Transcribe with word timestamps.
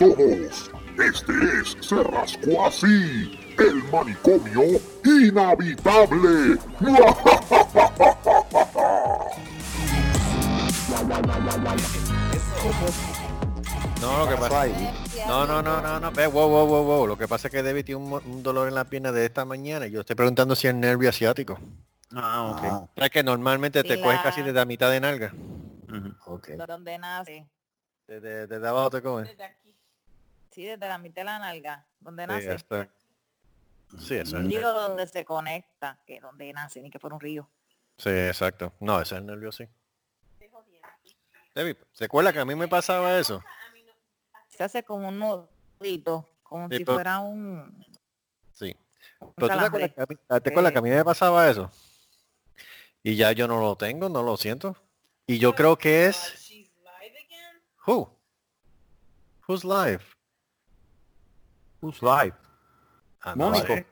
todos. 0.00 0.70
Este 0.98 1.32
es 1.60 1.76
Se 1.86 2.02
Rascó 2.02 2.66
Así, 2.66 3.38
el 3.58 3.82
manicomio 3.92 4.80
inhabitable. 5.04 6.58
No, 14.00 14.24
lo 14.24 14.30
que 14.30 14.36
pasa 14.36 14.66
No, 15.28 15.46
no, 15.46 15.62
no, 15.62 15.80
no, 15.82 16.00
no. 16.00 16.10
Ve, 16.12 16.26
wow, 16.26 16.48
wow, 16.48 16.66
wow, 16.66 16.84
wow. 16.84 17.06
Lo 17.06 17.16
que 17.18 17.28
pasa 17.28 17.48
es 17.48 17.52
que 17.52 17.62
David 17.62 17.84
tiene 17.84 18.00
un, 18.02 18.12
un 18.12 18.42
dolor 18.42 18.68
en 18.68 18.74
la 18.74 18.84
pierna 18.84 19.12
de 19.12 19.26
esta 19.26 19.44
mañana 19.44 19.86
y 19.86 19.90
yo 19.90 20.00
estoy 20.00 20.16
preguntando 20.16 20.54
si 20.56 20.66
es 20.68 20.74
nervio 20.74 21.10
asiático. 21.10 21.58
Ah, 22.14 22.86
ok. 22.86 22.88
Es 22.96 23.10
que 23.10 23.22
normalmente 23.22 23.82
Sí, 23.82 23.88
te 23.88 24.00
coges 24.00 24.16
la- 24.16 24.22
casi 24.22 24.40
desde 24.40 24.54
la 24.54 24.64
mitad 24.64 24.90
de 24.90 25.00
nalga. 25.00 25.32
Ujú. 25.88 26.34
Ok. 26.34 26.48
donde 26.66 26.98
nace. 26.98 27.46
Desde, 28.06 28.46
desde 28.46 28.66
abajo 28.68 28.90
te 28.90 29.02
comes. 29.02 29.28
Desde 29.28 29.44
aquí. 29.44 29.59
Sí, 30.50 30.64
desde 30.64 30.88
la 30.88 30.98
mitad 30.98 31.22
de 31.22 31.24
la 31.26 31.38
nalga, 31.38 31.86
donde 32.00 32.24
Sí, 32.24 32.28
nace. 32.28 32.50
hasta- 32.52 32.88
Sí, 33.98 34.14
eso 34.16 34.38
es. 34.38 34.48
Digo 34.48 34.72
donde 34.72 35.06
se 35.06 35.24
conecta, 35.24 35.98
que 36.06 36.20
donde 36.20 36.52
nace, 36.52 36.80
ni 36.80 36.90
que 36.90 36.98
fuera 36.98 37.14
un 37.14 37.20
río. 37.20 37.48
Sí, 37.98 38.08
exacto. 38.10 38.72
No, 38.80 39.00
ese 39.00 39.14
es 39.14 39.20
el 39.20 39.26
nervio, 39.26 39.50
sí. 39.52 39.66
David, 41.54 41.76
¿se 41.92 42.04
acuerda 42.04 42.32
que 42.32 42.38
a 42.38 42.44
mí 42.44 42.54
me 42.54 42.68
pasaba 42.68 43.18
eso? 43.18 43.42
A 43.68 43.72
mí 43.72 43.82
no. 43.82 43.92
Se 44.48 44.62
hace 44.62 44.84
como 44.84 45.08
un 45.08 45.18
nudito, 45.18 46.28
como 46.44 46.68
Sí, 46.68 46.76
si 46.78 46.84
pero- 46.84 46.96
fuera 46.96 47.18
un, 47.18 47.84
Sí. 48.52 48.76
un 49.18 49.32
Pero 49.34 49.34
tú 49.34 49.34
te 49.34 49.52
acuerdas, 49.52 49.70
calambre. 49.70 49.94
que 49.94 50.00
a 50.00 50.06
mí, 50.06 50.40
¿te 50.40 50.50
acuerdas 50.50 50.72
que 50.72 50.78
a 50.78 50.82
mí 50.82 50.90
me 50.90 51.04
pasaba 51.04 51.48
eso? 51.50 51.70
Y 53.02 53.16
ya 53.16 53.32
yo 53.32 53.48
no 53.48 53.60
lo 53.60 53.74
tengo, 53.76 54.08
no 54.08 54.22
lo 54.22 54.36
siento. 54.36 54.76
Y 55.26 55.38
yo 55.38 55.54
creo 55.54 55.76
que 55.76 56.06
es... 56.06 56.48
Who? 57.86 58.16
Who's 59.48 59.64
live? 59.64 60.00
Who's 61.80 62.00
live? 62.02 62.34
Ah, 63.22 63.34
no 63.36 63.46
Mónico. 63.50 63.66
feliz. 63.68 63.86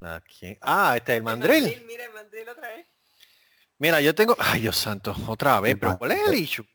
¿A 0.00 0.20
quién? 0.20 0.58
Ah, 0.60 0.94
este 0.96 1.12
es 1.12 1.16
el 1.18 1.22
mandril. 1.22 1.82
Mira, 1.86 2.04
el 2.04 2.12
mandril 2.12 2.48
otra 2.48 2.68
vez. 2.68 2.86
Mira, 3.78 4.00
yo 4.02 4.14
tengo... 4.14 4.36
Ay, 4.38 4.60
Dios 4.60 4.76
santo, 4.76 5.14
otra 5.26 5.60
vez. 5.60 5.72
El 5.72 5.78
Pero 5.78 5.98
¿cuál 5.98 6.12
es 6.12 6.28
el 6.28 6.34
issue? 6.34 6.66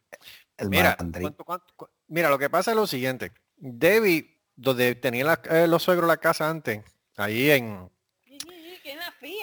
El 0.57 0.69
Mira, 0.69 0.95
mandril. 0.97 1.23
¿cuánto- 1.27 1.43
cuánto- 1.45 1.73
cu- 1.75 1.89
mira, 2.07 2.29
lo 2.29 2.39
que 2.39 2.49
pasa 2.49 2.71
es 2.71 2.77
lo 2.77 2.87
siguiente. 2.87 3.31
David, 3.55 4.25
donde 4.55 4.95
tenía 4.95 5.23
la- 5.25 5.41
eh, 5.49 5.67
los 5.67 5.83
suegros 5.83 6.07
la 6.07 6.17
casa 6.17 6.49
antes, 6.49 6.83
ahí 7.17 7.51
en, 7.51 7.89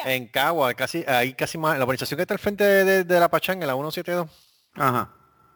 en 0.05 0.29
Cagua, 0.29 0.75
casi, 0.75 1.05
ahí 1.07 1.35
casi 1.35 1.57
más, 1.57 1.79
la 1.79 1.85
urbanización 1.85 2.17
que 2.19 2.23
está 2.23 2.35
al 2.35 2.41
frente 2.41 2.65
de, 2.65 2.85
de- 2.85 3.05
de 3.05 3.21
la 3.21 3.29
Pachanga, 3.31 3.67
la 3.67 3.75
172. 3.75 4.29
Ajá. 4.75 5.15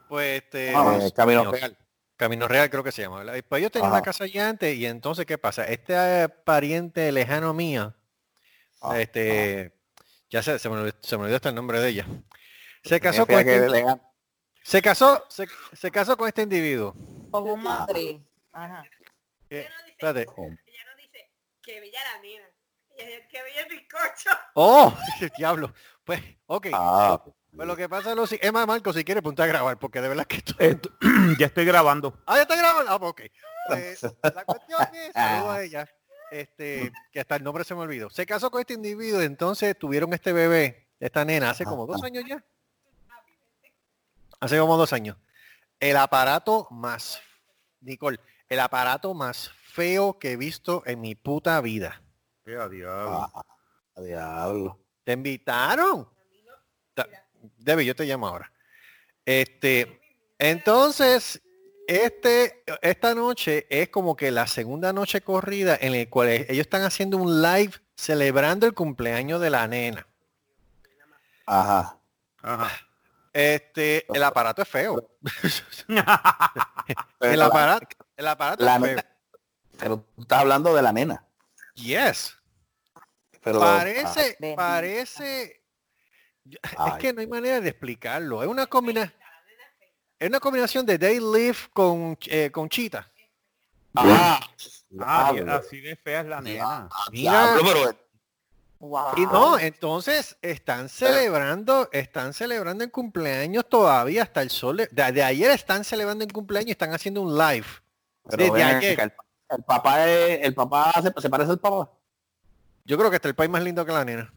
Pues 0.09 0.43
este... 0.43 0.73
Ah, 0.75 0.99
eh, 1.03 1.13
Camino 1.15 1.51
Real. 1.51 1.77
Camino 2.21 2.47
Real 2.47 2.69
creo 2.69 2.85
que 2.85 2.93
se 2.93 3.01
llama. 3.01 3.25
Pues 3.49 3.73
tenían 3.73 3.87
Ajá. 3.87 3.95
una 3.95 4.03
casa 4.03 4.25
allá 4.25 4.51
antes 4.51 4.77
y 4.77 4.85
entonces 4.85 5.25
¿qué 5.25 5.39
pasa? 5.39 5.65
Este 5.65 5.95
eh, 5.97 6.29
pariente 6.29 7.11
lejano 7.13 7.55
mía, 7.55 7.97
Ah, 8.83 9.01
este, 9.01 9.73
ya 10.29 10.43
se, 10.43 10.59
se, 10.59 10.69
me 10.69 10.77
olvidó, 10.77 10.97
se 11.01 11.17
me 11.17 11.23
olvidó 11.23 11.37
hasta 11.37 11.49
el 11.49 11.55
nombre 11.55 11.81
de 11.81 11.89
ella. 11.89 12.07
Se 12.85 13.01
casó 13.01 13.27
con 13.27 13.39
este, 13.39 13.97
se 14.63 14.83
casó, 14.83 15.25
se, 15.31 15.47
se 15.73 15.91
casó 15.91 16.15
con 16.19 16.29
este 16.29 16.43
individuo. 16.43 16.95
Con 17.31 17.49
un 17.49 17.63
mandril. 17.63 18.23
Ajá. 18.53 18.85
Eh, 19.49 19.61
Ella 19.61 19.71
no 19.71 19.77
dice, 19.85 19.91
espérate. 19.93 20.21
ella 20.21 20.85
no 20.91 20.97
dice 20.97 21.31
que 21.63 21.81
bella 21.81 22.01
la 22.15 22.21
dice 22.21 23.27
que 23.31 23.43
bella 23.43 23.63
el 23.63 23.69
bizcocho. 23.69 24.31
Oh, 24.55 24.95
diablo. 25.39 25.73
Pues, 26.05 26.21
ok. 26.47 26.67
Ah, 26.75 27.23
Pues 27.55 27.67
lo 27.67 27.77
que 27.77 27.89
pasa 27.89 28.11
es 28.11 28.17
lo 28.17 28.27
si- 28.27 28.39
Es 28.41 28.53
más, 28.53 28.67
Marco, 28.67 28.93
si 28.93 29.05
quiere 29.05 29.23
ponte 29.23 29.43
a 29.43 29.47
grabar, 29.47 29.79
porque 29.79 30.01
de 30.01 30.09
verdad 30.09 30.25
que 30.27 30.37
esto... 30.37 30.55
Eh, 30.59 30.79
ya 31.39 31.47
estoy 31.47 31.65
grabando. 31.65 32.17
Ah, 32.27 32.37
ya 32.37 32.43
está 32.43 32.57
grabando. 32.57 32.91
Ah, 32.93 32.99
pues, 32.99 33.11
ok. 33.11 33.21
Pues, 33.69 34.03
la 34.35 34.45
cuestión 34.45 34.81
es, 34.95 35.13
saludo 35.13 35.51
a 35.51 35.63
ella, 35.63 35.89
este, 36.31 36.93
que 37.13 37.21
hasta 37.21 37.37
el 37.37 37.43
nombre 37.43 37.65
se 37.65 37.75
me 37.75 37.81
olvidó. 37.83 38.09
Se 38.11 38.25
casó 38.25 38.51
con 38.51 38.61
este 38.61 38.75
individuo, 38.75 39.21
entonces 39.21 39.77
tuvieron 39.79 40.13
este 40.13 40.33
bebé, 40.33 40.89
esta 41.01 41.25
nena, 41.25 41.51
hace 41.51 41.65
como 41.65 41.87
dos 41.87 42.03
años 42.05 42.25
ya. 42.27 42.43
Hace 44.39 44.59
como 44.59 44.77
dos 44.77 44.93
años. 44.93 45.17
El 45.81 45.97
aparato 45.97 46.67
más, 46.71 47.21
Nicole, 47.81 48.21
el 48.49 48.61
aparato 48.61 49.13
más 49.15 49.51
feo 49.65 50.19
que 50.19 50.33
he 50.33 50.37
visto 50.37 50.83
en 50.87 51.01
mi 51.01 51.15
puta 51.15 51.61
vida. 51.61 52.01
Eh, 52.47 52.57
a 52.57 52.69
diablo. 52.69 53.31
ah, 53.35 53.45
diablo. 53.97 54.79
¿Te 55.05 55.13
invitaron? 55.13 56.09
Debbie, 57.59 57.85
yo 57.87 57.95
te 57.95 58.05
llamo 58.05 58.29
ahora. 58.29 58.53
Este, 59.25 60.01
entonces, 60.39 61.41
este, 61.87 62.63
esta 62.83 63.15
noche 63.15 63.67
es 63.71 63.89
como 63.89 64.17
que 64.17 64.31
la 64.31 64.47
segunda 64.47 64.93
noche 64.93 65.21
corrida 65.21 65.77
en 65.81 65.99
la 65.99 66.09
cual 66.11 66.29
ellos 66.29 66.59
están 66.61 66.83
haciendo 66.83 67.17
un 67.19 67.43
live 67.43 67.73
celebrando 67.97 68.67
el 68.67 68.75
cumpleaños 68.75 69.41
de 69.41 69.51
la 69.51 69.67
nena. 69.69 70.07
Ajá. 71.47 71.99
Ajá. 72.43 72.71
Este, 73.33 74.07
el 74.13 74.23
aparato 74.23 74.63
es 74.63 74.69
feo. 74.69 75.09
El 77.21 77.43
aparato, 77.43 77.87
el 78.17 78.27
aparato 78.29 78.65
la 78.65 78.75
es 78.77 78.81
feo. 78.81 78.89
nena- 78.89 79.07
Pero 79.79 80.05
tú 80.17 80.23
estás 80.23 80.41
hablando 80.41 80.75
de 80.75 80.83
la 80.83 80.93
nena. 80.93 81.25
Yes. 81.75 82.37
Pero, 83.43 83.61
Parece, 83.61 84.37
bendita. 84.41 84.57
parece. 84.57 85.60
Es 86.89 86.95
que 86.99 87.13
no 87.13 87.21
hay 87.21 87.27
manera 87.27 87.61
de 87.61 87.69
explicarlo. 87.71 88.43
Es 88.43 88.49
una 88.49 88.67
combinación. 88.67 89.15
Es 90.19 90.29
una 90.29 90.41
combinación 90.41 90.85
de 90.85 90.99
Dayleaf 90.99 91.69
con, 91.73 92.17
eh, 92.27 92.51
con 92.51 92.69
Cheetah. 92.69 93.11
ah, 93.97 94.41
Ah, 95.01 95.33
así 95.57 95.81
de 95.81 95.95
fea 95.97 96.21
es 96.21 96.27
la 96.27 96.41
nena. 96.41 96.89
Mira. 97.13 97.55
Wow. 98.81 99.13
Y 99.17 99.27
no, 99.27 99.59
entonces 99.59 100.37
están 100.41 100.89
celebrando, 100.89 101.89
están 101.93 102.33
celebrando 102.33 102.83
el 102.83 102.91
cumpleaños 102.91 103.69
todavía 103.69 104.23
hasta 104.23 104.41
el 104.43 104.49
sol. 104.51 104.79
De, 104.91 105.13
de- 105.13 105.23
ayer 105.23 105.51
están 105.51 105.85
celebrando 105.85 106.25
el 106.25 106.33
cumpleaños 106.33 106.69
y 106.69 106.73
están 106.73 106.93
haciendo 106.95 107.21
un 107.23 107.37
live. 107.37 107.67
Pero 108.29 108.45
Desde 108.45 108.51
ven 108.53 108.77
ayer. 108.77 109.01
El, 109.01 109.13
el 109.59 109.65
papá 109.65 110.09
es, 110.09 110.47
el 110.47 110.55
papá 110.55 110.93
se, 111.03 111.21
se 111.21 111.29
parece 111.31 111.51
al 111.51 111.59
papá. 111.61 111.91
Yo 112.87 112.97
creo 112.97 113.11
que 113.11 113.17
está 113.17 113.29
el 113.29 113.35
país 113.35 113.51
más 113.51 113.63
lindo 113.63 113.85
que 113.85 113.93
la 113.93 114.05
nena. 114.05 114.33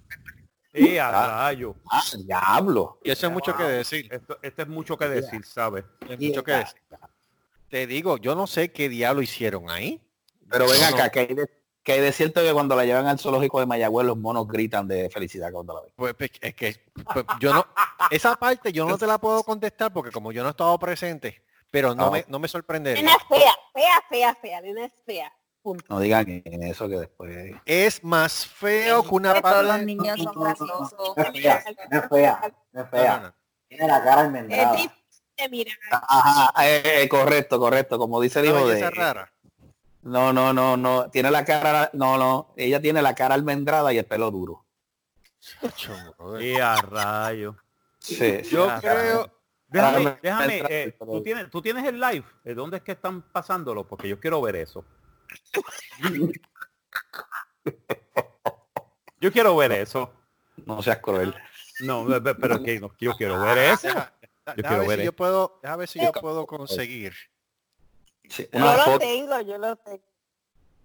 A 0.73 1.09
Ah. 1.09 1.27
rayo. 1.49 1.75
Ah, 1.91 2.01
diablo. 2.17 2.99
Y 3.03 3.11
eso 3.11 3.27
es 3.27 3.33
mucho 3.33 3.55
que 3.55 3.63
decir. 3.63 4.07
Esto, 4.11 4.39
esto 4.41 4.61
es 4.63 4.67
mucho 4.67 4.97
que 4.97 5.07
decir, 5.07 5.45
¿sabes? 5.45 5.85
Es 6.09 6.19
mucho 6.19 6.43
que 6.43 6.51
decir. 6.53 6.81
Te 7.69 7.87
digo, 7.87 8.17
yo 8.17 8.35
no 8.35 8.47
sé 8.47 8.71
qué 8.71 8.89
diablo 8.89 9.21
hicieron 9.21 9.69
ahí. 9.69 10.01
Pero 10.49 10.67
ven 10.67 10.83
acá, 10.83 11.09
que 11.09 11.19
hay, 11.21 11.27
de, 11.33 11.49
que 11.83 11.93
hay 11.93 11.99
de 12.01 12.11
cierto 12.11 12.41
que 12.41 12.53
cuando 12.53 12.75
la 12.75 12.85
llevan 12.85 13.07
al 13.07 13.17
zoológico 13.19 13.59
de 13.59 13.65
Mayagüez 13.65 14.05
los 14.05 14.17
monos 14.17 14.47
gritan 14.47 14.87
de 14.87 15.09
felicidad 15.09 15.51
cuando 15.51 15.73
la 15.73 15.81
ven. 15.81 15.91
Pues, 15.95 16.13
pues, 16.15 16.31
es 16.41 16.53
que 16.53 16.75
pues, 17.13 17.25
yo 17.39 17.53
no, 17.53 17.65
esa 18.11 18.35
parte 18.35 18.71
yo 18.71 18.85
no 18.87 18.97
te 18.97 19.07
la 19.07 19.17
puedo 19.17 19.43
contestar 19.43 19.91
porque 19.91 20.11
como 20.11 20.31
yo 20.31 20.43
no 20.43 20.49
he 20.49 20.51
estado 20.51 20.77
presente, 20.77 21.41
pero 21.71 21.95
no 21.95 22.05
Ah. 22.07 22.11
me, 22.11 22.25
no 22.27 22.37
me. 22.39 22.47
Nena 22.47 23.11
es 23.11 23.23
fea, 23.27 23.53
fea, 23.73 24.03
fea, 24.09 24.35
fea. 24.35 24.61
Nena 24.61 24.85
es 24.85 24.93
fea. 25.05 25.33
Punto. 25.63 25.85
No 25.87 26.01
digan 26.01 26.25
eso 26.45 26.89
que 26.89 26.97
después. 26.99 27.55
Es 27.65 28.03
más 28.03 28.45
feo 28.45 29.01
que 29.01 29.15
una 29.15 29.41
Todos 29.41 29.65
los 29.65 29.81
niños 29.83 30.19
son 30.21 30.35
graciosos. 30.35 30.93
No 31.15 31.23
es 31.23 31.31
fea, 31.31 31.63
no 31.89 31.99
es 32.01 32.09
fea, 32.09 32.53
no 32.73 32.81
es 32.81 32.91
No, 32.91 33.17
no, 33.17 33.19
no. 33.21 33.33
Tiene 33.69 33.87
la 33.87 34.03
cara 34.03 34.23
Es 34.49 34.89
de 35.37 35.49
mirar. 35.49 35.77
Ajá, 35.89 36.67
eh, 36.67 36.83
eh, 37.03 37.09
correcto, 37.09 37.57
correcto. 37.59 37.97
Como 37.97 38.19
dice 38.19 38.41
el 38.41 38.47
hijo 38.47 38.67
de. 38.67 38.89
rara. 38.91 39.31
No, 40.01 40.33
no, 40.33 40.51
no, 40.51 40.75
no. 40.75 41.09
Tiene 41.09 41.31
la 41.31 41.45
cara, 41.45 41.89
no, 41.93 42.17
no. 42.17 42.53
Ella 42.57 42.81
tiene 42.81 43.01
la 43.01 43.15
cara 43.15 43.33
almendrada 43.33 43.93
y 43.93 43.97
el 43.99 44.05
pelo 44.05 44.29
duro. 44.31 44.65
Eh, 46.41 46.61
a 46.61 46.75
rayo. 46.81 47.55
Sí, 47.99 48.41
Yo 48.51 48.69
sí. 48.69 48.81
creo, 48.81 49.31
Déjame, 49.73 50.01
Claro, 50.01 50.19
déjame, 50.21 50.57
entra- 50.59 50.67
eh, 50.69 50.97
¿tú, 50.99 51.23
tienes, 51.23 51.49
tú 51.49 51.61
tienes 51.61 51.83
el 51.85 51.99
live. 51.99 52.25
¿De 52.43 52.53
dónde 52.53 52.77
es 52.77 52.83
que 52.83 52.91
están 52.91 53.23
pasándolo? 53.23 53.87
Porque 53.87 54.07
yo 54.07 54.19
quiero 54.19 54.39
ver 54.39 54.57
eso. 54.57 54.85
Yo 59.19 59.31
quiero 59.31 59.55
ver 59.55 59.71
eso. 59.71 60.11
No 60.65 60.81
seas 60.81 60.99
cruel. 60.99 61.33
No, 61.81 62.05
pe- 62.05 62.21
pe- 62.21 62.35
pero 62.35 62.61
que 62.61 62.79
no, 62.79 62.91
yo 62.99 63.13
quiero 63.15 63.39
ver 63.41 63.57
eso. 63.57 63.87
deja, 63.87 64.13
deja 64.55 64.67
quiero 64.69 64.79
ver 64.87 64.87
si 64.87 64.93
eso. 64.93 65.03
yo 65.03 65.13
puedo, 65.13 65.59
deja 65.63 65.75
ver 65.75 65.87
si 65.87 65.99
yo 66.01 66.11
puedo 66.11 66.45
conseguir. 66.45 67.13
Sí, 68.29 68.47
Yo 68.51 68.59
una 68.59 68.77
lo 68.77 68.83
foto. 68.83 68.99
tengo, 68.99 69.41
yo 69.41 69.57
lo 69.57 69.75
tengo. 69.77 70.03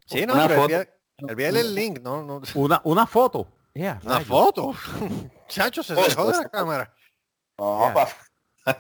Sí, 0.07 0.27
no, 0.27 0.35
Una 0.35 0.49
pero 0.49 0.63
foto. 0.63 0.75
envía- 0.75 0.95
envíale 1.29 1.61
el 1.61 1.75
link, 1.75 2.01
no, 2.01 2.23
no. 2.23 2.41
Una, 2.55 2.81
una 2.85 3.07
foto. 3.07 3.47
Yeah, 3.75 4.01
Una 4.05 4.21
foto. 4.21 4.73
Chacho, 5.49 5.83
se 5.83 5.95
dejó 5.95 6.31
de 6.33 6.39
la 6.39 6.49
cámara. 6.49 6.95
No, 7.59 7.93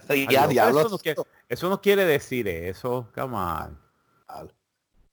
Ay, 0.08 0.26
ya, 0.30 0.42
no, 0.42 0.48
diablo. 0.48 0.80
Eso 0.80 0.88
no, 0.88 0.98
quiere, 0.98 1.22
eso 1.48 1.68
no 1.68 1.80
quiere 1.80 2.04
decir 2.04 2.48
eso, 2.48 3.10
come 3.14 3.36
on. 3.36 3.80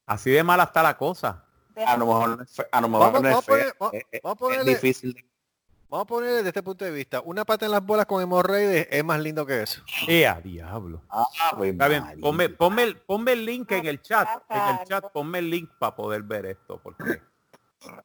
Así 0.06 0.30
de 0.32 0.44
mala 0.44 0.64
está 0.64 0.84
la 0.84 0.98
cosa. 0.98 1.44
A 1.86 1.98
lo 1.98 2.06
mejor, 2.06 2.38
no 2.38 2.44
es 2.44 2.52
fe- 2.52 2.68
a 2.72 2.82
lo 2.82 2.88
mejor 2.90 3.08
Vamos- 3.12 3.22
no 3.22 3.28
es 3.30 3.34
vamos 3.36 3.50
a 3.50 3.52
fea. 3.64 3.74
poner- 3.78 4.02
va- 4.04 4.08
Es- 4.12 4.22
vamos 4.22 4.36
es 4.36 4.40
ponerle- 4.42 4.72
difícil. 4.76 5.14
Vamos 5.14 5.26
Vamos 5.88 6.04
a 6.04 6.08
poner 6.08 6.34
desde 6.34 6.48
este 6.50 6.64
punto 6.64 6.84
de 6.84 6.92
vista. 6.92 7.22
Una 7.22 7.46
pata 7.46 7.66
en 7.66 7.72
las 7.72 7.86
bolas 7.86 8.06
con 8.06 8.22
hemorroides 8.22 8.88
es 8.90 9.04
más 9.06 9.20
lindo 9.20 9.46
que 9.46 9.62
eso. 9.62 9.82
¡Eh, 10.08 10.26
a 10.28 10.42
diablo! 10.42 11.02
Ah, 11.10 11.26
pues, 11.56 11.72
Está 11.74 11.88
bien, 11.88 12.04
ponme, 12.20 12.50
ponme, 12.50 12.84
el, 12.84 12.98
ponme 12.98 13.34
el 13.34 13.46
link 13.46 13.72
en 13.72 13.86
el 13.86 14.02
chat, 14.02 14.28
en 14.50 14.62
el 14.80 14.84
chat, 14.88 15.06
ponme 15.14 15.40
el 15.40 15.50
link 15.50 15.70
para 15.78 15.96
poder 15.96 16.24
ver 16.24 16.48
esto, 16.48 16.80
porque 16.84 17.22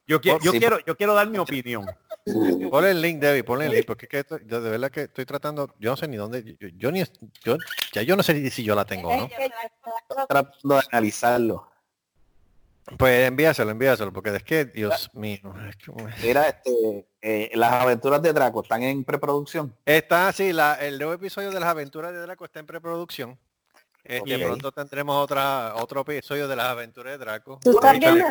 yo, 0.07 0.21
qui- 0.21 0.39
yo 0.43 0.53
Sí, 0.53 0.59
quiero, 0.59 0.79
yo 0.81 0.95
quiero 0.97 1.15
dar 1.15 1.27
mi 1.29 1.39
opinión. 1.39 1.87
Ponle 2.71 2.91
el 2.91 3.01
link, 3.01 3.19
Debbie, 3.19 3.43
ponle 3.45 3.67
el 3.67 3.73
link, 3.73 3.87
porque 3.87 4.05
es 4.07 4.11
que 4.11 4.19
esto- 4.21 4.39
yo 4.45 4.61
de 4.61 4.71
verdad 4.71 4.91
que 4.91 5.03
estoy 5.05 5.25
tratando, 5.25 5.75
yo 5.79 5.91
no 5.91 5.97
sé 5.97 6.07
ni 6.07 6.17
dónde, 6.19 6.57
yo, 6.61 6.69
yo 6.77 6.93
ni, 6.93 7.03
yo, 7.43 7.57
ya 7.93 8.03
yo 8.03 8.15
no 8.15 8.23
sé 8.23 8.35
ni 8.35 8.51
si 8.51 8.63
yo 8.63 8.75
la 8.75 8.85
tengo, 8.85 9.09
¿no? 9.17 9.25
Estoy 9.25 9.51
tratando 10.29 10.75
de 10.77 10.83
analizarlo. 10.93 11.70
Pues 12.99 13.29
envíaselo, 13.29 13.71
envíaselo, 13.71 14.13
porque 14.13 14.35
es 14.35 14.43
que, 14.43 14.65
Dios 14.65 15.11
mío. 15.15 15.39
es 15.69 15.77
que- 15.77 15.93
Mira, 16.27 16.49
este, 16.49 17.09
eh, 17.23 17.51
las 17.55 17.73
aventuras 17.73 18.21
de 18.23 18.33
Draco 18.33 18.63
están 18.63 18.83
en 18.83 19.05
preproducción. 19.05 19.75
Está, 19.85 20.33
sí, 20.33 20.53
la, 20.53 20.75
el 20.75 20.99
nuevo 20.99 21.13
episodio 21.13 21.51
de 21.51 21.61
las 21.61 21.69
aventuras 21.69 22.13
de 22.13 22.19
Draco 22.21 22.45
está 22.45 22.61
en 22.61 22.67
preproducción. 22.67 23.39
Este. 24.03 24.39
Pronto 24.39 24.73
tendremos 24.73 25.23
otra 25.23 25.75
otro 25.77 26.01
episodio 26.01 26.49
de 26.49 26.57
las 26.57 26.67
aventuras 26.67 27.13
de 27.13 27.19
Draco. 27.19 27.61
¿Tú 27.63 27.71
estás 27.73 27.99
viendo? 27.99 28.25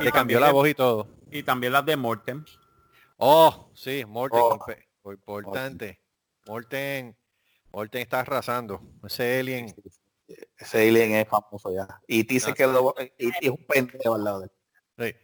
Le 0.00 0.12
cambió 0.12 0.38
la 0.38 0.52
voz 0.52 0.68
y 0.68 0.74
todo. 0.74 1.08
Y 1.30 1.42
también 1.42 1.72
las 1.72 1.84
de 1.84 1.96
Morten. 1.96 2.44
Oh, 3.16 3.70
sí, 3.74 4.04
Morten, 4.06 4.40
Oh. 4.42 5.12
importante. 5.12 6.00
Morten, 6.46 7.16
Morten 7.72 8.02
está 8.02 8.20
arrasando. 8.20 8.80
Ese 9.04 9.40
alien. 9.40 9.74
Ese 10.58 10.88
alien 10.88 11.14
es 11.14 11.28
famoso 11.28 11.74
ya. 11.74 11.86
Y 12.06 12.24
T 12.24 12.40
se 12.40 12.50
Ah, 12.50 12.54
quedó, 12.54 12.94
y 13.18 13.28
es 13.46 13.50
un 13.50 13.64
pendejo 13.66 14.14
al 14.14 14.24
lado 14.24 14.40
de 14.40 14.46
él. 14.46 14.52
sí. 15.12 15.18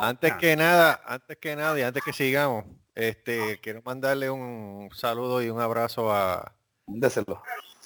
Antes 0.00 0.34
que 0.34 0.56
nada, 0.56 1.00
antes 1.06 1.36
que 1.38 1.56
nada 1.56 1.78
y 1.78 1.82
antes 1.82 2.02
que 2.02 2.12
sigamos, 2.12 2.64
este, 2.94 3.58
quiero 3.62 3.80
mandarle 3.82 4.28
un 4.30 4.90
saludo 4.94 5.42
y 5.42 5.48
un 5.48 5.60
abrazo 5.60 6.12
a, 6.12 6.52
Mándeselo. 6.86 7.42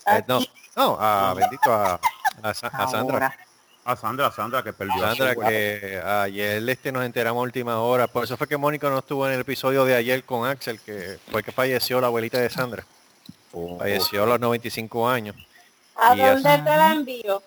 eh, 0.06 0.22
no, 0.26 0.40
no, 0.76 0.96
a 0.98 1.34
bendito 1.34 1.72
a, 1.72 2.00
a 2.42 2.54
Sa- 2.54 2.68
a 2.68 2.88
Sandra. 2.88 3.36
A 3.84 3.96
Sandra, 3.96 4.30
Sandra 4.32 4.62
que 4.62 4.72
perdió. 4.72 5.00
Sandra, 5.00 5.34
que 5.34 6.00
ayer 6.04 6.68
este 6.68 6.90
nos 6.92 7.04
enteramos 7.04 7.40
a 7.40 7.44
última 7.44 7.80
hora. 7.80 8.06
Por 8.08 8.24
eso 8.24 8.36
fue 8.36 8.46
que 8.48 8.56
Mónica 8.56 8.88
no 8.90 8.98
estuvo 8.98 9.26
en 9.26 9.34
el 9.34 9.40
episodio 9.40 9.84
de 9.84 9.94
ayer 9.94 10.24
con 10.24 10.46
Axel, 10.48 10.80
que 10.80 11.18
fue 11.30 11.42
que 11.42 11.52
falleció 11.52 12.00
la 12.00 12.08
abuelita 12.08 12.38
de 12.38 12.50
Sandra. 12.50 12.84
Oh, 13.52 13.78
Falleció 13.78 14.22
a 14.24 14.26
los 14.26 14.40
95 14.40 15.08
años. 15.08 15.36
¿A 16.00 16.14
Y 16.14 16.20
dónde 16.20 16.58
te 16.58 16.76
la 16.76 16.92
envío? 16.92 17.42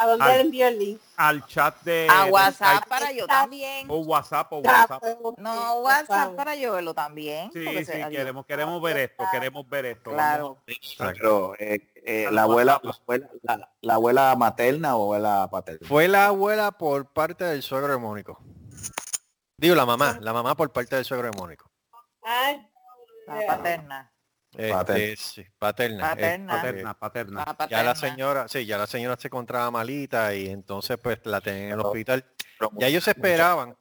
¿A 0.00 0.06
dónde 0.06 0.24
Al- 0.24 0.40
envío 0.40 0.68
el 0.68 0.78
link? 0.78 1.00
Al 1.16 1.44
chat 1.46 1.82
de... 1.82 2.06
A 2.08 2.26
WhatsApp 2.26 2.86
para 2.86 3.10
yo 3.10 3.26
también. 3.26 3.86
O 3.90 3.98
WhatsApp 3.98 4.52
o 4.52 4.58
WhatsApp. 4.58 5.02
No, 5.38 5.74
WhatsApp 5.80 6.36
para 6.36 6.54
yo 6.54 6.74
verlo 6.74 6.94
también. 6.94 7.50
Sí, 7.52 7.66
sí, 7.66 7.84
se- 7.84 8.08
queremos, 8.08 8.46
queremos 8.46 8.80
ver 8.80 8.98
esto, 8.98 9.24
queremos 9.32 9.68
ver 9.68 9.86
esto. 9.86 10.10
Claro. 10.10 10.58
Pero 10.96 11.54
eh, 11.58 11.90
eh, 11.96 12.28
la 12.30 12.42
abuela, 12.42 12.80
la 12.84 12.92
abuela, 12.92 13.28
la, 13.42 13.72
la 13.80 13.94
abuela 13.94 14.36
materna 14.36 14.94
o 14.96 15.02
abuela 15.02 15.48
paterna. 15.50 15.88
Fue 15.88 16.06
la 16.06 16.26
abuela 16.26 16.70
por 16.70 17.12
parte 17.12 17.42
del 17.44 17.64
suegro 17.64 17.92
de 17.92 17.98
Mónico. 17.98 18.38
Digo, 19.56 19.74
la 19.74 19.84
mamá, 19.84 20.18
la 20.20 20.32
mamá 20.32 20.54
por 20.56 20.70
parte 20.72 20.94
del 20.94 21.04
suegro 21.04 21.28
de 21.32 21.36
Mónico. 21.36 21.68
Ay, 22.22 22.64
La 23.26 23.46
paterna. 23.48 24.12
Este, 24.58 24.72
Paterna. 24.74 25.16
sí, 25.16 25.46
paterna. 25.56 26.08
Paterna. 26.10 26.54
Este, 26.56 26.66
Paterna, 26.66 26.94
paterna. 26.94 27.44
Ya 27.46 27.54
paterna. 27.54 27.82
la 27.84 27.94
señora, 27.94 28.48
sí, 28.48 28.66
ya 28.66 28.76
la 28.76 28.88
señora 28.88 29.16
se 29.16 29.28
encontraba 29.28 29.70
malita 29.70 30.34
y 30.34 30.48
entonces 30.48 30.98
pues 31.00 31.20
la 31.24 31.40
tenían 31.40 31.66
en 31.66 31.72
el 31.74 31.80
hospital. 31.80 32.24
Pero 32.58 32.72
Ya 32.76 32.88
ellos 32.88 33.06
esperaban. 33.06 33.76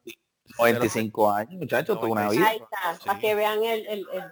95 0.60 1.32
años, 1.32 1.54
muchachos, 1.60 2.00
tuvo 2.00 2.12
una 2.14 2.30
vida. 2.30 2.48
ahí 2.48 2.58
está, 2.58 2.94
Sí. 2.96 3.08
para 3.08 3.20
que 3.20 3.34
vean 3.36 3.64
el, 3.64 3.88
el, 3.88 4.08
el. 4.14 4.24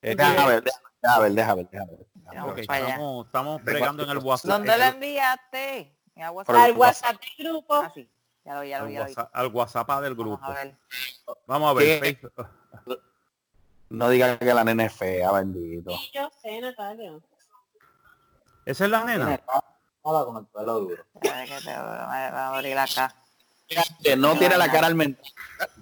Este, 0.00 0.16
Déjame 0.16 0.46
ver, 0.48 0.64
déjame 1.02 1.22
ver, 1.22 1.32
déjame 1.32 1.54
ver, 1.62 1.68
déjame 1.70 1.92
ver. 1.96 2.06
Vamos 2.14 2.50
Ok, 2.52 2.66
para 2.66 2.78
allá. 2.78 2.88
estamos, 2.88 3.26
estamos 3.26 3.62
bregando 3.64 4.02
en 4.04 4.10
el 4.10 4.18
WhatsApp. 4.18 4.50
¿Dónde 4.50 4.72
el- 4.74 4.80
enviaste? 4.82 5.96
En 6.14 6.28
WhatsApp. 6.30 6.56
Al 6.56 6.72
WhatsApp 6.76 7.16
del 7.20 7.46
grupo. 7.46 7.74
Ah, 7.74 7.92
sí. 7.94 8.10
Ya 8.44 8.54
lo 8.54 8.64
ya 8.64 8.78
lo 8.78 8.84
al 8.86 8.90
ya 8.92 8.98
lo. 9.00 9.04
WhatsApp, 9.04 9.30
al 9.34 9.46
WhatsApp 9.48 9.88
del 10.02 10.14
Vamos 10.14 10.16
grupo. 10.40 10.44
a 10.46 10.54
ver. 10.54 10.76
Vamos 11.46 11.70
a 11.70 11.74
ver. 11.74 12.18
No 13.90 14.08
digas 14.08 14.38
que 14.38 14.54
la 14.54 14.64
nena 14.64 14.84
es 14.86 14.92
fea, 14.92 15.30
bendito. 15.32 15.90
Sí, 15.90 16.10
yo 16.14 16.30
sé, 16.42 16.60
Natalia. 16.60 17.12
Esa 18.64 18.84
es 18.84 18.90
la 18.90 19.04
nena. 19.04 19.26
Nada 20.04 20.24
con 20.24 20.36
el 20.38 20.46
pelo 20.46 20.80
duro. 20.80 21.04
Espera 21.14 21.44
que 21.44 21.60
te- 21.64 21.76
Vamos 21.76 22.08
a 22.08 22.56
abrir 22.56 22.78
acá. 22.78 23.14
Que 24.02 24.16
no 24.16 24.36
tiene 24.36 24.56
la 24.58 24.70
cara 24.70 24.86
almendra, 24.88 25.20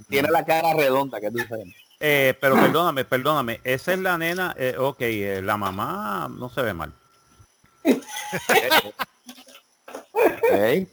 tiene 0.09 0.29
la 0.31 0.45
cara 0.45 0.75
redonda, 0.75 1.21
que 1.21 1.29
es 1.29 1.33
diferente. 1.35 1.75
Eh, 2.01 2.37
pero 2.41 2.55
perdóname, 2.57 3.05
perdóname. 3.05 3.61
Esa 3.65 3.93
es 3.95 3.99
la 3.99 4.19
nena. 4.19 4.55
eh, 4.59 4.77
ok, 4.79 5.01
eh, 5.01 5.41
la 5.43 5.57
mamá 5.57 6.29
no 6.31 6.49
se 6.49 6.63
ve 6.63 6.75
mal. 6.75 6.93
Ok. 10.13 10.89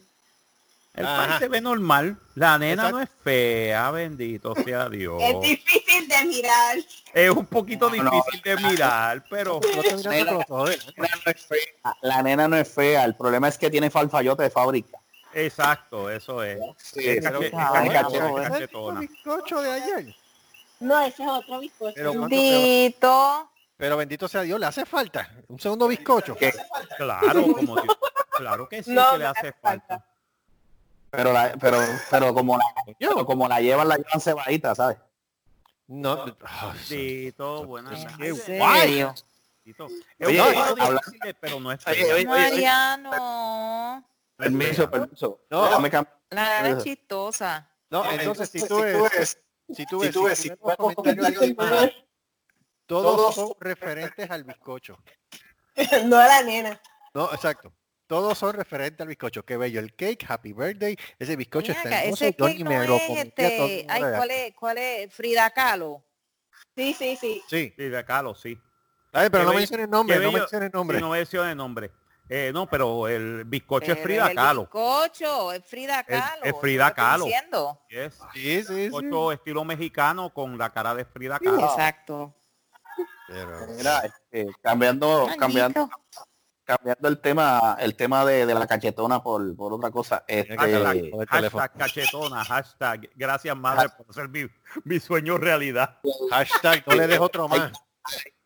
El 0.95 1.05
Ajá. 1.05 1.25
país 1.27 1.39
se 1.39 1.47
ve 1.49 1.59
normal. 1.61 2.17
La 2.35 2.57
nena 2.57 2.73
Exacto. 2.83 2.97
no 2.97 3.03
es 3.03 3.09
fea, 3.23 3.91
bendito 3.91 4.55
sea 4.63 4.87
Dios. 4.89 5.21
Es 5.21 5.41
difícil 5.41 6.07
de 6.07 6.25
mirar. 6.25 6.77
Es 7.13 7.29
un 7.29 7.45
poquito 7.45 7.89
No, 7.89 8.03
no. 8.03 8.11
difícil 8.11 8.41
de 8.41 8.55
mirar, 8.57 9.23
pero. 9.29 9.59
La 10.03 10.11
nena 10.11 10.33
no 10.45 10.65
es 10.65 11.45
fea. 11.45 11.93
La 12.01 12.23
nena 12.23 12.47
no 12.47 12.55
es 12.57 12.67
fea, 12.73 13.03
el 13.05 13.15
problema 13.15 13.47
es 13.49 13.57
que 13.57 13.69
tiene 13.69 13.89
falfayote 13.89 14.43
de 14.43 14.49
fábrica. 14.49 14.97
exacto, 15.33 16.09
eso 16.09 16.41
es. 16.43 16.59
Sí, 16.77 17.07
Es 17.09 17.23
pero- 17.25 17.39
cache- 17.41 17.47
es 17.47 17.53
Ah, 17.55 17.71
cache- 17.73 17.83
bueno, 17.83 18.25
es 18.25 18.31
bueno. 18.31 18.49
cachetona. 18.53 19.01
¿El 19.01 19.07
bizcocho 19.07 19.61
de 19.61 19.71
ayer? 19.71 20.15
No, 20.79 21.01
ese 21.05 21.23
es 21.23 21.29
otro 21.29 21.59
bizcocho. 21.59 21.93
Pero 21.95 22.11
¿cuánto 22.13 22.29
te- 22.29 22.35
Bendito. 22.35 23.51
Pero 23.77 23.97
bendito 23.97 24.27
sea 24.29 24.41
Dios, 24.43 24.57
le 24.59 24.65
hace 24.67 24.85
falta 24.85 25.29
un 25.49 25.59
segundo 25.59 25.87
bizcocho. 25.89 26.35
¿Qué? 26.35 26.53
Claro, 26.97 27.43
como 27.53 27.75
claro 28.31 28.69
que 28.69 28.81
sí 28.83 28.91
No, 28.93 29.11
que 29.13 29.17
le 29.19 29.25
hace 29.25 29.39
hace 29.39 29.51
falta. 29.61 29.87
falta. 29.87 30.05
Pero, 31.15 31.33
la, 31.33 31.53
pero, 31.59 31.77
pero 32.09 32.33
como 32.33 32.57
la, 32.57 32.63
como 33.25 33.47
la 33.47 33.61
llevan, 33.61 33.87
la 33.87 33.95
llevan 33.97 34.21
cebadita, 34.21 34.75
¿sabes? 34.75 34.97
No, 35.87 36.25
ah, 36.43 36.73
Bendito, 36.89 37.65
buenas 37.65 38.05
Qué 38.17 38.29
noches. 38.29 38.49
¿En 38.49 38.57
guay. 38.57 39.03
Oye, 40.25 40.39
habla- 40.39 41.01
pero 41.39 41.59
no 41.59 41.71
es 41.71 41.85
Oye, 41.87 42.05
fea. 42.05 42.15
oye, 42.15 42.25
Mariano. 42.25 44.03
Permiso, 44.35 44.89
permiso. 44.89 45.41
No. 45.49 45.65
Déjame 45.65 45.89
cambiar. 45.91 46.19
La 46.29 46.61
nena 46.61 46.77
es 46.77 46.83
chistosa. 46.83 47.69
no, 47.89 48.11
entonces 48.11 48.49
si 48.49 48.67
tú 48.67 48.81
ves, 48.81 49.39
si 49.69 49.85
tú 49.85 49.99
ves, 49.99 50.11
tú 50.11 50.23
ves, 50.23 50.37
si 50.37 50.49
si 50.49 50.55
tú 50.55 50.65
ves 50.67 50.75
comentarios 50.77 51.39
de 51.39 51.47
imagen, 51.47 51.91
todos 52.85 53.35
son 53.35 53.53
referentes 53.59 54.29
al 54.29 54.43
bizcocho. 54.43 54.97
no 56.05 56.17
a 56.17 56.27
la 56.27 56.43
nena. 56.43 56.81
No, 57.13 57.31
exacto. 57.31 57.71
Todos 58.07 58.37
son 58.37 58.53
referentes 58.53 59.01
al 59.01 59.07
bizcocho. 59.07 59.43
Qué 59.43 59.57
bello 59.57 59.79
el 59.79 59.95
cake, 59.95 60.25
happy 60.27 60.53
birthday. 60.53 60.95
Ese 61.17 61.35
bizcocho 61.35 61.69
Ven 61.69 61.77
está 61.77 61.89
acá, 61.89 62.03
hermoso. 62.03 62.25
ese 62.25 62.35
cake 62.35 62.59
no 62.63 62.69
me 62.69 62.87
lo 62.87 62.95
es 62.95 63.09
este. 63.09 63.85
Ay, 63.89 64.01
el 64.03 64.15
¿cuál 64.15 64.31
es? 64.31 64.53
¿Cuál 64.53 64.77
es? 64.77 65.13
Frida 65.13 65.49
Kahlo. 65.49 66.03
Sí, 66.75 66.93
sí, 66.93 67.15
sí. 67.19 67.41
Sí. 67.49 67.73
Sí, 67.75 67.83
de 67.89 68.05
Calo, 68.05 68.35
sí. 68.35 68.59
Ay, 69.13 69.29
pero 69.29 69.43
Qué 69.43 69.45
no 69.45 69.49
bello- 69.51 69.59
menciones 69.59 69.89
nombre, 69.89 70.17
qué 70.17 70.23
no 70.25 70.31
menciones 70.33 70.67
Sí, 70.69 70.73
nombre. 70.77 70.99
no 70.99 71.09
menciona 71.09 71.51
el 71.51 71.57
nombre. 71.57 71.91
Eh, 72.27 72.51
no, 72.53 72.67
pero 72.69 73.07
el 73.07 73.43
bizcocho 73.45 73.91
es 73.93 73.99
Frida 73.99 74.27
el 74.29 74.35
Kahlo. 74.35 74.61
bizcocho, 74.63 75.51
es 75.53 75.63
Frida 75.65 76.03
Kahlo. 76.03 76.43
es 76.43 76.53
Frida 76.59 76.93
Kahlo. 76.93 77.25
Yes. 77.89 78.15
Sí, 78.33 78.41
sí, 78.41 78.63
sí. 78.63 78.73
Bizcocho 78.73 79.31
estilo 79.31 79.63
mexicano 79.63 80.33
con 80.33 80.57
la 80.57 80.71
cara 80.73 80.93
de 80.95 81.05
Frida 81.05 81.39
Kahlo. 81.39 81.65
Exacto. 81.65 82.35
Pero- 83.27 83.67
Mira, 83.77 84.01
este, 84.05 84.47
cambiando, 84.61 85.27
cambiando. 85.37 85.89
Cambiando 86.65 87.07
el 87.07 87.19
tema, 87.19 87.77
el 87.79 87.95
tema 87.95 88.25
de, 88.25 88.45
de 88.45 88.53
la 88.53 88.65
cachetona 88.67 89.21
por, 89.21 89.55
por 89.55 89.71
otra 89.73 89.91
cosa. 89.91 90.25
Este, 90.27 90.57
Hashtag, 90.57 91.27
hashtag 91.29 91.73
cachetona, 91.77 92.43
hashtag 92.43 93.09
gracias 93.15 93.55
madre 93.55 93.89
por 93.89 94.07
hacer 94.09 94.27
mi, 94.29 94.47
mi 94.83 94.99
sueño 94.99 95.37
realidad. 95.37 95.99
Hashtag, 96.31 96.83
no 96.87 96.95
le 96.95 97.07
des 97.07 97.19
otro 97.19 97.47
más. 97.47 97.71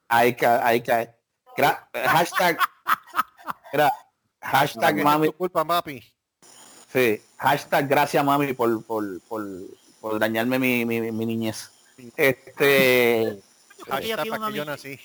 hay 0.09 0.35
que, 0.35 0.45
hay 0.45 0.81
que, 0.81 1.09
gra- 1.57 1.87
hashtag, 1.93 2.59
mira, 3.73 3.91
hashtag 4.41 4.95
Que 4.95 5.03
mami, 5.03 5.27
tu 5.27 5.33
culpa, 5.33 5.63
papi. 5.65 6.03
sí, 6.91 7.21
hashtag 7.37 7.87
gracias 7.87 8.23
mami 8.23 8.53
por, 8.53 8.83
por, 8.85 9.21
por, 9.21 9.43
por 10.01 10.19
dañarme 10.19 10.59
mi, 10.59 10.85
mi, 10.85 11.11
mi 11.11 11.25
niñez. 11.25 11.71
Este, 12.17 13.41
Hashtag 13.87 14.27
para 14.29 14.37
una 14.39 14.47
que 14.49 14.53
yo 14.57 14.65
nací. 14.65 14.99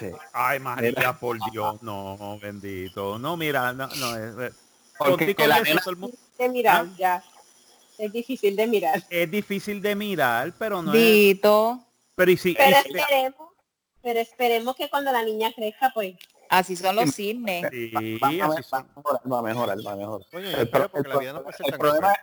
Sí. 0.00 0.10
Ay 0.32 0.58
María, 0.58 1.12
por 1.18 1.38
Dios, 1.52 1.82
no, 1.82 2.38
bendito. 2.40 3.18
No, 3.18 3.36
mira, 3.36 3.72
no, 3.72 3.86
no, 3.86 4.16
es, 4.16 4.54
Porque 4.98 5.34
la 5.46 5.58
eso, 5.58 5.92
nena- 5.92 6.08
el 6.08 6.18
De 6.38 6.48
mirar, 6.48 6.86
¿Ah? 6.88 6.94
ya. 6.98 7.24
Es 7.98 8.12
difícil 8.12 8.56
de 8.56 8.66
mirar. 8.66 9.02
es 9.10 9.30
difícil 9.30 9.80
de 9.82 9.94
mirar, 9.94 10.52
pero 10.58 10.82
no 10.82 10.92
es. 10.94 10.98
Dito. 10.98 11.80
Pero 12.16 12.30
y 12.30 12.36
si, 12.36 12.50
y 12.50 12.54
Pero 12.54 12.76
si- 12.82 12.88
esperemos, 12.98 13.48
pero 14.02 14.20
esperemos 14.20 14.76
que 14.76 14.88
cuando 14.88 15.12
la 15.12 15.22
niña 15.22 15.52
crezca, 15.54 15.90
pues, 15.94 16.16
Así 16.48 16.74
son 16.76 16.96
los 16.96 17.14
cisnes. 17.14 17.66
sí, 17.70 17.90
va, 18.18 18.28
así 18.28 18.38
va- 18.38 18.62
son. 18.62 18.88
va 18.96 19.00
a 19.00 19.02
mejorar, 19.02 19.22
va 19.30 19.38
a 19.38 19.42
mejorar, 19.42 19.78
va 19.86 19.92
a 19.92 19.96
mejorar. 19.96 20.26
Coño, 20.30 20.48
El 20.48 20.56
el 21.04 21.08
la 21.10 21.18
vida 21.18 21.32
no 21.34 21.42
puede 21.42 21.56
ser 21.56 21.66
el 21.66 21.70
tan 21.72 21.78
problema. 21.80 22.14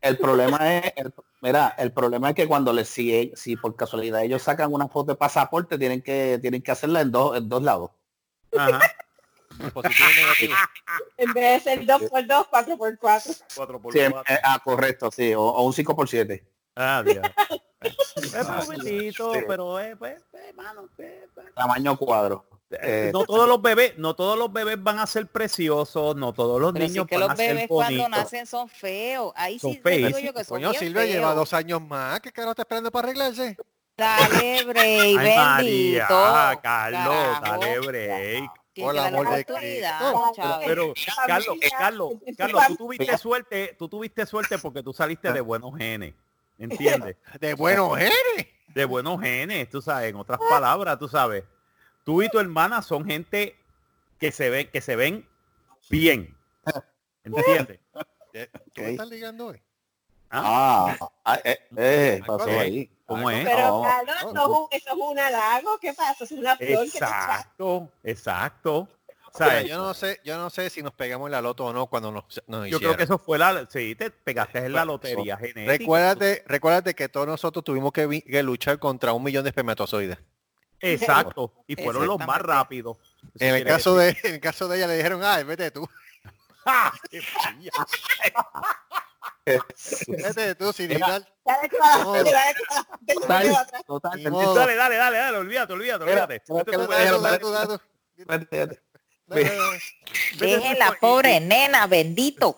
El 0.00 0.16
problema 0.18 0.76
es, 0.76 0.92
el- 0.96 1.12
mira, 1.40 1.74
el 1.78 1.92
problema 1.92 2.28
es 2.30 2.34
que 2.36 2.46
cuando 2.46 2.72
les 2.72 2.88
si, 2.88 3.32
si 3.34 3.56
por 3.56 3.74
casualidad 3.76 4.22
ellos 4.22 4.42
sacan 4.42 4.72
una 4.72 4.88
foto 4.88 5.12
de 5.12 5.16
pasaporte, 5.18 5.78
tienen 5.78 6.02
que, 6.02 6.38
tienen 6.40 6.62
que 6.62 6.70
hacerla 6.70 7.00
en 7.00 7.10
dos, 7.10 7.36
en 7.36 7.48
dos 7.48 7.62
lados. 7.62 7.90
Ajá. 8.56 8.80
Positivo 9.72 10.08
y 10.14 10.20
negativo. 10.20 10.54
En 11.16 11.32
vez 11.32 11.64
de 11.64 11.70
ser 11.76 11.86
2x2, 11.86 12.46
4x4. 12.48 13.44
Cuatro 13.56 13.80
por 13.80 13.92
Sí, 13.92 13.98
cuatro. 14.10 14.34
eh, 14.34 14.38
ah, 14.44 14.60
correcto, 14.62 15.10
sí, 15.10 15.34
o, 15.34 15.42
o 15.42 15.62
un 15.66 15.72
5 15.72 15.96
por 15.96 16.08
7 16.08 16.44
Ah, 16.76 17.02
Dios. 17.04 17.26
Es 17.80 18.46
poquitito, 18.46 19.34
Sí. 19.34 19.40
pero 19.46 19.78
es, 19.78 19.96
pues, 19.96 20.20
pues, 20.32 20.54
mano, 20.56 20.88
pues, 20.96 21.12
pues. 21.34 21.54
tamaño 21.54 21.96
cuadro. 21.96 22.44
Eh, 22.70 23.10
no 23.14 23.24
todos 23.24 23.48
los 23.48 23.62
bebés, 23.62 23.96
no 23.96 24.14
todos 24.14 24.38
los 24.38 24.52
bebés 24.52 24.82
van 24.82 24.98
a 24.98 25.06
ser 25.06 25.26
preciosos, 25.26 26.14
no 26.16 26.34
todos 26.34 26.60
los 26.60 26.72
Pero 26.74 26.84
sí 26.84 26.90
niños 26.92 27.06
que 27.06 27.16
van 27.16 27.24
a 27.24 27.28
los 27.28 27.36
ser 27.38 27.54
bebés 27.54 27.68
cuando 27.68 28.02
bonitos. 28.02 28.10
nacen 28.24 28.46
son 28.46 28.68
feos. 28.68 29.32
Ahí 29.36 29.58
Son 29.58 29.72
sí 29.72 29.80
te 29.82 29.90
digo 29.90 30.18
yo 30.18 30.34
que 30.34 30.44
son 30.44 30.56
Coño, 30.60 30.74
Silvia 30.74 31.06
lleva 31.06 31.28
feos. 31.28 31.36
dos 31.36 31.52
años 31.54 31.80
más. 31.80 32.20
¿Qué 32.20 32.30
carajo 32.30 32.50
está 32.52 32.62
esperando 32.62 32.90
para 32.90 33.08
arreglarse? 33.08 33.56
Dale, 33.96 34.64
break, 34.64 34.78
Ay, 34.86 35.14
María, 35.14 36.06
bendito. 36.08 36.60
Carlos, 36.62 37.14
Carajo. 37.40 37.42
dale 37.42 37.80
break. 37.80 38.50
Que 38.74 38.82
Por 38.82 38.92
te 38.94 38.96
da 39.00 39.10
la 39.10 39.18
amor 39.18 39.30
de 39.34 39.44
chavo. 39.44 40.60
Pero, 40.64 40.94
Carlos, 41.26 41.46
Familia, 41.46 41.70
Carlos, 41.78 42.12
Carlos, 42.36 42.62
tú 42.68 42.76
tuviste 42.76 43.18
suerte, 43.18 43.76
tú 43.78 43.88
tuviste 43.88 44.26
suerte 44.26 44.58
porque 44.58 44.82
tú 44.84 44.92
saliste 44.92 45.32
de 45.32 45.40
buenos 45.40 45.76
genes. 45.76 46.14
¿Entiendes? 46.58 47.16
De 47.40 47.54
buenos 47.54 47.96
genes. 47.96 48.46
De 48.68 48.84
buenos 48.84 49.20
genes, 49.20 49.68
tú 49.70 49.80
sabes, 49.80 50.10
en 50.10 50.16
otras 50.16 50.38
palabras, 50.48 50.98
tú 50.98 51.08
sabes. 51.08 51.42
Tú 52.08 52.22
y 52.22 52.30
tu 52.30 52.38
hermana 52.38 52.80
son 52.80 53.04
gente 53.04 53.54
que 54.18 54.32
se 54.32 54.48
ven, 54.48 54.70
que 54.70 54.80
se 54.80 54.96
ven 54.96 55.28
bien. 55.90 56.34
¿Entiendes? 57.22 57.80
¿Qué 58.32 58.48
Ok. 58.54 58.78
me 58.78 58.90
estás 58.92 59.08
ligando 59.08 59.46
hoy? 59.48 59.62
ah, 60.30 60.96
ah, 61.26 61.38
eh, 61.44 61.58
eh, 61.76 62.22
pasó 62.26 62.48
ahí. 62.48 62.90
¿Cómo 63.04 63.30
es? 63.30 63.44
Pero. 63.44 63.82
Carlos, 63.82 64.16
eso, 64.16 64.30
es 64.30 64.46
un, 64.46 64.68
eso 64.70 64.88
es 64.88 64.94
un 64.94 65.18
halago. 65.18 65.78
¿Qué 65.78 65.92
pasa? 65.92 66.24
Es 66.24 66.32
una 66.32 66.56
flor 66.56 66.90
que. 66.90 66.96
Exacto, 66.96 67.90
exacto. 68.02 68.88
O 69.30 69.36
sea, 69.36 69.48
¿Sabes? 69.48 69.68
yo 69.68 69.76
no 69.76 69.92
sé, 69.92 70.18
yo 70.24 70.38
no 70.38 70.48
sé 70.48 70.70
si 70.70 70.82
nos 70.82 70.94
pegamos 70.94 71.26
en 71.26 71.32
la 71.32 71.42
loto 71.42 71.66
o 71.66 71.74
no 71.74 71.88
cuando 71.88 72.10
nos, 72.10 72.24
nos 72.46 72.70
Yo 72.70 72.78
creo 72.78 72.96
que 72.96 73.02
eso 73.02 73.18
fue 73.18 73.36
la, 73.36 73.68
sí, 73.68 73.94
te 73.94 74.10
pegaste 74.10 74.60
en 74.60 74.72
la 74.72 74.86
lotería 74.86 75.36
genética. 75.36 75.66
Recuérdate, 75.66 76.42
recuérdate 76.46 76.94
que 76.94 77.10
todos 77.10 77.26
nosotros 77.26 77.62
tuvimos 77.62 77.92
que, 77.92 78.22
que 78.22 78.42
luchar 78.42 78.78
contra 78.78 79.12
un 79.12 79.22
millón 79.22 79.44
de 79.44 79.50
espermatozoides. 79.50 80.16
Exacto, 80.80 81.52
y 81.66 81.74
fueron 81.76 82.06
los 82.06 82.18
más 82.20 82.40
rápidos. 82.40 82.98
Eso 83.34 83.44
En 83.44 83.54
el 83.56 83.64
caso 83.64 83.96
decir- 83.96 84.22
de, 84.22 84.28
en 84.28 84.34
el 84.34 84.40
caso 84.40 84.68
de 84.68 84.76
ella 84.76 84.86
le 84.86 84.96
dijeron, 84.96 85.22
ah, 85.24 85.42
vete 85.42 85.70
tú, 85.70 85.88
vete 90.08 90.54
tú 90.54 90.72
sin 90.72 90.88
Mira. 90.88 91.20
Dale. 93.28 93.50
No. 94.30 94.54
dale 94.54 94.74
dale 94.76 94.96
dale 94.96 95.38
olvídate, 95.38 95.72
olvídate, 95.72 96.04
olvídate. 96.04 96.42
Dejen 100.38 100.78
la 100.78 100.92
pobre 101.00 101.40
nena, 101.40 101.86
bendito. 101.86 102.56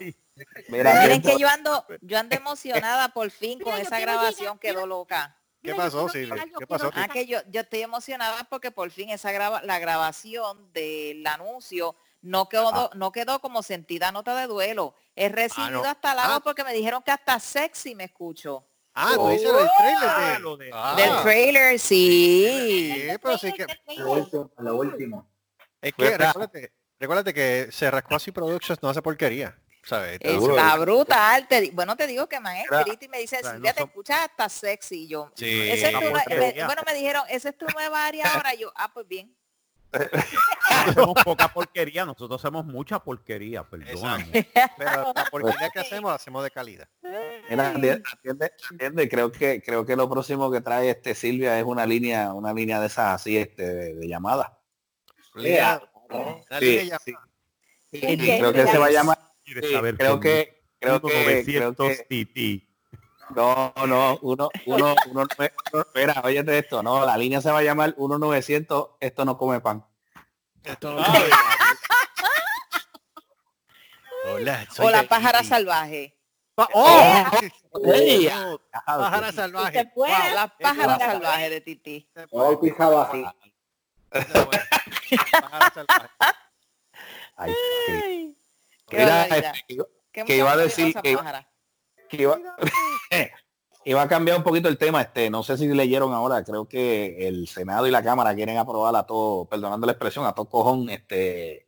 Mira, 0.69 1.03
Miren 1.03 1.23
que 1.23 1.39
yo 1.39 1.49
ando, 1.49 1.87
yo 2.00 2.19
ando 2.19 2.37
emocionada 2.41 3.09
por 3.11 3.31
fin 3.31 3.61
con 3.61 3.75
esa 3.79 4.00
grabación, 4.00 4.59
quedó 4.59 4.87
loca. 4.87 5.37
¿Qué 5.62 5.75
pasó, 5.75 6.09
Silvia? 6.09 6.45
¿Qué 6.59 6.67
pasó? 6.67 6.90
Ah, 6.95 7.09
que 7.09 7.26
yo, 7.26 7.38
yo 7.50 7.61
estoy 7.61 7.83
emocionada 7.83 8.45
porque 8.45 8.71
por 8.71 8.90
fin 8.90 9.11
esa 9.11 9.31
graba, 9.33 9.62
la 9.62 9.79
grabación 9.79 10.73
del 10.73 11.26
anuncio 11.26 11.97
no 12.23 12.49
quedó, 12.49 12.90
no 12.95 13.12
quedó 13.12 13.40
como 13.40 13.62
sentida 13.62 14.11
nota 14.12 14.35
de 14.37 14.47
duelo. 14.47 14.95
He 15.17 15.29
recibido 15.29 15.83
no. 15.83 15.85
hasta 15.85 16.12
halagos 16.12 16.37
Ah. 16.37 16.40
porque 16.43 16.64
me 16.64 16.73
dijeron 16.73 17.02
que 17.02 17.11
hasta 17.11 17.38
sexy 17.40 17.95
me 17.95 18.05
escucho. 18.05 18.64
Ah, 18.95 19.12
tú 19.14 19.29
dices 19.29 19.47
el 19.49 19.69
trailer 19.79 19.99
Ah, 20.02 20.38
de... 20.59 20.64
de- 20.64 20.71
Ah, 20.73 20.95
Del 20.97 21.23
trailer, 21.23 21.79
sí. 21.79 22.93
sí, 23.11 23.19
pero 23.23 23.38
sí 23.38 23.52
que... 23.52 23.67
La 24.59 24.73
última. 24.73 25.26
Es 25.81 25.93
que 25.95 26.17
recuérdate, 26.19 26.73
recuérdate 26.99 27.33
que 27.35 27.69
se 27.71 27.90
rascó 27.90 28.17
así 28.17 28.33
Productions 28.33 28.83
no 28.83 28.88
hace 28.88 29.00
porquería. 29.00 29.57
¿Sabes? 29.83 30.19
Está 30.21 30.77
brutal. 30.77 31.49
Te 31.49 31.71
bueno, 31.73 31.97
te 31.97 32.07
digo 32.07 32.29
que 32.29 32.39
me 32.41 32.51
han 32.51 32.57
escrito 32.59 33.05
y 33.05 33.09
me 33.09 33.19
dicen, 33.19 33.41
O 33.41 33.43
sea, 33.43 33.51
no 33.53 33.57
Silvia, 33.57 33.73
te 33.75 33.83
escuchas 33.85 34.19
hasta 34.21 34.49
sexy. 34.49 35.05
Y 35.05 35.09
yo, 35.09 35.33
Sí. 35.35 35.71
"Esa 35.71 35.87
es 35.89 35.93
tu 35.93 35.99
Una 35.99 36.07
nue- 36.11 36.13
porquería. 36.25 36.63
me- 36.63 36.67
bueno, 36.67 36.83
me 36.87 36.95
dijeron, 36.95 37.23
esa 37.31 37.49
es 37.49 37.57
tu 37.59 37.67
nueva 37.67 38.07
área 38.07 38.27
ahora. 38.35 38.55
Y 38.55 38.59
yo, 38.59 38.73
ah, 38.77 38.91
pues 38.93 39.09
bien. 39.09 39.35
Poca 41.25 41.49
porquería, 41.49 42.05
nosotros 42.05 42.41
hacemos 42.41 42.65
mucha 42.65 43.01
porquería, 43.01 43.65
perdóname. 43.69 44.49
Pero 44.79 45.13
la 45.15 45.25
porquería 45.31 45.71
que 45.71 45.81
hacemos, 45.81 46.11
la 46.11 46.15
hacemos 46.17 46.45
de 46.45 46.51
calidad. 46.53 46.89
Mira, 47.49 47.71
atiende, 47.71 48.53
atiende, 48.73 49.09
creo 49.09 49.33
que 49.33 49.61
creo 49.63 49.85
que 49.85 49.97
lo 49.97 50.09
próximo 50.09 50.49
que 50.51 50.61
trae 50.61 50.91
este 50.91 51.15
Silvia 51.17 51.59
es 51.59 51.65
una 51.65 51.87
línea 51.87 52.33
una 52.33 52.53
línea 52.53 52.79
de 52.81 52.87
esas 52.87 53.15
así 53.21 53.37
este 53.37 53.65
de, 53.67 53.95
de 53.97 54.07
llamada. 54.09 54.59
Línea- 55.35 55.83
la 56.49 56.59
Sí, 56.61 56.91
creo 57.91 58.53
que 58.53 58.67
se 58.69 58.79
va 58.79 58.87
a 58.87 58.91
llamar 58.91 59.19
¿Quieres 59.52 59.69
sí, 59.71 59.75
saber 59.75 59.97
creo 59.97 60.21
que 60.21 60.62
creo 60.78 61.00
que, 61.02 61.09
creo 61.09 61.71
900 61.73 61.88
que 62.09 62.25
TT. 62.25 63.35
no 63.35 63.73
no 63.87 64.19
uno 64.23 64.49
uno 64.66 64.95
uno 65.11 65.26
uno- 65.73 65.80
espera 65.83 66.21
óyete 66.25 66.57
esto 66.59 66.83
no 66.85 67.04
la 67.04 67.16
línea 67.19 67.40
se 67.40 67.50
va 67.50 67.59
a 67.59 67.62
llamar 67.62 67.95
1900 67.99 68.90
esto 69.00 69.25
no 69.25 69.37
come 69.37 69.61
pan 69.61 69.85
Esto 70.62 70.92
no- 70.95 71.02
Hola, 74.26 74.66
soy 74.71 74.87
O 74.87 74.90
la 74.90 75.02
pájara 75.04 75.42
salvaje. 75.42 76.14
Pa- 76.54 76.69
¡Oh! 76.75 77.25
Oh, 77.73 78.61
ah, 78.73 78.99
Pájara 78.99 79.33
salvaje. 79.33 79.78
se 79.78 79.87
puede. 79.87 80.12
Wow, 80.12 80.35
la 80.35 80.49
pájara 80.59 80.99
salvaje 80.99 81.50
de 81.50 81.61
Titi. 81.62 82.09
bautizado 82.30 83.00
así 83.00 83.25
Pájara 84.11 85.73
salvaje. 85.75 86.11
Ay, 87.37 88.37
este, 88.99 89.52
iba- 89.68 89.87
que 90.12 90.37
iba 90.37 90.52
a 90.52 90.56
decir 90.56 90.94
que- 91.02 91.16
pájara. 91.16 91.49
que 92.09 92.23
iba, 92.23 92.38
iba 93.85 94.02
a 94.02 94.09
cambiar 94.09 94.37
un 94.37 94.42
poquito 94.42 94.68
el 94.68 94.76
tema 94.78 95.00
este 95.02 95.30
no 95.30 95.42
sé 95.42 95.56
si 95.56 95.66
leyeron 95.68 96.12
ahora 96.12 96.42
creo 96.44 96.66
que 96.68 97.28
el 97.28 97.49
senado 97.49 97.87
y 97.87 97.90
la 97.90 98.02
cámara 98.02 98.35
quieren 98.35 98.59
aprobar 98.59 98.94
a 98.97 99.04
todo 99.06 99.47
perdonando 99.49 99.87
la 99.87 99.92
expresión 99.92 100.26
a 100.26 100.35
todo 100.35 100.49
cojón 100.49 100.90
este 100.90 101.66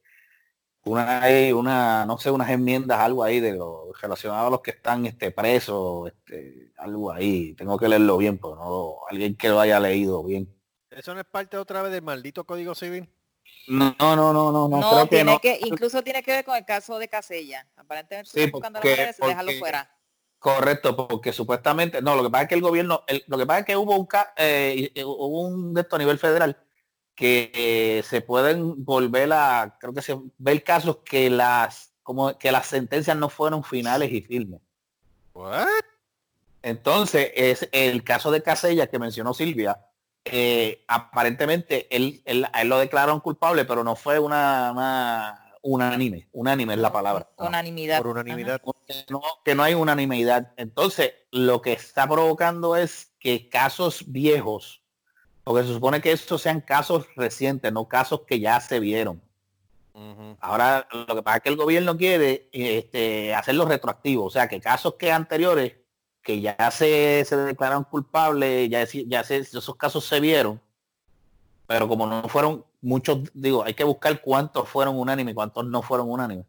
una 0.84 1.22
una 1.54 2.04
no 2.06 2.18
sé 2.18 2.30
unas 2.30 2.50
enmiendas 2.50 2.98
algo 2.98 3.22
ahí 3.22 3.38
de 3.40 3.52
lo 3.52 3.92
relacionado 4.00 4.48
a 4.48 4.50
los 4.50 4.60
que 4.60 4.72
están 4.72 5.06
este 5.06 5.30
presos 5.30 6.08
este 6.08 6.72
algo 6.78 7.12
ahí 7.12 7.54
tengo 7.54 7.78
que 7.78 7.88
leerlo 7.88 8.16
bien 8.18 8.38
pero 8.38 8.56
no 8.56 8.96
alguien 9.08 9.36
que 9.36 9.48
lo 9.48 9.60
haya 9.60 9.78
leído 9.78 10.22
bien 10.24 10.52
Eso 10.90 11.14
no 11.14 11.20
es 11.20 11.26
parte 11.26 11.56
otra 11.56 11.82
vez 11.82 11.92
del 11.92 12.02
maldito 12.02 12.44
código 12.44 12.74
civil. 12.74 13.08
No 13.68 13.94
no 13.99 14.16
no 14.16 14.32
no 14.32 14.68
no, 14.68 14.90
creo 14.90 15.02
que 15.04 15.08
tiene 15.16 15.32
no 15.32 15.38
que, 15.40 15.58
incluso 15.62 16.02
tiene 16.02 16.22
que 16.22 16.32
ver 16.32 16.44
con 16.44 16.56
el 16.56 16.64
caso 16.64 16.99
de 16.99 17.08
Casella. 17.08 17.66
Aparentemente 17.76 18.30
Sí, 18.30 18.50
buscando 18.50 18.78
la 18.78 18.82
porque- 18.82 19.14
porque- 19.18 19.58
fuera. 19.58 19.90
Correcto, 20.38 20.96
porque 20.96 21.32
supuestamente, 21.32 22.02
no, 22.02 22.16
lo 22.16 22.25
que 22.25 22.30
pasa 22.30 22.42
es 22.42 22.49
que 22.49 22.54
el 22.56 22.62
gobierno, 22.62 23.04
el- 23.06 23.22
lo 23.28 23.38
que 23.38 23.46
pasa 23.46 23.61
es 23.61 23.66
que 23.66 23.76
hubo 23.76 23.96
un, 23.96 24.08
eh, 24.37 24.90
eh, 24.92 25.04
hubo 25.04 25.40
un 25.42 25.72
de 25.72 25.82
esto 25.82 25.94
a 25.94 25.99
nivel 26.00 26.18
federal 26.18 26.56
que 27.14 27.52
eh, 27.54 28.02
se 28.04 28.22
pueden 28.22 28.84
volver 28.84 29.32
a, 29.32 29.76
creo 29.78 29.92
que 29.94 30.02
se 30.02 30.18
ver 30.38 30.64
casos 30.64 30.99
que 31.04 31.30
las, 31.30 31.92
como 32.02 32.37
que 32.38 32.50
las 32.50 32.66
sentencias 32.66 33.16
no 33.16 33.28
fueron 33.28 33.62
finales 33.62 34.11
y 34.11 34.20
firmes. 34.22 34.61
What? 35.32 35.68
Entonces, 36.62 37.30
es 37.34 37.68
el 37.72 38.02
caso 38.04 38.30
de 38.30 38.42
Casella 38.42 38.87
que 38.88 38.99
mencionó 38.99 39.34
Silvia, 39.34 39.78
eh, 40.24 40.84
aparentemente 40.88 41.88
él, 41.94 42.22
él, 42.24 42.46
él 42.54 42.68
lo 42.68 42.78
declararon 42.78 43.20
culpable, 43.20 43.64
pero 43.64 43.82
no 43.84 43.96
fue 43.96 44.18
una, 44.18 44.72
una 44.72 45.42
unánime, 45.62 46.28
unánime 46.32 46.74
es 46.74 46.80
la 46.80 46.92
palabra. 46.92 47.28
Unanimidad. 47.38 47.98
Por 47.98 48.08
unanimidad. 48.08 48.60
que 48.86 49.04
no, 49.08 49.22
que 49.44 49.54
no 49.54 49.62
hay 49.62 49.74
unanimidad. 49.74 50.52
Entonces, 50.56 51.12
lo 51.30 51.62
que 51.62 51.72
está 51.72 52.06
provocando 52.08 52.76
es 52.76 53.12
que 53.18 53.48
casos 53.48 54.04
viejos, 54.06 54.82
porque 55.44 55.66
se 55.66 55.72
supone 55.72 56.00
que 56.00 56.12
estos 56.12 56.42
sean 56.42 56.60
casos 56.60 57.06
recientes, 57.16 57.72
no 57.72 57.88
casos 57.88 58.22
que 58.26 58.40
ya 58.40 58.60
se 58.60 58.80
vieron. 58.80 59.22
Ahora, 60.40 60.88
lo 60.90 61.14
que 61.14 61.22
pasa 61.22 61.36
es 61.36 61.42
que 61.42 61.48
el 61.50 61.56
gobierno 61.56 61.96
quiere 61.98 62.48
este, 62.50 63.34
hacerlo 63.34 63.66
retroactivo, 63.66 64.24
o 64.24 64.30
sea, 64.30 64.48
que 64.48 64.58
casos 64.58 64.94
que 64.94 65.12
anteriores, 65.12 65.74
que 66.22 66.40
ya 66.40 66.70
se, 66.70 67.24
se 67.24 67.36
declararon 67.36 67.84
culpables, 67.84 68.70
ya, 68.70 68.84
ya 68.84 69.20
esos 69.20 69.76
casos 69.76 70.04
se 70.04 70.20
vieron, 70.20 70.60
pero 71.66 71.88
como 71.88 72.06
no 72.06 72.28
fueron 72.28 72.64
muchos, 72.80 73.30
digo, 73.34 73.64
hay 73.64 73.74
que 73.74 73.84
buscar 73.84 74.20
cuántos 74.20 74.68
fueron 74.68 74.98
unánimes, 74.98 75.34
cuántos 75.34 75.66
no 75.66 75.82
fueron 75.82 76.10
unánimes. 76.10 76.46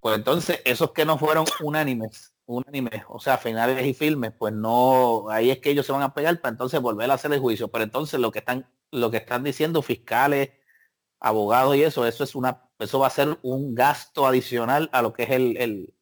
Pues 0.00 0.16
entonces, 0.16 0.60
esos 0.64 0.90
que 0.92 1.04
no 1.06 1.16
fueron 1.18 1.46
unánimes, 1.62 2.34
unánimes, 2.46 3.02
o 3.08 3.18
sea, 3.18 3.38
finales 3.38 3.86
y 3.86 3.94
filmes, 3.94 4.32
pues 4.38 4.52
no, 4.52 5.30
ahí 5.30 5.50
es 5.50 5.60
que 5.60 5.70
ellos 5.70 5.86
se 5.86 5.92
van 5.92 6.02
a 6.02 6.12
pegar 6.12 6.40
para 6.40 6.52
entonces 6.52 6.80
volver 6.80 7.10
a 7.10 7.14
hacer 7.14 7.32
el 7.32 7.40
juicio. 7.40 7.68
Pero 7.68 7.84
entonces 7.84 8.20
lo 8.20 8.30
que 8.30 8.40
están, 8.40 8.66
lo 8.90 9.10
que 9.10 9.16
están 9.16 9.42
diciendo 9.44 9.80
fiscales, 9.82 10.50
abogados 11.20 11.76
y 11.76 11.82
eso, 11.84 12.06
eso 12.06 12.22
es 12.22 12.34
una, 12.34 12.68
eso 12.78 12.98
va 12.98 13.06
a 13.06 13.10
ser 13.10 13.38
un 13.42 13.74
gasto 13.74 14.26
adicional 14.26 14.90
a 14.92 15.00
lo 15.00 15.14
que 15.14 15.22
es 15.22 15.30
el, 15.30 15.56
el, 15.56 15.94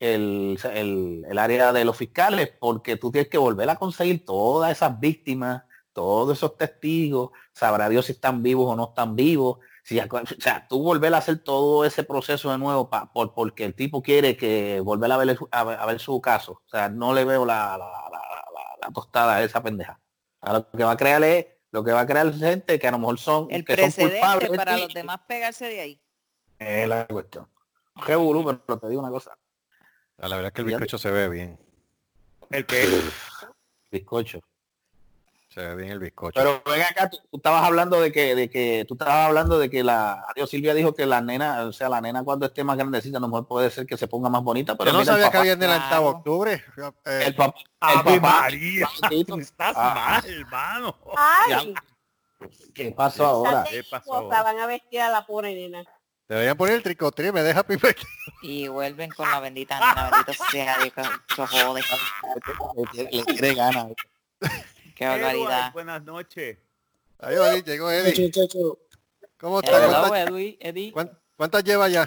el, 0.00 0.58
el- 0.74 1.24
el 1.28 1.38
área 1.38 1.72
de 1.72 1.84
los 1.84 1.96
fiscales 1.96 2.50
porque 2.58 2.96
tú 2.96 3.12
tienes 3.12 3.28
que 3.30 3.38
volver 3.38 3.68
a 3.70 3.76
conseguir 3.76 4.24
todas 4.24 4.72
esas 4.72 4.98
víctimas, 4.98 5.62
todos 5.92 6.36
esos 6.38 6.56
testigos, 6.56 7.30
sabrá 7.52 7.88
Dios 7.88 8.06
si 8.06 8.12
están 8.12 8.42
vivos 8.42 8.72
o 8.72 8.76
no 8.76 8.88
están 8.88 9.14
vivos. 9.14 9.58
Si, 9.84 9.94
ya- 9.96 10.08
o 10.10 10.40
sea, 10.40 10.66
tú 10.68 10.82
volver 10.82 11.12
a 11.14 11.18
hacer 11.18 11.38
todo 11.42 11.84
ese 11.84 12.04
proceso 12.04 12.50
de 12.50 12.58
nuevo 12.58 12.88
pa- 12.90 13.12
por, 13.12 13.34
porque 13.34 13.64
el 13.64 13.74
tipo 13.74 14.02
quiere 14.02 14.36
que 14.36 14.80
volver 14.80 15.10
a 15.12 15.16
ver, 15.16 15.38
a, 15.50 15.64
ver- 15.64 15.78
a 15.78 15.86
ver 15.86 16.00
su 16.00 16.20
caso. 16.20 16.62
O 16.64 16.68
sea, 16.68 16.88
no 16.88 17.12
le 17.14 17.24
veo 17.24 17.44
la, 17.44 17.76
la, 17.78 17.86
la- 17.86 18.10
la- 18.10 18.76
la 18.82 18.92
tostada 18.92 19.36
a 19.36 19.42
esa 19.42 19.62
pendeja. 19.62 20.00
Lo 20.42 20.70
que 20.70 20.84
va 20.84 20.92
a 20.92 20.96
crear 20.96 21.22
es, 21.24 21.46
lo 21.72 21.84
que 21.84 21.92
va 21.92 22.00
a 22.00 22.06
crear 22.06 22.32
gente 22.32 22.78
que 22.78 22.88
a 22.88 22.90
lo 22.92 22.98
mejor 22.98 23.18
son, 23.18 23.48
El 23.50 23.64
que 23.64 23.90
son 23.90 24.08
culpables 24.08 24.50
para 24.56 24.76
los 24.78 24.92
demás 24.94 25.20
pegarse 25.28 25.66
de 25.66 25.80
ahí. 25.80 26.00
es 26.58 26.88
la 26.88 27.06
cuestión. 27.06 27.48
Revolú, 27.96 28.44
pero 28.66 28.78
te 28.78 28.88
digo 28.88 29.00
una 29.02 29.10
cosa. 29.10 29.36
A 30.20 30.28
la 30.28 30.36
verdad 30.36 30.48
es 30.48 30.52
que 30.54 30.60
el 30.62 30.66
bizcocho 30.66 30.98
se 30.98 31.10
ve 31.10 31.28
bien. 31.28 31.58
El 32.50 32.66
que 32.66 32.86
Bizcocho. 33.90 34.40
Se 35.48 35.60
ve 35.60 35.74
bien 35.74 35.90
el 35.90 35.98
bizcocho. 35.98 36.34
Pero 36.38 36.62
ven 36.64 36.82
acá, 36.82 37.10
tú, 37.10 37.18
tú 37.28 37.38
estabas 37.38 37.64
hablando 37.64 38.00
de 38.00 38.12
que, 38.12 38.36
de 38.36 38.48
que, 38.48 38.84
tú 38.86 38.94
estabas 38.94 39.26
hablando 39.26 39.58
de 39.58 39.68
que 39.68 39.82
la, 39.82 40.24
adiós, 40.28 40.48
Silvia 40.48 40.74
dijo 40.74 40.94
que 40.94 41.06
la 41.06 41.20
nena, 41.20 41.62
o 41.64 41.72
sea, 41.72 41.88
la 41.88 42.00
nena 42.00 42.22
cuando 42.22 42.46
esté 42.46 42.62
más 42.62 42.76
grandecita, 42.76 43.18
a 43.18 43.20
lo 43.20 43.26
mejor 43.26 43.48
puede 43.48 43.68
ser 43.70 43.84
que 43.84 43.96
se 43.96 44.06
ponga 44.06 44.28
más 44.28 44.44
bonita, 44.44 44.76
pero 44.76 44.92
Yo 44.92 44.98
no 44.98 45.04
sabía 45.04 45.28
que 45.28 45.38
habían 45.38 45.58
adelantado 45.58 46.02
Claro. 46.02 46.18
octubre. 46.18 46.64
Eh, 47.04 47.22
el 47.26 47.34
papá, 47.34 47.58
el 47.58 47.98
papá, 48.04 48.20
María, 48.20 48.88
tú 49.26 49.40
estás 49.40 49.72
Ah. 49.74 50.20
mal, 50.22 50.30
hermano. 50.32 50.96
Ay, 51.16 51.74
¿qué 52.72 52.92
pasó 52.92 53.26
ahora? 53.26 53.64
¿Qué 53.68 53.82
pasó 53.82 54.28
van 54.28 54.58
a 54.58 54.66
vestir 54.66 55.00
a 55.00 55.10
la 55.10 55.26
pobre 55.26 55.52
nena. 55.52 55.84
Deberían 56.34 56.56
poner 56.56 56.76
el 56.76 56.82
tricotri, 56.82 57.32
me 57.32 57.42
deja 57.42 57.62
pipe. 57.66 57.94
Y 58.42 58.68
vuelven 58.68 59.10
con 59.10 59.30
la 59.30 59.40
bendita 59.40 59.78
nena, 59.78 60.10
bendito 60.10 60.44
sea 60.50 60.78
Dios, 60.78 60.92
que 61.36 61.46
jode. 61.46 61.82
Le, 62.92 63.24
quiere 63.24 63.54
ganas. 63.54 63.92
Qué 64.94 65.06
barbaridad. 65.06 65.72
buenas 65.72 66.02
noches. 66.04 66.58
Ahí 67.18 67.36
va, 67.36 67.56
llegó 67.56 67.90
Eddie. 67.90 68.30
¿Cómo 69.38 69.60
está? 69.60 69.84
Hello, 69.84 70.36
¿Cuántas, 70.92 71.16
cuántas 71.36 71.64
lleva 71.64 71.88
ya? 71.88 72.02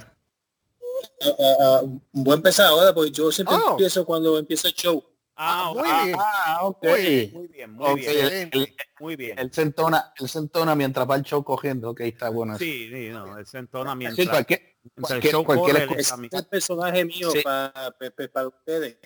ah, 1.21 1.55
ah, 1.59 1.79
un 1.83 2.01
buen 2.23 2.37
empezar 2.37 2.67
ahora, 2.67 2.93
porque 2.93 3.11
yo 3.11 3.31
siempre 3.31 3.55
Oh. 3.57 3.71
empiezo 3.71 4.05
cuando 4.05 4.37
empieza 4.37 4.67
el 4.67 4.73
show. 4.73 5.03
Ah, 5.35 5.71
muy 5.73 5.83
ah, 5.85 6.03
bien. 6.05 6.17
Ah, 6.19 6.59
ok. 6.61 6.83
Muy 6.83 7.31
muy 7.33 7.47
bien, 7.47 7.71
muy 7.73 7.89
Ok, 7.91 7.97
bien, 7.97 8.49
él- 8.51 8.75
muy 8.99 9.15
bien. 9.15 9.39
él 9.39 9.51
se 9.51 9.61
entona, 9.63 10.13
él 10.19 10.29
se 10.29 10.37
entona 10.39 10.75
mientras 10.75 11.09
va 11.09 11.15
el 11.15 11.23
show 11.23 11.43
cogiendo, 11.43 11.89
ok, 11.89 12.01
está 12.01 12.29
bueno. 12.29 12.57
Sí, 12.57 12.89
sí, 12.91 13.09
no, 13.09 13.37
él 13.37 13.45
se 13.47 13.57
entona 13.57 13.91
Sí, 13.91 13.97
mientras, 13.97 14.29
cualquier, 14.29 14.77
mientras 14.83 15.11
el 15.11 15.21
cualquier- 15.21 15.45
cualquier 15.45 15.75
Este 15.99 16.01
es 16.01 16.33
el 16.33 16.45
personaje 16.45 17.05
mío 17.05 17.31
Sí. 17.31 17.41
para, 17.43 17.73
para, 17.97 18.27
para 18.31 18.47
ustedes. 18.47 18.97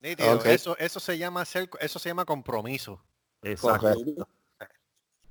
Nítido, 0.00 0.36
Ok. 0.36 0.46
Eso, 0.46 0.78
eso 0.78 1.00
se 1.00 1.18
llama 1.18 1.44
ser, 1.44 1.68
eso 1.80 1.98
se 1.98 2.08
llama 2.08 2.24
compromiso. 2.24 3.04
Exacto. 3.42 3.92
Correcto. 3.94 4.28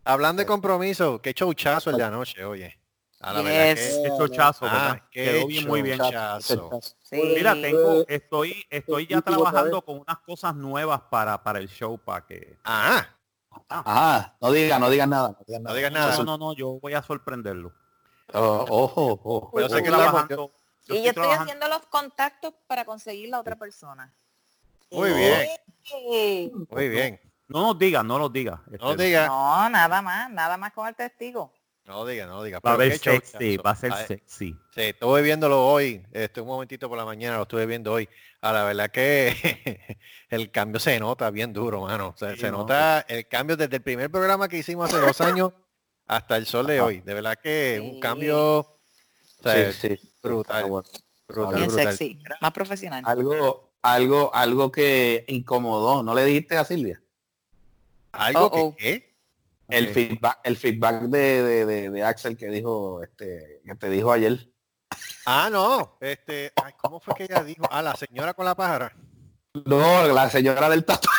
Hablando 0.04 0.42
de 0.42 0.46
compromiso, 0.46 1.22
qué 1.22 1.34
showchazo 1.34 1.90
el 1.90 1.98
de 1.98 2.04
anoche, 2.04 2.46
oye. 2.46 2.80
A 3.20 3.34
la 3.34 3.42
verdad 3.42 3.76
Yes. 3.76 3.96
que 3.96 4.04
Qué 4.04 4.10
chochazo, 4.18 4.66
Ah, 4.70 5.02
Quedó 5.10 5.48
bien, 5.48 5.68
muy 5.68 5.82
bien. 5.82 5.98
chochazo. 5.98 6.80
Sí. 7.02 7.16
Mira, 7.36 7.54
tengo, 7.54 8.06
estoy, 8.08 8.66
estoy 8.70 9.08
ya 9.08 9.22
trabajando 9.22 9.82
con 9.82 10.00
unas 10.00 10.20
cosas 10.20 10.54
nuevas 10.56 11.02
para, 11.10 11.42
para 11.44 11.60
el 11.60 11.68
show, 11.68 11.98
para 11.98 12.26
que... 12.26 12.58
Ah, 12.64 13.08
Ajá, 13.70 14.36
no 14.40 14.52
digas, 14.52 14.80
no 14.80 14.88
digas 14.90 15.08
nada. 15.08 15.30
No 15.60 15.74
digas 15.74 15.92
no 15.92 15.98
nada. 16.00 16.12
No, 16.12 16.24
nada. 16.24 16.24
no, 16.26 16.38
no, 16.38 16.54
yo 16.54 16.80
voy 16.80 16.94
a 16.94 17.02
sorprenderlo. 17.02 17.74
Oh, 18.34 18.66
ojo, 18.70 19.20
ojo. 19.24 19.52
Pero 19.56 19.68
sé 19.68 19.78
Estoy 19.78 19.84
que 19.92 19.98
trabajando- 19.98 20.52
yo 20.86 20.94
Y 20.96 20.98
yo 21.04 21.10
estoy 21.10 21.14
trabajando- 21.14 21.44
haciendo 21.54 21.68
los 21.70 21.86
contactos 21.88 22.54
para 22.68 22.86
conseguir 22.86 23.30
la 23.30 23.40
otra 23.40 23.56
persona. 23.56 24.14
Muy 24.92 25.12
bien, 25.12 25.50
muy 26.70 26.88
bien. 26.90 27.20
No 27.48 27.62
nos 27.62 27.80
digas, 27.80 28.06
no 28.06 28.20
nos 28.20 28.32
digas. 28.32 28.60
No 28.80 28.92
Este, 28.92 29.04
diga, 29.06 29.28
No, 29.28 29.70
nada 29.70 30.02
más, 30.02 30.30
nada 30.30 30.56
más 30.58 30.72
con 30.74 30.88
el 30.88 30.96
testigo. 30.96 31.52
No 31.88 32.06
diga, 32.06 32.26
no 32.26 32.44
diga. 32.44 32.60
Va 32.60 32.74
a 32.74 32.78
qué 32.78 32.98
sexy, 32.98 33.58
va 33.58 33.72
a 33.72 33.76
ser 33.76 33.92
Ah, 33.94 34.06
sexy. 34.06 34.56
Sí, 34.76 34.82
estuve 34.82 35.22
viéndolo 35.22 35.66
hoy, 35.66 36.06
este, 36.12 36.42
un 36.42 36.48
momentito 36.48 36.90
por 36.90 36.98
la 36.98 37.06
mañana, 37.06 37.38
lo 37.38 37.44
estuve 37.44 37.66
viendo 37.66 37.94
hoy. 37.94 38.08
A 38.42 38.52
la 38.52 38.64
verdad 38.66 38.92
que 38.92 39.98
el 40.30 40.52
cambio 40.52 40.80
se 40.80 41.00
nota 41.00 41.30
bien 41.32 41.54
duro, 41.54 41.82
mano. 41.82 42.10
O 42.10 42.18
sea, 42.18 42.34
Sí, 42.34 42.42
se 42.42 42.52
no. 42.52 42.60
nota 42.60 43.02
el 43.08 43.28
cambio 43.28 43.56
desde 43.58 43.78
el 43.78 43.82
primer 43.82 44.12
programa 44.12 44.48
que 44.48 44.58
hicimos 44.58 44.94
hace 44.94 45.04
dos 45.06 45.20
años 45.22 45.54
hasta 46.08 46.38
el 46.38 46.46
sol 46.46 46.68
de 46.68 46.80
hoy. 46.82 47.00
De 47.02 47.14
verdad 47.14 47.38
que 47.42 47.80
un 47.84 47.94
Sí. 47.96 48.00
cambio 48.00 48.60
o 48.60 48.80
sea, 49.42 49.72
Sí, 49.72 49.96
sí. 49.98 50.10
brutal, 50.22 50.66
brutal, 51.28 51.56
Bien 51.56 51.68
brutal. 51.68 51.88
sexy, 51.98 52.20
más 52.42 52.52
profesional. 52.52 53.04
Algo, 53.08 53.72
algo, 53.82 54.34
algo 54.36 54.72
que 54.72 55.26
incomodó. 55.28 56.04
¿No 56.04 56.14
le 56.14 56.26
dijiste 56.26 56.58
a 56.58 56.66
Silvia? 56.66 57.02
¿Algo 58.12 58.46
Oh, 58.52 58.66
oh. 58.68 58.76
que 58.76 59.07
El 59.68 59.90
feedback, 59.90 60.40
el 60.44 60.58
feedback 60.58 61.02
de, 61.04 61.44
de, 61.44 61.66
de, 61.66 61.90
de 61.90 62.04
Axel 62.04 62.38
que 62.38 62.48
dijo, 62.48 63.04
este, 63.04 63.62
que 63.66 63.76
te 63.76 63.90
dijo 63.90 64.12
ayer. 64.12 64.50
Ah, 65.26 65.50
no. 65.52 65.98
Este, 66.00 66.54
ay, 66.64 66.74
¿cómo 66.78 67.00
fue 67.00 67.16
que 67.16 67.24
ella 67.26 67.44
dijo? 67.44 67.68
Ah, 67.70 67.82
la 67.82 67.96
señora 67.96 68.34
con 68.34 68.46
la 68.46 68.56
pájara. 68.56 68.96
No, 69.66 70.08
la 70.08 70.30
señora 70.30 70.70
del 70.70 70.86
tatu. 70.86 71.10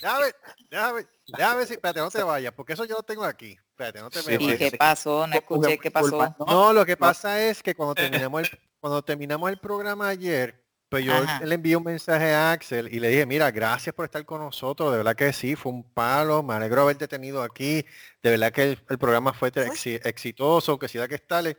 Déjame, 0.00 0.26
déjame, 0.70 1.06
déjame 1.26 1.66
si, 1.66 1.72
espérate, 1.74 2.00
no 2.00 2.10
te 2.10 2.22
vayas, 2.22 2.52
porque 2.52 2.74
eso 2.74 2.84
yo 2.84 2.96
lo 2.96 3.02
tengo 3.02 3.24
aquí. 3.24 3.56
Espérate, 3.70 4.00
no 4.00 4.10
te 4.10 4.18
me 4.22 4.36
Sí, 4.36 4.52
¿Y 4.52 4.58
qué 4.58 4.76
pasó? 4.76 5.26
No 5.26 5.34
escuché 5.34 5.78
qué 5.78 5.90
pasó. 5.90 6.36
No, 6.46 6.72
lo 6.74 6.84
que 6.84 6.96
pasa 6.96 7.42
es 7.42 7.62
que 7.62 7.74
cuando 7.74 7.94
terminamos 7.94 8.42
el, 8.42 8.60
cuando 8.78 9.02
terminamos 9.02 9.50
el 9.50 9.58
programa 9.58 10.08
ayer, 10.08 10.63
pues 10.94 11.06
yo 11.06 11.12
Ajá. 11.12 11.44
le 11.44 11.56
envié 11.56 11.74
un 11.74 11.82
mensaje 11.82 12.32
a 12.32 12.52
Axel 12.52 12.86
y 12.94 13.00
le 13.00 13.08
dije, 13.08 13.26
mira, 13.26 13.50
gracias 13.50 13.92
por 13.92 14.04
estar 14.04 14.24
con 14.24 14.40
nosotros, 14.40 14.92
de 14.92 14.98
verdad 14.98 15.16
que 15.16 15.32
sí, 15.32 15.56
fue 15.56 15.72
un 15.72 15.82
palo, 15.82 16.40
me 16.44 16.54
alegro 16.54 16.76
de 16.76 16.82
haberte 16.82 17.08
tenido 17.08 17.42
aquí, 17.42 17.84
de 18.22 18.30
verdad 18.30 18.52
que 18.52 18.62
el, 18.62 18.78
el 18.88 18.96
programa 18.96 19.32
fue 19.32 19.50
exitoso, 20.04 20.78
que 20.78 20.86
sí 20.86 20.96
da 20.96 21.08
que 21.08 21.16
estarle. 21.16 21.56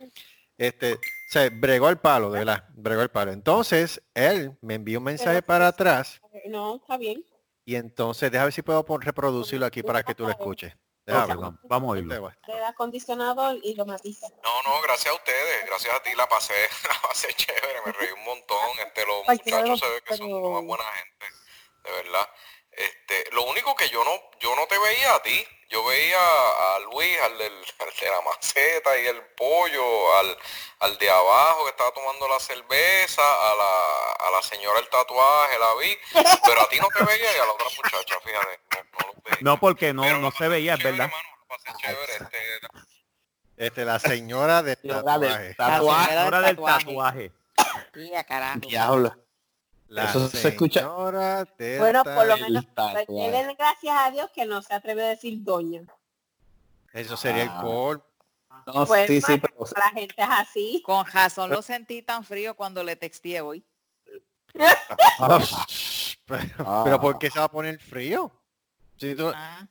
Este, 0.56 0.98
se 1.28 1.50
bregó 1.50 1.90
el 1.90 1.98
palo, 1.98 2.30
de 2.30 2.38
verdad, 2.38 2.64
bregó 2.76 3.02
el 3.02 3.10
palo. 3.10 3.30
Entonces, 3.30 4.00
él 4.14 4.56
me 4.62 4.72
envió 4.72 5.00
un 5.00 5.04
mensaje 5.04 5.42
para 5.42 5.68
atrás 5.68 6.18
no, 6.48 6.76
está 6.76 6.96
bien. 6.96 7.22
y 7.66 7.74
entonces, 7.74 8.30
déjame 8.30 8.46
ver 8.46 8.52
si 8.54 8.62
puedo 8.62 8.86
reproducirlo 8.98 9.66
aquí 9.66 9.82
para 9.82 10.02
que 10.02 10.14
tú 10.14 10.22
lo 10.22 10.30
escuches. 10.30 10.72
Vamos, 11.06 11.54
vamos 11.62 11.96
a 11.96 12.00
vayas. 12.00 12.38
Le 12.48 12.58
da 12.58 12.68
acondicionador 12.68 13.58
y 13.62 13.74
lo 13.74 13.86
matiza. 13.86 14.26
No, 14.42 14.62
no, 14.64 14.82
gracias 14.82 15.14
a 15.14 15.16
ustedes, 15.16 15.66
gracias 15.66 15.94
a 15.94 16.02
ti 16.02 16.10
la 16.16 16.28
pasé, 16.28 16.54
la 16.88 17.08
pasé 17.08 17.28
chévere, 17.34 17.80
me 17.86 17.92
reí 17.92 18.10
un 18.12 18.24
montón, 18.24 18.70
este, 18.84 19.06
los 19.06 19.28
muchachos 19.28 19.78
se 19.78 19.88
ve 19.88 20.02
que 20.02 20.16
son 20.16 20.32
una 20.32 20.60
buena 20.60 20.84
gente, 20.84 21.26
de 21.84 21.90
verdad. 21.92 22.28
Este, 22.76 23.30
lo 23.32 23.44
único 23.44 23.74
que 23.74 23.88
yo 23.88 24.04
no, 24.04 24.10
yo 24.38 24.54
no 24.54 24.66
te 24.66 24.78
veía 24.78 25.14
a 25.14 25.22
ti, 25.22 25.44
yo 25.70 25.82
veía 25.84 26.18
a 26.20 26.78
Luis, 26.80 27.18
al, 27.22 27.38
del, 27.38 27.52
al 27.80 27.94
de 28.00 28.10
la 28.10 28.20
maceta 28.20 28.98
y 29.00 29.06
el 29.06 29.22
pollo, 29.36 30.14
al, 30.18 30.36
al 30.80 30.98
de 30.98 31.10
abajo 31.10 31.64
que 31.64 31.70
estaba 31.70 31.90
tomando 31.92 32.28
la 32.28 32.38
cerveza, 32.38 33.22
a 33.22 33.54
la, 33.54 34.26
a 34.26 34.30
la 34.30 34.42
señora 34.42 34.78
el 34.80 34.88
tatuaje, 34.90 35.58
la 35.58 35.74
vi, 35.76 35.96
pero 36.44 36.60
a 36.62 36.68
ti 36.68 36.78
no 36.78 36.88
te 36.88 37.02
veía 37.04 37.36
y 37.36 37.40
a 37.40 37.46
la 37.46 37.52
otra 37.52 37.66
muchacha, 37.76 38.20
fíjate, 38.20 38.60
no, 38.70 38.78
no 39.00 39.06
los 39.14 39.22
veía. 39.24 39.38
No, 39.40 39.58
porque 39.58 39.92
no, 39.94 40.02
Pero 40.02 40.18
no 40.18 40.30
la 40.30 40.36
se 40.36 40.48
veía, 40.48 40.74
es 40.74 40.82
verdad. 40.82 41.10
la 41.48 41.78
chévere, 41.78 42.12
este, 42.12 42.60
Este, 43.56 43.84
la 43.86 43.98
señora 43.98 44.62
de 44.62 44.76
Señora 44.76 45.18
del 45.18 45.30
tatuaje. 45.30 45.54
tatuaje. 45.54 46.06
señora 46.08 46.26
Hora 46.26 46.40
del 46.42 46.56
tatuaje. 46.56 46.84
tatuaje. 46.84 47.32
Tía, 47.94 48.24
carajo. 48.24 48.58
Diablo. 48.60 49.14
La 49.88 50.04
Eso 50.04 50.28
se 50.28 50.48
escucha. 50.48 50.88
Bueno, 50.88 52.02
por 52.04 52.26
lo 52.26 52.36
menos, 52.38 52.64
denle 53.08 53.54
gracias 53.56 53.96
a 53.96 54.10
Dios 54.10 54.30
que 54.34 54.44
no 54.44 54.60
se 54.62 54.74
atreve 54.74 55.04
a 55.04 55.08
decir 55.10 55.38
doña. 55.42 55.82
Eso 56.92 57.16
sería 57.16 57.44
el 57.44 57.48
Ah. 57.52 57.60
colmo. 57.62 58.04
No, 58.66 58.84
Pues, 58.86 59.06
sí, 59.06 59.20
sí, 59.20 59.38
pero 59.38 59.54
la 59.76 59.90
gente 59.90 60.14
es 60.16 60.28
así. 60.28 60.82
Con 60.84 61.06
razón 61.06 61.50
lo 61.50 61.62
sentí 61.62 62.02
tan 62.02 62.24
frío 62.24 62.56
cuando 62.56 62.82
le 62.82 62.96
texteé 62.96 63.40
hoy. 63.40 63.64
pero, 66.26 66.48
Ah. 66.66 66.82
pero 66.84 67.00
¿por 67.00 67.18
qué 67.18 67.30
se 67.30 67.38
va 67.38 67.44
a 67.44 67.50
poner 67.50 67.78
frío? 67.78 68.32
Si 68.96 69.14
tú- 69.14 69.30
Ah, 69.34 69.66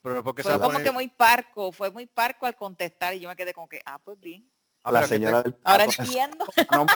pero 0.00 0.22
¿por 0.24 0.34
qué 0.34 0.42
se 0.42 0.48
Fue 0.48 0.52
va 0.56 0.58
como 0.60 0.72
poner 0.72 0.86
que 0.86 0.92
muy 0.92 1.08
parco, 1.08 1.72
fue 1.72 1.90
muy 1.90 2.06
parco 2.06 2.46
al 2.46 2.56
contestar 2.56 3.14
y 3.14 3.20
yo 3.20 3.28
me 3.28 3.36
quedé 3.36 3.52
como 3.52 3.68
que, 3.68 3.82
ah, 3.84 3.98
pues 3.98 4.18
bien. 4.20 4.50
la 4.84 5.06
señora 5.06 5.42
del 5.42 5.54
Ahora 5.64 5.84
entiendo, 5.84 6.46
Sonó, 6.70 6.86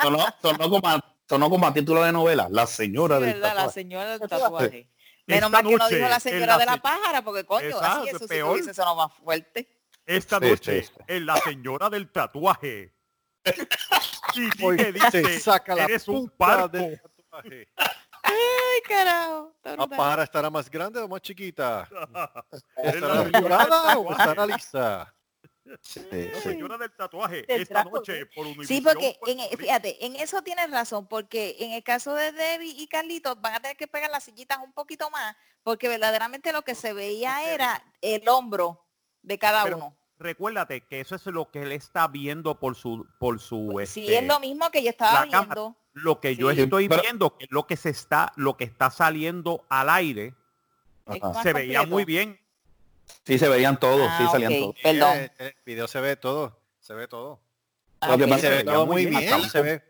sonó, 0.00 0.26
sonó 0.40 0.70
como 0.70 0.88
a, 0.88 1.04
sonó 1.28 1.50
como 1.50 1.66
a 1.66 1.72
título 1.74 2.02
de 2.02 2.12
novela. 2.12 2.48
La 2.50 2.66
señora 2.66 3.18
del 3.20 3.34
¿verdad? 3.34 3.48
La 3.48 3.54
tatuaje. 3.54 3.72
señora 3.80 4.18
del 4.18 4.28
Tatuaje. 4.28 4.90
Menos 5.26 5.44
Esta 5.44 5.48
mal 5.50 5.62
que 5.64 5.70
no 5.72 5.78
noche, 5.78 5.96
dijo 5.96 6.08
la 6.08 6.20
señora 6.20 6.46
la 6.46 6.58
de 6.58 6.66
la 6.66 6.72
se- 6.74 6.80
pájara, 6.80 7.22
porque 7.22 7.44
coño, 7.44 7.66
Exacto, 7.66 8.00
así 8.00 8.08
eso 8.10 8.18
sí 8.20 8.26
peor. 8.28 8.52
hubiese 8.52 8.74
sonado 8.74 8.96
más 8.96 9.12
fuerte. 9.14 9.68
Esta 10.06 10.38
Sí, 10.38 10.44
noche 10.50 10.82
sí, 10.82 10.88
sí. 10.94 11.00
en 11.08 11.26
la 11.26 11.36
señora 11.38 11.90
del 11.90 12.10
tatuaje. 12.12 12.94
Y 14.34 14.50
se 14.50 14.92
dice, 14.92 15.40
saca 15.40 15.74
la 15.74 15.84
eres 15.84 16.06
un 16.08 16.28
parco. 16.28 16.68
del 16.68 17.00
tatuaje. 17.00 17.68
Ay, 18.22 18.80
carajo. 18.86 19.54
¿La 19.64 19.86
pájara 19.86 20.24
estará 20.24 20.50
más 20.50 20.68
grande 20.70 21.00
o 21.00 21.08
más 21.08 21.20
chiquita? 21.22 21.88
¿Estará 22.82 23.14
la 23.14 23.20
arrugada 23.22 23.98
o 23.98 24.10
estará 24.12 24.46
lisa? 24.46 25.14
Sí, 25.80 26.00
La 26.10 26.10
sí. 26.40 26.40
señora 26.42 26.78
del 26.78 26.92
tatuaje, 26.94 27.42
Del 27.42 27.62
esta 27.62 27.82
trapo. 27.82 27.96
noche 27.96 28.26
por 28.26 28.46
Sí, 28.66 28.80
porque 28.80 29.18
en, 29.26 29.38
Rico. 29.38 29.56
fíjate, 29.58 30.04
en 30.06 30.16
eso 30.16 30.42
tienes 30.42 30.70
razón, 30.70 31.06
porque 31.08 31.56
en 31.60 31.72
el 31.72 31.82
caso 31.82 32.14
de 32.14 32.32
Debbie 32.32 32.74
y 32.76 32.86
Carlitos 32.86 33.40
van 33.40 33.54
a 33.54 33.60
tener 33.60 33.76
que 33.76 33.86
pegar 33.88 34.10
las 34.10 34.24
sillitas 34.24 34.58
un 34.62 34.72
poquito 34.72 35.10
más, 35.10 35.36
porque 35.62 35.88
verdaderamente 35.88 36.52
lo 36.52 36.62
que 36.62 36.74
se 36.74 36.92
veía 36.92 37.52
era 37.52 37.82
el 38.00 38.28
hombro 38.28 38.84
de 39.22 39.38
cada 39.38 39.64
Pero- 39.64 39.76
uno. 39.76 39.96
Recuérdate 40.18 40.80
que 40.86 41.00
eso 41.00 41.14
es 41.16 41.26
lo 41.26 41.50
que 41.50 41.60
él 41.62 41.72
está 41.72 42.08
viendo 42.08 42.58
por 42.58 42.74
su 42.74 43.06
por 43.18 43.38
su 43.38 43.70
Sí, 43.86 44.00
este, 44.06 44.18
es 44.20 44.24
lo 44.26 44.40
mismo 44.40 44.70
que 44.70 44.82
yo 44.82 44.88
estaba 44.88 45.26
la 45.26 45.30
cámara. 45.30 45.54
viendo. 45.60 45.76
lo 45.92 46.20
que 46.20 46.36
yo 46.36 46.50
Sí. 46.52 46.60
estoy 46.62 46.88
Pero- 46.88 47.02
viendo, 47.02 47.36
que 47.36 47.44
es 47.44 47.50
lo 47.50 47.66
que 47.66 47.76
se 47.76 47.90
está 47.90 48.32
lo 48.36 48.56
que 48.56 48.64
está 48.64 48.90
saliendo 48.90 49.64
al 49.68 49.90
aire, 49.90 50.34
se 51.42 51.52
veía 51.52 51.80
completo. 51.80 51.86
muy 51.88 52.04
bien. 52.06 52.40
Sí, 53.24 53.38
se 53.38 53.48
veían 53.48 53.78
todos, 53.78 54.06
sí 54.16 54.24
Ah, 54.26 54.28
salían 54.30 54.52
ok. 54.52 54.58
todos. 54.60 54.76
Perdón. 54.82 55.16
El, 55.18 55.30
el 55.38 55.54
video 55.64 55.88
se 55.88 56.00
ve 56.00 56.16
todo, 56.16 56.58
se 56.80 56.94
ve 56.94 57.08
todo. 57.08 57.40
Ah, 58.00 58.16
Se 58.38 58.48
ve 58.50 58.64
todo 58.64 58.86
muy 58.86 59.06
bien, 59.06 59.20
bien, 59.20 59.50
se 59.50 59.62
ve, 59.62 59.82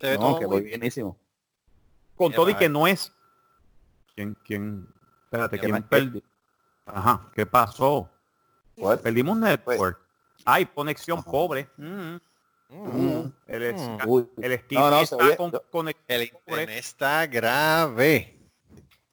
se 0.00 0.06
ve 0.08 0.14
No, 0.14 0.20
todo 0.20 0.38
que 0.38 0.46
muy 0.46 0.60
voy 0.60 0.64
bienísimo. 0.64 1.18
Con 2.16 2.32
todo 2.32 2.48
y 2.50 2.54
que 2.54 2.68
no 2.68 2.86
es 2.86 3.12
quién 4.14 4.36
quién 4.44 4.86
espérate, 5.24 5.58
Qué 5.58 5.68
quién 5.88 6.22
Ajá, 6.86 7.30
¿qué 7.34 7.46
pasó? 7.46 8.10
What? 8.76 9.00
Perdimos 9.00 9.36
network. 9.38 10.00
Ay, 10.44 10.66
conexión 10.66 11.18
Ajá. 11.20 11.30
pobre. 11.30 11.68
Mm, 11.76 12.16
Mm. 12.72 13.32
el, 13.48 13.62
es- 13.64 13.80
Mm. 13.82 13.98
Uy, 14.06 14.28
el 14.40 14.58
skin 14.60 14.78
No, 14.78 14.90
no, 14.90 15.00
está 15.00 15.16
con, 15.36 15.52
El 16.06 16.30
pobre. 16.30 16.62
internet 16.62 16.70
está 16.70 17.26
grave. 17.26 18.38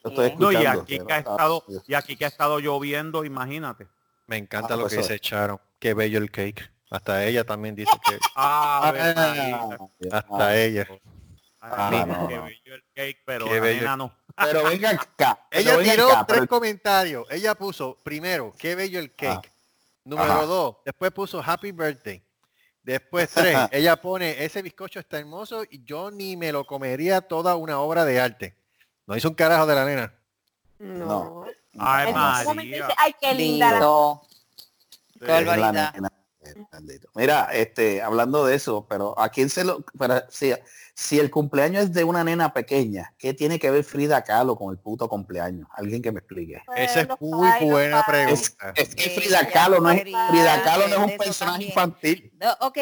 Yo 0.10 0.24
estoy 0.24 0.36
No, 0.38 0.52
y 0.52 0.66
aquí 0.66 1.00
que 1.00 1.14
ha 1.14 1.18
estado, 1.20 1.64
y 1.88 1.94
aquí 1.94 2.16
que 2.16 2.26
ha 2.26 2.28
estado 2.28 2.60
lloviendo, 2.60 3.24
imagínate. 3.26 3.88
Me 4.28 4.38
encanta 4.38 4.74
Ah, 4.74 4.78
lo 4.78 4.84
pues 4.84 4.94
que 4.94 5.00
eso 5.00 5.08
se 5.08 5.16
echaron. 5.16 5.60
Qué 5.80 5.94
bello 5.94 6.18
el 6.20 6.32
cake. 6.32 6.70
Hasta 6.90 7.24
ella 7.26 7.44
también 7.44 7.76
dice 7.76 7.92
que 8.08 8.18
Ah, 8.36 8.92
Ah, 8.96 9.78
hasta 10.12 10.58
ella. 10.58 10.88
Ah, 11.62 11.90
no, 12.08 12.28
qué 12.28 12.36
no. 12.36 12.44
bello 12.44 12.76
el 12.76 12.84
cake, 12.94 13.22
pero 13.26 13.46
Qué 13.46 13.56
la 13.56 13.62
bello. 13.62 13.80
nena 13.82 13.98
no. 13.98 14.14
Pero 14.38 14.64
venga 14.66 14.92
acá. 14.92 15.40
Ella 15.52 15.78
venga 15.78 15.92
tiró 15.94 16.12
acá, 16.12 16.26
tres 16.28 16.40
pero- 16.42 16.48
comentarios. 16.50 17.26
Ella 17.32 17.56
puso, 17.56 17.98
primero, 18.04 18.54
qué 18.58 18.76
bello 18.76 19.00
el 19.00 19.12
cake. 19.16 19.52
Número 20.04 20.32
Ajá. 20.32 20.46
dos, 20.46 20.76
después 20.86 21.12
puso 21.12 21.42
happy 21.44 21.72
birthday. 21.72 22.22
Después 22.84 23.30
tres, 23.32 23.58
ella 23.72 23.96
pone, 24.00 24.44
ese 24.46 24.62
bizcocho 24.62 25.00
está 25.00 25.18
hermoso 25.20 25.64
y 25.70 25.84
yo 25.84 26.12
ni 26.12 26.38
me 26.38 26.52
lo 26.52 26.66
comería 26.66 27.20
toda 27.22 27.56
una 27.56 27.80
obra 27.80 28.06
de 28.06 28.22
arte. 28.22 28.56
No 29.08 29.16
hizo 29.16 29.30
un 29.30 29.36
carajo 29.36 29.66
de 29.66 29.76
la 29.76 29.86
nena. 29.86 30.14
No. 30.80 31.46
Ay, 31.80 32.14
María. 32.14 32.88
Ay, 32.98 33.16
qué 33.20 33.34
linda. 33.34 33.80
Qué 35.20 35.26
barbaridad. 35.26 35.94
Eh, 35.96 36.66
maldito. 36.72 37.10
Mira, 37.16 37.50
este, 37.52 38.02
hablando 38.02 38.46
de 38.46 38.56
eso, 38.56 38.86
pero 38.88 39.20
a 39.20 39.30
quién 39.30 39.50
se 39.50 39.64
lo, 39.64 39.84
pero 39.98 40.22
si, 40.30 40.54
si 40.94 41.20
el 41.20 41.30
cumpleaños 41.30 41.86
es 41.86 41.94
de 41.94 42.04
una 42.04 42.24
nena 42.24 42.54
pequeña, 42.54 43.14
¿qué 43.18 43.34
tiene 43.34 43.60
que 43.60 43.70
ver 43.70 43.84
Frida 43.84 44.24
Kahlo 44.24 44.56
con 44.56 44.72
el 44.72 44.78
puto 44.80 45.10
cumpleaños? 45.10 45.68
Alguien 45.74 46.02
que 46.02 46.12
me 46.12 46.20
explique. 46.20 46.62
Esa 46.76 47.02
es 47.02 47.08
muy 47.20 47.50
buena 47.62 48.06
pregunta. 48.06 48.74
es 48.76 48.96
que 48.96 49.04
Sí, 49.04 49.10
Frida 49.10 49.48
Kahlo 49.50 49.80
no 49.82 49.90
es, 49.90 50.02
Frida 50.02 50.64
Kahlo 50.64 50.88
no 50.88 50.96
es 51.06 51.12
un 51.12 51.18
personaje 51.18 51.52
también. 51.58 51.70
infantil. 51.70 52.34
No, 52.40 52.52
ok, 52.62 52.78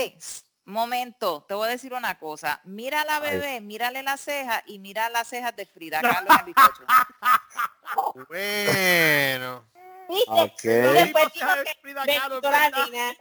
momento, 0.66 1.46
te 1.48 1.54
voy 1.54 1.68
a 1.68 1.72
decir 1.72 1.94
una 1.94 2.18
cosa. 2.20 2.60
Mira 2.66 3.02
a 3.02 3.06
la 3.06 3.20
bebé, 3.20 3.62
mírale 3.62 4.04
las 4.04 4.22
cejas 4.22 4.64
y 4.66 4.80
mira 4.80 5.10
las 5.10 5.28
cejas 5.28 5.56
de 5.56 5.66
Frida 5.66 6.02
Kahlo 6.02 6.28
en 6.32 6.40
el 6.40 6.46
bizcocho. 6.46 6.84
Bueno. 8.28 9.66
¿Viste? 10.10 10.26
Ok. 10.32 10.64
Y 10.64 10.68
después 10.70 11.26
Sí, 11.34 11.40
dijo 11.40 11.48
porque 11.56 11.64
que 11.74 11.80
Frida 11.82 12.06
me 12.06 12.16
Kahlo, 12.18 12.36
quitó 12.36 12.52
la 12.52 12.60
¿verdad? 12.60 12.86
nena. 12.92 13.14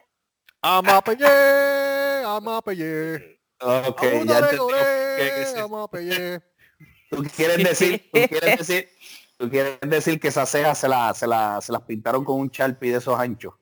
Amapelle, 0.62 2.24
amapelle. 2.24 3.40
Ok, 3.60 4.02
ya 4.02 4.08
entendí. 4.38 4.56
logré, 4.56 4.78
Que- 5.16 5.32
que 5.36 5.46
sí. 5.46 5.58
amapelle. 5.58 6.42
Tú 7.10 7.22
quieres 7.36 7.56
decir, 7.58 8.10
tú 8.12 8.18
quieres 8.28 8.58
decir, 8.58 8.88
tú 9.38 9.50
quieres 9.50 9.78
decir 9.82 10.20
que 10.20 10.28
esas 10.28 10.48
cejas 10.50 10.78
se, 10.78 10.88
la- 10.88 11.14
se, 11.14 11.26
la- 11.26 11.60
se 11.60 11.72
las 11.72 11.82
pintaron 11.82 12.24
con 12.24 12.38
un 12.40 12.50
charpi 12.50 12.88
de 12.90 12.98
esos 12.98 13.18
anchos. 13.18 13.54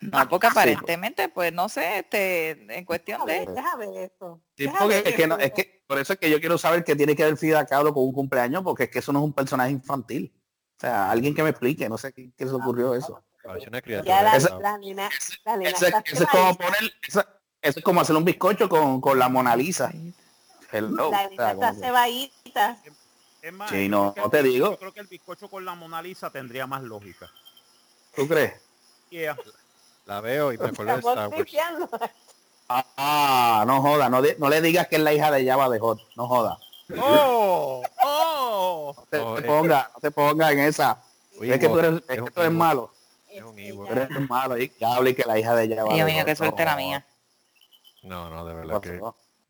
No, 0.00 0.28
porque 0.28 0.46
aparentemente, 0.46 1.28
pues 1.28 1.52
no 1.52 1.68
sé, 1.68 1.98
este, 2.00 2.50
en 2.76 2.84
cuestión 2.84 3.24
de... 3.26 3.46
deja 3.46 3.76
ver 3.76 4.10
eso. 4.12 4.40
Sí, 4.56 4.68
porque 4.78 5.02
es 5.04 5.14
que, 5.14 5.26
no, 5.26 5.36
es 5.38 5.52
que 5.52 5.82
por 5.86 5.98
eso 5.98 6.12
es 6.12 6.18
que 6.18 6.30
yo 6.30 6.38
quiero 6.40 6.56
saber 6.56 6.84
qué 6.84 6.94
tiene 6.94 7.16
que 7.16 7.24
ver 7.24 7.36
Frida 7.36 7.66
Kahlo 7.66 7.92
con 7.92 8.04
un 8.04 8.12
cumpleaños, 8.12 8.62
porque 8.62 8.84
es 8.84 8.90
que 8.90 9.00
eso 9.00 9.12
no 9.12 9.18
es 9.18 9.24
un 9.24 9.32
personaje 9.32 9.70
infantil. 9.72 10.32
O 10.76 10.80
sea, 10.80 11.10
alguien 11.10 11.34
que 11.34 11.42
me 11.42 11.50
explique, 11.50 11.88
no 11.88 11.98
sé 11.98 12.12
qué, 12.12 12.30
qué 12.36 12.46
se 12.46 12.52
ocurrió 12.54 12.94
eso. 12.94 13.24
La, 13.42 14.36
Eso- 14.36 14.60
nena 14.78 15.08
Eso, 15.70 15.86
es- 15.86 15.92
como 15.92 16.52
cebadita. 16.52 16.64
poner, 16.64 16.92
eso, 17.06 17.24
eso 17.62 17.78
es 17.78 17.84
como 17.84 18.00
hacer 18.00 18.14
un 18.14 18.24
bizcocho 18.24 18.68
con, 18.68 19.00
con 19.00 19.18
la 19.18 19.28
Mona 19.28 19.56
Lisa. 19.56 19.90
Hello. 20.70 21.10
La 21.10 21.54
O 21.56 21.60
sea, 21.60 21.74
cebadita. 21.74 22.78
Es 23.40 23.52
más, 23.52 23.70
Sí, 23.70 23.88
no, 23.88 24.14
no 24.16 24.30
te 24.30 24.40
el- 24.40 24.44
digo. 24.44 24.70
Yo 24.72 24.78
creo 24.78 24.92
que 24.92 25.00
el 25.00 25.06
bizcocho 25.06 25.48
con 25.48 25.64
la 25.64 25.74
Mona 25.74 26.02
Lisa 26.02 26.30
tendría 26.30 26.66
más 26.66 26.82
lógica. 26.82 27.28
¿Tú 28.14 28.28
crees? 28.28 28.52
Yeah. 29.10 29.36
La 30.08 30.22
veo 30.22 30.54
y 30.54 30.58
me 30.58 30.68
acuerdo 30.68 30.94
de 30.94 30.98
Star 31.00 31.28
Wars. 31.28 31.52
Ah, 32.96 33.64
no 33.66 33.82
joda, 33.82 34.08
no, 34.08 34.22
di- 34.22 34.32
no 34.38 34.48
le 34.48 34.62
digas 34.62 34.88
que 34.88 34.96
es 34.96 35.02
la 35.02 35.12
hija 35.12 35.30
de 35.30 35.46
Java 35.46 35.68
de 35.68 35.78
Hot, 35.78 36.00
no 36.16 36.26
joda. 36.26 36.56
¡Oh! 36.98 37.82
¡Oh! 38.02 38.94
No 38.96 39.04
te, 39.10 39.18
Oh, 39.18 39.34
te 39.34 39.40
eh. 39.42 39.46
ponga, 39.46 39.90
no 39.94 40.00
te 40.00 40.10
ponga 40.10 40.50
en 40.50 40.60
esa. 40.60 41.02
Oye, 41.38 41.52
es 41.52 41.60
que 41.60 41.68
tú 41.68 41.78
eres, 41.78 41.96
es 42.08 42.10
es 42.16 42.22
que 42.22 42.30
tú 42.30 42.40
eres 42.40 42.52
malo. 42.52 42.90
Es 43.30 43.42
un 43.42 43.58
Ewok. 43.58 43.86
Tú 43.86 43.92
eres 43.92 44.30
malo 44.30 44.56
y 44.56 44.72
ya 44.80 44.94
hablé 44.94 45.14
que 45.14 45.24
la 45.24 45.38
hija 45.38 45.54
de 45.54 45.76
Java 45.76 45.92
Dios 45.92 46.06
de 46.06 46.12
mío, 46.14 46.24
qué 46.24 46.34
suerte 46.34 46.64
no 46.64 46.70
la 46.70 46.76
mía. 46.76 47.06
No, 48.02 48.30
no, 48.30 48.46
de 48.46 48.52
¿Qué 48.54 48.58
verdad 48.60 48.80
que 48.80 49.00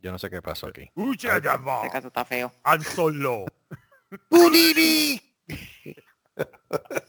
yo 0.01 0.11
no 0.13 0.19
sé 0.19 0.29
qué 0.29 0.43
pasó 0.43 0.67
aquí. 0.67 0.91
¡Ucha, 0.97 1.41
ya 1.41 1.57
va! 1.57 1.77
Este 1.77 1.91
caso 1.91 2.09
está 2.09 2.25
feo. 2.25 2.51
¡Han 2.65 2.83
solo! 2.83 3.45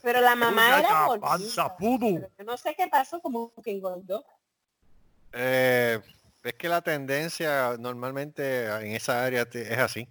Pero 0.02 0.20
la 0.20 0.34
mamá 0.36 0.78
era 0.80 0.88
gordita. 1.06 1.28
no 2.44 2.56
sé 2.56 2.74
qué 2.76 2.88
pasó, 2.88 3.20
como 3.20 3.52
que 3.62 3.70
engordó. 3.72 4.24
Eh, 5.32 6.00
es 6.42 6.54
que 6.54 6.68
la 6.68 6.80
tendencia 6.82 7.76
normalmente 7.78 8.64
en 8.66 8.92
esa 8.92 9.24
área 9.24 9.44
te- 9.48 9.72
es 9.72 9.78
así. 9.78 10.08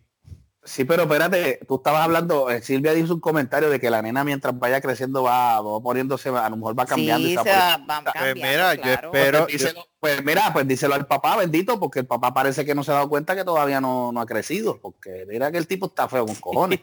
Sí, 0.62 0.84
pero 0.84 1.04
espérate, 1.04 1.60
tú 1.68 1.78
estabas 1.78 2.04
hablando, 2.04 2.50
eh, 2.52 2.62
Silvia 2.62 2.94
dijo 2.94 3.14
un 3.14 3.22
comentario 3.22 3.70
de 3.70 3.80
que 3.80 3.90
la 3.90 4.02
nena 4.02 4.26
mientras 4.26 4.58
vaya 4.60 4.82
creciendo 4.82 5.24
va, 5.24 5.62
va 5.62 5.80
poniéndose, 5.82 6.30
a 6.30 6.50
lo 6.50 6.58
mejor 6.58 6.78
va 6.78 6.86
cambiando 6.86 7.26
y 7.28 7.32
Sí, 7.32 7.38
se 7.38 7.38
va 7.38 7.44
se 7.44 7.50
va, 7.52 8.02
Pues 8.04 8.14
cambiando, 8.14 8.42
mira, 8.44 8.76
yo 8.76 8.92
espero- 8.92 9.46
Pues 9.46 9.54
díselo- 9.54 9.86
pues 10.02 10.24
mira, 10.24 10.52
pues 10.54 10.68
díselo 10.68 10.96
al 10.96 11.08
papá, 11.08 11.38
bendito, 11.38 11.80
porque 11.80 12.00
el 12.00 12.08
papá 12.08 12.34
parece 12.34 12.66
que 12.66 12.76
no 12.76 12.84
se 12.84 12.92
ha 12.92 12.96
dado 12.96 13.10
cuenta 13.10 13.36
que 13.36 13.46
todavía 13.46 13.80
no, 13.82 14.12
no 14.12 14.20
ha 14.22 14.26
crecido, 14.26 14.80
porque 14.82 15.26
mira 15.28 15.50
que 15.50 15.58
el 15.58 15.66
tipo 15.66 15.88
está 15.88 16.08
feo 16.10 16.26
con 16.26 16.36
cojones. 16.36 16.82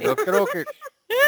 Yo 0.00 0.16
creo 0.16 0.46
que 0.46 0.64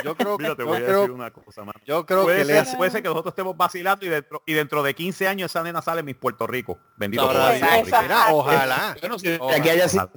yo 0.04 0.14
creo 0.16 0.36
que 0.38 0.44
Mira, 0.44 0.56
te 0.56 0.64
yo 0.64 0.70
decir 0.72 0.86
creo, 0.86 1.14
una 1.14 1.30
cosa, 1.30 1.64
mano. 1.64 1.78
yo 1.84 2.06
creo 2.06 2.22
Puede 2.24 2.38
que 2.38 2.44
le 2.44 2.52
ser, 2.54 2.62
hace 2.62 2.76
puede 2.76 2.90
ser 2.90 3.02
que 3.02 3.08
nosotros 3.08 3.32
estemos 3.32 3.56
vacilando 3.56 4.06
y 4.06 4.08
dentro, 4.08 4.42
y 4.46 4.52
dentro 4.52 4.82
de 4.82 4.94
15 4.94 5.28
años 5.28 5.50
esa 5.50 5.62
nena 5.62 5.82
sale 5.82 6.00
en 6.00 6.06
mis 6.06 6.16
Puerto 6.16 6.46
Rico. 6.46 6.78
Bendito 6.96 7.26
mira, 7.28 8.30
ojalá, 8.32 8.96
Bueno, 9.00 9.18
si 9.18 9.34
Ojalá. 9.38 9.56
aquí 9.56 9.68
haya 9.70 9.88
sido- 9.88 10.10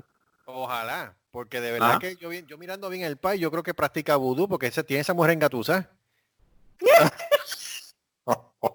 ojalá, 0.46 1.14
porque 1.32 1.62
de 1.62 1.72
verdad 1.72 1.92
Ajá. 1.92 2.00
que 2.00 2.16
yo, 2.18 2.32
yo 2.32 2.58
mirando 2.58 2.90
bien 2.90 3.04
el 3.04 3.18
país, 3.18 3.42
yo 3.42 3.52
creo 3.52 3.64
que 3.64 3.74
practica 3.74 4.16
vudú 4.16 4.48
porque 4.48 4.68
ese 4.68 4.84
tiene 4.84 5.02
esa 5.02 5.14
mujer 5.14 5.32
engatusa. 5.32 5.90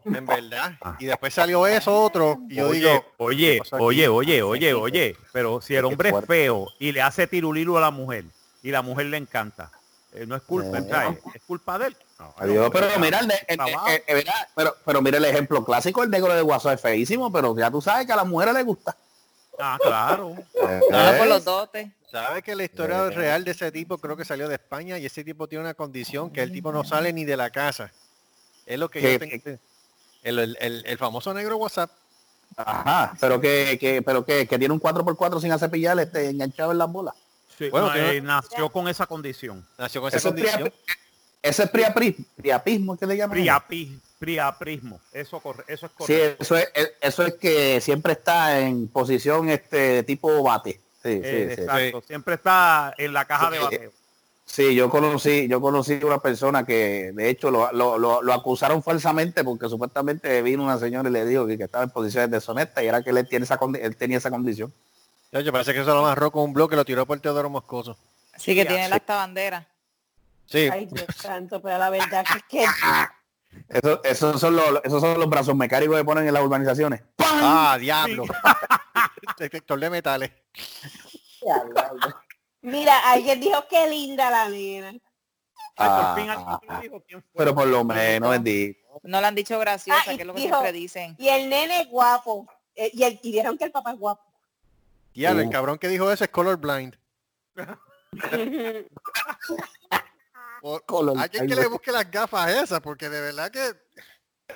En 0.04 0.24
verdad. 0.24 0.74
Ah. 0.80 0.96
Y 1.00 1.06
después 1.06 1.34
salió 1.34 1.66
eso 1.66 1.92
otro 1.92 2.38
y 2.48 2.54
yo 2.56 2.68
oye, 2.68 2.78
digo, 2.78 3.04
oye, 3.18 3.60
oye, 3.72 4.08
oye, 4.08 4.42
oye, 4.42 4.74
oye, 4.74 5.16
pero 5.32 5.60
si 5.60 5.74
el 5.74 5.84
hombre 5.84 6.10
es 6.10 6.24
feo 6.26 6.68
y 6.78 6.92
le 6.92 7.02
hace 7.02 7.26
tirulilo 7.26 7.76
a 7.76 7.80
la 7.80 7.90
mujer 7.90 8.24
y 8.62 8.70
la 8.70 8.82
mujer 8.82 9.06
le 9.06 9.16
encanta, 9.16 9.70
eh, 10.12 10.26
no 10.26 10.36
es 10.36 10.42
culpa, 10.42 10.78
Eh. 10.78 11.20
es 11.34 11.42
culpa 11.46 11.78
de 11.78 11.86
él. 11.88 11.96
No, 12.18 12.34
Adiós, 12.38 12.64
no, 12.64 12.70
pero 12.70 12.86
está- 12.86 12.98
mira, 12.98 13.18
el 13.20 13.30
eh, 13.30 14.04
eh, 14.06 14.24
pero, 14.54 14.76
pero 14.84 15.00
mira 15.02 15.18
el 15.18 15.24
ejemplo 15.24 15.64
clásico, 15.64 16.02
el 16.02 16.10
negro 16.10 16.34
de 16.34 16.42
WhatsApp 16.42 16.74
es 16.74 16.80
feísimo, 16.80 17.32
pero 17.32 17.56
ya 17.56 17.70
tú 17.70 17.80
sabes 17.80 18.06
que 18.06 18.12
a 18.12 18.16
las 18.16 18.26
mujeres 18.26 18.54
les 18.54 18.64
gusta. 18.64 18.96
Ah, 19.58 19.78
claro. 19.80 20.34
Por 20.52 21.26
los 21.26 21.44
dotes. 21.44 21.88
¿sabes 22.10 22.42
que 22.42 22.56
la 22.56 22.64
historia 22.64 23.04
Eh. 23.06 23.10
real 23.10 23.44
de 23.44 23.52
ese 23.52 23.70
tipo 23.70 23.96
creo 23.98 24.16
que 24.16 24.24
salió 24.24 24.48
de 24.48 24.56
España 24.56 24.98
y 24.98 25.06
ese 25.06 25.22
tipo 25.22 25.46
tiene 25.46 25.62
una 25.64 25.74
condición 25.74 26.30
que 26.30 26.42
el 26.42 26.50
tipo 26.50 26.72
no 26.72 26.82
sale 26.82 27.12
ni 27.12 27.24
de 27.24 27.36
la 27.36 27.50
casa? 27.50 27.92
Es 28.66 28.78
lo 28.78 28.90
que 28.90 29.00
yo 29.00 29.08
¿Qué- 29.08 29.18
tengo. 29.38 29.58
El, 30.22 30.38
el- 30.60 30.82
el- 30.86 30.98
famoso 30.98 31.32
negro 31.32 31.56
WhatsApp. 31.56 31.90
Ajá, 32.56 33.14
pero 33.20 33.40
que, 33.40 33.78
que, 33.80 34.02
pero 34.02 34.24
que, 34.24 34.46
que 34.46 34.58
tiene 34.58 34.74
un 34.74 34.80
4x4 34.80 35.40
sin 35.40 35.52
hacer 35.52 35.70
pillar, 35.70 35.98
este, 36.00 36.28
enganchado 36.30 36.72
en 36.72 36.78
las 36.78 36.90
bolas. 36.90 37.14
Sí, 37.60 37.68
Bueno, 37.68 37.88
no, 37.88 37.92
tiene- 37.92 38.16
eh, 38.16 38.20
nació 38.22 38.70
con 38.70 38.88
esa 38.88 39.04
condición. 39.04 39.62
Nació 39.76 40.00
con 40.00 40.08
esa 40.08 40.16
Eso 40.16 40.28
es, 40.28 40.34
condición. 40.34 40.62
priapi- 40.62 40.72
eso 41.42 41.62
es 41.62 41.70
priapismo, 42.40 42.96
¿qué 42.96 43.06
le 43.06 43.18
llaman? 43.18 43.36
Priapi- 43.36 44.00
priaprismo. 44.18 44.98
Eso, 45.12 45.40
corre- 45.40 45.64
eso 45.68 45.84
es 45.84 45.92
Sí, 45.92 45.96
correcto. 45.98 46.42
eso 46.42 46.56
es, 46.56 46.68
es- 46.74 46.92
eso 47.02 47.26
es 47.26 47.34
que 47.34 47.80
siempre 47.82 48.14
está 48.14 48.60
en 48.60 48.88
posición 48.88 49.50
este 49.50 50.02
tipo 50.04 50.42
bate. 50.42 50.72
Sí, 50.72 50.80
sí, 51.02 51.20
Eh, 51.22 51.52
sí. 51.54 51.60
exacto. 51.62 52.02
Siempre 52.06 52.34
está 52.36 52.94
en 52.96 53.12
la 53.12 53.26
caja 53.26 53.50
de 53.50 53.58
Sí. 53.58 53.62
bateo. 53.64 53.90
Sí, 54.46 54.74
yo 54.74 54.88
conocí, 54.88 55.46
yo 55.46 55.60
conocí 55.60 56.00
una 56.02 56.18
persona 56.18 56.64
que 56.64 57.12
de 57.14 57.28
hecho 57.28 57.50
lo, 57.50 57.70
lo- 57.72 57.98
lo- 57.98 58.22
lo 58.22 58.32
acusaron 58.32 58.82
falsamente 58.82 59.44
porque 59.44 59.68
supuestamente 59.68 60.40
vino 60.40 60.64
una 60.64 60.78
señora 60.78 61.10
y 61.10 61.12
le 61.12 61.26
dijo 61.26 61.46
que, 61.46 61.58
que 61.58 61.64
estaba 61.64 61.84
en 61.84 61.90
posiciones 61.90 62.30
deshonestas 62.30 62.82
y 62.82 62.86
era 62.86 63.02
que 63.02 63.10
él, 63.10 63.28
tiene 63.28 63.44
esa, 63.44 63.60
condi- 63.60 63.80
él 63.82 63.96
tenía 63.96 64.16
esa 64.16 64.30
condición. 64.30 64.72
Ya, 65.32 65.40
yo 65.40 65.52
parece 65.52 65.72
que 65.72 65.80
se 65.80 65.86
lo 65.86 65.98
amarró 66.00 66.30
con 66.32 66.42
un 66.44 66.52
bloque 66.52 66.74
lo 66.76 66.84
tiró 66.84 67.06
por 67.06 67.20
Teodoro 67.20 67.48
Moscoso. 67.50 67.96
Sí 68.36 68.54
que 68.54 68.64
tiene 68.64 68.88
la 68.88 68.96
esta 68.96 69.16
bandera. 69.16 69.66
Sí, 70.46 70.68
Ay, 70.72 70.86
Dios 70.86 71.06
santo, 71.16 71.62
pero 71.62 71.78
la 71.78 71.90
verdad 71.90 72.24
que 72.24 72.38
es 72.38 72.44
que 72.48 72.64
Eso, 73.68 74.00
esos, 74.04 74.40
son 74.40 74.54
los, 74.56 74.80
esos 74.84 75.00
son 75.00 75.18
los 75.18 75.28
brazos 75.28 75.54
mecánicos 75.56 75.96
que 75.96 76.04
ponen 76.04 76.26
en 76.26 76.34
las 76.34 76.42
urbanizaciones. 76.42 77.02
ah, 77.18 77.76
diablo. 77.80 78.24
Detector 79.38 79.78
de 79.80 79.90
metales. 79.90 80.30
Mira, 82.62 82.98
alguien 83.10 83.40
dijo 83.40 83.64
que 83.68 83.88
linda 83.88 84.30
la 84.30 84.48
nena. 84.48 84.88
Ay, 84.90 85.00
Ah, 85.76 86.12
por 86.14 86.22
fin 86.22 86.30
alguien 86.30 86.48
ah, 86.48 86.60
me 86.76 86.80
dijo 86.82 87.02
quién 87.06 87.22
fue. 87.22 87.30
pero 87.36 87.54
por 87.54 87.66
lo 87.66 87.84
menos, 87.84 88.30
bendito. 88.30 88.78
No 89.02 89.20
le 89.20 89.26
han 89.26 89.34
dicho 89.34 89.58
graciosa, 89.58 90.02
Ah, 90.06 90.12
y 90.12 90.16
que 90.16 90.22
es 90.22 90.26
lo 90.26 90.34
que 90.34 90.40
dijo- 90.42 90.54
siempre 90.54 90.72
dicen. 90.72 91.16
Y 91.18 91.28
el 91.28 91.48
nene 91.48 91.82
es 91.82 91.88
guapo. 91.88 92.46
Eh, 92.74 92.90
y, 92.92 93.02
el, 93.04 93.18
y 93.22 93.32
dijeron 93.32 93.56
que 93.58 93.64
el 93.64 93.72
papá 93.72 93.92
es 93.92 93.98
guapo. 93.98 94.22
El 95.14 95.46
Uh. 95.46 95.50
cabrón 95.50 95.78
que 95.78 95.88
dijo 95.88 96.10
eso 96.10 96.24
es 96.24 96.30
colorblind. 96.30 96.96
O- 100.62 100.80
Color- 100.80 101.18
Alguien 101.18 101.46
que 101.46 101.54
le 101.54 101.66
busque 101.68 101.90
las 101.90 102.10
gafas 102.10 102.50
esas, 102.50 102.80
porque 102.80 103.08
de 103.08 103.20
verdad 103.20 103.50
que... 103.50 103.72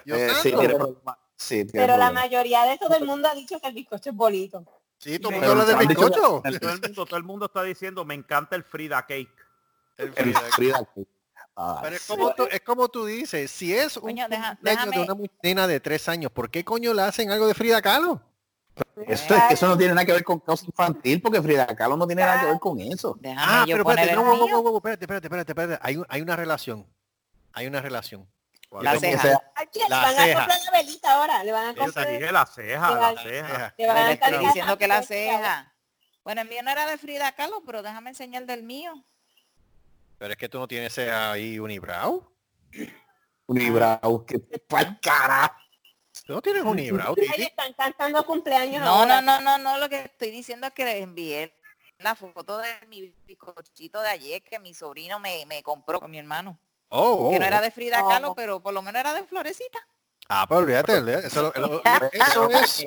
Dios 0.04 0.18
Eh, 0.18 0.30
sí, 0.42 0.50
tiene 0.52 0.74
problema. 0.74 1.18
Sí, 1.36 1.64
tiene 1.64 1.86
Pero 1.86 1.96
la 1.96 2.10
mayoría 2.12 2.64
de 2.64 2.76
todo 2.78 2.94
el 2.96 3.04
mundo 3.06 3.28
ha 3.28 3.34
dicho 3.34 3.58
que 3.60 3.68
el 3.68 3.74
bizcocho 3.74 4.10
es 4.10 4.16
bonito. 4.16 4.64
Sí, 4.98 5.18
todo 5.18 5.32
el 5.32 5.40
Pero 5.40 5.54
mundo 5.54 5.62
habla 5.72 5.78
del 5.78 5.88
bizcocho. 5.88 6.20
Todo 6.20 6.42
el, 6.44 6.60
mundo, 6.60 7.04
todo 7.06 7.16
el 7.16 7.22
mundo 7.24 7.46
está 7.46 7.62
diciendo, 7.62 8.04
me 8.04 8.14
encanta 8.14 8.54
el 8.56 8.64
Frida 8.64 9.00
Cake. 9.06 9.30
El 9.96 10.08
El 10.08 10.12
Frida. 10.14 10.40
Frida. 10.52 10.88
Ah, 11.56 11.78
Pero 11.82 11.96
es 11.96 12.06
como, 12.06 12.34
tú, 12.34 12.48
es 12.50 12.60
como 12.62 12.88
tú 12.88 13.06
dices, 13.06 13.50
si 13.50 13.74
es 13.74 13.96
un 13.96 14.02
Coño, 14.02 14.28
deja- 14.28 14.56
cumpleaños 14.56 14.90
de 14.90 15.00
una 15.00 15.14
mu- 15.14 15.26
nena 15.42 15.66
de 15.66 15.78
tres 15.80 16.08
años, 16.08 16.30
¿por 16.32 16.50
qué 16.50 16.64
coño 16.64 16.92
le 16.92 17.02
hacen 17.02 17.30
algo 17.30 17.46
de 17.46 17.54
Frida 17.54 17.80
Kahlo? 17.80 18.20
Eso, 19.06 19.34
es 19.34 19.42
que 19.44 19.54
eso 19.54 19.66
no 19.68 19.76
tiene 19.78 19.94
nada 19.94 20.04
que 20.04 20.12
ver 20.12 20.24
con 20.24 20.40
causa 20.40 20.64
infantil, 20.66 21.20
porque 21.20 21.40
Frida 21.42 21.66
Kahlo 21.66 21.96
no 21.96 22.06
tiene 22.06 22.22
nada 22.22 22.40
que 22.40 22.46
ver 22.46 22.58
con 22.58 22.80
eso. 22.80 23.16
Déjame 23.20 23.42
Ah, 23.44 23.64
yo 23.66 23.76
pero 23.76 23.90
espérate, 23.90 24.14
no, 24.16 24.24
wow, 24.24 24.62
wow, 24.62 24.76
espérate, 24.78 25.04
espérate, 25.04 25.26
espérate, 25.26 25.52
espérate. 25.52 25.78
Hay, 25.82 25.96
un- 25.96 26.06
hay 26.08 26.20
una 26.22 26.36
relación. 26.36 26.86
Hay 27.52 27.66
una 27.66 27.80
relación. 27.80 28.28
La 28.80 28.98
ceja. 28.98 29.22
sea- 29.22 29.52
La 29.88 30.00
le 30.00 30.00
van 30.00 30.14
ceja. 30.16 30.38
a 30.42 30.46
comprar 30.46 30.58
la 30.64 30.70
velita 30.78 31.12
ahora. 31.12 31.44
Le 31.44 31.52
van 31.52 31.66
a 31.68 31.74
comprar. 31.76 32.08
dije 32.08 32.32
la 32.32 32.46
ceja, 32.46 32.88
Le 32.90 32.94
la 32.94 33.00
van- 33.00 33.16
ceja. 33.18 33.46
Ceja. 33.48 33.74
le 33.78 33.86
van 33.86 33.96
a 33.96 34.00
estoy 34.00 34.14
encargar 34.28 34.40
diciendo 34.40 34.78
que 34.78 34.88
la 34.88 34.94
la 34.96 35.02
ceja. 35.02 35.36
ceja. 35.38 35.74
Bueno, 36.24 36.40
el 36.40 36.48
mío 36.48 36.62
no 36.64 36.70
era 36.70 36.86
de 36.86 36.98
Frida 36.98 37.32
Kahlo, 37.32 37.62
pero 37.64 37.82
déjame 37.82 38.10
enseñar 38.10 38.46
del 38.46 38.62
mío. 38.64 38.92
Pero 40.18 40.32
es 40.32 40.36
que 40.38 40.48
tú 40.48 40.58
no 40.58 40.66
tienes 40.66 40.96
ese 40.98 41.12
ahí 41.12 41.58
unibrow. 41.60 42.26
Unibrau, 43.46 44.24
que 44.24 44.38
pa'l 44.38 44.98
carajo. 45.00 45.54
Tú 46.26 46.32
no 46.32 46.40
tienes 46.42 46.64
Ay, 46.64 47.14
Titi. 47.14 47.42
están 47.42 47.72
cantando 47.74 48.24
cumpleaños 48.24 48.82
No, 48.82 48.88
ahora. 49.02 49.20
no, 49.20 49.40
no, 49.40 49.58
no, 49.58 49.58
no, 49.58 49.78
lo 49.78 49.88
que 49.88 50.00
estoy 50.04 50.30
diciendo 50.30 50.66
es 50.66 50.72
que 50.72 50.84
les 50.84 51.02
envié 51.02 51.54
la 51.98 52.14
foto 52.14 52.58
de 52.58 52.68
mi 52.88 53.12
bizcochito 53.26 54.00
de 54.00 54.08
ayer 54.08 54.42
que 54.42 54.58
mi 54.58 54.72
sobrino 54.74 55.18
me, 55.20 55.44
me 55.46 55.62
compró 55.62 56.00
con 56.00 56.10
mi 56.10 56.18
hermano. 56.18 56.58
Oh, 56.88 57.30
Que 57.30 57.36
oh. 57.36 57.38
no 57.40 57.44
era 57.46 57.60
de 57.60 57.70
Frida 57.70 58.02
Oh. 58.04 58.08
Kahlo, 58.08 58.34
pero 58.34 58.60
por 58.60 58.72
lo 58.72 58.80
menos 58.82 59.00
era 59.00 59.12
de 59.14 59.24
Florecita. 59.24 59.78
Ah, 60.28 60.46
pero 60.48 60.60
olvídate, 60.60 60.96
olvídate, 60.96 61.26
Eso, 61.26 61.52
lo- 61.54 61.60
lo- 61.66 61.82
eso 62.12 62.50
es. 62.50 62.84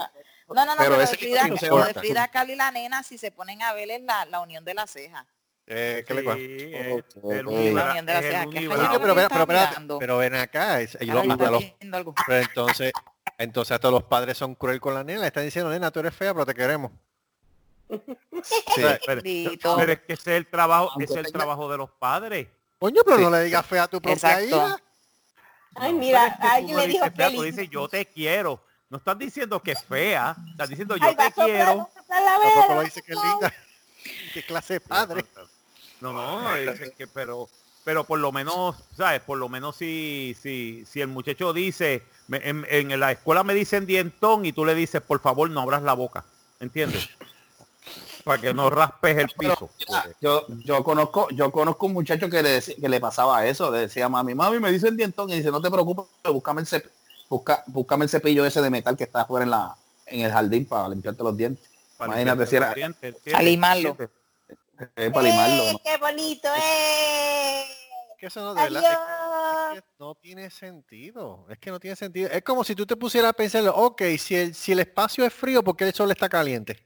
No, 0.48 0.66
no, 0.66 0.66
no, 0.66 0.76
Pero 0.78 0.92
pero, 0.96 0.98
de 0.98 1.08
Frida, 1.08 1.44
de. 1.44 1.94
Frida 1.94 2.28
Kahlo 2.30 2.54
y 2.54 2.56
la 2.56 2.72
nena, 2.72 3.04
si 3.04 3.18
se 3.18 3.32
ponen 3.32 3.62
a 3.62 3.74
ver 3.74 3.92
es 3.92 4.02
la, 4.02 4.26
la 4.26 4.40
unión 4.40 4.64
de 4.66 4.74
la 4.74 4.88
ceja. 4.88 5.28
Eh, 5.68 6.04
¿qué 6.08 6.14
le 6.14 6.22
Sí, 6.22 6.74
el 7.30 7.76
La 7.76 7.90
unión 7.90 8.06
de 8.06 8.14
la 8.14 8.20
es 8.20 8.26
el 8.26 8.50
que 8.50 8.58
Oye, 8.60 8.64
yo 8.92 9.02
pero, 9.02 9.14
pero, 9.16 9.46
pero, 9.46 10.00
pero 10.00 10.18
ven 10.18 10.36
acá, 10.36 10.80
es- 10.82 10.98
y 11.02 11.10
Ahora 11.10 11.24
los- 11.26 11.34
está 11.34 11.44
hasta 11.44 11.52
los- 11.52 12.14
pero 12.26 12.40
entonces, 12.42 12.92
entonces 13.38 13.74
hasta 13.74 13.90
los 13.92 14.04
padres 14.04 14.38
son 14.38 14.56
cruel 14.56 14.80
con 14.82 14.94
la 14.94 15.04
nena, 15.04 15.22
le 15.22 15.28
están 15.28 15.44
diciendo, 15.44 15.70
nena, 15.72 15.92
tú 15.92 16.00
eres 16.00 16.14
fea, 16.16 16.34
pero 16.34 16.46
te 16.46 16.54
queremos. 16.54 16.92
Sí. 18.44 18.82
pero, 19.06 19.22
es 19.92 20.00
que 20.02 20.14
ese 20.14 20.32
es 20.32 20.38
el 20.38 20.46
trabajo, 20.48 20.92
ese 21.00 21.20
es 21.20 21.26
el 21.26 21.32
trabajo 21.32 21.70
de 21.72 21.78
los 21.78 21.90
padres. 21.90 22.48
Coño, 22.80 23.02
pero 23.04 23.18
Sí. 23.18 23.24
no 23.24 23.30
le 23.32 23.44
digas 23.44 23.66
fea 23.66 23.84
a 23.84 23.88
tu 23.88 24.00
propia 24.02 24.14
Exacto. 24.14 24.46
hija. 24.56 24.78
Ay, 25.76 25.94
No, 25.94 26.00
mira, 26.00 26.26
alguien 26.42 26.76
no 26.76 26.82
le 26.84 26.88
dijo 26.90 27.06
fea, 27.16 27.32
tú 27.32 27.42
dices 27.42 27.70
yo 27.70 27.88
te 27.88 28.06
quiero. 28.06 28.62
No 28.90 28.98
estás 29.00 29.18
diciendo 29.18 29.62
que 29.62 29.72
es 29.72 29.84
fea, 29.84 30.36
estás 30.52 30.70
diciendo 30.70 30.96
yo 30.98 31.04
Ay, 31.06 31.16
te 31.16 31.32
quiero. 31.32 31.78
va 31.78 31.84
a 31.84 31.92
soplar 31.94 32.22
la 32.24 32.32
Tampoco 32.40 32.62
vela. 32.62 32.76
lo 32.76 32.82
dice 32.84 33.02
que 33.02 33.12
es 33.14 33.18
linda. 33.24 33.54
¿Qué 34.34 34.44
clase 34.46 34.74
de 34.76 34.80
padre? 34.82 35.26
No, 36.00 36.14
no, 36.14 36.56
es 36.56 36.92
que, 36.92 37.08
pero, 37.08 37.50
pero 37.88 38.04
por 38.04 38.20
lo 38.20 38.34
menos, 38.34 38.76
¿sabes? 38.98 39.22
Por 39.22 39.38
lo 39.38 39.48
menos 39.48 39.78
si, 39.78 40.36
si, 40.42 40.84
si 40.86 41.00
el 41.00 41.08
muchacho 41.08 41.54
dice, 41.54 42.04
me- 42.28 42.42
en, 42.44 42.66
en 42.70 43.00
la 43.00 43.14
escuela 43.14 43.46
me 43.46 43.54
dicen 43.54 43.86
dientón 43.86 44.46
y 44.46 44.52
tú 44.52 44.66
le 44.66 44.76
dices, 44.76 45.02
por 45.02 45.22
favor, 45.22 45.50
no 45.50 45.62
abras 45.62 45.82
la 45.84 45.94
boca, 45.94 46.26
¿entiendes? 46.60 47.08
Para 48.26 48.42
que 48.42 48.54
no 48.54 48.70
raspes 48.70 49.16
el 49.20 49.30
piso. 49.30 49.70
Yo, 50.20 50.46
yo 50.66 50.84
conozco, 50.84 51.30
yo 51.30 51.50
conozco 51.50 51.86
un 51.86 51.94
muchacho 51.94 52.30
que 52.30 52.44
le, 52.44 52.62
que 52.62 52.90
le 52.90 53.00
pasaba 53.00 53.46
eso, 53.48 53.72
le 53.72 53.80
decía 53.80 54.10
mami, 54.10 54.36
mami 54.36 54.60
me 54.60 54.70
dice 54.70 54.90
el 54.90 54.98
dientón 54.98 55.30
y 55.30 55.36
dice, 55.38 55.50
no 55.50 55.62
te 55.62 55.72
preocupes, 55.72 56.08
búscame 56.26 56.60
el, 56.60 56.68
cep- 56.68 56.90
busca, 57.30 57.64
búscame 57.68 58.04
el 58.04 58.10
cepillo 58.10 58.46
ese 58.46 58.62
de 58.62 58.70
metal 58.70 58.98
que 58.98 59.06
está 59.06 59.22
afuera 59.22 59.46
en 59.46 59.52
la, 59.52 59.74
en 60.08 60.26
el 60.26 60.32
jardín 60.34 60.66
para 60.66 60.90
limpiarte 60.90 61.24
los 61.24 61.38
dientes. 61.38 61.66
Para 61.98 62.12
Imagínate 62.12 62.48
si 62.48 62.58
era- 62.58 62.68
los 63.82 63.96
Eh, 64.96 65.10
para 65.12 65.28
limarlo. 65.28 65.64
¡Eh, 65.64 65.72
¿no? 65.74 65.80
¡Qué 65.84 65.98
bonito! 65.98 66.48
¡Eh! 66.56 67.64
Que 68.20 68.28
eso 68.28 68.42
no, 68.42 68.54
de 68.56 68.62
verdad, 68.64 68.82
es- 69.74 69.78
es 69.78 69.84
que 69.84 69.90
no 70.00 70.16
tiene 70.16 70.50
sentido. 70.50 71.46
Es 71.50 71.60
que 71.60 71.70
no 71.72 71.80
tiene 71.80 71.96
sentido. 71.96 72.30
Es 72.32 72.42
como 72.44 72.64
si 72.64 72.74
tú 72.76 72.86
te 72.86 72.96
pusieras 72.96 73.30
a 73.30 73.34
pensar, 73.34 73.64
ok, 73.74 74.02
si 74.18 74.36
el, 74.36 74.56
si 74.56 74.72
el 74.72 74.80
espacio 74.80 75.24
es 75.26 75.34
frío, 75.34 75.64
¿por 75.64 75.76
qué 75.76 75.86
el 75.86 75.94
sol 75.94 76.10
está 76.12 76.28
caliente? 76.28 76.84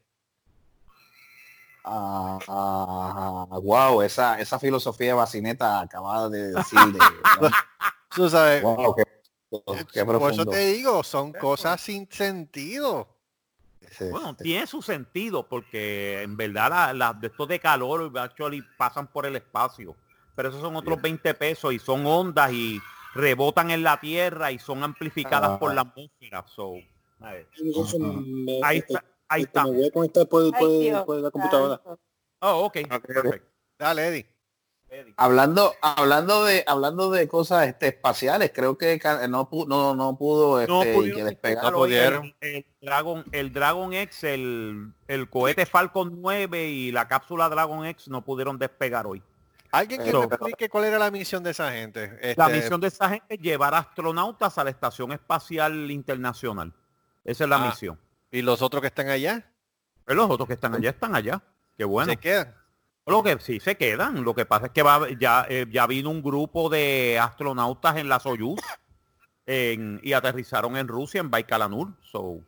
Ah, 1.83 2.37
ah, 2.47 3.47
wow, 3.61 4.01
esa, 4.03 4.39
esa 4.39 4.59
filosofía 4.59 5.07
de 5.07 5.13
bacineta 5.13 5.79
acabada 5.79 6.29
de 6.29 6.51
decir. 6.51 6.79
de- 6.79 6.99
Tú 8.15 8.29
sabes, 8.29 8.61
wow, 8.61 8.93
qué, 8.93 9.03
qué 9.93 10.05
por 10.05 10.31
eso 10.31 10.45
profundo. 10.45 10.51
te 10.51 10.65
digo, 10.67 11.01
son 11.03 11.31
cosas 11.33 11.79
sin 11.81 12.11
sentido. 12.11 13.07
Sí, 13.91 14.05
Bueno, 14.09 14.29
sí. 14.37 14.43
tiene 14.45 14.65
su 14.67 14.81
sentido 14.81 15.43
porque 15.47 16.21
en 16.23 16.37
verdad 16.37 16.69
las 16.69 16.95
la, 16.95 17.13
de 17.13 17.27
estos 17.27 17.47
de 17.47 17.59
calor 17.59 18.11
actually 18.17 18.63
pasan 18.77 19.07
por 19.07 19.25
el 19.25 19.35
espacio. 19.35 19.95
Pero 20.35 20.49
esos 20.49 20.61
son 20.61 20.75
otros 20.77 21.01
20 21.01 21.33
pesos 21.33 21.73
y 21.73 21.79
son 21.79 22.05
ondas 22.05 22.51
y 22.53 22.79
rebotan 23.13 23.69
en 23.69 23.83
la 23.83 23.99
tierra 23.99 24.51
y 24.51 24.59
son 24.59 24.81
amplificadas 24.83 25.51
Ah. 25.51 25.59
por 25.59 25.73
la 25.75 25.81
atmósfera. 25.81 26.45
So, 26.47 26.75
a 27.19 27.33
ver, 27.33 27.47
Eso 27.53 27.99
me- 27.99 28.59
ahí 28.63 28.77
está, 28.77 29.03
ahí 29.27 29.41
este, 29.41 29.59
está. 29.59 29.65
Me 29.69 29.77
voy 29.77 29.87
a 29.87 29.91
conectar 29.91 30.27
por, 30.27 30.43
Ay, 30.43 30.51
por- 30.93 31.05
por 31.05 31.17
la 31.17 31.31
computadora. 31.31 31.81
Oh, 32.39 32.65
ok, 32.65 32.77
perfecto. 33.05 33.47
Dale, 33.77 34.07
Eddie. 34.07 34.30
Hablando, 35.15 35.73
hablando 35.81 36.43
de, 36.43 36.63
hablando 36.67 37.11
de 37.11 37.27
cosas 37.27 37.67
este, 37.67 37.87
espaciales, 37.87 38.51
creo 38.53 38.77
que 38.77 38.99
no, 39.29 39.47
no, 39.67 39.95
no 39.95 40.17
pudo 40.17 40.65
No 40.67 40.83
este, 40.83 40.93
pudieron 40.93 41.35
que 41.35 41.55
No 41.55 41.67
hoy 41.67 41.73
pudieron. 41.73 42.35
El, 42.41 42.55
el 42.55 42.65
Dragon, 42.81 43.23
el 43.31 43.53
Dragon 43.53 43.93
X, 43.93 44.23
el, 44.25 44.91
el 45.07 45.29
cohete 45.29 45.65
Falcon 45.65 46.21
9 46.21 46.67
y 46.67 46.91
la 46.91 47.07
cápsula 47.07 47.47
Dragon 47.47 47.85
X 47.85 48.09
no 48.09 48.23
pudieron 48.23 48.57
despegar 48.57 49.07
hoy. 49.07 49.23
Alguien 49.71 50.03
que 50.03 50.11
me 50.11 50.25
explique 50.25 50.67
cuál 50.67 50.83
era 50.85 50.99
la 50.99 51.09
misión 51.09 51.41
de 51.43 51.51
esa 51.51 51.71
gente. 51.71 52.19
La 52.35 52.47
Este, 52.47 52.53
misión 52.57 52.81
de 52.81 52.87
esa 52.87 53.07
gente 53.09 53.35
es 53.35 53.39
llevar 53.39 53.73
astronautas 53.73 54.57
a 54.57 54.63
la 54.65 54.69
Estación 54.71 55.13
Espacial 55.13 55.89
Internacional. 55.89 56.73
Esa 57.23 57.45
es 57.45 57.49
la 57.49 57.55
Ah. 57.63 57.67
misión. 57.69 57.97
Y 58.29 58.41
los 58.41 58.61
otros 58.61 58.81
que 58.81 58.87
están 58.87 59.07
allá, 59.09 59.47
Pero 60.03 60.23
los 60.23 60.29
otros 60.31 60.47
que 60.47 60.55
están 60.55 60.73
allá 60.75 60.89
están 60.89 61.15
allá. 61.15 61.41
Qué 61.77 61.85
bueno. 61.85 62.11
se 62.11 62.17
quedan. 62.17 62.53
Lo 63.11 63.23
que 63.23 63.37
sí 63.39 63.59
se 63.59 63.75
quedan. 63.75 64.23
Lo 64.23 64.33
que 64.33 64.45
pasa 64.45 64.67
es 64.67 64.71
que 64.71 64.81
va, 64.83 65.07
ya, 65.19 65.45
eh, 65.49 65.65
ya 65.69 65.85
vino 65.85 66.09
un 66.09 66.21
grupo 66.23 66.69
de 66.69 67.19
astronautas 67.21 67.97
en 67.97 68.07
la 68.09 68.19
Soyuz 68.19 68.59
en- 69.45 69.99
y 70.03 70.13
aterrizaron 70.13 70.77
en 70.77 70.87
Rusia, 70.87 71.19
en 71.19 71.29
Baikonur. 71.29 71.89
So, 72.11 72.39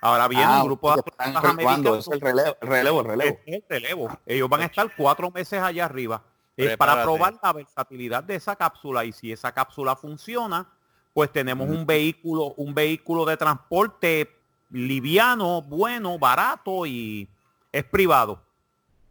ahora 0.00 0.26
viene 0.28 0.44
Ah, 0.46 0.60
un 0.62 0.64
grupo 0.68 0.94
de 0.94 1.00
astronautas 1.00 1.44
americanos. 1.50 1.98
es 2.08 2.12
el 2.14 2.20
relevo, 2.20 2.56
el 2.62 2.68
relevo, 2.68 3.00
el 3.00 3.06
relevo. 3.06 3.38
Es 3.46 3.54
el 3.56 3.64
relevo. 3.68 4.18
Ellos 4.26 4.48
van 4.48 4.62
a 4.62 4.64
estar 4.66 4.90
cuatro 4.96 5.30
meses 5.30 5.60
allá 5.60 5.84
arriba 5.84 6.22
eh, 6.56 6.76
para 6.76 7.02
probar 7.02 7.34
la 7.42 7.52
versatilidad 7.52 8.22
de 8.24 8.34
esa 8.36 8.54
cápsula 8.56 9.04
y 9.04 9.12
si 9.12 9.32
esa 9.32 9.52
cápsula 9.52 9.96
funciona, 9.96 10.66
pues 11.12 11.30
tenemos 11.32 11.68
un 11.68 11.84
vehículo, 11.86 12.54
un 12.56 12.74
vehículo 12.74 13.24
de 13.24 13.36
transporte 13.36 14.30
liviano, 14.70 15.62
bueno, 15.62 16.18
barato 16.18 16.86
y 16.86 17.28
es 17.72 17.84
privado. 17.84 18.42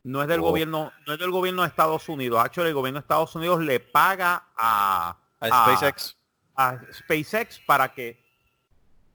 No 0.03 0.21
es 0.21 0.27
del 0.27 0.39
Oh. 0.39 0.43
gobierno, 0.43 0.91
no 1.05 1.13
es 1.13 1.19
del 1.19 1.31
gobierno 1.31 1.61
de 1.63 1.67
Estados 1.67 2.07
Unidos. 2.09 2.43
Hecho, 2.45 2.65
el 2.65 2.73
gobierno 2.73 2.99
de 2.99 3.03
Estados 3.03 3.35
Unidos 3.35 3.61
le 3.61 3.79
paga 3.79 4.47
a, 4.57 5.09
A 5.09 5.17
Ah. 5.41 5.65
SpaceX. 5.75 6.15
a 6.55 6.77
SpaceX 6.93 7.59
para 7.65 7.93
que 7.93 8.17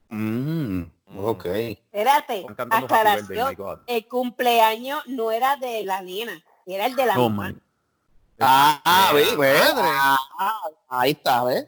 Mm, 0.09 0.83
ok. 1.17 1.45
Espérate, 1.45 2.45
aclaración. 2.69 3.55
God. 3.55 3.79
El 3.87 4.07
cumpleaños 4.07 5.01
no 5.07 5.31
era 5.31 5.55
de 5.57 5.83
la 5.83 6.01
nena, 6.01 6.41
era 6.65 6.85
el 6.85 6.95
de 6.95 7.05
la 7.07 7.17
Oh 7.19 7.29
mamá. 7.29 7.49
my. 7.49 7.59
Ah, 8.39 9.11
ve, 9.13 9.23
ve. 9.35 9.53
Madre. 9.59 9.87
Ah, 10.39 10.59
ahí 10.89 11.11
está, 11.11 11.43
¿ves? 11.43 11.67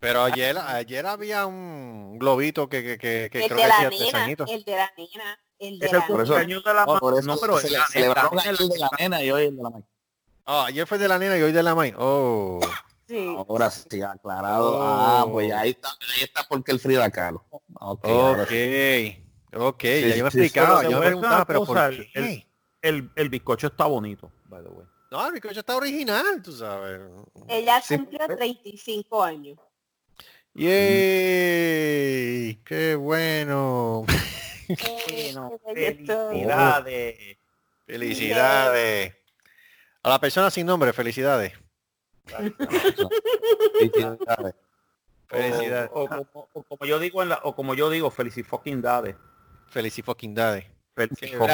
Pero 0.00 0.22
ayer, 0.24 0.58
ayer 0.58 1.06
había 1.06 1.46
un 1.46 2.18
globito 2.18 2.68
que, 2.68 2.82
que, 2.82 2.98
que, 2.98 3.28
que 3.30 3.44
El 3.44 3.50
creo 3.50 3.56
de 3.56 3.62
que 3.62 3.68
la 3.68 3.78
nena, 4.24 4.44
el 4.52 4.64
de 4.64 4.76
la 4.76 4.92
nena, 4.96 5.38
el 5.58 5.78
de 5.78 5.86
Es 5.86 5.92
el 5.92 5.98
la 5.98 6.06
cumpleaños 6.06 6.64
de 6.64 6.74
la 6.74 6.86
ma- 6.86 6.98
por 7.00 7.18
eso 7.18 7.26
No, 7.26 7.36
pero 7.38 7.58
se 7.58 7.68
celebraron 7.90 8.38
el 8.46 8.56
de 8.68 8.78
la 8.78 8.90
nena 8.98 9.22
y 9.22 9.30
hoy 9.30 9.44
el 9.46 9.56
de 9.56 9.62
la 9.62 9.70
mañana. 9.70 9.88
Ah, 10.46 10.64
ayer 10.66 10.86
fue 10.86 10.98
de 10.98 11.08
la 11.08 11.18
nena 11.18 11.38
y 11.38 11.42
hoy 11.42 11.52
de 11.52 11.62
la 11.62 11.74
maíz. 11.74 11.94
Oh. 11.98 12.60
Sí. 13.08 13.34
Ahora 13.48 13.70
sí, 13.70 14.02
aclarado. 14.02 14.78
Oh. 14.78 14.82
Ah, 14.82 15.26
pues 15.30 15.52
ahí 15.52 15.70
está, 15.70 15.88
ahí 15.90 16.22
está 16.24 16.44
porque 16.48 16.72
el 16.72 16.80
Frida 16.80 17.10
Kahlo. 17.10 17.44
Ok, 17.80 18.04
Ok. 18.06 18.48
sí. 18.48 19.20
Ok, 19.56 19.82
Sí, 19.82 20.08
ya 20.08 20.16
yo 20.16 20.24
me 20.24 20.28
explicaba, 20.28 20.82
yo 20.82 20.88
me 20.90 20.96
voy 20.96 21.06
a 21.06 21.08
decir 21.08 21.20
preguntaba, 21.20 21.44
pero 21.44 21.60
cosa, 21.60 21.72
¿por 21.84 21.92
el- 21.94 22.10
qué? 22.12 22.18
el- 22.18 22.46
El, 22.82 23.10
el 23.16 23.28
bizcocho 23.30 23.68
está 23.68 23.86
bonito, 23.86 24.30
by 24.46 24.62
the 24.62 24.68
way. 24.68 24.84
No, 25.10 25.26
el 25.26 25.32
bizcocho 25.32 25.60
está 25.60 25.76
original, 25.76 26.42
tú 26.42 26.52
sabes. 26.52 27.00
Ella 27.48 27.80
cumplió 27.88 28.26
pues. 28.26 28.36
35 28.36 29.22
años. 29.22 29.58
¡Yay! 30.54 32.54
¡Qué 32.64 32.94
bueno! 32.94 34.04
Bueno, 34.06 35.60
Eh, 35.76 35.98
esto- 36.00 36.28
felicidades. 36.30 37.36
Felicidades. 37.86 39.14
A 40.02 40.08
la 40.08 40.18
persona 40.20 40.50
sin 40.50 40.66
nombre, 40.66 40.92
felicidades. 40.92 41.52
Felicidades. 43.78 44.54
Felicidades. 45.28 45.90
O, 45.92 46.02
o 46.04 46.08
como, 46.08 46.48
o 46.52 46.62
como 46.62 46.86
yo 46.86 46.98
digo 46.98 47.22
en 47.22 47.28
la, 47.30 47.40
o 47.42 47.54
como 47.54 47.74
yo 47.74 47.90
digo, 47.90 48.10
felicidades. 48.10 49.16
Felicidades. 49.68 50.64
Mira, 50.96 51.04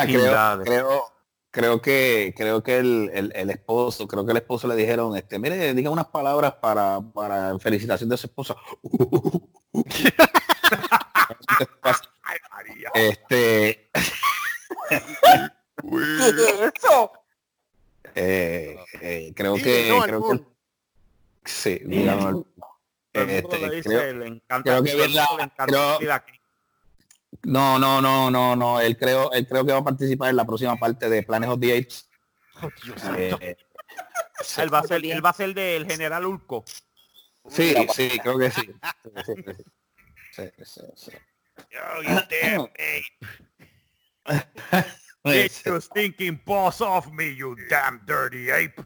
Felicidades. 0.02 0.64
creo, 0.64 0.64
creo, 0.64 1.02
creo 1.50 1.80
que 1.82 2.32
creo 2.36 2.62
que 2.62 2.78
el, 2.78 3.10
el, 3.12 3.32
el 3.34 3.50
esposo, 3.50 4.06
creo 4.08 4.24
que 4.24 4.30
el 4.32 4.38
esposo 4.38 4.66
le 4.68 4.76
dijeron, 4.76 5.16
este, 5.16 5.38
mire, 5.38 5.74
diga 5.74 5.90
unas 5.90 6.06
palabras 6.06 6.54
para, 6.54 7.00
para 7.00 7.58
felicitación 7.58 8.08
de 8.08 8.16
su 8.16 8.26
esposa. 8.26 8.56
Este 12.94 13.90
¿Qué 14.90 16.30
es 16.30 16.72
eso? 16.76 17.12
eh, 18.14 18.76
eh, 19.00 19.32
creo 19.34 19.56
Sí, 19.56 19.62
que 19.62 19.88
no, 19.88 20.02
creo 20.02 20.22
que 20.28 20.40
sí, 21.44 21.80
mundo 21.84 22.46
este, 23.56 23.82
creo- 23.82 24.00
creo 24.62 24.82
que 24.82 24.90
todo 24.92 25.04
el 25.04 25.14
la- 25.14 25.22
mundo 25.26 25.38
le 25.38 25.44
encanta 25.44 25.66
creo-. 25.66 25.98
No, 27.42 27.78
no, 27.78 28.00
no, 28.00 28.30
no, 28.30 28.56
no, 28.56 28.80
él 28.80 28.96
creo, 28.96 29.32
él 29.32 29.46
creo 29.46 29.64
que 29.64 29.72
va 29.72 29.78
a 29.78 29.84
participar 29.84 30.30
en 30.30 30.36
la 30.36 30.44
próxima 30.44 30.76
parte 30.76 31.08
de 31.08 31.22
Planes 31.22 31.48
of 31.50 31.60
the 31.60 31.78
Apes. 31.78 32.10
Eh, 33.16 33.56
Él 34.58 34.72
va 34.72 34.80
a 34.80 34.82
ser, 34.84 35.04
él 35.04 35.24
va 35.24 35.30
a 35.30 35.34
ser 35.34 35.54
del 35.54 35.86
general 35.86 36.26
Ulco. 36.26 36.64
sí, 37.48 37.74
sí, 37.94 38.18
creo 38.20 38.38
que 38.38 38.50
sí. 38.50 38.66
Sí, 40.32 40.44
sí, 40.64 40.80
sí. 40.94 41.10
Yo, 41.70 42.02
you 42.02 42.18
damn 42.30 42.68
ape. 44.26 44.44
Get 45.24 45.64
your 45.64 45.80
stinking 45.82 46.38
paws 46.38 46.80
off 46.80 47.10
me, 47.10 47.34
you 47.34 47.56
damn 47.68 48.00
dirty 48.06 48.50
ape. 48.50 48.84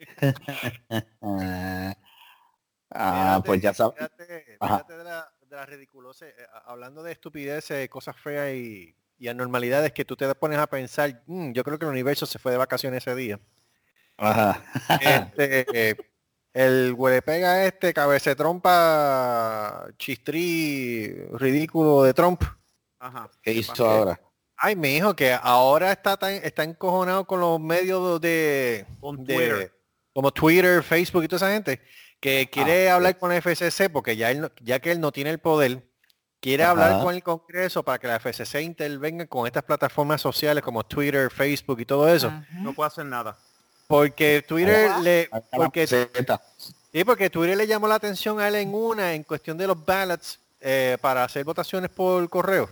Ah, 2.92 3.40
pues 3.44 3.62
ya 3.62 3.72
sabes. 3.72 3.94
Fíjate, 3.96 4.56
Ajá. 4.58 4.78
fíjate 4.78 4.96
de 4.96 5.04
la, 5.04 5.29
de 5.50 5.56
la 5.56 5.66
ridiculez, 5.66 6.22
eh, 6.22 6.34
hablando 6.64 7.02
de 7.02 7.10
estupideces, 7.12 7.88
cosas 7.88 8.16
feas 8.16 8.54
y, 8.54 8.94
y 9.18 9.26
anormalidades 9.28 9.92
que 9.92 10.04
tú 10.04 10.16
te 10.16 10.32
pones 10.36 10.58
a 10.58 10.68
pensar, 10.68 11.22
"Mm, 11.26 11.50
yo 11.52 11.64
creo 11.64 11.76
que 11.78 11.84
el 11.86 11.90
universo 11.90 12.24
se 12.24 12.38
fue 12.38 12.52
de 12.52 12.58
vacaciones 12.58 13.04
ese 13.04 13.16
día. 13.16 13.40
Ajá. 14.16 14.62
Este, 15.00 15.66
eh, 15.90 15.96
el 16.52 16.94
huelepega 16.96 17.64
este, 17.66 17.92
cabece 17.92 18.36
trompa, 18.36 19.86
chistrí, 19.98 21.12
ridículo 21.32 22.02
de 22.04 22.14
Trump. 22.14 22.42
Ajá. 22.98 23.28
¿Qué 23.42 23.52
hizo 23.52 23.84
ahora? 23.88 24.20
Ay, 24.56 24.76
mi 24.76 24.94
hijo, 24.96 25.16
que 25.16 25.32
ahora 25.32 25.90
está 25.90 26.16
tan, 26.16 26.32
está 26.34 26.62
encojonado 26.64 27.26
con 27.26 27.40
los 27.40 27.58
medios 27.58 28.20
de, 28.20 28.84
Con 29.00 29.24
de- 29.24 29.72
como 30.12 30.30
Twitter, 30.32 30.82
Facebook 30.82 31.24
y 31.24 31.28
toda 31.28 31.38
esa 31.38 31.52
gente, 31.54 31.80
que 32.20 32.48
quiere 32.50 32.90
Ah, 32.90 32.96
hablar 32.96 33.18
con 33.18 33.30
la 33.30 33.36
FCC 33.40 33.88
porque 33.90 34.16
ya 34.16 34.30
él, 34.30 34.42
no- 34.42 34.50
ya 34.60 34.78
que 34.78 34.92
él 34.92 35.00
no 35.00 35.10
tiene 35.12 35.30
el 35.30 35.38
poder, 35.38 35.82
quiere 36.40 36.62
Ajá. 36.64 36.70
hablar 36.72 37.02
con 37.02 37.14
el 37.14 37.22
Congreso 37.22 37.82
para 37.82 37.98
que 37.98 38.06
la 38.06 38.16
FCC 38.16 38.62
intervenga 38.62 39.26
con 39.26 39.46
estas 39.46 39.62
plataformas 39.64 40.20
sociales 40.20 40.62
como 40.62 40.84
Twitter, 40.84 41.30
Facebook 41.30 41.80
y 41.80 41.84
todo 41.86 42.08
eso. 42.12 42.32
No 42.52 42.72
puede 42.74 42.88
hacer 42.88 43.06
nada. 43.06 43.36
Porque 43.86 44.44
Twitter 44.46 44.88
Ah. 44.92 45.00
le, 45.00 45.28
porque. 45.50 45.86
Sí, 46.92 47.04
porque 47.04 47.30
Twitter 47.30 47.56
le 47.56 47.66
llamó 47.66 47.88
la 47.88 47.94
atención 47.96 48.38
a 48.40 48.48
él 48.48 48.54
en 48.56 48.74
una, 48.74 49.14
en 49.14 49.22
cuestión 49.22 49.56
de 49.58 49.66
los 49.66 49.84
ballots, 49.84 50.38
eh, 50.60 50.98
para 51.00 51.24
hacer 51.24 51.44
votaciones 51.44 51.90
por 51.90 52.28
correo. 52.28 52.68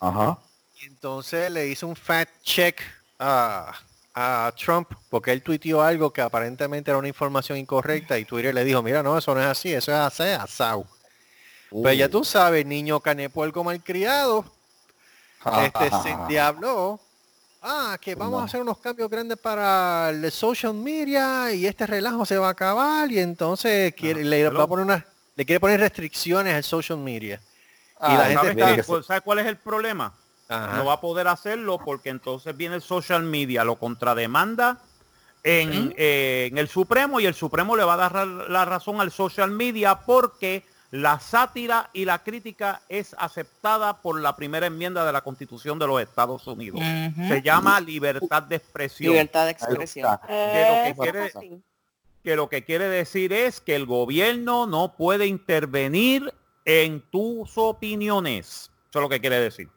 Ajá. 0.00 0.38
Y 0.80 0.86
entonces 0.86 1.50
le 1.50 1.68
hizo 1.68 1.86
un 1.86 1.94
fact 1.96 2.42
check 2.42 2.80
a, 3.18 3.72
a 4.18 4.50
Trump, 4.56 4.90
porque 5.10 5.30
él 5.30 5.42
tuiteó 5.42 5.82
algo 5.82 6.10
que 6.10 6.22
aparentemente 6.22 6.90
era 6.90 6.96
una 6.98 7.06
información 7.06 7.58
incorrecta 7.58 8.18
y 8.18 8.24
Twitter 8.24 8.54
le 8.54 8.64
dijo, 8.64 8.82
mira, 8.82 9.02
no, 9.02 9.18
eso 9.18 9.34
no 9.34 9.42
es 9.42 9.46
así, 9.46 9.74
eso 9.74 9.92
es 9.92 9.98
así, 9.98 10.22
asado. 10.22 10.86
Pues 11.70 11.98
ya 11.98 12.08
tú 12.08 12.24
sabes, 12.24 12.64
niño 12.64 12.98
canepuerco 13.00 13.62
malcriado, 13.62 14.42
este 15.64 15.90
se 16.02 16.10
endiabló. 16.12 16.98
Ah, 17.60 17.98
que 18.00 18.14
vamos 18.14 18.40
a 18.40 18.44
hacer 18.46 18.60
unos 18.62 18.78
cambios 18.78 19.10
grandes 19.10 19.36
para 19.38 20.08
el 20.10 20.32
social 20.32 20.72
media 20.72 21.52
y 21.52 21.66
este 21.66 21.86
relajo 21.86 22.24
se 22.24 22.38
va 22.38 22.48
a 22.48 22.52
acabar 22.52 23.10
y 23.12 23.18
entonces 23.18 23.92
quiere, 23.94 24.24
le 24.24 24.48
va 24.48 24.62
a 24.64 24.66
poner 24.66 24.84
una, 24.86 25.04
le 25.34 25.44
quiere 25.44 25.60
poner 25.60 25.80
restricciones 25.80 26.54
al 26.54 26.64
social 26.64 26.98
media. 26.98 27.38
Ah, 28.00 28.12
y 28.12 28.16
la 28.16 28.24
gente 28.40 28.60
¿Sabes, 28.62 28.78
está- 28.78 28.96
qué- 28.98 29.02
¿Sabes 29.02 29.22
cuál 29.22 29.40
es 29.40 29.46
el 29.46 29.56
problema? 29.58 30.14
Ajá. 30.48 30.76
No 30.76 30.84
va 30.84 30.94
a 30.94 31.00
poder 31.00 31.26
hacerlo 31.28 31.78
porque 31.84 32.08
entonces 32.10 32.56
viene 32.56 32.76
el 32.76 32.82
social 32.82 33.22
media, 33.22 33.64
lo 33.64 33.76
contrademanda 33.76 34.78
en, 35.42 35.92
eh, 35.96 36.48
en 36.50 36.58
el 36.58 36.68
Supremo 36.68 37.20
y 37.20 37.26
el 37.26 37.34
Supremo 37.34 37.76
le 37.76 37.84
va 37.84 37.94
a 37.94 38.08
dar 38.08 38.26
la 38.26 38.64
razón 38.64 39.00
al 39.00 39.10
social 39.12 39.50
media 39.50 40.00
porque 40.00 40.64
la 40.92 41.18
sátira 41.18 41.90
y 41.92 42.04
la 42.04 42.22
crítica 42.22 42.80
es 42.88 43.14
aceptada 43.18 44.00
por 44.00 44.20
la 44.20 44.36
primera 44.36 44.66
enmienda 44.66 45.04
de 45.04 45.12
la 45.12 45.20
Constitución 45.20 45.78
de 45.80 45.86
los 45.86 46.00
Estados 46.00 46.46
Unidos. 46.46 46.80
Se 46.80 47.42
llama 47.42 47.80
libertad 47.80 48.44
de 48.44 48.56
expresión. 48.56 49.12
Libertad 49.12 49.44
de 49.46 49.50
expresión. 49.50 50.06
está. 50.14 50.26
que 50.26 50.90
Eso 50.90 51.02
quiere- 51.02 51.60
que 52.22 52.34
lo 52.36 52.48
que 52.48 52.64
quiere 52.64 52.88
decir 52.88 53.32
es 53.32 53.60
que 53.60 53.76
el 53.76 53.86
gobierno 53.86 54.66
no 54.66 54.94
puede 54.96 55.26
intervenir 55.26 56.32
en 56.64 57.00
tus 57.10 57.52
opiniones. 57.56 58.70
Eso 58.90 58.98
es 58.98 59.02
lo 59.02 59.08
que 59.08 59.20
quiere 59.20 59.38
decir. 59.40 59.68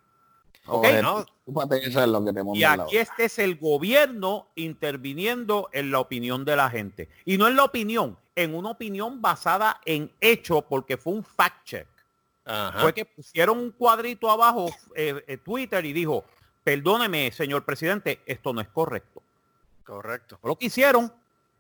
¿Ok? 0.66 0.86
No. 1.02 1.26
lo 1.46 2.26
que 2.26 2.34
te 2.34 2.42
Y 2.54 2.64
aquí 2.64 2.98
este 2.98 3.26
es 3.26 3.40
el 3.40 3.58
gobierno 3.58 4.48
interviniendo 4.56 5.70
en 5.74 5.92
la 5.92 6.00
opinión 6.00 6.46
de 6.46 6.56
la 6.56 6.70
gente. 6.70 7.10
Y 7.26 7.38
no 7.38 7.48
en 7.48 7.56
la 7.56 7.64
opinión, 7.64 8.18
en 8.36 8.54
una 8.54 8.72
opinión 8.72 9.22
basada 9.22 9.82
en 9.86 10.12
hecho 10.22 10.62
porque 10.62 10.98
fue 10.98 11.14
un 11.14 11.24
fact 11.24 11.66
check. 11.66 11.88
Ajá. 12.46 12.80
Fue 12.80 12.94
que 12.94 13.06
pusieron 13.06 13.60
un 13.60 13.72
cuadrito 13.72 14.30
abajo 14.30 14.70
eh, 14.96 15.24
eh, 15.28 15.38
Twitter 15.38 15.86
y 15.86 15.94
dijo, 15.94 16.24
perdóneme, 16.64 17.32
señor 17.32 17.66
presidente, 17.66 18.22
esto 18.26 18.54
no 18.54 18.62
es 18.62 18.68
correcto. 18.70 19.22
Correcto. 19.84 20.40
Lo 20.44 20.56
que 20.56 20.68
hicieron 20.68 21.12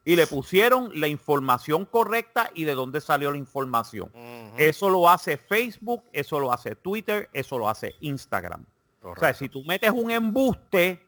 y 0.05 0.15
le 0.15 0.27
pusieron 0.27 0.91
la 0.99 1.07
información 1.07 1.85
correcta 1.85 2.49
y 2.55 2.63
de 2.63 2.73
dónde 2.73 3.01
salió 3.01 3.31
la 3.31 3.37
información. 3.37 4.11
Eso 4.57 4.89
lo 4.89 5.09
hace 5.09 5.37
Facebook, 5.37 6.03
eso 6.13 6.39
lo 6.39 6.51
hace 6.51 6.75
Twitter, 6.75 7.29
eso 7.33 7.59
lo 7.59 7.69
hace 7.69 7.95
Instagram. 7.99 8.65
O 9.01 9.15
sea, 9.15 9.33
si 9.33 9.49
tú 9.49 9.63
metes 9.63 9.91
un 9.91 10.11
embuste, 10.11 11.07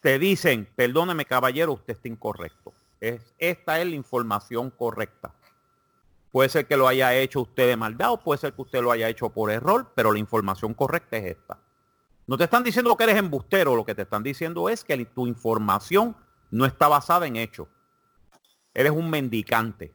te 0.00 0.18
dicen, 0.18 0.68
perdóneme 0.74 1.24
caballero, 1.24 1.72
usted 1.72 1.94
está 1.94 2.08
incorrecto. 2.08 2.72
Es, 3.00 3.34
esta 3.38 3.80
es 3.80 3.88
la 3.88 3.94
información 3.94 4.70
correcta. 4.70 5.34
Puede 6.32 6.48
ser 6.48 6.66
que 6.66 6.76
lo 6.76 6.86
haya 6.86 7.14
hecho 7.14 7.40
usted 7.40 7.68
de 7.68 7.76
maldad 7.76 8.12
o 8.12 8.20
puede 8.20 8.38
ser 8.38 8.52
que 8.52 8.62
usted 8.62 8.82
lo 8.82 8.92
haya 8.92 9.08
hecho 9.08 9.30
por 9.30 9.50
error, 9.50 9.92
pero 9.94 10.12
la 10.12 10.18
información 10.18 10.74
correcta 10.74 11.16
es 11.16 11.36
esta. 11.36 11.58
No 12.26 12.38
te 12.38 12.44
están 12.44 12.62
diciendo 12.62 12.96
que 12.96 13.04
eres 13.04 13.16
embustero, 13.16 13.74
lo 13.74 13.84
que 13.84 13.94
te 13.94 14.02
están 14.02 14.22
diciendo 14.22 14.68
es 14.68 14.84
que 14.84 15.04
tu 15.06 15.26
información 15.26 16.16
no 16.50 16.64
está 16.64 16.86
basada 16.86 17.26
en 17.26 17.36
hechos. 17.36 17.66
Eres 18.72 18.92
un 18.92 19.10
mendicante, 19.10 19.92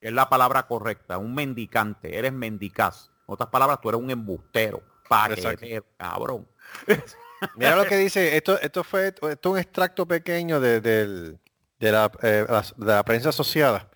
es 0.00 0.12
la 0.12 0.28
palabra 0.28 0.68
correcta, 0.68 1.18
un 1.18 1.34
mendicante, 1.34 2.16
eres 2.16 2.32
mendicaz. 2.32 3.10
En 3.26 3.34
otras 3.34 3.48
palabras, 3.48 3.80
tú 3.80 3.88
eres 3.88 4.00
un 4.00 4.10
embustero, 4.10 4.82
paquetero, 5.08 5.84
cabrón. 5.98 6.46
Mira 7.56 7.76
lo 7.76 7.84
que 7.84 7.96
dice, 7.96 8.36
esto, 8.36 8.58
esto 8.60 8.82
fue 8.82 9.08
esto 9.08 9.28
es 9.30 9.38
un 9.44 9.58
extracto 9.58 10.06
pequeño 10.06 10.58
de, 10.60 10.80
del- 10.80 11.38
de 11.78 11.92
la, 11.92 12.10
eh, 12.22 12.46
de 12.76 12.86
la 12.86 13.04
prensa 13.04 13.28
asociada. 13.28 13.90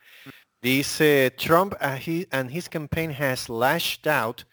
Dice, 0.63 1.31
Trump 1.39 1.75
and 1.81 2.51
his, 2.51 2.69
campaign 2.69 3.11
has 3.11 3.49
lashed 3.49 4.07
out 4.07 4.45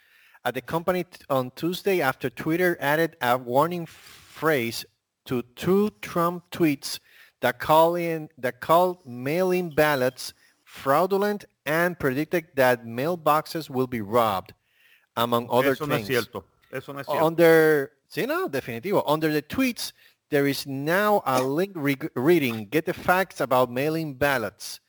at 0.46 0.54
the 0.54 0.62
company 0.62 1.06
on 1.30 1.52
Tuesday 1.52 2.02
after 2.02 2.30
Twitter 2.30 2.78
added 2.80 3.18
a 3.22 3.38
warning 3.38 3.86
phrase 3.86 4.86
to 5.26 5.42
two 5.56 5.90
Trump 6.02 6.44
tweets 6.50 7.00
that 7.42 7.60
calling 7.60 8.30
that 8.38 8.62
called 8.62 9.06
mail-in 9.06 9.70
ballots 9.70 10.34
fraudulent 10.64 11.44
and 11.66 12.00
predicted 12.00 12.46
that 12.56 12.86
mailboxes 12.86 13.70
will 13.70 13.88
be 13.88 14.00
robbed, 14.00 14.54
among 15.18 15.48
other 15.50 15.74
Eso 15.74 15.86
no 15.86 15.96
es 15.96 16.06
things. 16.06 16.08
cierto. 16.08 16.46
Eso 16.72 16.94
no 16.94 17.00
es 17.02 17.08
cierto. 17.08 17.26
Under, 17.26 17.92
sí, 18.10 18.26
no, 18.26 18.48
definitivo. 18.48 19.04
Under 19.06 19.32
the 19.32 19.42
tweets, 19.42 19.92
there 20.30 20.48
is 20.48 20.66
now 20.66 21.22
a 21.26 21.42
link 21.42 21.72
re- 21.76 21.98
reading, 22.16 22.68
get 22.70 22.86
the 22.86 22.94
facts 22.94 23.42
about 23.42 23.70
mailing 23.70 24.14
ballots. 24.16 24.80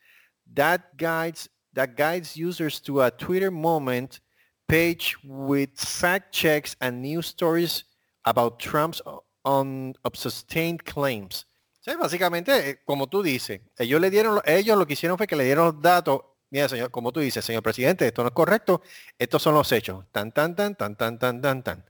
That 0.55 0.97
guides, 0.97 1.49
that 1.74 1.97
guides 1.97 2.37
users 2.37 2.81
to 2.83 3.03
a 3.03 3.11
Twitter 3.11 3.51
moment 3.51 4.20
page 4.68 5.16
with 5.24 5.70
fact 5.76 6.33
checks 6.33 6.76
and 6.81 7.01
news 7.03 7.26
stories 7.26 7.85
about 8.24 8.59
Trump's 8.59 9.01
on 9.45 9.95
sustained 10.14 10.85
claims. 10.85 11.47
Sí, 11.81 11.95
básicamente, 11.99 12.70
eh, 12.70 12.79
como 12.85 13.07
tú 13.07 13.22
dices, 13.22 13.61
ellos 13.79 14.01
le 14.01 14.11
dieron, 14.11 14.43
ellos 14.45 14.76
lo 14.76 14.87
que 14.87 14.93
hicieron 14.93 15.16
fue 15.16 15.26
que 15.26 15.37
le 15.37 15.45
dieron 15.45 15.66
los 15.66 15.81
datos. 15.81 16.20
Mira, 16.51 16.68
señor, 16.68 16.90
como 16.90 17.12
tú 17.12 17.20
dices, 17.20 17.44
señor 17.44 17.62
presidente, 17.62 18.07
esto 18.07 18.22
no 18.22 18.28
es 18.28 18.34
correcto. 18.34 18.82
Estos 19.18 19.42
son 19.42 19.55
los 19.55 19.70
hechos. 19.72 20.05
Tan, 20.12 20.32
tan, 20.32 20.57
tan, 20.57 20.74
tan, 20.74 20.96
tan, 20.96 21.18
tan, 21.18 21.40
tan, 21.42 21.62
tan. 21.62 21.84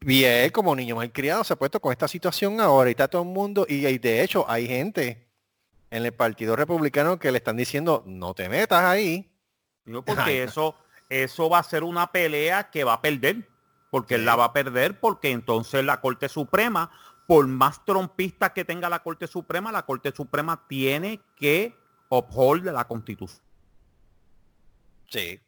Y 0.00 0.24
él 0.24 0.52
como 0.52 0.74
niño 0.74 0.96
mal 0.96 1.12
criado 1.12 1.44
se 1.44 1.52
ha 1.52 1.56
puesto 1.56 1.80
con 1.80 1.92
esta 1.92 2.08
situación 2.08 2.60
ahora 2.60 2.90
y 2.90 2.92
está 2.92 3.08
todo 3.08 3.22
el 3.22 3.28
mundo 3.28 3.64
y, 3.68 3.86
y 3.86 3.98
de 3.98 4.22
hecho 4.22 4.44
hay 4.48 4.66
gente 4.66 5.28
en 5.90 6.04
el 6.04 6.12
Partido 6.12 6.56
Republicano 6.56 7.18
que 7.18 7.30
le 7.30 7.38
están 7.38 7.56
diciendo 7.56 8.02
no 8.06 8.34
te 8.34 8.48
metas 8.48 8.82
ahí. 8.82 9.30
Digo, 9.84 10.02
porque 10.04 10.22
Ay, 10.22 10.38
eso, 10.38 10.74
eso 11.08 11.48
va 11.48 11.58
a 11.58 11.62
ser 11.62 11.84
una 11.84 12.10
pelea 12.10 12.70
que 12.70 12.84
va 12.84 12.94
a 12.94 13.02
perder. 13.02 13.48
Porque 13.90 14.14
él 14.14 14.24
la 14.24 14.36
va 14.36 14.46
a 14.46 14.52
perder 14.54 14.98
porque 14.98 15.30
entonces 15.30 15.84
la 15.84 16.00
Corte 16.00 16.30
Suprema, 16.30 16.90
por 17.26 17.46
más 17.46 17.84
trompistas 17.84 18.52
que 18.52 18.64
tenga 18.64 18.88
la 18.88 19.02
Corte 19.02 19.26
Suprema, 19.26 19.70
la 19.70 19.84
Corte 19.84 20.12
Suprema 20.12 20.66
tiene 20.66 21.20
que 21.36 21.76
uphold 22.18 22.66
la 22.66 22.84
Constitución. 22.86 23.42
Sí. 25.08 25.40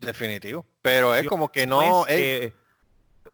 Definitivo. 0.00 0.66
Pero 0.82 1.14
es 1.14 1.26
como 1.26 1.50
que 1.50 1.66
no, 1.66 1.78
Pues, 1.78 2.14
él, 2.16 2.20
eh, 2.22 2.54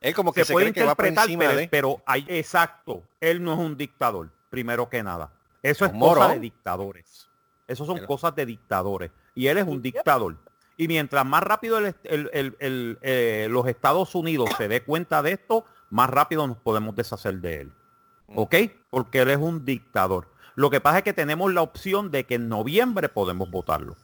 él 0.00 0.14
como 0.14 0.32
que 0.32 0.40
se 0.42 0.46
se, 0.46 0.52
puede 0.52 0.66
cree 0.72 0.74
que 0.82 0.84
va 0.88 0.94
por 0.94 1.06
interpretar, 1.06 1.24
encima 1.28 1.44
pero, 1.50 1.56
de... 1.60 1.68
pero 1.68 2.02
hay, 2.06 2.24
exacto, 2.28 3.02
él 3.20 3.42
no 3.42 3.52
es 3.54 3.58
un 3.58 3.76
dictador, 3.76 4.30
primero 4.50 4.88
que 4.88 5.02
nada. 5.02 5.32
Eso 5.62 5.84
es 5.84 5.92
cosa 5.92 6.28
de 6.28 6.40
dictadores. 6.40 7.28
Eso 7.66 7.84
son 7.84 7.96
Pero- 7.96 8.06
cosas 8.06 8.34
de 8.34 8.46
dictadores. 8.46 9.10
Y 9.34 9.46
él 9.48 9.58
es 9.58 9.64
un 9.66 9.82
dictador. 9.82 10.36
Y 10.76 10.88
mientras 10.88 11.24
más 11.26 11.42
rápido 11.42 11.78
el 11.78 11.86
est- 11.86 12.04
el- 12.04 12.30
el- 12.32 12.56
el, 12.58 12.98
eh, 13.02 13.46
los 13.50 13.66
Estados 13.66 14.14
Unidos 14.14 14.48
se 14.56 14.66
dé 14.68 14.82
cuenta 14.82 15.22
de 15.22 15.32
esto, 15.32 15.64
más 15.90 16.08
rápido 16.08 16.46
nos 16.46 16.56
podemos 16.56 16.96
deshacer 16.96 17.34
de 17.40 17.60
él. 17.62 17.72
¿Ok? 18.34 18.54
Porque 18.90 19.20
él 19.20 19.30
es 19.30 19.36
un 19.38 19.64
dictador. 19.64 20.28
Lo 20.54 20.70
que 20.70 20.80
pasa 20.80 20.98
es 20.98 21.04
que 21.04 21.12
tenemos 21.12 21.52
la 21.52 21.62
opción 21.62 22.10
de 22.10 22.24
que 22.24 22.34
en 22.34 22.48
noviembre 22.48 23.08
podemos 23.08 23.50
votarlo. 23.50 23.96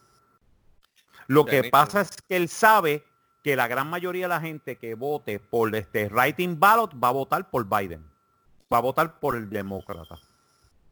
Lo 1.26 1.44
que 1.44 1.64
pasa 1.64 2.02
es 2.02 2.10
que 2.28 2.36
él 2.36 2.48
sabe 2.48 3.04
que 3.42 3.56
la 3.56 3.68
gran 3.68 3.88
mayoría 3.88 4.24
de 4.24 4.28
la 4.28 4.40
gente 4.40 4.76
que 4.76 4.94
vote 4.94 5.38
por 5.38 5.74
este 5.74 6.08
writing 6.08 6.58
ballot 6.58 6.92
va 7.02 7.08
a 7.08 7.12
votar 7.12 7.50
por 7.50 7.64
Biden. 7.68 8.04
Va 8.72 8.78
a 8.78 8.80
votar 8.80 9.20
por 9.20 9.36
el 9.36 9.48
demócrata. 9.48 10.18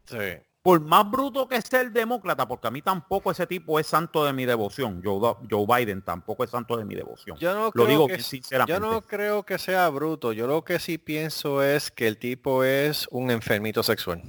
Sí. 0.04 0.38
Por 0.62 0.80
más 0.80 1.10
bruto 1.10 1.46
que 1.46 1.60
sea 1.60 1.82
el 1.82 1.92
demócrata, 1.92 2.48
porque 2.48 2.68
a 2.68 2.70
mí 2.70 2.80
tampoco 2.80 3.30
ese 3.30 3.46
tipo 3.46 3.78
es 3.78 3.86
santo 3.86 4.24
de 4.24 4.32
mi 4.32 4.46
devoción. 4.46 5.02
Joe, 5.04 5.36
Joe 5.50 5.66
Biden 5.66 6.00
tampoco 6.02 6.44
es 6.44 6.50
santo 6.50 6.76
de 6.76 6.84
mi 6.84 6.94
devoción. 6.94 7.36
Yo 7.38 7.54
no 7.54 7.70
Lo 7.74 7.86
digo 7.86 8.06
que, 8.06 8.20
sinceramente. 8.20 8.72
Yo 8.72 8.80
no 8.80 9.02
creo 9.02 9.42
que 9.42 9.58
sea 9.58 9.88
bruto. 9.90 10.32
Yo 10.32 10.46
lo 10.46 10.64
que 10.64 10.78
sí 10.78 10.96
pienso 10.96 11.62
es 11.62 11.90
que 11.90 12.06
el 12.06 12.18
tipo 12.18 12.64
es 12.64 13.06
un 13.10 13.30
enfermito 13.30 13.82
sexual. 13.82 14.22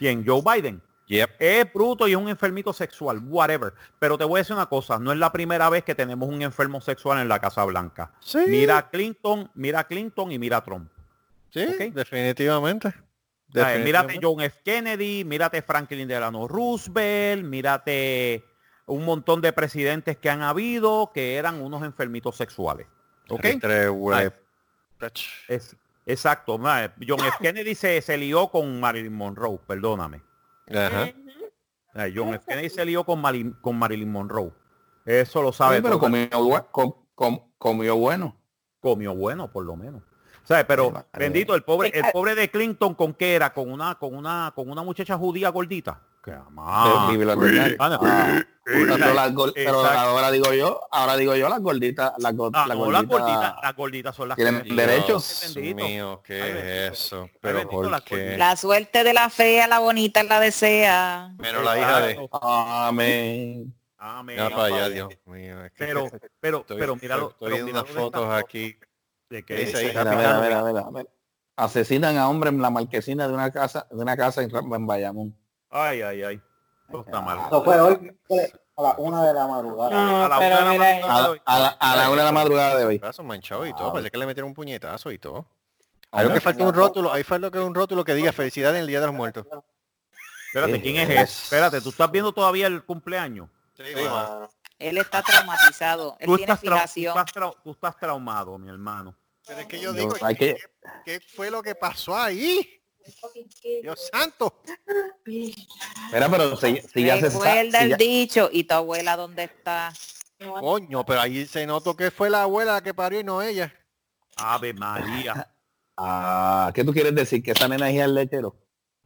¿Quién? 0.00 0.24
Joe 0.26 0.42
Biden. 0.42 0.82
Yep. 1.08 1.30
Es 1.38 1.72
bruto 1.72 2.08
y 2.08 2.12
es 2.12 2.16
un 2.16 2.28
enfermito 2.28 2.72
sexual, 2.72 3.20
whatever. 3.26 3.74
Pero 3.98 4.16
te 4.16 4.24
voy 4.24 4.38
a 4.38 4.40
decir 4.40 4.54
una 4.56 4.66
cosa, 4.66 4.98
no 4.98 5.12
es 5.12 5.18
la 5.18 5.30
primera 5.30 5.68
vez 5.68 5.84
que 5.84 5.94
tenemos 5.94 6.28
un 6.28 6.40
enfermo 6.40 6.80
sexual 6.80 7.20
en 7.20 7.28
la 7.28 7.38
Casa 7.40 7.64
Blanca. 7.64 8.12
Sí. 8.20 8.38
Mira 8.48 8.78
a 8.78 8.88
Clinton, 8.90 9.50
mira 9.54 9.80
a 9.80 9.84
Clinton 9.86 10.32
y 10.32 10.38
mira 10.38 10.56
a 10.58 10.64
Trump. 10.64 10.90
Sí, 11.50 11.64
Ok. 11.66 11.92
definitivamente. 11.94 12.90
Sea, 12.90 12.98
Mírate 13.78 13.78
Definitivamente. 13.78 14.20
John 14.26 14.40
F. 14.40 14.60
Kennedy, 14.64 15.24
mírate 15.24 15.60
Franklin 15.62 16.06
Delano 16.08 16.46
Roosevelt, 16.48 17.44
mírate 17.44 18.44
un 18.86 19.04
montón 19.04 19.40
de 19.40 19.52
presidentes 19.52 20.16
que 20.16 20.30
han 20.30 20.42
habido 20.42 21.10
que 21.12 21.34
eran 21.36 21.60
unos 21.60 21.82
enfermitos 21.82 22.36
sexuales. 22.36 22.86
¿Ok? 23.28 23.44
Entre 23.44 23.88
Es, 25.48 25.76
exacto. 26.12 26.58
John 26.58 27.20
F. 27.20 27.36
Kennedy 27.40 27.74
se, 27.74 28.00
se 28.02 28.16
lió 28.18 28.48
con 28.48 28.80
Marilyn 28.80 29.12
Monroe, 29.14 29.58
perdóname. 29.66 30.22
Ajá. 30.68 31.08
Eh, 31.94 32.12
John 32.14 32.34
F. 32.34 32.44
Kennedy 32.46 32.68
se 32.70 32.84
lió 32.84 33.04
con, 33.04 33.20
Mari- 33.20 33.54
con 33.60 33.76
Marilyn 33.78 34.10
Monroe. 34.10 34.52
Eso 35.04 35.42
lo 35.42 35.52
sabe 35.52 35.76
Sí, 35.76 35.82
pero 35.82 35.94
todo. 35.94 36.00
comió, 36.00 36.28
bue- 36.30 36.66
com- 36.70 36.94
com- 37.14 37.50
comió 37.58 37.96
bueno. 37.96 38.36
comió 38.80 39.14
bueno 39.14 39.50
por 39.50 39.64
lo 39.64 39.76
menos. 39.76 40.02
¿Sabes? 40.44 40.64
Pero 40.64 40.90
vale. 40.90 41.06
bendito 41.18 41.54
el 41.54 41.62
pobre, 41.62 41.90
el 41.94 42.04
pobre 42.12 42.34
de 42.34 42.50
Clinton 42.50 42.94
con 42.94 43.12
qué 43.14 43.34
era, 43.34 43.52
con 43.52 43.70
una, 43.70 43.96
con 43.96 44.14
una, 44.14 44.52
con 44.54 44.70
una 44.70 44.82
muchacha 44.82 45.16
judía 45.18 45.48
gordita. 45.50 46.00
No. 46.26 46.46
Ah, 46.58 47.10
pero, 48.64 49.14
las 49.14 49.32
pero 49.54 49.84
ahora 49.84 50.30
digo 50.30 50.52
yo, 50.52 50.80
ahora 50.90 51.16
digo 51.16 51.34
yo 51.34 51.48
las 51.48 51.60
gorditas, 51.60 52.12
las, 52.18 52.36
go- 52.36 52.50
Ah, 52.52 52.66
las 52.68 52.76
no, 52.76 52.90
las 52.90 53.02
gorditas 53.06 53.20
gorditas, 53.20 53.54
las 53.62 53.76
gorditas 53.76 54.16
son 54.16 54.28
las 54.28 54.36
tienen 54.36 54.62
que- 54.62 54.74
derechos. 54.74 55.52
Dios 55.54 55.74
mío, 55.74 56.22
¿qué 56.24 56.42
Ay, 56.42 56.50
es 56.52 56.92
eso? 56.92 57.28
Pero 57.40 57.68
¿por 57.68 57.90
qué? 58.04 58.14
gorditas. 58.16 58.38
La 58.38 58.56
suerte 58.56 59.02
de 59.02 59.12
la 59.14 59.30
fea, 59.30 59.66
la 59.66 59.78
bonita 59.80 60.22
la 60.22 60.40
desea. 60.40 61.32
Menos 61.38 61.64
la 61.64 61.78
hija 61.78 62.00
de... 62.00 62.28
Amén. 62.42 63.74
Amén. 63.98 64.36
Ya 64.36 64.50
para 64.50 64.64
allá, 64.64 64.88
Dios 64.88 65.08
mío. 65.26 65.64
es 65.64 65.72
que 65.72 65.84
Pero, 65.86 66.06
pero, 66.38 66.58
estoy- 66.60 66.78
pero 66.78 66.96
míralo, 66.96 67.30
Estoy 67.30 67.50
pero 67.52 67.64
viendo 67.64 67.82
unas 67.82 67.92
fotos 67.94 68.26
aquí. 68.34 68.76
de 69.30 69.42
que 69.44 69.54
dice 69.56 69.78
ahí? 69.78 69.86
Mira, 69.88 70.04
mira, 70.04 70.40
mira, 70.40 70.62
mira, 70.62 70.84
mira. 70.90 71.06
Asesinan 71.56 72.16
a 72.16 72.28
hombre 72.28 72.48
en 72.50 72.62
la 72.62 72.70
marquesina 72.70 73.26
de 73.28 73.34
una 73.34 73.50
casa, 73.50 73.86
de 73.90 73.96
una 74.00 74.16
casa 74.16 74.42
en, 74.42 74.50
en 74.54 74.86
Bayamón. 74.86 75.36
Ay, 75.70 76.02
ay, 76.02 76.22
ay. 76.22 76.42
Esto 76.86 77.00
está 77.06 77.20
mal. 77.20 77.38
Eso 77.46 77.62
fue 77.64 77.80
hoy 77.80 78.12
a 78.76 78.82
las 78.82 78.94
una 78.98 79.26
de 79.26 79.34
la 79.34 79.46
madrugada. 79.46 80.24
A 80.24 80.28
la 80.28 80.38
una 80.38 80.38
de 80.38 80.40
pero 80.40 80.54
la 80.56 80.64
madrugada 80.64 80.90
A, 80.90 81.16
de 81.16 81.22
la- 81.22 81.30
hoy. 81.30 81.42
a 81.44 81.58
la, 81.58 81.68
a 81.68 81.96
la 81.96 82.10
una 82.10 82.20
de 82.22 82.24
la 82.26 82.32
madrugada 82.32 82.76
de 82.76 82.84
hoy. 82.86 82.98
Brazo 82.98 83.22
manchado 83.22 83.66
y 83.66 83.72
todo. 83.74 83.92
Parece 83.92 84.10
que 84.10 84.18
le 84.18 84.26
metieron 84.26 84.48
un 84.48 84.54
puñetazo 84.54 85.10
y 85.12 85.18
todo. 85.18 85.46
Hay 86.12 86.28
que 86.32 86.40
falta 86.40 86.64
un 86.64 86.74
rótulo. 86.74 87.12
Ahí 87.12 87.22
falta 87.22 87.50
que 87.50 87.58
un 87.60 87.74
rótulo 87.74 88.04
que 88.04 88.14
diga 88.14 88.32
felicidades 88.32 88.76
en 88.76 88.80
el 88.82 88.86
Día 88.88 89.00
de 89.00 89.06
los 89.06 89.14
Muertos. 89.14 89.46
Espérate, 90.48 90.82
¿quién 90.82 90.96
es 90.96 91.08
Es- 91.10 91.16
ese? 91.30 91.42
Espérate, 91.44 91.80
¿tú 91.80 91.90
estás 91.90 92.10
viendo 92.10 92.32
todavía 92.32 92.66
el 92.66 92.82
cumpleaños? 92.84 93.48
Él 94.78 94.98
está 94.98 95.22
traumatizado. 95.22 96.16
Él 96.18 96.26
Tú 96.26 96.36
tiene 96.36 96.52
estás, 96.54 96.92
tú, 96.92 97.00
estás 97.06 97.34
trau- 97.34 97.56
tú 97.62 97.70
estás 97.70 97.96
traumado, 97.98 98.58
mi 98.58 98.68
hermano. 98.68 99.14
Pero 99.46 99.60
es 99.60 99.66
que 99.66 99.78
yo 99.78 99.92
Yo- 99.94 100.00
digo, 100.00 100.14
hay 100.22 100.34
que- 100.34 100.56
¿qué, 101.04 101.18
qué 101.18 101.20
fue 101.20 101.50
lo 101.50 101.62
que 101.62 101.74
pasó 101.74 102.16
ahí? 102.16 102.79
Dios 103.82 104.08
santo. 104.12 104.62
Mira, 105.24 106.28
pero 106.30 106.56
si, 106.56 106.80
si 106.82 107.04
ya 107.04 107.18
se. 107.18 107.28
Recuerda 107.28 107.82
el 107.82 107.96
dicho, 107.96 108.48
¿y 108.52 108.64
tu 108.64 108.74
abuela 108.74 109.16
dónde 109.16 109.44
está? 109.44 109.92
Coño, 110.38 111.04
pero 111.04 111.20
ahí 111.20 111.46
se 111.46 111.66
notó 111.66 111.96
que 111.96 112.10
fue 112.10 112.30
la 112.30 112.42
abuela 112.42 112.74
la 112.74 112.82
que 112.82 112.94
parió 112.94 113.20
y 113.20 113.24
no 113.24 113.42
ella. 113.42 113.72
Ave 114.36 114.72
María. 114.72 115.46
Ah, 116.02 116.72
¿qué 116.74 116.82
tú 116.82 116.94
quieres 116.94 117.14
decir? 117.14 117.42
¿Que 117.42 117.50
esa 117.50 117.68
nena 117.68 117.90
es 117.90 117.96
del 117.98 118.14
lechero? 118.14 118.56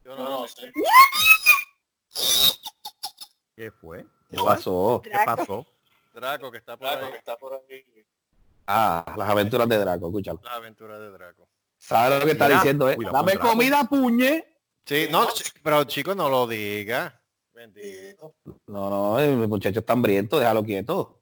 Yo 0.05 0.15
no 0.15 0.29
lo 0.29 0.47
sé. 0.47 0.71
¿Qué 3.53 3.69
fue? 3.69 4.05
¿Qué 4.29 4.37
pasó? 4.37 5.01
¿Qué 5.03 5.11
pasó? 5.25 5.65
Draco 6.13 6.49
que 6.49 6.57
está 6.57 6.77
por 6.77 6.87
ahí. 6.87 7.13
está 7.17 7.35
por 7.35 7.53
ahí. 7.53 8.05
Ah, 8.65 9.13
las 9.17 9.29
aventuras 9.29 9.67
de 9.67 9.77
Draco, 9.77 10.07
escúchalo. 10.07 10.39
La 10.43 10.53
aventura 10.53 10.97
de 10.97 11.11
Draco. 11.11 11.49
¿Sabes 11.87 12.19
lo 12.19 12.25
que 12.25 12.31
está 12.31 12.45
Mira, 12.45 12.57
diciendo? 12.57 12.89
Eh? 12.89 12.95
cuidado 12.95 13.15
Dame 13.17 13.37
comida, 13.37 13.83
puñe. 13.83 14.43
Sí, 14.85 15.07
no, 15.11 15.27
pero 15.63 15.83
chicos, 15.83 16.15
no 16.15 16.29
lo 16.29 16.47
diga. 16.47 17.21
Bendito. 17.53 18.35
No, 18.67 18.89
no, 18.89 19.19
el 19.19 19.47
muchacho 19.47 19.79
está 19.79 19.93
hambriento, 19.93 20.39
déjalo 20.39 20.63
quieto. 20.63 21.21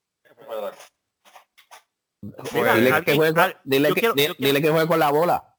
Dile, 2.21 2.69
alguien- 2.69 3.03
que 3.03 3.15
juegue, 3.15 3.33
con- 3.33 3.39
al- 3.43 3.59
dile, 3.63 3.89
yo 3.89 3.95
que, 3.95 3.99
quiero- 4.01 4.13
di- 4.15 4.21
yo 4.27 4.35
quiero- 4.35 4.47
dile 4.47 4.61
que 4.61 4.69
juegue 4.71 4.87
con 4.87 4.99
la 4.99 5.11
bola. 5.11 5.55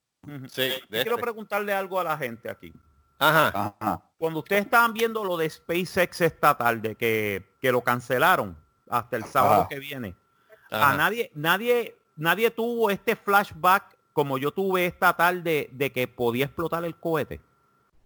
Sí, 0.50 0.70
Yo 0.70 0.86
quiero 0.88 1.10
este. 1.10 1.22
preguntarle 1.22 1.74
algo 1.74 2.00
a 2.00 2.04
la 2.04 2.16
gente 2.16 2.48
aquí. 2.50 2.72
Ajá. 3.18 3.76
Ajá. 3.78 4.10
Cuando 4.16 4.38
ustedes 4.40 4.64
estaban 4.64 4.94
viendo 4.94 5.22
lo 5.22 5.36
de 5.36 5.50
SpaceX 5.50 6.22
esta 6.22 6.56
tarde, 6.56 6.96
que, 6.96 7.44
que 7.60 7.70
lo 7.70 7.82
cancelaron 7.82 8.56
hasta 8.88 9.16
el 9.16 9.24
sábado 9.24 9.60
Ajá. 9.62 9.68
que 9.68 9.78
viene, 9.78 10.16
ajá. 10.70 10.90
a 10.92 10.96
nadie, 10.96 11.30
nadie, 11.34 11.94
nadie 12.16 12.50
tuvo 12.50 12.88
este 12.90 13.14
flashback 13.16 13.98
como 14.14 14.38
yo 14.38 14.52
tuve 14.52 14.86
esta 14.86 15.14
tarde 15.14 15.68
de 15.72 15.92
que 15.92 16.08
podía 16.08 16.46
explotar 16.46 16.84
el 16.86 16.96
cohete. 16.98 17.42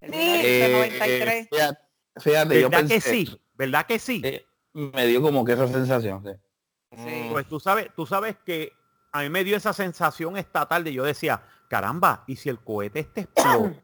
El 0.01 0.11
Eh, 0.15 0.69
93. 0.73 1.49
fíjate, 1.51 1.81
fíjate, 2.17 2.61
yo 2.61 2.71
¿Verdad 2.71 2.83
que 2.89 2.95
pensé, 2.95 3.11
sí? 3.11 3.41
¿Verdad 3.55 3.87
que 3.87 3.99
sí? 4.01 4.21
eh, 4.25 4.45
me 4.73 5.07
dio 5.07 5.23
como 5.23 5.45
que 5.45 5.53
esa 5.53 5.69
sensación. 5.69 6.25
sí. 6.25 6.97
Mm. 6.97 7.31
Pues 7.31 7.47
tú 7.47 7.61
sabes, 7.61 7.91
tú 7.95 8.07
sabes 8.07 8.37
que 8.45 8.73
a 9.13 9.21
mí 9.21 9.29
me 9.29 9.45
dio 9.45 9.57
esa 9.57 9.73
sensación 9.73 10.37
esta 10.37 10.67
tarde. 10.67 10.93
Yo 10.93 11.05
decía, 11.05 11.43
caramba, 11.69 12.25
¿y 12.27 12.37
si 12.37 12.49
el 12.49 12.59
cohete 12.59 13.01
este 13.01 13.21
explota? 13.23 13.83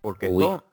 Porque 0.00 0.26
esto, 0.26 0.64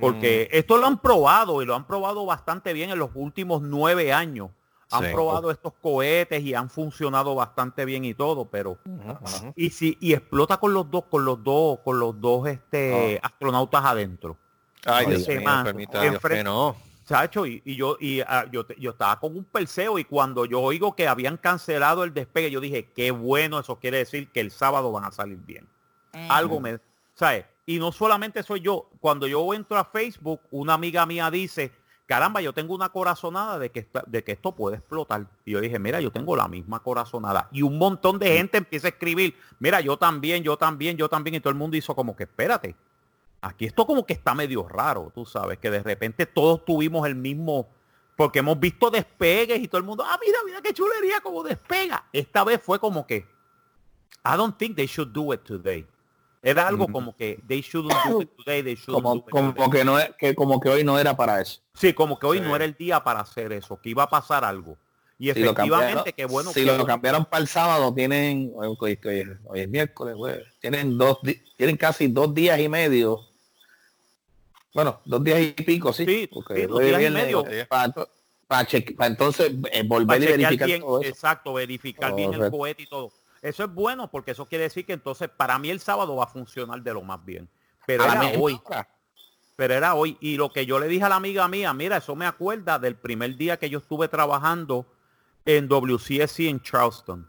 porque 0.00 0.48
esto 0.50 0.76
lo 0.78 0.86
han 0.86 1.00
probado 1.00 1.62
y 1.62 1.66
lo 1.66 1.74
han 1.76 1.86
probado 1.86 2.26
bastante 2.26 2.72
bien 2.72 2.90
en 2.90 2.98
los 2.98 3.10
últimos 3.14 3.62
nueve 3.62 4.12
años. 4.12 4.50
Han 4.92 5.04
Sí. 5.04 5.12
probado 5.12 5.50
estos 5.50 5.72
cohetes 5.80 6.42
y 6.42 6.54
han 6.54 6.68
funcionado 6.68 7.34
bastante 7.34 7.84
bien 7.84 8.04
y 8.04 8.14
todo, 8.14 8.46
pero 8.46 8.78
y 9.54 9.70
si 9.70 9.96
y 10.00 10.14
explota 10.14 10.56
con 10.58 10.74
los 10.74 10.90
dos, 10.90 11.04
con 11.04 11.24
los 11.24 11.42
dos, 11.42 11.78
con 11.80 12.00
los 12.00 12.20
dos 12.20 12.48
este 12.48 13.20
astronautas 13.22 13.84
adentro. 13.84 14.36
Ay, 14.84 15.06
Dios 15.06 15.28
mío, 15.28 15.42
man, 15.42 15.64
permita 15.64 16.00
Dios 16.02 16.18
que 16.20 16.42
no. 16.42 16.76
Chacho, 17.04 17.44
y, 17.44 17.60
y 17.64 17.74
yo 17.76 17.96
y 17.98 18.20
ah, 18.20 18.46
yo, 18.52 18.66
yo 18.78 18.90
estaba 18.90 19.18
con 19.18 19.36
un 19.36 19.44
perseo 19.44 19.98
y 19.98 20.04
cuando 20.04 20.44
yo 20.44 20.60
oigo 20.60 20.94
que 20.94 21.08
habían 21.08 21.36
cancelado 21.36 22.04
el 22.04 22.14
despegue, 22.14 22.50
yo 22.50 22.60
dije, 22.60 22.90
qué 22.94 23.10
bueno, 23.10 23.58
eso 23.58 23.76
quiere 23.80 23.98
decir 23.98 24.30
que 24.30 24.40
el 24.40 24.50
sábado 24.52 24.92
van 24.92 25.04
a 25.04 25.10
salir 25.10 25.38
bien. 25.38 25.68
Algo 26.28 26.60
me, 26.60 26.78
¿sabes? 27.14 27.46
Y 27.66 27.78
no 27.78 27.90
solamente 27.92 28.42
soy 28.42 28.60
yo, 28.60 28.90
cuando 29.00 29.26
yo 29.26 29.52
entro 29.54 29.76
a 29.78 29.84
Facebook, 29.84 30.40
una 30.50 30.74
amiga 30.74 31.04
mía 31.06 31.30
dice, 31.30 31.72
caramba, 32.10 32.40
yo 32.40 32.52
tengo 32.52 32.74
una 32.74 32.88
corazonada 32.88 33.56
de 33.60 33.70
que, 33.70 33.78
esta- 33.78 34.02
de 34.04 34.24
que 34.24 34.32
esto 34.32 34.50
puede 34.50 34.78
explotar. 34.78 35.26
Y 35.44 35.52
yo 35.52 35.60
dije, 35.60 35.78
mira, 35.78 36.00
yo 36.00 36.10
tengo 36.10 36.34
la 36.34 36.48
misma 36.48 36.80
corazonada. 36.82 37.48
Y 37.52 37.62
un 37.62 37.78
montón 37.78 38.18
de 38.18 38.36
gente 38.36 38.58
empieza 38.58 38.88
a 38.88 38.90
escribir, 38.90 39.36
mira, 39.60 39.80
yo 39.80 39.96
también, 39.96 40.42
yo 40.42 40.56
también, 40.56 40.96
yo 40.96 41.08
también. 41.08 41.36
Y 41.36 41.40
todo 41.40 41.50
el 41.50 41.54
mundo 41.56 41.76
hizo 41.76 41.94
como 41.94 42.16
que, 42.16 42.24
espérate, 42.24 42.74
aquí 43.40 43.64
esto 43.64 43.86
como 43.86 44.04
que 44.04 44.12
está 44.14 44.34
medio 44.34 44.66
raro, 44.66 45.12
tú 45.14 45.24
sabes, 45.24 45.58
que 45.58 45.70
de 45.70 45.84
repente 45.84 46.26
todos 46.26 46.64
tuvimos 46.64 47.06
el 47.06 47.14
mismo, 47.14 47.68
porque 48.16 48.40
hemos 48.40 48.58
visto 48.58 48.90
despegues 48.90 49.60
y 49.60 49.68
todo 49.68 49.78
el 49.78 49.84
mundo, 49.84 50.02
ah, 50.04 50.18
mira, 50.20 50.38
mira 50.44 50.60
qué 50.60 50.74
chulería 50.74 51.20
como 51.20 51.44
despega. 51.44 52.06
Esta 52.12 52.42
vez 52.42 52.60
fue 52.60 52.80
como 52.80 53.06
que, 53.06 53.18
I 54.24 54.36
don't 54.36 54.58
think 54.58 54.74
they 54.74 54.86
should 54.86 55.12
do 55.12 55.32
it 55.32 55.42
today. 55.44 55.86
Era 56.42 56.66
algo 56.68 56.86
como 56.88 57.14
que 57.14 57.38
they 57.46 57.60
shouldn't 57.60 57.92
do 58.08 58.22
it 58.22 58.30
today, 58.36 58.62
they 58.62 58.74
shouldn't 58.74 59.02
Como, 59.02 59.14
do 59.16 59.20
it 59.20 59.30
como 59.30 59.52
today. 59.54 59.70
que 59.70 59.84
no 59.84 59.98
es, 59.98 60.10
que 60.18 60.34
como 60.34 60.58
que 60.60 60.68
hoy 60.70 60.84
no 60.84 60.98
era 60.98 61.14
para 61.16 61.40
eso. 61.40 61.60
Sí, 61.74 61.92
como 61.92 62.18
que 62.18 62.26
hoy 62.26 62.38
Sí. 62.38 62.44
no 62.44 62.56
era 62.56 62.64
el 62.64 62.74
día 62.74 63.04
para 63.04 63.20
hacer 63.20 63.52
eso, 63.52 63.78
que 63.80 63.90
iba 63.90 64.04
a 64.04 64.08
pasar 64.08 64.44
algo. 64.44 64.78
Y 65.18 65.30
Si 65.34 65.40
lo 65.40 65.50
efectivamente, 65.50 66.14
qué 66.14 66.24
bueno 66.24 66.50
si 66.50 66.64
que 66.64 66.78
lo 66.78 66.86
cambiaron 66.86 67.26
para 67.26 67.42
el 67.42 67.46
sábado, 67.48 67.92
tienen, 67.92 68.52
hoy, 68.54 68.74
hoy- 68.80 68.98
hoy- 69.04 69.36
hoy 69.44 69.60
es 69.60 69.68
miércoles, 69.68 70.14
güey, 70.14 70.42
tienen 70.60 70.96
dos, 70.96 71.18
tienen 71.58 71.76
casi 71.76 72.08
dos 72.08 72.32
días 72.34 72.58
y 72.58 72.70
medio. 72.70 73.20
Bueno, 74.72 75.00
dos 75.04 75.22
días 75.22 75.40
y 75.40 75.50
pico, 75.52 75.92
sí. 75.92 76.06
Sí, 76.06 76.26
porque 76.32 76.54
sí, 76.54 76.66
dos 76.66 76.80
días 76.80 77.02
y 77.02 77.10
medio. 77.10 77.44
Para, 77.68 77.92
para, 78.46 78.66
cheque- 78.66 78.96
para 78.96 79.10
entonces 79.10 79.52
eh, 79.72 79.82
volver 79.84 80.06
para 80.06 80.24
y 80.24 80.26
verificar 80.38 80.66
bien, 80.66 80.80
todo 80.80 81.00
eso. 81.02 81.10
exacto, 81.10 81.52
verificar 81.52 82.14
bien 82.16 82.32
el 82.32 82.50
cohete 82.50 82.82
y 82.84 82.86
todo. 82.86 83.12
Eso 83.42 83.64
es 83.64 83.72
bueno 83.72 84.10
porque 84.10 84.32
eso 84.32 84.46
quiere 84.46 84.64
decir 84.64 84.84
que 84.84 84.92
entonces 84.92 85.28
para 85.28 85.58
mí 85.58 85.70
el 85.70 85.80
sábado 85.80 86.16
va 86.16 86.24
a 86.24 86.28
funcionar 86.28 86.82
de 86.82 86.92
lo 86.92 87.02
más 87.02 87.24
bien. 87.24 87.48
Pero 87.86 88.04
A 88.04 88.12
era 88.12 88.38
hoy, 88.38 88.60
hora. 88.64 88.88
pero 89.56 89.74
era 89.74 89.94
hoy. 89.94 90.16
Y 90.20 90.36
lo 90.36 90.52
que 90.52 90.66
yo 90.66 90.78
le 90.78 90.88
dije 90.88 91.04
a 91.04 91.08
la 91.08 91.16
amiga 91.16 91.48
mía, 91.48 91.72
mira, 91.72 91.96
eso 91.96 92.14
me 92.14 92.26
acuerda 92.26 92.78
del 92.78 92.96
primer 92.96 93.36
día 93.36 93.58
que 93.58 93.70
yo 93.70 93.78
estuve 93.78 94.08
trabajando 94.08 94.86
en 95.44 95.68
WCSC 95.68 96.40
en 96.40 96.60
Charleston. 96.60 97.28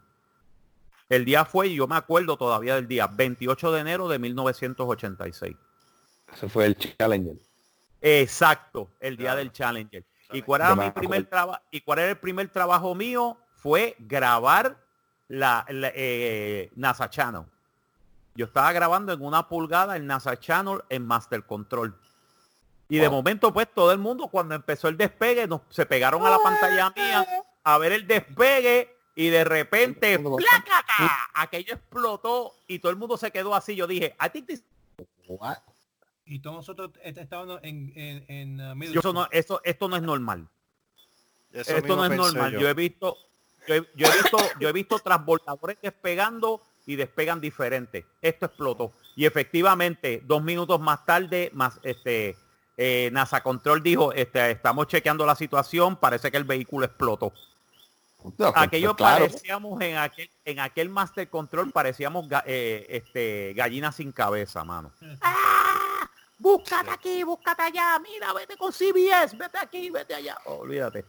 El 1.08 1.24
día 1.24 1.44
fue, 1.44 1.68
y 1.68 1.74
yo 1.74 1.86
me 1.86 1.96
acuerdo 1.96 2.36
todavía 2.36 2.74
del 2.74 2.88
día, 2.88 3.06
28 3.06 3.72
de 3.72 3.80
enero 3.80 4.08
de 4.08 4.18
1986. 4.18 5.56
Ese 6.32 6.48
fue 6.48 6.66
el 6.66 6.76
Challenger. 6.76 7.36
Exacto, 8.00 8.90
el 9.00 9.16
día 9.16 9.34
del 9.34 9.52
Challenger. 9.52 10.04
¿Y 10.32 10.42
cuál 10.42 10.62
era 10.62 10.74
mi 10.74 10.90
primer 10.90 11.26
trabajo? 11.26 11.60
¿Y 11.70 11.82
cuál 11.82 11.98
era 12.00 12.10
el 12.10 12.18
primer 12.18 12.48
trabajo 12.48 12.94
mío? 12.94 13.36
Fue 13.54 13.94
grabar 13.98 14.78
la, 15.28 15.64
la, 15.68 15.90
eh, 15.94 16.70
NASA 16.76 17.08
Channel. 17.10 17.42
Yo 18.34 18.46
estaba 18.46 18.72
grabando 18.72 19.12
en 19.12 19.20
una 19.22 19.48
pulgada 19.48 19.96
el 19.96 20.06
NASA 20.06 20.38
Channel 20.38 20.82
en 20.88 21.06
Master 21.06 21.44
Control. 21.44 21.98
Y 22.88 22.98
de 22.98 23.08
momento, 23.08 23.52
pues 23.52 23.68
todo 23.74 23.90
el 23.92 23.98
mundo 23.98 24.28
cuando 24.28 24.54
empezó 24.54 24.88
el 24.88 24.96
despegue, 24.98 25.46
nos, 25.46 25.62
se 25.70 25.86
pegaron 25.86 26.24
a 26.26 26.30
la 26.30 26.38
pantalla 26.38 26.92
mía 26.94 27.26
a 27.64 27.78
ver 27.78 27.92
el 27.92 28.06
despegue 28.06 28.94
y 29.14 29.28
de 29.28 29.44
repente, 29.44 30.18
¡plácata! 30.18 31.28
Aquello 31.34 31.74
explotó 31.74 32.52
y 32.66 32.78
todo 32.80 32.90
el 32.90 32.96
mundo 32.98 33.16
se 33.16 33.30
quedó 33.30 33.54
así. 33.54 33.74
Yo 33.76 33.86
dije, 33.86 34.14
I 34.20 34.28
think 34.30 34.46
this- 34.46 34.64
What? 35.26 35.58
Y 36.24 36.38
todos 36.40 36.56
nosotros 36.56 36.90
est- 37.02 37.18
estábamos 37.18 37.60
en, 37.62 37.92
en, 37.96 38.24
en 38.28 38.60
uh, 38.60 38.84
yo, 38.92 39.00
eso 39.00 39.12
no, 39.12 39.26
eso, 39.30 39.60
esto 39.64 39.88
no 39.88 39.96
es 39.96 40.02
normal. 40.02 40.48
Eso 41.52 41.76
esto 41.76 41.96
no 41.96 42.04
es 42.04 42.10
normal. 42.16 42.52
yo. 42.52 42.60
Yo. 42.60 42.68
he 42.68 42.74
visto, 42.74 43.16
yo 43.66 43.74
he, 43.74 43.88
yo 43.94 44.06
he 44.06 44.12
visto, 44.22 44.38
yo 44.60 44.68
he 44.68 44.72
visto 44.72 44.98
transbordadores 44.98 45.78
despegando 45.82 46.60
y 46.86 46.96
despegan 46.96 47.40
diferente. 47.40 48.04
Esto 48.20 48.46
explotó. 48.46 48.92
Y 49.16 49.24
efectivamente, 49.26 50.22
dos 50.24 50.42
minutos 50.42 50.80
más 50.80 51.04
tarde, 51.04 51.50
más 51.54 51.78
este 51.82 52.36
eh, 52.76 53.10
NASA 53.12 53.42
Control 53.42 53.82
dijo, 53.82 54.12
este, 54.12 54.50
estamos 54.52 54.86
chequeando 54.88 55.24
la 55.26 55.34
situación, 55.36 55.96
parece 55.96 56.30
que 56.30 56.38
el 56.38 56.44
vehículo 56.44 56.86
explotó. 56.86 57.32
Pues, 58.36 58.52
Aquello 58.54 58.96
pues, 58.96 59.08
claro. 59.08 59.26
parecíamos 59.26 59.80
en 59.80 59.96
aquel, 59.98 60.30
en 60.44 60.60
aquel 60.60 60.88
Master 60.88 61.28
Control, 61.28 61.70
parecíamos 61.72 62.28
ga- 62.28 62.44
eh, 62.46 62.86
este, 62.88 63.52
gallinas 63.54 63.96
sin 63.96 64.12
cabeza, 64.12 64.64
mano. 64.64 64.92
¡Ah! 65.20 66.08
Búscate 66.38 66.90
aquí, 66.90 67.22
búscate 67.22 67.62
allá, 67.62 67.98
mira, 68.00 68.32
vete 68.32 68.56
con 68.56 68.72
CBS, 68.72 69.36
vete 69.36 69.58
aquí, 69.58 69.90
vete 69.90 70.14
allá. 70.14 70.36
Olvídate. 70.46 71.04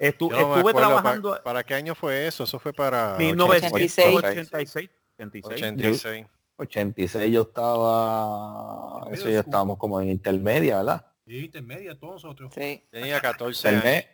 Estu- 0.00 0.30
no 0.30 0.36
estuve 0.38 0.58
acuerdo 0.60 0.78
trabajando 0.78 1.30
pa- 1.32 1.42
¿Para, 1.42 1.62
qué 1.62 1.74
año 1.74 1.94
fue 1.94 2.26
eso? 2.26 2.44
Eso 2.44 2.58
fue 2.58 2.72
para 2.72 3.16
1986. 3.18 4.16
86. 4.16 4.90
86. 5.18 5.62
86. 5.62 6.26
86 6.56 7.32
yo 7.32 7.42
estaba, 7.42 9.06
eso 9.12 9.28
ya 9.28 9.40
estábamos 9.40 9.78
como 9.78 10.00
en 10.00 10.08
intermedia, 10.10 10.78
¿verdad? 10.78 11.06
Sí, 11.26 11.44
intermedia, 11.44 11.98
todos 11.98 12.14
nosotros. 12.24 12.52
Sí. 12.54 12.82
Tenía 12.90 13.20
14 13.20 13.68
años. 13.68 14.04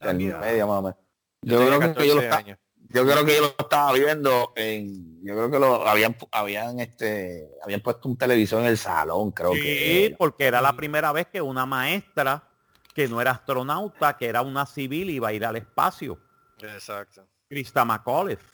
Intermedia, 0.00 0.66
menos. 0.66 0.94
Yo, 1.42 1.56
creo 1.58 1.94
que 1.94 2.08
yo 2.08 2.14
lo 2.14 2.20
14 2.20 2.24
estaba, 2.24 2.42
yo 2.88 3.04
creo 3.06 3.24
que 3.24 3.34
yo 3.36 3.40
lo 3.42 3.54
estaba 3.58 3.92
viendo 3.92 4.52
en, 4.54 5.24
yo 5.24 5.34
creo 5.34 5.50
que 5.50 5.58
lo 5.58 5.86
habían, 5.88 6.16
habían 6.30 6.78
este, 6.80 7.48
habían 7.64 7.80
puesto 7.80 8.08
un 8.08 8.16
televisor 8.16 8.60
en 8.60 8.66
el 8.66 8.76
salón, 8.78 9.30
creo 9.32 9.52
Sí, 9.54 9.60
que. 9.62 10.14
porque 10.18 10.44
era 10.44 10.60
la 10.60 10.74
primera 10.74 11.10
vez 11.12 11.26
que 11.28 11.40
una 11.40 11.64
maestra 11.66 12.48
que 12.94 13.08
no 13.08 13.20
era 13.20 13.30
astronauta, 13.32 14.16
que 14.16 14.26
era 14.26 14.42
una 14.42 14.66
civil, 14.66 15.10
iba 15.10 15.28
a 15.28 15.32
ir 15.32 15.44
al 15.44 15.56
espacio. 15.56 16.18
Exacto. 16.60 17.26
Krista 17.48 17.84
McAuliffe. 17.84 18.44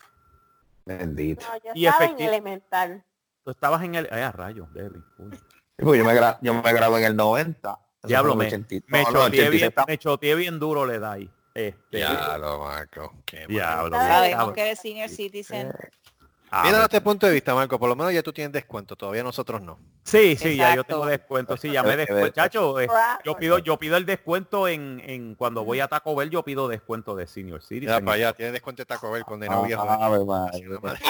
Bendito. 0.85 1.45
No, 1.47 1.57
yo 1.65 1.71
Y 1.75 1.87
estaba 1.87 2.05
en 2.07 2.21
elemental. 2.21 3.05
Tú 3.45 3.51
estabas 3.51 3.83
en 3.83 3.95
el... 3.95 4.07
Eh, 4.07 4.23
a 4.23 4.33
rayos, 4.33 4.73
Debbie. 4.73 5.03
Porque 5.77 5.99
yo 5.99 6.05
me, 6.05 6.15
gra- 6.15 6.39
yo 6.41 6.55
me 6.55 6.73
grabé 6.73 6.99
en 7.01 7.05
el 7.05 7.17
90. 7.17 7.71
Eso 7.71 8.09
Diablo, 8.09 8.37
me, 8.37 8.47
el 8.49 8.55
80 8.55 8.87
me, 8.89 9.03
no, 9.03 9.05
choteé 9.13 9.49
86 9.49 9.51
bien, 9.61 9.73
me 9.87 9.99
choteé 9.99 10.35
bien 10.35 10.59
duro 10.59 10.87
le 10.87 10.99
da 10.99 11.13
ahí. 11.13 11.31
Este, 11.55 11.99
Ya 12.01 12.39
lo 12.39 12.61
Marco. 12.61 13.15
Qué. 13.27 13.47
Diablo, 13.49 13.97
Sabemos 13.97 14.29
diablo. 14.29 14.53
que 14.55 14.61
eres 14.63 14.79
senior 14.81 15.09
citizen. 15.09 15.73
Ah, 16.51 16.63
Mira 16.65 16.83
este 16.83 17.01
punto 17.01 17.27
de 17.27 17.33
vista, 17.33 17.55
Marco. 17.55 17.79
Por 17.79 17.89
lo 17.89 17.97
menos 17.97 18.13
ya 18.13 18.23
tú 18.23 18.33
tienes 18.33 18.53
descuento. 18.53 18.97
Todavía 18.97 19.23
nosotros 19.23 19.61
no. 19.61 19.79
Sí, 20.05 20.37
sí, 20.37 20.57
ya 20.57 20.75
yo 20.75 20.85
tengo 20.85 21.05
descuento. 21.07 21.57
Sí, 21.57 21.71
ya 21.71 21.83
me 21.83 21.97
descuento. 21.97 22.29
Chacho, 22.31 22.81
eh, 22.81 22.89
yo 23.25 23.37
pido, 23.37 23.59
yo 23.59 23.79
pido 23.79 23.97
el 23.97 24.07
descuento 24.07 24.67
en, 24.69 25.03
en 25.05 25.35
cuando 25.35 25.65
voy 25.65 25.81
a 25.81 25.89
Taco 25.89 26.15
Bell, 26.17 26.31
yo 26.31 26.43
pido 26.43 26.67
descuento 26.69 27.15
de 27.15 27.27
senior 27.27 27.61
Ya 27.61 27.67
citizen. 27.67 28.05
para 28.05 28.15
allá. 28.17 28.33
Tienes 28.33 28.53
descuento 28.55 28.83
de 28.83 28.87
Taco 28.87 29.11
Bell 29.11 29.25
con 29.25 29.41
no 29.41 29.63
viejo. 29.65 29.83
Ah, 29.89 30.07
Ave 30.07 30.25
María. 30.25 31.01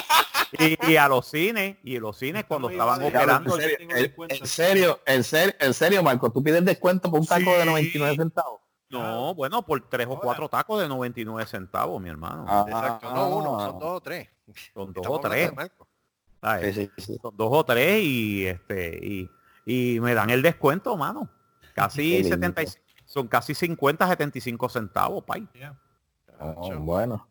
Y, 0.58 0.92
y 0.92 0.96
a 0.96 1.08
los 1.08 1.26
cines, 1.28 1.76
y 1.84 1.98
los 1.98 2.16
cines 2.18 2.44
cuando 2.46 2.70
estaban 2.70 3.02
operando. 3.02 3.54
en, 3.56 3.60
serio, 3.62 3.76
tengo 3.78 3.92
en- 3.94 4.02
descuento. 4.02 4.34
en 4.34 4.46
serio, 4.46 5.00
en 5.04 5.22
serio, 5.24 5.54
en 5.60 5.74
serio, 5.74 6.02
Marco, 6.02 6.30
tú 6.32 6.42
pides 6.42 6.64
descuento 6.64 7.10
por 7.10 7.20
un 7.20 7.26
taco 7.26 7.50
de 7.52 7.60
Sí. 7.62 7.66
99 7.68 8.16
centavos. 8.16 8.60
No, 8.90 9.34
bueno, 9.34 9.62
por 9.62 9.80
tres 9.88 10.06
o 10.08 10.18
cuatro 10.18 10.48
tacos 10.48 10.80
de 10.80 10.88
99 10.88 11.46
centavos, 11.46 12.00
mi 12.00 12.08
hermano. 12.08 12.44
Ah, 12.48 12.64
Exacto. 12.66 13.14
No 13.14 13.28
uno, 13.28 13.60
son 13.60 13.78
dos 13.78 13.96
o 13.96 14.00
tres. 14.00 14.28
Son 14.72 14.92
dos 14.92 15.06
o 15.06 15.20
tres. 15.20 15.52
sí, 16.74 16.90
sí. 16.96 17.18
Son 17.20 17.36
dos 17.36 17.48
o 17.50 17.64
tres 17.64 18.02
y 18.02 18.46
este 18.46 18.98
y, 19.02 19.30
y 19.66 20.00
me 20.00 20.14
dan 20.14 20.30
el 20.30 20.42
descuento, 20.42 20.96
mano. 20.96 21.28
Casi 21.74 22.02
Qué 22.02 22.18
lindo. 22.22 22.36
75, 22.36 22.84
son 23.04 23.28
casi 23.28 23.54
50, 23.54 24.08
75 24.08 24.68
centavos, 24.68 25.24
pay. 25.24 25.46
Yeah. 25.52 25.78
Ah, 26.40 26.54
bueno. 26.78 27.28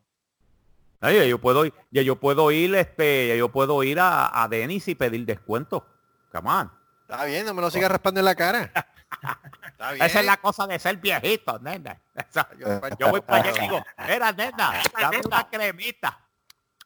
Ay, 1.00 1.18
ya 1.18 1.26
yo 1.26 1.40
puedo 1.40 1.66
ir, 1.66 1.74
ya 1.92 2.02
yo 2.02 2.16
puedo 2.16 2.50
ir, 2.52 2.74
este, 2.76 3.28
ya 3.30 3.36
yo 3.36 3.50
puedo 3.52 3.84
ir 3.84 4.00
a, 4.00 4.44
a 4.44 4.48
Denis 4.48 4.88
y 4.88 4.96
pedir 4.96 5.26
descuento. 5.26 5.86
Come 6.32 6.50
on. 6.50 6.72
Está 7.02 7.26
bien, 7.26 7.46
no 7.46 7.54
me 7.54 7.62
lo 7.62 7.70
sigas 7.72 7.92
raspando 7.92 8.20
en 8.20 8.26
la 8.26 8.36
cara. 8.36 8.72
Está 9.68 9.92
bien. 9.92 10.06
Esa 10.06 10.20
es 10.20 10.26
la 10.26 10.38
cosa 10.38 10.68
de 10.68 10.80
ser 10.80 10.98
viejito, 10.98 11.60
nena. 11.60 12.00
Yo, 12.34 12.42
yo 13.00 13.10
voy 13.10 13.22
para 13.22 13.50
allá 13.50 13.58
y 13.58 13.68
digo, 13.68 13.84
mira, 14.08 14.32
nena, 14.32 14.82
dame 15.00 15.22
una 15.26 15.50
cremita 15.50 16.28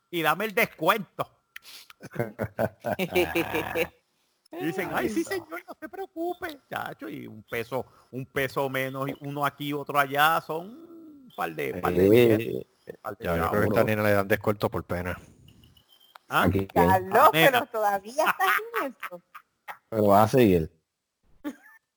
y 0.09 0.21
dame 0.21 0.45
el 0.45 0.53
descuento. 0.53 1.27
Y 4.59 4.65
dicen, 4.65 4.89
ay, 4.93 5.07
sí, 5.07 5.23
señor, 5.23 5.63
no 5.65 5.73
se 5.79 5.87
preocupe, 5.87 6.59
chacho, 6.69 7.07
y 7.07 7.25
un 7.25 7.41
peso, 7.43 7.85
un 8.11 8.25
peso 8.25 8.69
menos, 8.69 9.07
y 9.07 9.15
uno 9.21 9.45
aquí, 9.45 9.71
otro 9.71 9.97
allá, 9.97 10.43
son 10.45 10.67
un 10.67 11.33
par 11.35 11.55
de, 11.55 11.75
par 11.75 11.93
de 11.93 12.67
Eh, 12.85 12.97
par 13.01 13.15
de 13.15 13.25
Ya, 13.25 13.37
yo 13.37 13.49
creo 13.49 13.61
que 13.61 13.67
esta 13.69 13.83
nena 13.85 14.03
le 14.03 14.11
dan 14.11 14.27
descuento 14.27 14.69
por 14.69 14.83
pena. 14.83 15.17
Ah, 16.27 16.43
aquí, 16.43 16.67
Carlos, 16.67 17.29
pero 17.31 17.65
todavía 17.67 18.25
estás 18.25 18.47
en 18.81 18.93
eso. 18.93 19.21
pero 19.87 20.07
vas 20.07 20.33
a 20.33 20.37
seguir. 20.37 20.69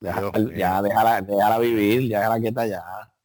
Deja- 0.05 0.31
ya, 0.57 0.83
déjala, 0.83 1.21
déjala 1.23 1.59
vivir, 1.59 2.09
ya 2.09 2.19
déjala 2.21 2.41
quieta 2.41 2.67
ya. 2.67 2.83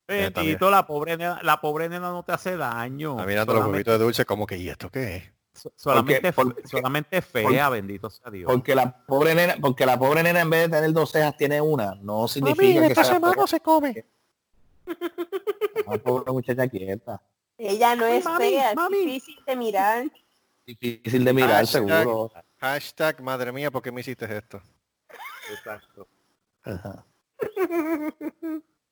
Eh, 0.07 0.31
también. 0.31 0.33
Bendito, 0.33 0.71
la 0.71 0.87
pobre 0.87 1.17
nena, 1.17 1.39
la 1.43 1.61
pobre 1.61 1.87
nena 1.89 2.09
no 2.09 2.23
te 2.23 2.31
hace 2.31 2.57
daño. 2.57 3.11
Está 3.11 3.25
mirando 3.27 3.53
los 3.53 3.59
Solamente- 3.61 3.75
huevitos 3.89 3.99
de 3.99 4.03
dulce 4.05 4.25
como 4.25 4.47
que, 4.47 4.57
¿y 4.57 4.69
esto 4.69 4.89
qué 4.89 5.15
es? 5.17 5.23
so- 5.53 5.71
solamente, 5.75 6.31
Porque- 6.33 6.53
porque- 6.55 6.67
solamente 6.69 7.21
fea, 7.21 7.69
bendito 7.69 8.09
sea 8.09 8.31
Dios. 8.31 8.49
Porque 8.51 8.73
la 8.75 9.05
pobre 9.05 9.35
nena, 9.35 9.55
porque 9.61 9.85
la 9.85 9.99
pobre 9.99 10.23
nena 10.23 10.39
en 10.39 10.49
vez 10.49 10.69
de 10.69 10.77
tener 10.77 10.93
dos 10.93 11.11
cejas 11.11 11.35
tiene 11.37 11.59
una, 11.61 11.95
no 11.95 12.27
significa 12.29 12.87
que 12.87 12.95
sea 12.95 13.19
la 13.19 13.45
se 13.47 13.59
come. 13.59 14.05
pobre, 15.85 15.99
pobre 15.99 16.31
muchacha 16.31 16.67
quieta. 16.67 17.21
Ella 17.57 17.95
no 17.95 18.05
es 18.05 18.23
mami, 18.23 18.45
fea, 18.45 18.73
mami. 18.73 18.99
difícil 19.05 19.37
de 19.45 19.55
mirar. 19.55 20.05
Difícil 20.65 21.25
de 21.25 21.33
mirar, 21.33 21.49
Hashtag. 21.65 21.87
seguro. 21.87 22.31
Hashtag, 22.59 23.21
madre 23.21 23.51
mía, 23.51 23.69
¿por 23.69 23.81
qué 23.81 23.91
me 23.91 24.01
hiciste 24.01 24.25
esto? 24.37 24.61
Exacto. 25.51 26.07
Ajá. 26.63 27.05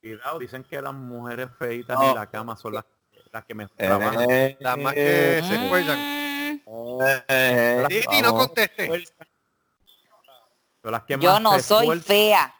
Cuidado, 0.01 0.39
dicen 0.39 0.63
que 0.63 0.81
las 0.81 0.93
mujeres 0.93 1.49
feitas 1.57 1.97
No. 1.99 2.09
en 2.09 2.15
la 2.15 2.29
cama 2.29 2.55
son 2.55 2.73
las, 2.75 2.85
las 3.31 3.45
que 3.45 3.53
me 3.53 3.67
trabajan. 3.67 4.29
Eh, 4.29 4.57
Las 4.59 4.77
más 4.77 4.93
que 4.93 5.41
se 5.43 5.57
Mm, 5.57 5.63
escuellan. 5.63 5.99
eh, 7.27 7.85
Titi, 7.89 8.21
no 8.21 8.35
conteste. 8.35 8.87
Son 10.81 10.91
las 10.91 11.03
que 11.03 11.17
Yo 11.19 11.31
más 11.33 11.41
no 11.41 11.53
se 11.55 11.61
soy 11.63 11.79
esfuerzan. 11.83 12.05
fea. 12.05 12.53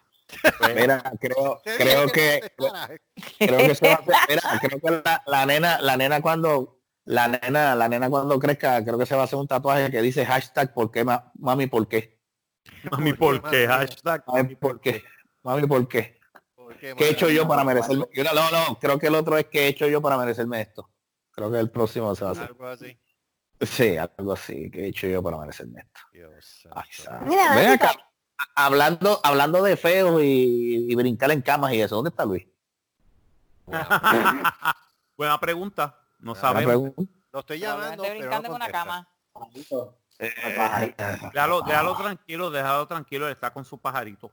Mira, 0.75 1.01
creo, 1.21 1.61
creo 1.63 2.07
que, 2.09 2.51
creo 3.37 3.57
que 3.59 3.75
se 3.75 3.87
va 3.87 3.93
a 3.93 3.97
hacer- 3.97 4.15
mira, 4.27 4.41
creo 4.59 4.79
que 4.81 4.91
la, 5.05 5.23
la 5.25 5.45
nena, 5.45 5.79
la 5.79 5.95
nena 5.95 6.21
cuando, 6.21 6.81
la 7.05 7.29
nena, 7.29 7.75
la 7.75 7.87
nena 7.87 8.09
cuando 8.09 8.37
crezca, 8.37 8.83
creo 8.83 8.97
que 8.97 9.05
se 9.05 9.15
va 9.15 9.21
a 9.21 9.23
hacer 9.23 9.39
un 9.39 9.47
tatuaje 9.47 9.89
que 9.89 10.01
dice 10.01 10.25
hashtag 10.25 10.73
¿por 10.73 10.91
qué, 10.91 11.05
ma- 11.05 11.31
mami, 11.39 11.67
por 11.67 11.87
qué? 11.87 12.16
Mami, 12.91 13.13
¿por 13.13 13.41
qué? 13.49 13.67
Hashtag, 13.67 14.23
Mami, 14.27 14.55
¿por 14.55 14.79
qué? 14.79 15.03
Mami, 15.43 15.67
¿por 15.67 15.87
qué? 15.87 16.19
¿Por 16.55 16.75
¿Qué 16.77 16.93
he 16.99 17.09
hecho 17.09 17.29
yo 17.29 17.47
para 17.47 17.63
merecerme? 17.63 18.05
y 18.11 18.19
una- 18.21 18.33
no, 18.33 18.51
no, 18.51 18.79
creo 18.79 18.99
que 18.99 19.07
el 19.07 19.15
otro 19.15 19.37
es 19.37 19.45
que 19.45 19.61
he 19.65 19.67
hecho 19.67 19.87
yo 19.87 20.01
para 20.01 20.17
merecerme 20.17 20.61
esto. 20.61 20.89
Creo 21.31 21.51
que 21.51 21.59
el 21.59 21.69
próximo 21.69 22.13
se 22.15 22.23
va 22.23 22.29
a 22.31 22.33
hacer. 22.33 22.47
Algo 22.47 22.67
así. 22.67 22.99
Sí, 23.61 23.97
algo 23.97 24.33
así, 24.33 24.69
que 24.69 24.85
he 24.85 24.87
hecho 24.89 25.07
yo 25.07 25.23
para 25.23 25.37
merecerme 25.37 25.81
esto. 25.81 25.99
Dios 26.11 26.67
Ay. 26.71 26.89
Mira, 27.25 27.55
Ven 27.55 27.69
acá, 27.71 27.91
hablando, 28.55 29.19
hablando 29.23 29.63
de 29.63 29.77
feos 29.77 30.21
y, 30.21 30.91
y 30.91 30.95
brincar 30.95 31.31
en 31.31 31.41
camas 31.41 31.73
y 31.73 31.81
eso, 31.81 31.95
¿dónde 31.95 32.09
está 32.09 32.25
Luis? 32.25 32.45
Buena 35.17 35.39
pregunta. 35.39 35.99
No 36.19 36.35
sabemos. 36.35 36.65
pregunta. 36.65 37.13
Lo 37.31 37.39
estoy 37.39 37.59
llamando, 37.59 38.03
pero 38.03 38.41
no 38.41 38.55
una 38.55 38.67
cama. 38.69 39.07
Eh, 40.19 40.33
Déjalo, 41.33 41.61
déjalo 41.61 41.95
tranquilo, 41.95 42.49
déjalo 42.49 42.87
tranquilo, 42.87 43.27
él 43.27 43.33
está 43.33 43.51
con 43.53 43.63
su 43.65 43.77
pajarito. 43.77 44.31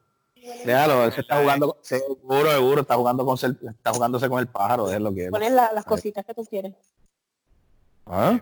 Déjalo, 0.64 1.05
él 1.05 1.12
se 1.12 1.20
está 1.22 1.41
jugando, 1.41 1.78
seguro, 1.82 2.51
seguro, 2.51 2.80
está 2.82 2.95
jugando 2.97 3.24
con 3.24 3.35
está 3.37 3.93
jugándose 3.93 4.28
con 4.28 4.39
el 4.41 4.47
pájaro, 4.49 4.91
es 4.91 5.01
lo 5.01 5.12
que 5.12 5.26
es. 5.26 5.30
pones 5.30 5.53
la- 5.53 5.72
las 5.72 5.85
cositas 5.85 6.24
que 6.24 6.35
tú 6.35 6.45
quieres. 6.45 6.74
¿Ah? 8.07 8.39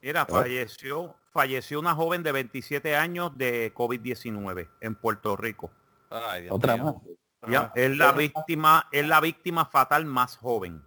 Mira, 0.00 0.26
falleció, 0.26 1.14
falleció 1.32 1.80
una 1.80 1.94
joven 1.94 2.22
de 2.22 2.32
27 2.32 2.96
años 2.96 3.36
de 3.36 3.72
COVID-19 3.74 4.68
en 4.80 4.94
Puerto 4.94 5.36
Rico. 5.36 5.70
Ay, 6.10 6.42
Dios 6.42 6.54
Otra 6.54 6.76
mío. 6.76 6.84
más. 6.84 7.50
Ya, 7.50 7.72
es 7.74 7.96
la 7.96 8.12
víctima, 8.12 8.88
es 8.90 9.06
la 9.06 9.20
víctima 9.20 9.66
fatal 9.66 10.04
más 10.06 10.36
joven. 10.38 10.82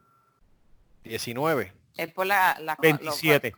19. 1.04 1.74
Es 1.96 2.12
por 2.14 2.26
la, 2.26 2.58
la 2.60 2.76
27. 2.80 3.56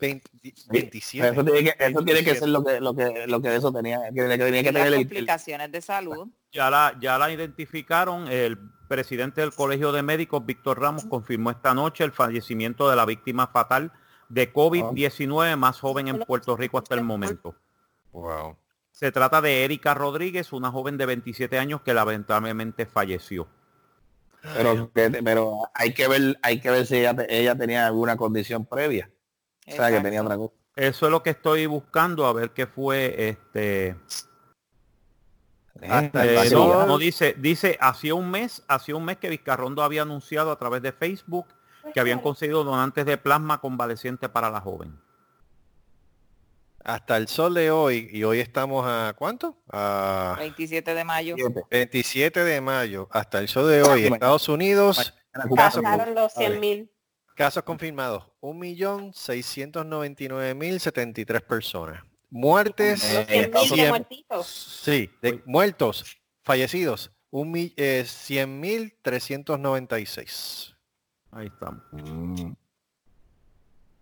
20 0.00 0.30
Sí, 0.42 0.54
27. 0.70 1.28
Eso 1.28 1.44
tiene 1.44 1.64
que, 1.64 1.84
eso 1.84 2.04
tiene 2.04 2.24
que 2.24 2.34
ser 2.34 2.48
lo 2.48 2.64
que, 2.64 2.80
lo 2.80 2.94
que, 2.94 3.26
lo 3.26 3.40
que 3.42 3.56
eso 3.56 3.72
tenía, 3.72 4.00
que, 4.10 4.14
que 4.14 4.38
tenía 4.38 4.62
que 4.62 4.72
las 4.72 4.82
tener 4.82 4.86
el, 4.86 4.94
el- 4.94 4.98
complicaciones 5.00 5.72
de 5.72 5.80
salud. 5.80 6.28
Ya 6.52 6.70
la, 6.70 6.96
ya 7.00 7.18
la 7.18 7.30
identificaron. 7.32 8.28
El 8.28 8.58
presidente 8.88 9.40
del 9.40 9.52
Colegio 9.52 9.92
de 9.92 10.02
Médicos, 10.02 10.46
Víctor 10.46 10.80
Ramos, 10.80 11.04
confirmó 11.04 11.50
esta 11.50 11.74
noche 11.74 12.04
el 12.04 12.12
fallecimiento 12.12 12.88
de 12.88 12.96
la 12.96 13.04
víctima 13.04 13.48
fatal 13.48 13.92
de 14.28 14.52
COVID-19 14.52 15.56
más 15.56 15.78
joven 15.80 16.08
en 16.08 16.18
Puerto 16.20 16.56
Rico 16.56 16.78
hasta 16.78 16.94
el 16.94 17.02
momento. 17.04 17.54
Wow. 18.12 18.56
Se 18.90 19.12
trata 19.12 19.40
de 19.40 19.64
Erika 19.64 19.94
Rodríguez, 19.94 20.52
una 20.52 20.70
joven 20.70 20.96
de 20.96 21.06
27 21.06 21.58
años 21.58 21.82
que 21.82 21.92
lamentablemente 21.94 22.86
falleció. 22.86 23.46
pero, 24.54 24.90
pero 25.24 25.58
hay 25.74 25.92
que 25.92 26.08
ver, 26.08 26.38
hay 26.42 26.60
que 26.60 26.70
ver 26.70 26.86
si 26.86 26.96
ella, 26.96 27.14
ella 27.28 27.54
tenía 27.56 27.86
alguna 27.86 28.16
condición 28.16 28.64
previa. 28.66 29.10
O 29.68 29.70
sea, 29.70 29.88
que 29.88 29.96
Exacto. 29.96 30.02
tenía 30.02 30.22
otra 30.22 30.36
cosa. 30.36 30.54
Eso 30.76 31.06
es 31.06 31.12
lo 31.12 31.22
que 31.22 31.30
estoy 31.30 31.66
buscando, 31.66 32.26
a 32.26 32.32
ver 32.32 32.50
qué 32.52 32.66
fue 32.66 33.28
este. 33.28 33.96
Eh, 35.80 36.10
el 36.12 36.52
no, 36.52 36.98
dice, 36.98 37.34
dice, 37.38 37.76
hacía 37.80 38.14
un 38.14 38.30
mes, 38.30 38.62
hacía 38.68 38.96
un 38.96 39.04
mes 39.04 39.18
que 39.18 39.28
Vizcarrondo 39.28 39.82
había 39.82 40.02
anunciado 40.02 40.50
a 40.50 40.58
través 40.58 40.82
de 40.82 40.92
Facebook 40.92 41.46
que 41.92 42.00
habían 42.00 42.20
conseguido 42.20 42.64
donantes 42.64 43.06
de 43.06 43.16
plasma 43.16 43.60
convaleciente 43.60 44.28
para 44.28 44.50
la 44.50 44.60
joven. 44.60 45.00
Hasta 46.84 47.16
el 47.16 47.28
sol 47.28 47.54
de 47.54 47.70
hoy, 47.70 48.08
y 48.12 48.24
hoy 48.24 48.40
estamos 48.40 48.84
a 48.86 49.14
¿cuánto? 49.16 49.56
A 49.70 50.36
27 50.38 50.94
de 50.94 51.04
mayo. 51.04 51.34
Siete. 51.36 51.62
27 51.70 52.44
de 52.44 52.60
mayo. 52.60 53.08
Hasta 53.10 53.40
el 53.40 53.48
sol 53.48 53.68
de 53.68 53.82
hoy, 53.82 54.06
Estados 54.06 54.48
Unidos. 54.48 55.14
Pasaron 55.54 56.14
los 56.14 56.32
100 56.32 56.60
mil. 56.60 56.90
Casos 57.38 57.62
confirmados, 57.62 58.24
1.699.073 58.40 61.40
personas. 61.40 62.02
Muertes, 62.30 63.02
Eh, 63.04 63.24
100 63.26 63.40
mil 63.40 63.50
de 63.52 63.58
cien- 63.60 63.88
muertitos. 63.88 64.46
sí, 64.82 65.10
de 65.22 65.40
muertos, 65.46 66.18
fallecidos, 66.42 67.10
un 67.30 67.54
eh, 67.56 68.04
100.396. 68.04 70.74
Ahí 71.30 71.46
estamos. 71.46 71.82
Mm. 71.92 72.52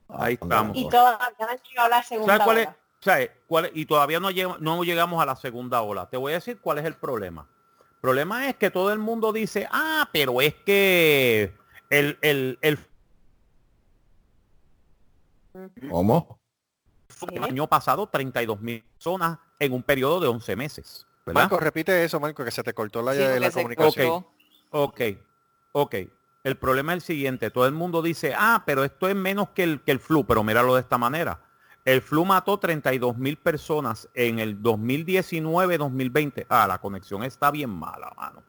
Ahí 0.08 0.34
estamos. 0.34 0.76
Y 0.76 0.88
todavía 0.88 1.28
no 1.38 1.46
han 1.48 1.58
llegado 1.58 1.86
a 1.86 1.88
la 1.90 2.02
segunda 2.02 2.32
¿Sabes 2.34 2.44
cuál 2.44 2.58
es? 2.58 2.66
ola. 2.66 2.76
¿Sabes 3.00 3.30
cuál 3.46 3.64
es? 3.66 3.72
Y 3.74 3.86
todavía 3.86 4.18
no, 4.20 4.30
llega- 4.30 4.56
no 4.60 4.82
llegamos 4.82 5.22
a 5.22 5.26
la 5.26 5.36
segunda 5.36 5.82
ola. 5.82 6.08
Te 6.08 6.16
voy 6.16 6.32
a 6.32 6.36
decir 6.36 6.58
cuál 6.60 6.78
es 6.78 6.84
el 6.84 6.94
problema. 6.94 7.48
El 7.96 8.00
problema 8.00 8.48
es 8.48 8.56
que 8.56 8.70
todo 8.70 8.92
el 8.92 8.98
mundo 8.98 9.32
dice, 9.32 9.68
ah, 9.70 10.08
pero 10.12 10.40
es 10.40 10.54
que 10.54 11.52
el, 11.90 12.18
el, 12.22 12.58
el 12.62 12.78
¿Cómo? 15.90 16.40
el 17.30 17.44
año 17.44 17.66
pasado 17.68 18.08
32 18.08 18.60
mil 18.60 18.82
personas 18.82 19.38
en 19.58 19.72
un 19.72 19.82
periodo 19.82 20.20
de 20.20 20.26
11 20.28 20.56
meses. 20.56 21.06
¿verdad? 21.24 21.42
Marco, 21.42 21.58
repite 21.58 22.04
eso, 22.04 22.20
Marco, 22.20 22.44
que 22.44 22.50
se 22.50 22.62
te 22.62 22.74
cortó 22.74 23.00
la, 23.02 23.12
Sí, 23.14 23.20
la 23.20 23.28
porque 23.28 23.50
se 23.50 23.52
comunicación. 23.62 24.10
cortó. 24.10 24.32
Ok, 24.70 25.00
ok. 25.72 25.94
El 26.44 26.56
problema 26.56 26.92
es 26.92 26.96
el 26.96 27.02
siguiente. 27.02 27.50
Todo 27.50 27.66
el 27.66 27.72
mundo 27.72 28.02
dice, 28.02 28.34
ah, 28.36 28.62
pero 28.66 28.84
esto 28.84 29.08
es 29.08 29.16
menos 29.16 29.50
que 29.50 29.62
el, 29.64 29.82
que 29.82 29.92
el 29.92 29.98
flu, 30.00 30.24
pero 30.24 30.44
míralo 30.44 30.74
de 30.74 30.80
esta 30.82 30.98
manera. 30.98 31.40
El 31.84 32.02
flu 32.02 32.24
mató 32.24 32.58
32 32.58 33.16
mil 33.16 33.36
personas 33.36 34.08
en 34.14 34.38
el 34.40 34.60
2019-2020. 34.62 36.46
Ah, 36.48 36.66
la 36.66 36.78
conexión 36.80 37.22
está 37.24 37.50
bien 37.50 37.70
mala, 37.70 38.12
mano. 38.16 38.42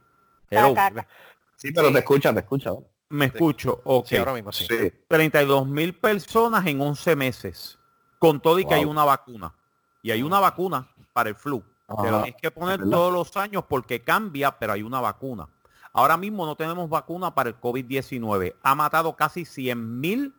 Caca. 0.49 1.07
Sí, 1.55 1.71
pero 1.71 1.91
te 1.91 1.99
escucha, 1.99 2.33
te 2.33 2.39
escucha. 2.39 2.71
Me 3.09 3.25
escucho. 3.25 3.81
Ok. 3.83 4.07
Sí, 4.07 4.17
ahora 4.17 4.33
mismo 4.33 4.51
sí. 4.51 4.65
Sí. 4.69 4.91
32 5.07 5.67
mil 5.67 5.93
personas 5.93 6.65
en 6.65 6.81
11 6.81 7.15
meses. 7.15 7.77
Con 8.19 8.41
todo 8.41 8.57
y 8.59 8.63
que 8.63 8.69
Wow. 8.69 8.77
hay 8.77 8.85
una 8.85 9.05
vacuna. 9.05 9.53
Y 10.01 10.11
hay 10.11 10.23
una 10.23 10.39
vacuna 10.39 10.87
para 11.13 11.29
el 11.29 11.35
flu. 11.35 11.63
Te 11.87 12.09
tienes 12.09 12.35
que 12.35 12.51
poner 12.51 12.81
todos 12.81 13.13
los 13.13 13.37
años 13.37 13.63
porque 13.67 14.01
cambia, 14.01 14.51
pero 14.57 14.73
hay 14.73 14.81
una 14.83 14.99
vacuna. 14.99 15.47
Ahora 15.93 16.17
mismo 16.17 16.45
no 16.45 16.55
tenemos 16.55 16.89
vacuna 16.89 17.33
para 17.33 17.49
el 17.49 17.59
COVID-19. 17.59 18.55
Ha 18.61 18.75
matado 18.75 19.15
casi 19.15 19.45
100 19.45 19.99
mil, 19.99 20.33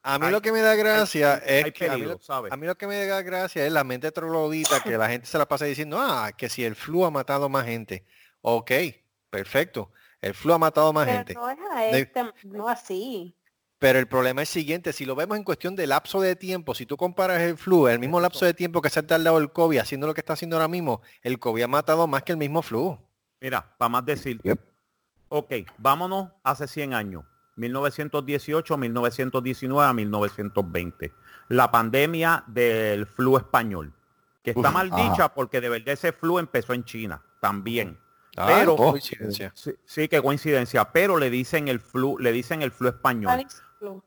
a 0.02 0.18
mí 0.18 0.26
Hay- 0.26 0.32
lo 0.32 0.42
que 0.42 0.50
me 0.52 0.60
da 0.60 0.74
gracia 0.74 1.34
hay 1.34 1.40
es 1.66 1.72
que 1.72 1.84
a 1.86 1.88
mí, 1.90 1.94
peligro, 1.94 2.12
lo, 2.14 2.18
¿sabes? 2.20 2.52
a 2.52 2.56
mí 2.56 2.66
lo 2.66 2.74
que 2.76 2.86
me 2.86 3.06
da 3.06 3.22
gracia 3.22 3.64
es 3.66 3.72
la 3.72 3.84
mente 3.84 4.10
troglodita 4.12 4.82
que 4.82 4.98
la 4.98 5.08
gente 5.08 5.26
se 5.26 5.38
la 5.38 5.46
pasa 5.46 5.64
diciendo, 5.64 5.98
ah, 6.00 6.32
que 6.36 6.48
si 6.48 6.64
el 6.64 6.74
flu 6.74 7.04
ha 7.04 7.10
matado 7.10 7.48
más 7.48 7.64
gente. 7.66 8.04
Ok, 8.40 8.70
perfecto. 9.30 9.90
El 10.22 10.34
flu 10.34 10.52
ha 10.54 10.58
matado 10.58 10.92
más 10.92 11.06
gente. 11.06 11.34
Pero 11.34 11.46
no 11.46 11.50
es 11.50 11.58
a 11.70 11.80
De- 11.80 11.98
este, 12.00 12.24
no 12.44 12.68
así. 12.68 13.36
Pero 13.78 13.98
el 13.98 14.06
problema 14.06 14.42
es 14.42 14.48
el 14.56 14.60
siguiente, 14.62 14.92
si 14.92 15.04
lo 15.04 15.16
vemos 15.16 15.36
en 15.36 15.42
cuestión 15.42 15.74
de 15.74 15.88
lapso 15.88 16.20
de 16.20 16.36
tiempo, 16.36 16.72
si 16.74 16.86
tú 16.86 16.96
comparas 16.96 17.40
el 17.42 17.58
flu, 17.58 17.88
el 17.88 17.98
mismo 17.98 18.20
lapso 18.20 18.44
de 18.44 18.54
tiempo 18.54 18.80
que 18.80 18.88
se 18.88 19.00
ha 19.00 19.06
tardado 19.06 19.38
el 19.38 19.50
COVID 19.50 19.78
haciendo 19.78 20.06
lo 20.06 20.14
que 20.14 20.20
está 20.20 20.34
haciendo 20.34 20.54
ahora 20.56 20.68
mismo, 20.68 21.02
el 21.22 21.40
COVID 21.40 21.64
ha 21.64 21.68
matado 21.68 22.06
más 22.06 22.22
que 22.22 22.30
el 22.32 22.38
mismo 22.38 22.62
flu. 22.62 22.96
Mira, 23.40 23.74
para 23.76 23.88
más 23.88 24.04
decir. 24.06 24.40
Yep. 24.44 24.60
Ok, 25.30 25.52
vámonos 25.78 26.28
hace 26.44 26.68
100 26.68 26.94
años. 26.94 27.24
1918, 27.56 28.76
1919 28.76 29.84
a 29.88 29.92
1920. 29.92 31.12
La 31.48 31.70
pandemia 31.72 32.44
del 32.46 33.06
flu 33.06 33.36
español. 33.36 33.92
Que 34.44 34.50
está 34.50 34.68
Uf, 34.68 34.74
mal 34.74 34.90
ajá. 34.92 35.02
dicha 35.10 35.34
porque 35.34 35.60
de 35.60 35.68
verdad 35.68 35.88
ese 35.94 36.12
flu 36.12 36.38
empezó 36.38 36.72
en 36.72 36.84
China 36.84 37.22
también. 37.40 37.98
Ah, 38.36 38.46
Pero- 38.58 38.76
coincidencia. 38.76 39.52
Sí, 39.54 39.72
sí, 39.84 40.08
qué 40.08 40.22
coincidencia. 40.22 40.90
Pero 40.92 41.18
le 41.18 41.30
dicen 41.30 41.68
el 41.68 41.80
flu, 41.80 42.18
le 42.18 42.32
dicen 42.32 42.62
el 42.62 42.70
flu 42.72 42.88
español. 42.88 43.46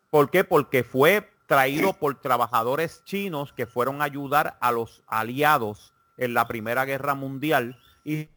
¿Por 0.10 0.32
qué? 0.32 0.44
Porque 0.44 0.84
fue 0.84 1.30
traído 1.48 1.94
por 1.94 2.20
trabajadores 2.20 3.04
chinos 3.06 3.54
que 3.54 3.66
fueron 3.68 4.02
a 4.02 4.06
ayudar 4.06 4.58
a 4.62 4.72
los 4.72 5.04
aliados 5.08 5.94
en 6.18 6.34
la 6.34 6.48
Primera 6.48 6.86
Guerra 6.86 7.14
Mundial 7.14 7.78
y 8.04 8.30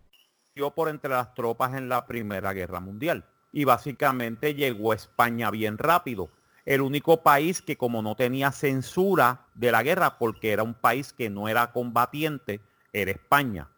dio 0.54 0.72
por 0.72 0.88
entre 0.88 1.10
las 1.10 1.32
tropas 1.34 1.74
en 1.74 1.88
la 1.88 2.06
Primera 2.06 2.52
Guerra 2.52 2.80
Mundial. 2.80 3.24
Y 3.52 3.64
básicamente 3.64 4.54
llegó 4.54 4.92
a 4.92 4.96
España 4.96 5.50
bien 5.50 5.78
rápido. 5.78 6.28
El 6.66 6.82
único 6.82 7.22
país 7.22 7.62
que 7.62 7.78
como 7.78 8.02
no 8.02 8.14
tenía 8.14 8.52
censura 8.52 9.46
de 9.54 9.72
la 9.72 9.82
guerra, 9.82 10.18
porque 10.18 10.52
era 10.52 10.62
un 10.62 10.74
país 10.74 11.14
que 11.14 11.30
no 11.30 11.48
era 11.48 11.72
combatiente, 11.72 12.60
era 12.92 13.10
España. 13.10 13.68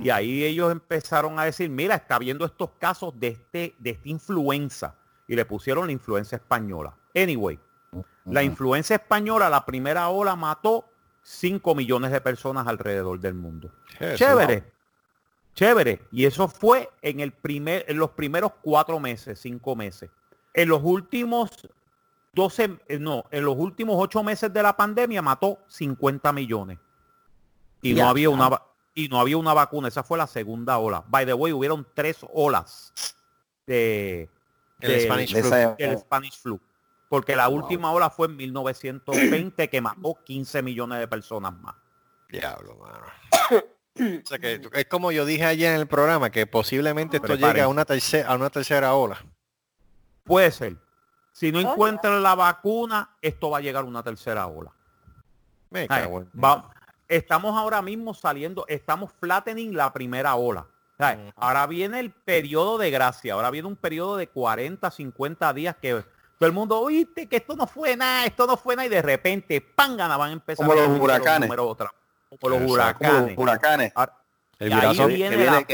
Y 0.00 0.10
ahí 0.10 0.44
ellos 0.44 0.70
empezaron 0.70 1.38
a 1.38 1.44
decir, 1.44 1.68
mira, 1.68 1.94
está 1.96 2.18
viendo 2.18 2.44
estos 2.44 2.70
casos 2.78 3.18
de, 3.18 3.28
este, 3.28 3.74
de 3.78 3.90
esta 3.90 4.08
influenza. 4.08 4.96
Y 5.26 5.34
le 5.34 5.44
pusieron 5.44 5.86
la 5.86 5.92
influenza 5.92 6.36
española. 6.36 6.94
Anyway, 7.14 7.58
la 8.26 8.42
influenza 8.42 8.94
española, 8.94 9.50
la 9.50 9.64
primera 9.64 10.08
ola 10.08 10.36
mató 10.36 10.84
5 11.22 11.74
millones 11.74 12.10
de 12.10 12.20
personas 12.20 12.66
alrededor 12.66 13.20
del 13.20 13.34
mundo. 13.34 13.70
Chévere. 14.14 14.64
Chévere. 15.54 16.00
Y 16.10 16.24
eso 16.24 16.48
fue 16.48 16.88
en, 17.02 17.20
el 17.20 17.32
primer, 17.32 17.84
en 17.88 17.98
los 17.98 18.10
primeros 18.10 18.52
cuatro 18.62 18.98
meses, 18.98 19.38
cinco 19.38 19.76
meses. 19.76 20.10
En 20.54 20.68
los 20.68 20.80
últimos 20.82 21.50
12, 22.32 22.78
eh, 22.88 22.98
no, 22.98 23.24
en 23.30 23.44
los 23.44 23.56
últimos 23.56 23.96
ocho 23.98 24.22
meses 24.22 24.52
de 24.52 24.62
la 24.62 24.76
pandemia 24.76 25.20
mató 25.20 25.58
50 25.68 26.32
millones. 26.32 26.78
Y 27.82 27.94
no 27.94 28.08
había 28.08 28.30
una 28.30 28.62
y 28.94 29.08
no 29.08 29.20
había 29.20 29.36
una 29.36 29.54
vacuna. 29.54 29.88
Esa 29.88 30.02
fue 30.02 30.18
la 30.18 30.26
segunda 30.26 30.78
ola. 30.78 31.02
By 31.08 31.24
the 31.26 31.34
way, 31.34 31.52
hubieron 31.52 31.86
tres 31.94 32.18
olas 32.32 32.92
de, 33.66 34.28
El 34.80 34.90
de- 34.90 35.00
Spanish 35.00 35.32
de 35.32 35.42
flu. 35.42 35.98
Spanish 35.98 36.38
flu. 36.40 36.60
Porque 37.08 37.36
la 37.36 37.48
última 37.48 37.92
ola 37.92 38.08
fue 38.10 38.26
en 38.26 38.36
1920 38.36 39.68
que 39.68 39.80
mató 39.80 40.16
15 40.24 40.62
millones 40.62 40.98
de 40.98 41.08
personas 41.08 41.52
más. 41.60 41.74
Diablo, 42.30 42.76
mano. 42.76 43.06
O 44.22 44.26
sea 44.26 44.38
que 44.38 44.58
es 44.72 44.86
como 44.86 45.12
yo 45.12 45.26
dije 45.26 45.44
ayer 45.44 45.74
en 45.74 45.80
el 45.80 45.86
programa, 45.86 46.30
que 46.30 46.46
posiblemente 46.46 47.18
esto 47.18 47.34
llegue 47.34 47.60
a 47.60 47.68
una 47.68 47.84
tercera, 47.84 48.30
a 48.30 48.36
una 48.36 48.48
tercera 48.48 48.94
ola. 48.94 49.18
Puede 50.24 50.50
ser. 50.50 50.76
Si 51.32 51.52
no 51.52 51.58
Oh, 51.58 51.72
encuentran 51.72 52.22
la 52.22 52.34
vacuna, 52.34 53.10
esto 53.20 53.50
va 53.50 53.58
a 53.58 53.60
llegar 53.60 53.84
a 53.84 53.86
una 53.86 54.02
tercera 54.02 54.46
ola. 54.46 54.72
Me 55.68 55.80
Ay, 55.80 55.88
cago 55.88 56.20
en- 56.20 56.30
va- 56.42 56.70
estamos 57.16 57.56
ahora 57.56 57.82
mismo 57.82 58.14
saliendo, 58.14 58.64
estamos 58.68 59.10
flattening 59.20 59.76
la 59.76 59.92
primera 59.92 60.34
ola. 60.34 60.66
Ahora 61.36 61.66
viene 61.66 61.98
el 61.98 62.10
periodo 62.12 62.78
de 62.78 62.90
gracia, 62.90 63.34
ahora 63.34 63.50
viene 63.50 63.66
un 63.66 63.74
periodo 63.76 64.16
de 64.16 64.28
40, 64.28 64.88
50 64.90 65.52
días 65.52 65.74
que 65.82 65.92
todo 66.38 66.46
el 66.46 66.52
mundo, 66.52 66.78
oíste 66.78 67.28
que 67.28 67.36
esto 67.36 67.56
no 67.56 67.66
fue 67.66 67.96
nada, 67.96 68.24
esto 68.24 68.46
no 68.46 68.56
fue 68.56 68.76
nada, 68.76 68.86
y 68.86 68.88
de 68.88 69.02
repente, 69.02 69.60
pángana, 69.60 70.16
van 70.16 70.30
a 70.30 70.32
empezar 70.34 70.64
Como 70.66 70.78
a 70.80 70.86
los 70.86 71.00
huracanes. 71.00 71.40
números 71.48 71.66
otra. 71.68 71.92
Como 72.40 72.56
los 72.56 72.62
Exacto. 72.70 72.98
Como 73.04 73.10
huracanes. 73.12 73.36
los 73.36 73.42
huracanes. 73.42 73.92
Ahora- 73.94 74.16
El 74.58 74.68
y 74.70 74.72
ahí 74.74 75.06
viene 75.14 75.44
la 75.44 75.64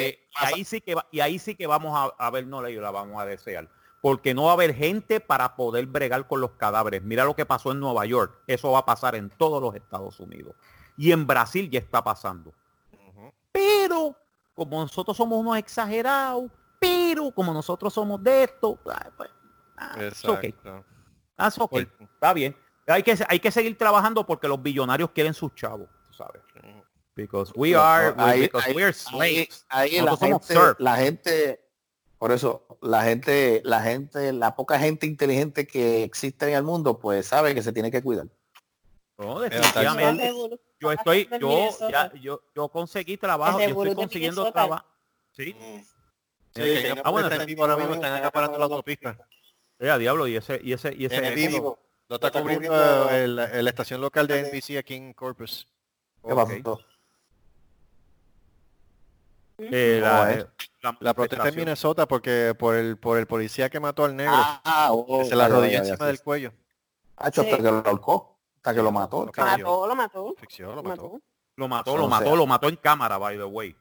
y 0.57 0.65
sí 0.65 0.81
que 0.81 0.95
va- 0.95 1.07
y 1.11 1.21
ahí 1.21 1.39
sí 1.39 1.55
que 1.55 1.67
vamos 1.67 1.93
a, 1.95 2.27
a 2.27 2.31
ver 2.31 2.47
no 2.47 2.63
le 2.63 2.75
la 2.75 2.91
vamos 2.91 3.21
a 3.21 3.27
desear 3.27 3.69
porque 4.01 4.33
no 4.33 4.45
va 4.45 4.51
a 4.51 4.55
haber 4.55 4.75
gente 4.75 5.21
para 5.21 5.57
poder 5.57 5.85
bregar 5.87 6.27
con 6.27 6.41
los 6.41 6.53
cadáveres 6.53 7.03
mira 7.03 7.25
lo 7.25 7.35
que 7.37 7.45
pasó 7.45 7.73
en 7.73 7.81
Nueva 7.81 8.07
York 8.07 8.39
eso 8.47 8.71
va 8.73 8.79
a 8.79 8.87
pasar 8.87 9.15
en 9.17 9.29
todos 9.29 9.61
los 9.61 9.75
Estados 9.75 10.19
Unidos 10.21 10.55
y 10.99 11.13
en 11.13 11.27
Brasil 11.27 11.71
ya 11.71 11.79
está 11.79 12.05
pasando. 12.05 12.53
Pero 13.53 14.15
como 14.55 14.81
nosotros 14.83 15.17
somos 15.17 15.39
unos 15.39 15.57
exagerados 15.57 16.51
pero 16.81 17.31
como 17.33 17.53
nosotros 17.53 17.93
somos 17.93 18.23
de 18.23 18.45
esto 18.45 18.79
pues, 18.83 18.97
ah, 19.77 19.97
okay. 20.29 20.55
Okay. 20.55 20.55
Pues- 21.71 21.87
está 22.01 22.33
bien. 22.33 22.57
Hay 22.87 23.03
que 23.03 23.17
hay 23.29 23.39
que 23.41 23.51
seguir 23.51 23.77
trabajando 23.77 24.25
porque 24.27 24.49
los 24.49 24.63
billonarios 24.63 25.11
quieren 25.11 25.35
sus 25.35 25.55
chavos 25.55 25.89
tú 26.09 26.15
sabes. 26.15 26.43
Because 27.15 27.53
we 27.57 27.75
are 27.75 28.15
Ahí- 28.17 28.43
because 28.43 28.69
ahí- 28.69 28.77
we 28.77 28.85
are 28.85 28.93
slaves. 28.93 29.67
ahí 29.69 30.01
la, 30.01 30.17
gente, 30.17 30.55
la 30.79 30.97
gente, 30.97 31.61
por 32.17 32.31
eso, 32.31 32.65
la 32.81 33.03
gente, 33.03 33.61
la 33.65 33.83
gente, 33.83 34.33
la 34.33 34.55
poca 34.55 34.79
gente 34.79 35.07
inteligente 35.07 35.67
que 35.67 36.05
existe 36.05 36.49
en 36.49 36.55
el 36.55 36.63
mundo, 36.63 36.99
pues 37.01 37.27
sabe 37.27 37.55
que 37.57 37.63
se 37.63 37.73
tiene 37.73 37.91
que 37.91 38.03
cuidar. 38.03 38.29
No, 39.19 39.41
definitivamente. 39.41 40.33
Yo 40.81 40.93
estoy, 40.93 41.29
yo, 41.41 41.71
ya, 41.91 42.13
yo, 42.15 42.41
yo 42.55 42.69
conseguí 42.69 43.17
trabajo, 43.17 43.59
yo 43.61 43.67
estoy 43.67 43.95
consiguiendo 43.95 44.51
trabajo. 44.53 44.85
Sí, 45.33 45.53
Sí, 45.53 45.85
Sí, 46.55 46.61
que 46.63 46.81
sí. 46.81 46.87
en 46.87 46.99
Ah, 47.05 47.11
bueno, 47.11 47.29
ese- 47.29 47.47
tipo 47.47 47.63
ahora 47.63 47.77
mismo 47.77 47.95
están 47.95 48.15
acaparando 48.15 48.59
la 48.59 48.65
autopista. 48.65 49.17
eh, 49.81 49.91
a 49.91 49.99
diablo, 49.99 50.27
y 50.27 50.37
ese, 50.37 50.61
y 50.63 50.73
ese, 50.73 50.95
y 50.95 51.05
ese. 51.05 51.17
En 51.27 51.35
vivo. 51.35 51.79
Lo 52.09 52.17
está 52.17 52.31
cubriendo 52.33 52.73
la 52.73 53.71
estación 53.71 54.01
local 54.01 54.27
de 54.27 54.41
NBC 54.41 54.79
aquí 54.79 54.95
en 54.95 55.13
Corpus. 55.13 55.69
¿Qué 56.27 56.35
pasó? 56.35 56.53
Eh, 59.59 60.01
¿Cómo 60.01 60.13
la, 60.13 60.33
es? 60.33 60.45
eh, 60.45 60.49
la 60.83 60.97
La 61.01 61.15
protesta 61.15 61.49
en. 61.49 61.57
Minnesota 61.57 62.07
porque 62.07 62.55
por 62.59 62.77
el 62.77 62.97
por 62.97 63.19
el 63.19 63.27
policía 63.27 63.69
que 63.69 63.81
mató 63.81 64.05
al 64.05 64.15
negro. 64.17 64.33
Ah, 64.37 64.89
oh, 64.93 65.19
que 65.19 65.25
se 65.27 65.37
la 65.37 65.45
ya, 65.45 65.49
ya, 65.49 65.55
arrodilló 65.55 65.73
ya, 65.73 65.79
encima 65.91 66.07
del 66.07 66.21
cuello. 66.23 66.53
Hacho, 67.17 67.41
hasta 67.43 67.57
Sí. 67.57 67.63
que 67.63 67.71
lo 67.71 67.83
ahorcó, 67.85 68.38
hasta 68.69 68.75
que 68.79 68.83
lo 68.83 68.93
mató. 68.93 69.25
Lo 69.25 69.33
mató, 69.45 69.87
lo 69.87 69.97
mató. 69.97 70.35
Asfixió, 70.37 70.75
lo 70.75 70.83
mató. 70.83 71.21
Lo 71.57 71.69
mató, 71.69 71.97
lo 71.97 72.09
mató, 72.09 72.37
lo 72.37 72.47
mató 72.47 72.69
en 72.69 72.77
cámara, 72.77 73.19
by 73.19 73.37
the 73.37 73.45
way. 73.45 73.75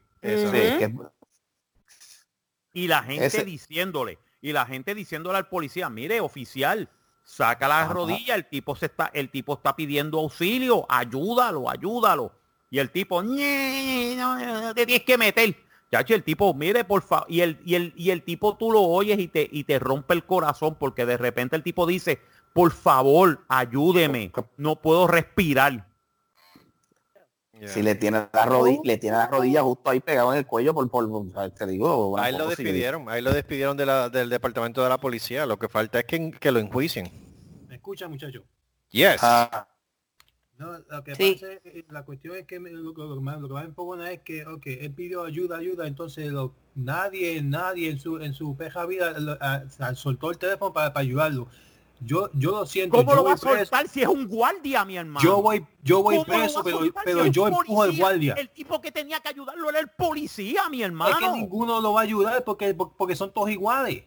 Y 2.72 2.86
la 2.88 3.02
gente 3.02 3.26
Ese- 3.26 3.44
diciéndole, 3.44 4.18
y 4.40 4.52
la 4.52 4.66
gente 4.66 4.94
diciéndole 4.94 5.38
al 5.38 5.48
policía, 5.48 5.88
mire, 5.88 6.20
oficial, 6.20 6.88
saca 7.24 7.68
la 7.68 7.82
Ajá. 7.82 7.92
rodilla, 7.92 8.34
el 8.34 8.48
tipo 8.48 8.74
se 8.76 8.86
está, 8.86 9.10
el 9.12 9.30
tipo 9.30 9.54
está 9.54 9.74
pidiendo 9.76 10.18
auxilio, 10.18 10.86
ayúdalo, 10.88 11.68
ayúdalo. 11.68 12.32
Y 12.70 12.78
el 12.78 12.90
tipo, 12.90 13.22
"Ñe, 13.22 14.14
no, 14.16 14.38
no 14.62 14.74
te 14.74 14.84
tienes 14.86 15.04
que 15.04 15.16
meter. 15.18 15.56
Chacho, 15.90 16.14
el 16.14 16.22
tipo, 16.22 16.52
mire, 16.52 16.84
por 16.84 17.00
favor, 17.02 17.26
y 17.30 17.40
el, 17.40 17.58
y 17.64 17.74
el, 17.74 17.94
y 17.96 18.10
el 18.10 18.22
tipo 18.22 18.56
tú 18.58 18.70
lo 18.70 18.82
oyes 18.82 19.18
y 19.18 19.28
te, 19.28 19.48
y 19.50 19.64
te 19.64 19.78
rompe 19.78 20.12
el 20.12 20.24
corazón 20.26 20.74
porque 20.78 21.06
de 21.06 21.16
repente 21.16 21.56
el 21.56 21.62
tipo 21.62 21.86
dice, 21.86 22.20
por 22.52 22.72
favor, 22.72 23.44
ayúdeme, 23.48 24.32
no 24.56 24.76
puedo 24.76 25.06
respirar. 25.06 25.86
Yeah. 27.58 27.68
si 27.68 27.82
le 27.82 27.96
tiene 27.96 28.28
la 28.32 28.46
rodilla, 28.46 28.80
le 28.84 28.98
tiene 28.98 29.16
la 29.16 29.26
rodilla 29.26 29.62
justo 29.62 29.90
ahí 29.90 29.98
pegado 29.98 30.30
en 30.32 30.38
el 30.38 30.46
cuello 30.46 30.72
por, 30.72 30.88
por, 30.88 31.32
sea, 31.32 31.50
te 31.50 31.66
digo, 31.66 32.16
A 32.16 32.28
él 32.28 32.38
lo 32.38 32.46
despidieron, 32.46 33.08
a 33.08 33.18
él 33.18 33.24
lo 33.24 33.32
despidieron 33.32 33.76
de 33.76 33.84
la- 33.84 34.08
del 34.08 34.30
departamento 34.30 34.80
de 34.80 34.88
la 34.88 34.98
policía. 34.98 35.44
Lo 35.44 35.58
que 35.58 35.68
falta 35.68 35.98
es 35.98 36.04
que, 36.04 36.30
que 36.30 36.52
lo 36.52 36.60
enjuicien. 36.60 37.10
¿Me 37.66 37.74
escucha, 37.74 38.06
muchacho? 38.06 38.44
Yes. 38.90 39.18
Ah, 39.22 39.66
No, 40.56 40.76
lo 40.76 41.04
que 41.04 41.14
Sí. 41.14 41.34
pasa 41.34 41.52
es, 41.52 41.60
eh, 41.66 41.84
la 41.88 42.04
cuestión 42.04 42.34
es 42.36 42.44
que 42.44 42.58
me- 42.58 42.70
lo, 42.72 42.92
lo- 42.92 43.06
lo 43.06 43.14
que 43.14 43.20
más, 43.20 43.40
lo 43.40 43.46
que 43.46 43.54
más 43.54 43.62
me 43.62 43.68
empobona 43.68 44.10
es 44.10 44.22
que, 44.22 44.44
ok, 44.44 44.66
él 44.66 44.92
pidió 44.92 45.22
ayuda, 45.24 45.56
ayuda, 45.58 45.86
entonces 45.86 46.32
lo- 46.32 46.52
nadie, 46.74 47.40
nadie 47.42 47.90
en 47.90 48.00
su 48.00 48.18
en 48.20 48.34
su 48.34 48.56
peja 48.56 48.84
vida 48.84 49.18
lo- 49.20 49.38
a- 49.40 49.62
a- 49.78 49.94
soltó 49.94 50.32
el 50.32 50.38
teléfono 50.38 50.72
para, 50.72 50.92
para 50.92 51.02
ayudarlo. 51.04 51.46
Yo, 52.00 52.30
yo 52.34 52.52
lo 52.52 52.64
siento. 52.66 52.96
¿Cómo 52.96 53.10
yo 53.10 53.16
lo 53.16 53.24
va 53.24 53.32
a 53.32 53.36
preso, 53.36 53.56
soltar 53.58 53.88
si 53.88 54.02
es 54.02 54.08
un 54.08 54.28
guardia, 54.28 54.84
mi 54.84 54.96
hermano? 54.96 55.20
Yo 55.24 55.42
voy, 55.42 55.66
yo 55.82 56.02
voy 56.02 56.16
¿Cómo 56.18 56.32
lo 56.32 56.38
preso, 56.40 56.62
pero, 56.62 56.82
si 56.84 56.92
pero 57.04 57.20
es 57.22 57.26
un 57.26 57.32
yo 57.32 57.48
empujo 57.48 57.82
al 57.82 57.96
guardia. 57.96 58.34
El 58.34 58.50
tipo 58.50 58.80
que 58.80 58.92
tenía 58.92 59.18
que 59.20 59.28
ayudarlo 59.30 59.68
era 59.68 59.80
el 59.80 59.88
policía, 59.88 60.68
mi 60.68 60.80
Es 60.80 60.86
hermano. 60.86 61.18
que 61.18 61.28
ninguno 61.40 61.80
lo 61.80 61.94
va 61.94 62.00
a 62.00 62.04
ayudar 62.04 62.44
porque, 62.44 62.72
porque 62.74 63.16
son 63.16 63.32
todos 63.32 63.50
iguales. 63.50 64.04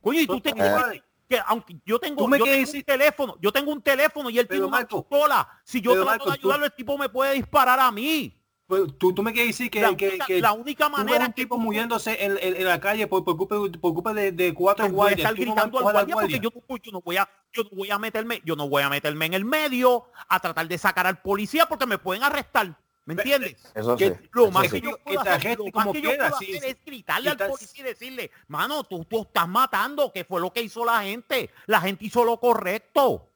Coño, 0.00 0.20
y 0.20 0.26
tú 0.26 0.40
te 0.40 0.50
iguales. 0.50 1.02
que 1.28 1.40
aunque 1.46 1.76
yo 1.84 1.98
tengo, 1.98 2.16
Tú 2.22 2.28
me 2.28 2.38
yo 2.38 2.44
tengo 2.44 2.56
un 2.58 2.64
decir- 2.64 2.84
teléfono, 2.84 3.36
yo 3.40 3.52
tengo 3.52 3.72
un 3.72 3.82
teléfono 3.82 4.30
y 4.30 4.38
él 4.38 4.46
tiene 4.46 4.60
Pero, 4.60 4.68
una 4.68 4.76
Marco, 4.78 5.02
pistola. 5.02 5.48
Si 5.64 5.80
yo 5.80 5.92
trato 5.92 6.06
Marco, 6.06 6.24
de 6.30 6.30
tú- 6.38 6.40
ayudarlo, 6.40 6.66
el 6.66 6.72
tipo 6.74 6.96
me 6.98 7.08
puede 7.08 7.34
disparar 7.34 7.80
a 7.80 7.90
mí. 7.90 8.32
Pero 8.68 8.88
tú, 8.88 9.14
tú 9.14 9.22
me 9.22 9.32
quieres 9.32 9.56
decir 9.56 9.70
que, 9.70 9.80
la, 9.80 9.96
que, 9.96 10.08
única, 10.08 10.26
que 10.26 10.40
la 10.40 10.52
única 10.52 10.88
manera 10.88 11.26
un 11.26 11.32
que 11.32 11.42
tipo 11.42 11.54
tú 11.54 11.60
muriéndose 11.60 12.24
en, 12.24 12.32
en- 12.40 12.56
en 12.56 12.64
la 12.64 12.80
calle 12.80 13.06
por, 13.06 13.22
por 13.24 13.36
culpa, 13.36 13.56
por 13.80 13.94
culpa 13.94 14.12
de, 14.12 14.32
de 14.32 14.52
cuatro 14.54 14.88
guardias. 14.90 15.18
estar 15.20 15.34
tú 15.34 15.40
no 15.44 15.52
gritando 15.54 15.78
al 15.78 15.84
empujar 15.84 15.92
guardia 15.94 16.14
porque 16.14 16.40
yo, 16.40 16.50
no- 16.68 16.76
yo 16.78 16.92
no 16.92 17.00
voy 17.00 17.16
a 17.16 17.28
yo 17.52 17.62
no 17.62 17.70
voy 17.76 17.90
a 17.92 17.98
meterme 17.98 18.42
yo 18.44 18.56
no 18.56 18.68
voy 18.68 18.82
a 18.82 18.88
meterme 18.90 19.26
en 19.26 19.34
el 19.34 19.44
medio 19.44 20.06
a 20.28 20.40
tratar 20.40 20.66
de 20.66 20.78
sacar 20.78 21.06
al 21.06 21.22
policía 21.22 21.66
porque 21.66 21.86
me 21.86 21.98
pueden 21.98 22.24
arrestar 22.24 22.76
¿me 23.04 23.14
entiendes? 23.14 23.54
eso 23.72 23.96
que- 23.96 24.08
sí. 24.10 24.28
Lo 24.32 24.42
eso 24.44 24.50
más 24.50 24.64
sí. 24.64 24.70
que 24.72 24.80
yo 24.80 24.96
Que 24.96 25.02
puedo 25.14 25.20
hacer, 25.20 25.58
lo 25.58 25.64
más 25.66 25.72
como 25.72 25.92
que 25.92 26.02
yo 26.02 26.10
puedo 26.16 26.38
sí, 26.38 26.44
hacer 26.50 26.60
sí. 26.62 26.68
es 26.68 26.84
gritarle 26.84 27.30
al 27.30 27.36
policía 27.36 27.80
y 27.82 27.84
decirle, 27.84 28.30
mano, 28.48 28.82
tú, 28.82 29.04
tú 29.04 29.22
estás 29.22 29.46
matando, 29.46 30.10
que 30.12 30.24
fue 30.24 30.40
lo 30.40 30.52
que 30.52 30.62
hizo 30.62 30.84
la 30.84 31.04
gente. 31.04 31.50
La 31.66 31.80
gente 31.80 32.04
hizo 32.04 32.24
lo 32.24 32.40
correcto. 32.40 33.28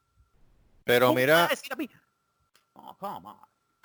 Pero 0.83 1.07
¿Cómo 1.07 1.15
me 1.15 1.27
vas 1.27 1.37
mira, 1.43 1.47
decir 1.47 1.73
a 1.73 1.77
mí? 1.77 1.89
Oh, 2.73 2.97
come 2.99 3.29
on. 3.29 3.37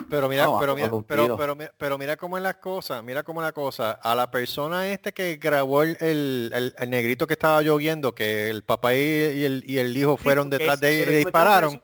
Pero 0.09 0.27
mira, 0.29 0.45
No, 0.45 0.59
pero 0.59 0.75
mira, 0.75 0.89
pero, 1.07 1.37
pero, 1.37 1.57
pero 1.77 1.97
mira 1.97 2.17
cómo 2.17 2.37
es 2.37 2.43
la 2.43 2.59
cosa, 2.59 3.01
mira 3.01 3.23
cómo 3.23 3.41
es 3.41 3.45
la 3.45 3.53
cosa. 3.53 3.91
A 3.91 4.13
la 4.13 4.29
persona 4.29 4.87
este 4.89 5.13
que 5.13 5.37
grabó 5.37 5.83
el, 5.83 5.97
el, 6.01 6.51
el- 6.53 6.75
el 6.77 6.89
negrito 6.89 7.25
que 7.27 7.33
estaba 7.33 7.61
lloviendo, 7.61 8.13
que 8.13 8.49
el 8.49 8.63
papá 8.63 8.93
y, 8.93 8.97
el, 9.43 9.63
y 9.65 9.77
el 9.79 9.95
hijo 9.95 10.17
fueron 10.17 10.49
detrás 10.49 10.75
es- 10.75 10.81
de 10.81 11.01
él 11.03 11.09
y 11.09 11.11
le 11.11 11.17
dispararon. 11.19 11.81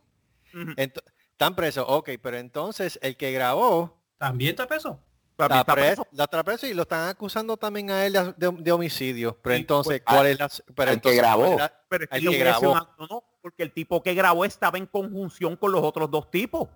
Están 0.78 1.55
presos, 1.55 1.86
ok, 1.88 2.09
pero 2.22 2.38
entonces 2.38 2.99
el 3.01 3.18
que 3.18 3.32
grabó 3.32 3.97
¿También 4.18 4.51
está 4.51 4.68
preso? 4.68 4.99
Está 5.32 5.62
está 5.62 5.74
preso, 5.74 6.07
está 6.16 6.43
preso 6.43 6.68
y 6.68 6.74
lo 6.76 6.84
están 6.84 7.09
acusando 7.09 7.57
también 7.57 7.89
a 7.89 8.05
él 8.05 8.14
de, 8.14 8.34
de- 8.38 8.57
de 8.62 8.72
homicidio. 8.72 9.36
Pero 9.41 9.55
Sí, 9.55 9.62
entonces, 9.62 10.01
pues, 10.05 10.16
¿cuál 10.16 10.28
es 10.28 10.38
la 10.38 10.49
pero 10.76 10.91
al 10.91 11.01
que 11.01 11.16
grabó. 11.16 11.41
¿cuál 11.43 11.51
es 11.53 11.57
la- 11.57 11.74
Pero 11.89 12.03
es 12.03 12.09
que 12.12 12.30
que 12.30 12.38
grabó. 12.38 12.76
no, 13.09 13.24
porque 13.41 13.64
el 13.64 13.72
tipo 13.74 14.03
que 14.03 14.14
grabó 14.14 14.45
estaba 14.45 14.78
en 14.78 14.86
conjunción 14.86 15.55
con 15.55 15.72
los 15.72 15.82
otros 15.82 16.12
dos 16.12 16.30
tipos. 16.30 16.68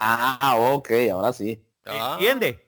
Ah, 0.00 0.54
ok, 0.58 0.90
ahora 1.12 1.32
sí. 1.32 1.62
Ah. 1.86 2.12
¿Entiendes? 2.18 2.58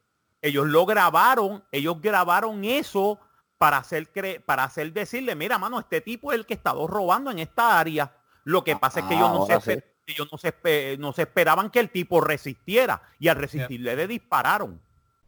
Ellos 0.41 0.67
lo 0.67 0.85
grabaron, 0.87 1.65
ellos 1.73 2.01
grabaron 2.01 2.65
eso 2.65 3.19
para 3.59 3.79
hacer 3.79 4.13
cre- 4.13 4.41
para 4.45 4.65
hacer 4.65 4.93
decirle, 4.93 5.35
mira, 5.35 5.57
mano, 5.57 5.79
este 5.79 6.01
tipo 6.01 6.33
es 6.33 6.39
el 6.39 6.47
que 6.47 6.55
estaba 6.55 6.85
robando 6.87 7.31
en 7.31 7.39
esta 7.39 7.79
área. 7.79 8.13
Lo 8.45 8.65
que 8.65 8.75
pasa 8.77 9.01
es 9.01 9.07
que 9.07 9.15
ellos, 9.15 9.31
no 9.31 9.47
se, 9.47 9.61
sí. 9.61 9.83
ellos 10.09 10.29
no, 10.33 10.37
se, 10.39 10.97
no 10.99 11.13
se 11.13 11.23
esperaban 11.23 11.71
que 11.71 11.79
el 11.79 11.91
tipo 11.91 12.21
resistiera 12.21 13.01
y 13.21 13.29
al 13.29 13.37
resistirle 13.37 13.95
le 13.95 14.07
dispararon 14.09 14.81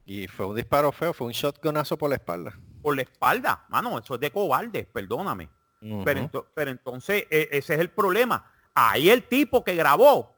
Y 0.04 0.26
fue 0.26 0.46
un 0.46 0.56
disparo 0.56 0.90
feo, 0.90 1.12
fue 1.14 1.28
un 1.28 1.32
shotgunazo 1.32 1.96
por 1.96 2.10
la 2.10 2.16
espalda. 2.16 2.52
por 2.82 2.96
la 2.96 3.02
espalda. 3.02 3.64
Mano, 3.68 3.98
eso 4.00 4.14
es 4.16 4.20
de 4.20 4.32
cobarde, 4.32 4.82
perdóname. 4.84 5.48
Pero, 5.80 6.20
Ujú. 6.24 6.28
ento- 6.28 6.46
pero 6.54 6.70
entonces 6.72 7.24
e- 7.30 7.48
ese 7.52 7.74
es 7.74 7.80
el 7.80 7.90
problema. 7.90 8.50
Ahí 8.74 9.10
el 9.10 9.22
tipo 9.28 9.62
que 9.62 9.76
grabó, 9.76 10.33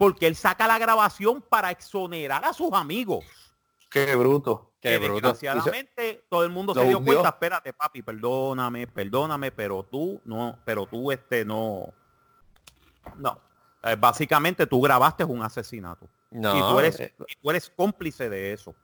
porque 0.00 0.26
él 0.26 0.34
saca 0.34 0.66
la 0.66 0.78
grabación 0.78 1.42
para 1.42 1.70
exonerar 1.70 2.42
a 2.42 2.54
sus 2.54 2.72
amigos. 2.72 3.22
Qué 3.90 4.16
bruto. 4.16 4.72
Qué 4.80 4.92
que 4.92 4.96
bruto. 4.98 5.12
desgraciadamente 5.28 6.24
todo 6.30 6.42
el 6.42 6.48
mundo 6.48 6.72
se 6.72 6.82
dio 6.86 6.96
hundió. 6.96 7.12
cuenta, 7.16 7.28
espérate 7.28 7.74
papi, 7.74 8.00
perdóname, 8.00 8.86
perdóname, 8.86 9.52
pero 9.52 9.82
tú 9.82 10.18
no, 10.24 10.58
pero 10.64 10.86
tú 10.86 11.12
este 11.12 11.44
no, 11.44 11.92
no. 13.18 13.38
Eh, 13.82 13.94
básicamente 13.98 14.66
tú 14.66 14.80
grabaste 14.80 15.22
un 15.24 15.42
asesinato 15.42 16.08
No, 16.30 16.56
y, 16.56 16.60
tú 16.72 16.78
eres, 16.78 17.00
eh, 17.00 17.14
y 17.28 17.34
tú 17.36 17.50
eres 17.50 17.70
cómplice 17.76 18.30
de 18.30 18.54
eso. 18.54 18.74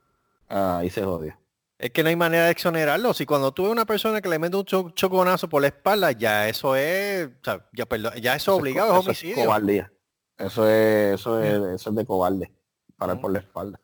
Ah, 0.51 0.79
ahí 0.81 0.91
se 0.91 1.03
jodió. 1.03 1.35
Es 1.79 1.93
que 1.93 2.03
no 2.03 2.11
hay 2.11 2.17
manera 2.17 2.45
de 2.45 2.51
exonerarlo. 2.51 3.15
Si 3.15 3.25
cuando 3.25 3.53
tú 3.53 3.63
ves 3.63 3.73
una 3.73 3.87
persona 3.87 4.21
que 4.21 4.29
le 4.29 4.39
mete 4.39 4.57
un 4.57 4.65
cho- 4.67 4.91
choconazo 4.91 5.49
por 5.49 5.63
la 5.63 5.69
espalda, 5.69 6.13
ya 6.13 6.47
eso 6.47 6.77
es, 6.77 7.27
o 7.27 7.45
sea, 7.45 7.67
ya, 7.73 7.87
perdón, 7.87 8.13
ya 8.21 8.35
eso 8.37 8.53
es 8.53 8.59
obligado, 8.61 8.89
es 8.93 9.01
Eso 9.01 9.01
es 9.01 9.07
homicidio. 9.23 9.45
cobardía. 9.47 9.93
Eso 10.39 10.69
es, 10.69 11.15
eso 11.21 11.41
es, 11.43 11.55
eso 11.81 11.91
es 11.91 11.97
de 11.97 12.05
cobarde. 12.07 12.53
Parar 12.97 13.21
por 13.21 13.33
la 13.33 13.39
espalda. 13.41 13.81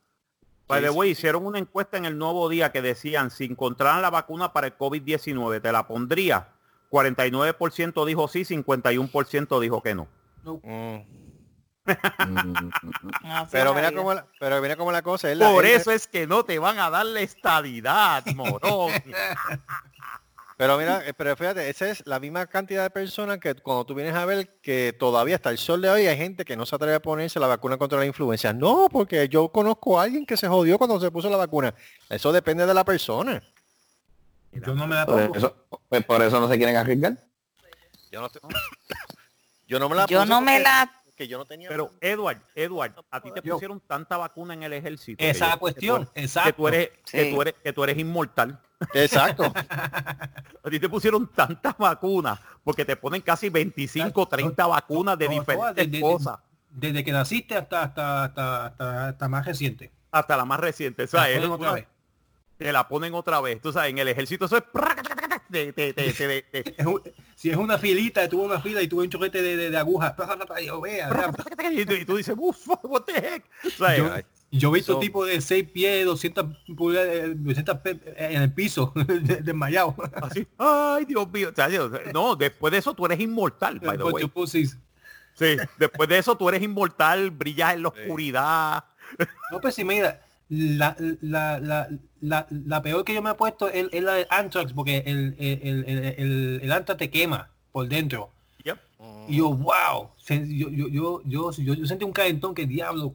By 0.69 0.81
the 0.83 0.91
way, 0.91 1.11
hicieron 1.11 1.45
una 1.45 1.59
encuesta 1.59 1.97
en 1.99 2.05
el 2.07 2.17
nuevo 2.17 2.49
día 2.49 2.73
que 2.73 2.81
decían, 2.81 3.31
si 3.31 3.45
encontraran 3.45 4.01
la 4.01 4.11
vacuna 4.11 4.53
para 4.53 4.69
el 4.69 4.77
COVID-19, 4.79 5.61
¿te 5.61 5.71
la 5.73 5.87
pondría? 5.87 6.49
49% 6.91 8.05
dijo 8.07 8.29
sí, 8.29 8.45
51% 8.45 9.61
dijo 9.61 9.83
que 9.83 9.95
no. 9.95 10.09
Mm. 10.45 10.97
Mm, 11.85 12.71
Pero 13.51 13.75
mira 13.75 13.93
cómo 13.93 14.15
la, 14.15 14.27
pero 14.39 14.63
mira 14.63 14.77
cómo 14.77 14.93
la 14.93 15.03
cosa 15.03 15.31
es 15.31 15.37
la- 15.37 15.51
Por 15.51 15.67
eso 15.67 15.91
es 15.91 16.07
que 16.07 16.27
no 16.27 16.45
te 16.45 16.59
van 16.59 16.79
a 16.79 16.91
dar 16.91 17.05
la 17.07 17.21
estadidad, 17.21 18.25
morón. 18.35 18.93
Pero 20.63 20.79
mira, 20.79 21.03
eh, 21.05 21.13
pero 21.13 21.37
fíjate, 21.37 21.69
esa 21.69 21.89
es 21.89 22.07
la 22.07 22.21
misma 22.21 22.47
cantidad 22.47 22.85
de 22.85 22.91
personas 22.91 23.39
que 23.39 23.53
cuando 23.57 23.85
tú 23.85 23.97
vienes 23.97 24.15
a 24.15 24.25
ver 24.25 24.61
que 24.63 24.95
todavía 24.97 25.35
hasta 25.35 25.51
el 25.51 25.59
sol 25.59 25.83
de 25.83 25.91
hoy 25.91 26.07
hay 26.07 26.17
gente 26.17 26.45
que 26.45 26.57
no 26.57 26.65
se 26.65 26.77
atreve 26.77 26.95
a 26.95 27.03
ponerse 27.03 27.41
la 27.41 27.49
vacuna 27.49 27.77
contra 27.79 27.99
la 27.99 28.07
influencia. 28.07 28.53
No, 28.53 28.87
porque 28.89 29.29
yo 29.29 29.49
conozco 29.49 29.99
a 29.99 30.05
alguien 30.05 30.25
que 30.25 30.37
se 30.37 30.47
jodió 30.47 30.79
cuando 30.79 31.01
se 31.01 31.11
puso 31.11 31.29
la 31.29 31.37
vacuna. 31.37 31.75
Eso 32.09 32.31
depende 32.31 32.65
de 32.65 32.75
la 32.75 32.85
persona. 32.85 33.43
Yo 34.53 34.73
no 34.73 34.87
me 34.87 34.95
la 34.95 35.05
Por 35.05 35.37
eso, 35.37 35.67
pues 35.89 36.05
por 36.05 36.23
eso 36.23 36.39
no 36.39 36.49
se 36.49 36.57
quieren 36.57 36.77
arriesgar. 36.77 37.19
Yo 38.13 38.21
no, 38.21 38.29
te- 38.29 38.39
yo 39.67 39.81
no 39.81 39.89
me 39.89 39.97
la 39.97 40.07
Yo 40.07 40.25
no 40.25 40.41
me 40.41 40.53
porque- 40.59 40.63
la... 40.63 41.02
que 41.23 41.29
yo 41.29 41.39
no 41.39 41.45
tenía 41.45 41.69
Pero 41.69 41.91
Edward, 42.01 42.39
Edward, 42.55 42.95
a 43.11 43.21
ti 43.21 43.31
te 43.33 43.41
Yo. 43.43 43.55
pusieron 43.55 43.81
tanta 43.81 44.17
vacuna 44.17 44.55
en 44.55 44.63
el 44.65 44.73
ejército. 44.73 45.23
Esa 45.23 45.31
es 45.31 45.41
que 45.41 45.47
yo- 45.47 45.53
que 45.55 45.59
cuestión. 45.61 45.97
tú 45.97 46.03
eres- 46.03 46.11
Que 46.15 46.21
Exacto. 46.23 46.55
tú 46.57 46.69
eres, 46.69 46.91
que 47.11 47.31
tú 47.33 47.43
eres, 47.43 47.55
que 47.63 47.73
tú 47.73 47.85
eres 47.85 47.99
inmortal. 47.99 48.61
Exacto. 48.95 49.45
A 50.65 50.71
ti 50.71 50.81
te 50.81 50.89
pusieron 50.89 51.29
tantas 51.29 51.77
vacunas 51.79 52.39
porque 52.65 52.85
te 52.85 52.97
ponen 52.97 53.21
casi 53.23 53.49
25, 53.49 54.27
30 54.27 54.67
vacunas 54.67 55.17
de 55.19 55.29
diferentes 55.29 56.01
cosas. 56.01 56.39
Desde 56.71 57.05
que 57.05 57.13
naciste 57.13 57.57
hasta 57.57 57.83
hasta 57.83 58.25
hasta 58.25 58.67
hasta, 58.67 59.09
hasta 59.09 59.29
más 59.29 59.45
reciente. 59.47 59.93
Hasta 60.11 60.37
la 60.37 60.45
más 60.45 60.59
reciente. 60.61 61.05
O 61.05 61.07
La 61.13 61.23
ponen 61.25 61.51
otra 61.51 61.57
una- 61.69 61.73
vez. 61.75 61.87
te 62.59 62.73
la 62.73 62.89
ponen 62.89 63.15
otra 63.15 63.41
vez. 63.41 63.61
Tú 63.61 63.73
sabes, 63.73 63.91
en 63.91 63.99
el 63.99 64.09
ejército 64.09 64.45
eso 64.47 64.57
es... 64.57 64.63
te- 65.53 65.73
Es 66.79 66.87
un- 66.87 67.03
si 67.37 67.51
es 67.51 67.57
una 67.57 67.79
filita, 67.79 68.29
tuvo 68.29 68.45
una 68.45 68.61
fila 68.61 68.81
y 68.83 68.89
tuvo 68.89 69.03
un 69.03 69.09
choquete 69.11 69.43
de, 69.43 69.57
de, 69.57 69.71
de 69.71 69.77
agujas. 69.79 70.15
Y 70.61 70.67
yo, 70.67 70.81
vea, 70.81 71.11
y, 71.73 71.85
tú, 71.85 71.93
y 71.95 72.05
tú 72.05 72.17
dices, 72.17 72.35
uff, 72.39 72.69
what 72.85 73.03
the 73.03 73.17
heck. 73.19 73.45
O 73.67 73.71
sea, 73.71 73.97
Yo- 73.97 74.11
Yo 74.55 74.69
he 74.71 74.75
visto 74.75 74.93
So- 74.95 75.01
tipos 75.01 75.27
de 75.27 75.41
6 75.41 75.71
pies, 75.73 76.05
200 76.05 76.47
pulgadas, 76.77 77.09
eh, 77.11 77.33
200 77.35 77.79
pe- 77.79 78.01
en 78.17 78.43
el 78.43 78.53
piso, 78.53 78.93
de- 79.07 79.41
desmayado. 79.43 79.95
así, 80.23 80.47
ay, 80.59 81.05
Dios 81.07 81.31
mío. 81.33 81.51
O 81.51 81.55
sea, 81.55 81.69
yo- 81.71 81.91
no, 82.13 82.37
después 82.37 82.71
de 82.71 82.79
eso 82.79 82.93
tú 82.95 83.07
eres 83.07 83.19
inmortal, 83.21 83.81
by 83.81 83.97
the 83.97 84.03
way. 84.13 84.25
Sí, 85.35 85.57
después 85.79 86.07
de 86.11 86.19
eso 86.19 86.37
tú 86.37 86.49
eres 86.51 86.63
inmortal, 86.63 87.31
brillas 87.31 87.73
en 87.75 87.83
la 87.83 87.89
oscuridad. 87.89 88.85
No, 89.51 89.61
pues 89.61 89.75
sí, 89.75 89.85
mira, 89.85 90.21
la, 90.55 90.95
la, 91.23 91.59
la, 91.61 91.89
la, 92.21 92.47
la 92.51 92.83
peor 92.83 93.05
que 93.05 93.15
yo 93.15 93.23
me 93.23 93.31
he 93.31 93.35
puesto 93.35 93.69
es, 93.71 93.87
es 93.91 94.03
la 94.03 94.13
de 94.15 94.27
Anthrax, 94.29 94.75
porque 94.75 94.99
el, 95.07 95.35
el, 95.39 95.61
el, 95.63 95.85
el, 95.89 96.05
el- 96.19 96.61
el 96.63 96.73
Anthrax 96.73 96.99
te 96.99 97.11
quema 97.11 97.51
por 97.73 97.89
dentro. 97.89 98.31
Yep. 98.65 98.79
Y 99.29 99.37
yo, 99.39 99.49
wow, 99.55 100.11
yo, 100.29 100.35
yo, 100.45 100.89
yo, 100.89 101.23
yo, 101.25 101.51
yo, 101.53 101.75
yo 101.75 101.87
sentí 101.87 102.05
un 102.05 102.13
calentón 102.13 102.55
que 102.55 102.67
diablo, 102.67 103.15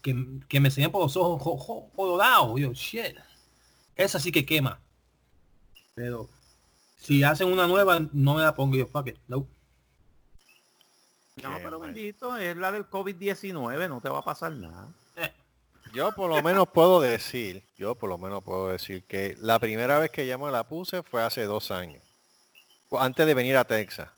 que, 0.00 0.40
que 0.48 0.60
me 0.60 0.70
salían 0.70 0.90
por 0.90 1.02
los 1.02 1.16
ojos 1.16 1.42
jo- 1.42 1.58
jo- 1.58 1.90
colorados. 1.94 2.58
Yo, 2.58 2.72
shit, 2.72 3.16
esa 3.94 4.18
sí 4.18 4.32
que 4.32 4.46
quema. 4.46 4.80
Pero 5.94 6.30
si 6.96 7.22
hacen 7.22 7.48
una 7.52 7.66
nueva, 7.66 8.00
no 8.12 8.34
me 8.34 8.42
la 8.42 8.54
pongo 8.54 8.76
yo, 8.76 8.86
fuck 8.86 9.08
it, 9.08 9.16
no. 9.28 9.46
No, 11.42 11.50
pero 11.62 11.78
bendito, 11.80 12.36
es 12.36 12.56
la 12.56 12.72
del 12.72 12.88
COVID-19, 12.88 13.88
no 13.88 14.00
te 14.00 14.08
va 14.08 14.18
a 14.20 14.24
pasar 14.24 14.52
nada. 14.52 14.88
Yo 15.92 16.12
por 16.12 16.30
lo 16.30 16.40
menos 16.42 16.68
puedo 16.68 17.00
decir, 17.00 17.64
yo 17.76 17.96
por 17.96 18.08
lo 18.08 18.16
menos 18.16 18.44
puedo 18.44 18.68
decir 18.68 19.04
que 19.04 19.36
la 19.40 19.58
primera 19.58 19.98
vez 19.98 20.10
que 20.10 20.24
ya 20.24 20.38
me 20.38 20.50
la 20.50 20.68
puse 20.68 21.02
fue 21.02 21.22
hace 21.22 21.44
dos 21.44 21.72
años, 21.72 22.02
antes 22.92 23.26
de 23.26 23.34
venir 23.34 23.56
a 23.56 23.64
Texas. 23.64 24.08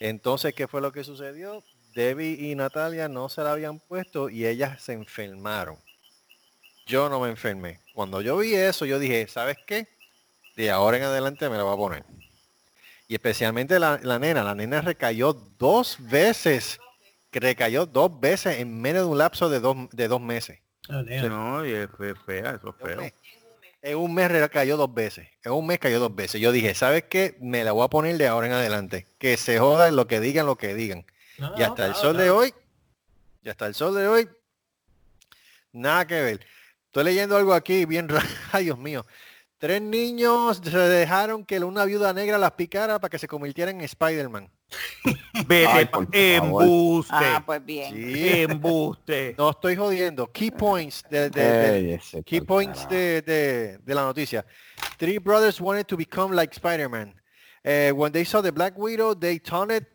Entonces, 0.00 0.54
¿qué 0.54 0.68
fue 0.68 0.82
lo 0.82 0.92
que 0.92 1.02
sucedió? 1.02 1.62
Debbie 1.94 2.50
y 2.50 2.54
Natalia 2.54 3.08
no 3.08 3.28
se 3.30 3.42
la 3.42 3.52
habían 3.52 3.78
puesto 3.78 4.28
y 4.28 4.46
ellas 4.46 4.82
se 4.82 4.92
enfermaron. 4.92 5.78
Yo 6.86 7.08
no 7.08 7.20
me 7.20 7.30
enfermé. 7.30 7.80
Cuando 7.94 8.20
yo 8.20 8.36
vi 8.36 8.54
eso, 8.54 8.84
yo 8.84 8.98
dije, 8.98 9.26
¿sabes 9.26 9.56
qué? 9.66 9.88
De 10.56 10.70
ahora 10.70 10.98
en 10.98 11.04
adelante 11.04 11.48
me 11.48 11.56
la 11.56 11.62
voy 11.62 11.72
a 11.72 11.76
poner. 11.76 12.04
Y 13.08 13.14
especialmente 13.14 13.78
la, 13.78 13.98
nena, 14.18 14.42
la 14.42 14.54
nena 14.54 14.82
recayó 14.82 15.32
dos 15.32 15.96
veces, 16.00 16.78
recayó 17.32 17.86
dos 17.86 18.20
veces 18.20 18.58
en 18.58 18.80
menos 18.80 19.04
de 19.04 19.08
un 19.08 19.18
lapso 19.18 19.48
de 19.48 19.60
dos, 19.60 19.76
de 19.92 20.08
dos 20.08 20.20
meses. 20.20 20.63
Oh. 20.88 21.02
No, 21.28 21.64
y 21.66 21.72
es 21.72 21.88
fe- 21.96 22.14
fea, 22.14 22.50
eso 22.56 22.56
es 22.56 22.62
En 22.62 22.68
un 22.68 22.74
feo. 22.74 23.00
mes. 23.00 23.12
En 23.82 23.96
un 23.98 24.14
mes 24.14 24.30
recayó 24.30 24.76
dos 24.76 24.92
veces. 24.94 25.28
En 25.42 25.52
un 25.52 25.66
mes 25.66 25.78
cayó 25.78 26.00
dos 26.00 26.14
veces. 26.14 26.40
Yo 26.40 26.52
dije, 26.52 26.74
¿sabes 26.74 27.04
qué? 27.04 27.36
Me 27.40 27.64
la 27.64 27.72
voy 27.72 27.84
a 27.84 27.88
poner 27.88 28.16
de 28.16 28.26
ahora 28.26 28.46
en 28.46 28.52
adelante. 28.54 29.06
Que 29.18 29.36
se 29.36 29.58
jodan 29.58 29.94
lo 29.96 30.06
que 30.06 30.20
digan, 30.20 30.46
lo 30.46 30.56
que 30.56 30.74
digan. 30.74 31.04
No, 31.38 31.52
Y 31.56 31.60
no, 31.60 31.66
hasta 31.66 31.86
el 31.86 31.94
sol 31.94 32.16
de 32.16 32.30
hoy, 32.30 32.54
y 33.42 33.48
hasta 33.50 33.66
el 33.66 33.74
sol 33.74 33.94
de 33.94 34.06
hoy, 34.08 34.28
nada 35.72 36.06
que 36.06 36.20
ver. 36.20 36.46
Estoy 36.86 37.04
leyendo 37.04 37.36
algo 37.36 37.52
aquí 37.54 37.84
bien 37.84 38.08
raro. 38.08 38.26
Ay, 38.52 38.64
Dios 38.64 38.78
mío. 38.78 39.04
Tres 39.58 39.80
niños 39.82 40.60
se 40.62 40.76
dejaron 40.78 41.44
que 41.44 41.58
una 41.60 41.84
viuda 41.84 42.12
negra 42.12 42.38
las 42.38 42.52
picara 42.52 42.98
para 42.98 43.10
que 43.10 43.18
se 43.18 43.28
convirtieran 43.28 43.76
en 43.76 43.80
Spider-Man. 43.82 44.50
Vete, 45.46 45.66
Ay, 45.66 45.88
embuste, 46.12 47.12
Ah, 47.14 47.42
pues 47.44 47.64
bien. 47.64 47.92
Sí. 47.94 48.28
embuste. 48.42 49.34
No 49.36 49.50
estoy 49.50 49.76
jodiendo. 49.76 50.26
Key 50.32 50.50
points 50.50 51.02
de, 51.10 51.30
de- 51.30 51.98
de- 52.12 52.22
Key 52.24 52.40
points 52.40 52.88
de, 52.88 53.22
de, 53.22 53.78
de 53.78 53.94
la 53.94 54.02
noticia. 54.02 54.44
Three 54.98 55.18
brothers 55.18 55.60
wanted 55.60 55.86
to 55.88 55.96
become 55.96 56.34
like 56.34 56.54
Spider-Man. 56.54 57.14
Uh, 57.64 57.90
when 57.94 58.12
they 58.12 58.24
saw 58.24 58.40
the 58.42 58.52
Black 58.52 58.76
Widow, 58.78 59.14
they 59.14 59.38
turned, 59.38 59.86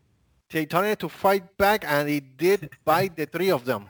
they 0.49 0.65
turned 0.65 0.97
to 0.99 1.07
fight 1.09 1.43
back 1.57 1.83
and 1.85 2.09
it 2.09 2.37
did 2.37 2.69
bite 2.83 3.15
the 3.15 3.25
three 3.25 3.51
of 3.51 3.63
them. 3.65 3.85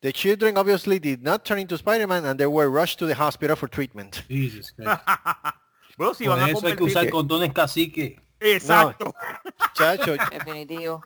The 0.00 0.12
children 0.12 0.56
obviously 0.56 1.00
did 1.00 1.22
not 1.24 1.44
turn 1.44 1.58
into 1.58 1.76
Spider-Man 1.76 2.24
and 2.24 2.38
they 2.38 2.46
were 2.46 2.70
rushed 2.70 2.98
to 3.00 3.06
the 3.06 3.14
hospital 3.16 3.56
for 3.56 3.66
treatment. 3.68 4.22
Jesus 4.28 4.70
Christ. 4.70 5.00
Bueno, 5.98 6.14
si 6.14 6.26
Por 6.26 6.36
van 6.36 6.44
a 6.44 6.52
eso 6.52 6.64
hay 6.64 6.76
que 6.76 6.84
usar 6.84 7.10
condones 7.10 7.52
cacique. 7.52 8.20
Exacto. 8.40 9.14
Chacho, 9.74 10.14
Definitivo. 10.32 11.04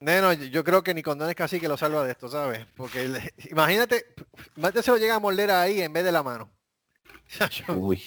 Neno, 0.00 0.32
yo 0.32 0.62
creo 0.62 0.82
que 0.82 0.94
ni 0.94 1.02
condones 1.02 1.34
casi 1.34 1.58
que 1.58 1.66
lo 1.68 1.76
salva 1.76 2.04
de 2.04 2.12
esto, 2.12 2.28
¿sabes? 2.28 2.64
Porque 2.76 3.08
le- 3.08 3.34
imagínate, 3.50 4.14
imagínate 4.56 4.82
se 4.82 4.90
lo 4.92 4.96
llega 4.96 5.16
a 5.16 5.18
morder 5.18 5.50
ahí 5.50 5.82
en 5.82 5.92
vez 5.92 6.04
de 6.04 6.12
la 6.12 6.22
mano. 6.22 6.50
Uy. 7.68 8.02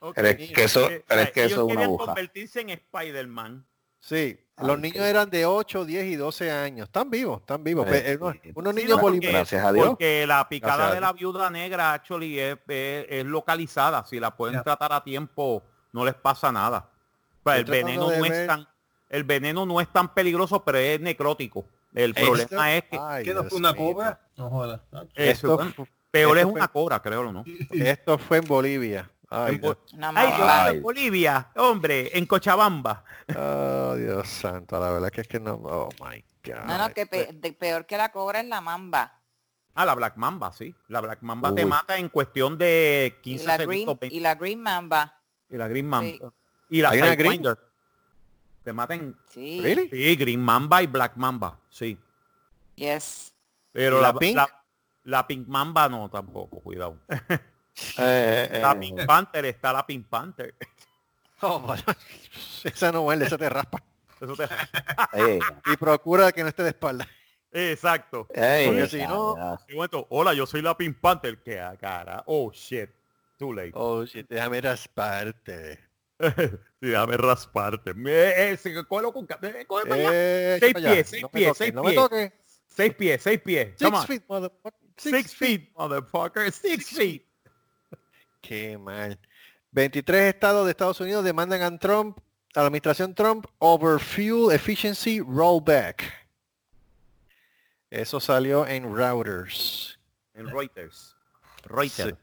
Ok. 0.00 0.14
Pero 0.14 0.28
es 0.28 0.52
que 0.52 0.64
eso, 0.64 0.88
Eh, 0.90 1.04
pero 1.08 1.20
es 1.22 1.30
que 1.32 1.40
ellos 1.40 1.52
eso 1.52 1.68
es 1.68 1.74
una 1.76 1.84
aguja. 1.84 2.04
convertirse 2.06 2.60
en 2.60 2.70
Spider-Man. 2.70 3.66
Sí, 3.98 4.40
Ah, 4.58 4.64
los 4.68 4.78
niños 4.78 5.04
eran 5.04 5.28
de 5.28 5.44
8, 5.44 5.84
10 5.84 6.04
y 6.06 6.16
12 6.16 6.50
años. 6.50 6.86
Están 6.86 7.10
vivos, 7.10 7.40
están 7.40 7.62
vivos. 7.62 7.86
Eh, 7.88 7.90
Pe- 7.90 8.12
eh, 8.12 8.16
unos, 8.18 8.36
sí. 8.42 8.52
unos 8.54 8.74
Sí, 8.74 8.82
niños 8.82 9.00
porque- 9.00 9.28
Gracias 9.30 9.62
a 9.64 9.70
Dios. 9.72 9.86
Porque 9.88 10.26
la 10.26 10.48
picada 10.48 10.94
de 10.94 11.00
la 11.00 11.12
viuda 11.12 11.50
negra 11.50 11.92
actually 11.92 12.38
es, 12.38 12.56
es- 12.68 13.06
es 13.10 13.24
localizada. 13.26 14.06
Si 14.06 14.18
la 14.20 14.34
pueden 14.34 14.62
tratar 14.62 14.92
a 14.94 15.02
tiempo, 15.04 15.62
no 15.92 16.04
les 16.06 16.14
pasa 16.14 16.50
nada. 16.52 16.88
Pues 17.46 17.58
el 17.60 17.64
veneno 17.66 18.10
no 18.10 18.24
es 18.24 18.46
tan, 18.48 18.68
el 19.08 19.22
veneno 19.22 19.64
no 19.66 19.80
es 19.80 19.86
tan 19.92 20.12
peligroso, 20.12 20.64
pero 20.64 20.78
es 20.78 21.00
necrótico. 21.00 21.64
El 21.94 22.12
problema 22.12 22.74
es 22.74 22.82
que 22.84 22.98
Ay, 23.00 23.24
¿Qué 23.24 23.32
no 23.32 23.44
fue 23.44 23.58
una 23.58 23.72
cobra? 23.72 24.20
No 24.36 24.50
jodas. 24.50 24.80
eso, 25.14 25.60
Esto, 25.62 25.86
peor 26.10 26.36
es 26.38 26.42
fue- 26.42 26.52
una 26.52 26.66
cobra, 26.68 27.00
creo, 27.00 27.32
¿no? 27.32 27.44
esto 27.70 28.18
fue 28.18 28.38
en 28.38 28.44
Bolivia. 28.46 29.08
Ay, 29.30 29.54
En 29.54 29.60
Bo- 29.60 29.76
Ay, 30.14 30.80
Bolivia, 30.80 31.48
hombre, 31.54 32.10
en 32.18 32.26
Cochabamba. 32.26 33.04
oh, 33.36 33.94
Dios 33.96 34.28
santo, 34.28 34.78
la 34.80 34.90
verdad 34.90 35.10
que 35.10 35.20
es 35.20 35.28
que 35.28 35.38
no. 35.38 35.54
Oh 35.54 35.88
my 36.00 36.24
God. 36.44 36.64
No, 36.66 36.78
no, 36.78 36.92
que 36.92 37.06
pe- 37.06 37.30
de- 37.32 37.52
peor 37.52 37.86
que 37.86 37.96
la 37.96 38.10
cobra 38.10 38.40
es 38.40 38.46
la 38.46 38.60
mamba. 38.60 39.20
Ah, 39.74 39.84
la 39.84 39.94
Black 39.94 40.16
Mamba, 40.16 40.52
sí. 40.52 40.74
La 40.88 41.00
Black 41.00 41.22
Mamba 41.22 41.54
te 41.54 41.64
mata 41.64 41.96
en 41.98 42.08
cuestión 42.08 42.56
de 42.58 43.14
Y 43.18 43.22
15 43.22 43.46
la, 43.46 43.56
segundos. 43.56 43.84
green, 43.84 43.98
20. 44.00 44.16
y 44.16 44.20
la 44.20 44.34
green 44.34 44.60
mamba. 44.62 45.20
Y 45.48 45.56
la 45.56 45.68
Green 45.68 45.86
Mamba. 45.86 46.10
Sí. 46.10 46.20
Y 46.70 46.80
la. 46.82 46.90
Sidewinder. 46.92 47.58
Te 48.64 48.72
maten. 48.72 49.16
Sí. 49.30 49.60
¿Really? 49.62 49.88
Sí, 49.88 50.16
Green 50.16 50.40
Mamba 50.40 50.82
y 50.82 50.86
Black 50.86 51.16
Mamba. 51.16 51.58
Sí. 51.70 51.96
Yes. 52.74 53.32
Pero 53.72 53.98
¿Y 53.98 54.02
la, 54.02 54.12
la 54.12 54.18
Pink? 54.18 54.36
La, 54.36 54.64
la 55.04 55.26
Pink 55.26 55.46
Mamba 55.46 55.88
no 55.88 56.08
tampoco, 56.10 56.60
cuidado. 56.60 56.98
Eh, 57.08 57.38
eh, 57.98 58.58
La 58.60 58.78
Pink 58.78 59.06
Panther 59.06 59.44
está 59.44 59.72
la 59.72 59.86
Pink 59.86 60.06
Panther. 60.08 60.54
Oh, 61.42 61.74
esa 62.64 62.90
no 62.90 63.02
huele, 63.02 63.26
esa 63.26 63.36
te 63.36 63.46
raspa. 63.50 63.82
Eso 64.18 64.34
te- 64.34 64.48
eh, 65.12 65.38
Y 65.70 65.76
procura 65.76 66.32
que 66.32 66.42
no 66.42 66.48
esté 66.48 66.62
de 66.62 66.70
espalda. 66.70 67.06
Exacto. 67.52 68.26
eh, 68.32 68.64
Porque 68.66 68.86
si 68.88 69.06
no- 69.06 69.36
momento, 69.70 70.06
hola, 70.08 70.32
yo 70.32 70.46
soy 70.46 70.62
la 70.62 70.74
Pink 70.74 70.96
Panther. 70.98 71.42
Que 71.42 71.60
a 71.60 71.76
cara. 71.76 72.22
Oh, 72.24 72.50
shit. 72.52 72.88
Too 73.38 73.52
late. 73.52 73.72
Oh, 73.74 74.06
shit, 74.06 74.26
déjame 74.26 74.62
rasparte. 74.62 75.85
Sí, 76.80 76.88
déjame 76.88 77.16
rasparte. 77.16 77.94
Me, 77.94 78.10
eh, 78.52 78.58
cógelo 78.88 79.12
con 79.12 79.26
eh, 79.42 79.64
coge 79.66 79.86
para 79.86 79.94
allá. 80.00 80.10
Eh, 80.12 80.56
Seis 80.60 80.72
para 80.74 80.86
allá. 80.86 80.94
pies, 80.94 81.08
seis 81.08 81.22
no 81.22 81.28
pies, 81.30 81.56
seis 81.56 81.74
No 81.74 81.82
pies. 81.82 81.94
toques. 81.94 82.32
Seis 82.68 82.94
pies, 82.94 83.22
seis 83.22 83.40
pies. 83.40 83.68
Six 83.78 83.82
Come 83.82 83.96
on. 83.98 84.06
feet, 84.06 84.22
motherfucker. 84.28 84.72
Six, 84.98 85.34
feet, 85.34 85.72
motherfucker. 85.74 86.52
Six 86.52 86.88
feet. 86.90 87.26
Qué 88.40 88.78
mal. 88.78 89.18
23 89.72 90.34
estados 90.34 90.64
de 90.64 90.70
Estados 90.70 91.00
Unidos 91.00 91.24
demandan 91.24 91.62
a 91.62 91.78
Trump, 91.78 92.18
a 92.54 92.60
la 92.60 92.66
administración 92.66 93.14
Trump, 93.14 93.46
over 93.58 93.98
fuel 94.00 94.52
efficiency 94.52 95.20
rollback. 95.20 96.04
Eso 97.90 98.20
salió 98.20 98.66
en 98.66 98.84
Routers. 98.94 99.98
En 100.34 100.48
Reuters. 100.48 101.16
Reuters. 101.64 102.10
Sí, 102.10 102.14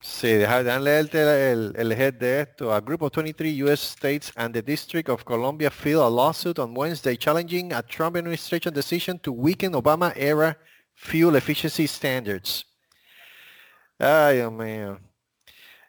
dejan 0.00 0.84
leerte 0.84 1.50
el, 1.50 1.72
el 1.76 1.92
head 1.92 2.14
de 2.14 2.40
esto. 2.40 2.72
A 2.72 2.80
group 2.80 3.02
of 3.02 3.12
23 3.12 3.50
U.S. 3.64 3.80
states 3.80 4.32
and 4.36 4.54
the 4.54 4.62
District 4.62 5.08
of 5.08 5.24
Columbia 5.24 5.70
filed 5.70 6.02
a 6.02 6.08
lawsuit 6.08 6.58
on 6.58 6.74
Wednesday 6.74 7.16
challenging 7.16 7.72
a 7.72 7.82
Trump 7.82 8.16
administration 8.16 8.72
decision 8.72 9.18
to 9.20 9.32
weaken 9.32 9.72
Obama-era 9.72 10.56
fuel 10.94 11.36
efficiency 11.36 11.86
standards. 11.86 12.64
Ay, 14.00 14.34
Dios 14.34 14.52
mío. 14.52 14.98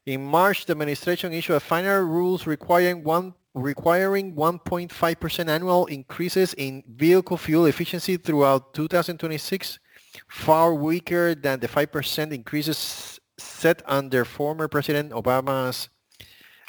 In 0.05 0.26
March, 0.26 0.66
the 0.66 0.72
administration 0.72 1.32
issued 1.34 1.57
a 1.57 1.60
final 1.60 2.01
rules 2.01 2.47
requiring 2.47 3.03
one 3.03 3.34
requiring 3.53 4.36
1.5% 4.36 5.49
annual 5.49 5.86
increases 5.88 6.53
in 6.55 6.84
vehicle 6.88 7.38
fuel 7.38 7.66
efficiency 7.66 8.16
throughout 8.16 8.74
2026, 8.74 9.80
far 10.28 10.74
weaker 10.74 11.36
than 11.36 11.60
the 11.60 11.68
5% 11.68 12.32
increases 12.32 13.18
set 13.39 13.81
under 13.87 14.25
former 14.25 14.67
President 14.67 15.11
Obama's 15.11 15.89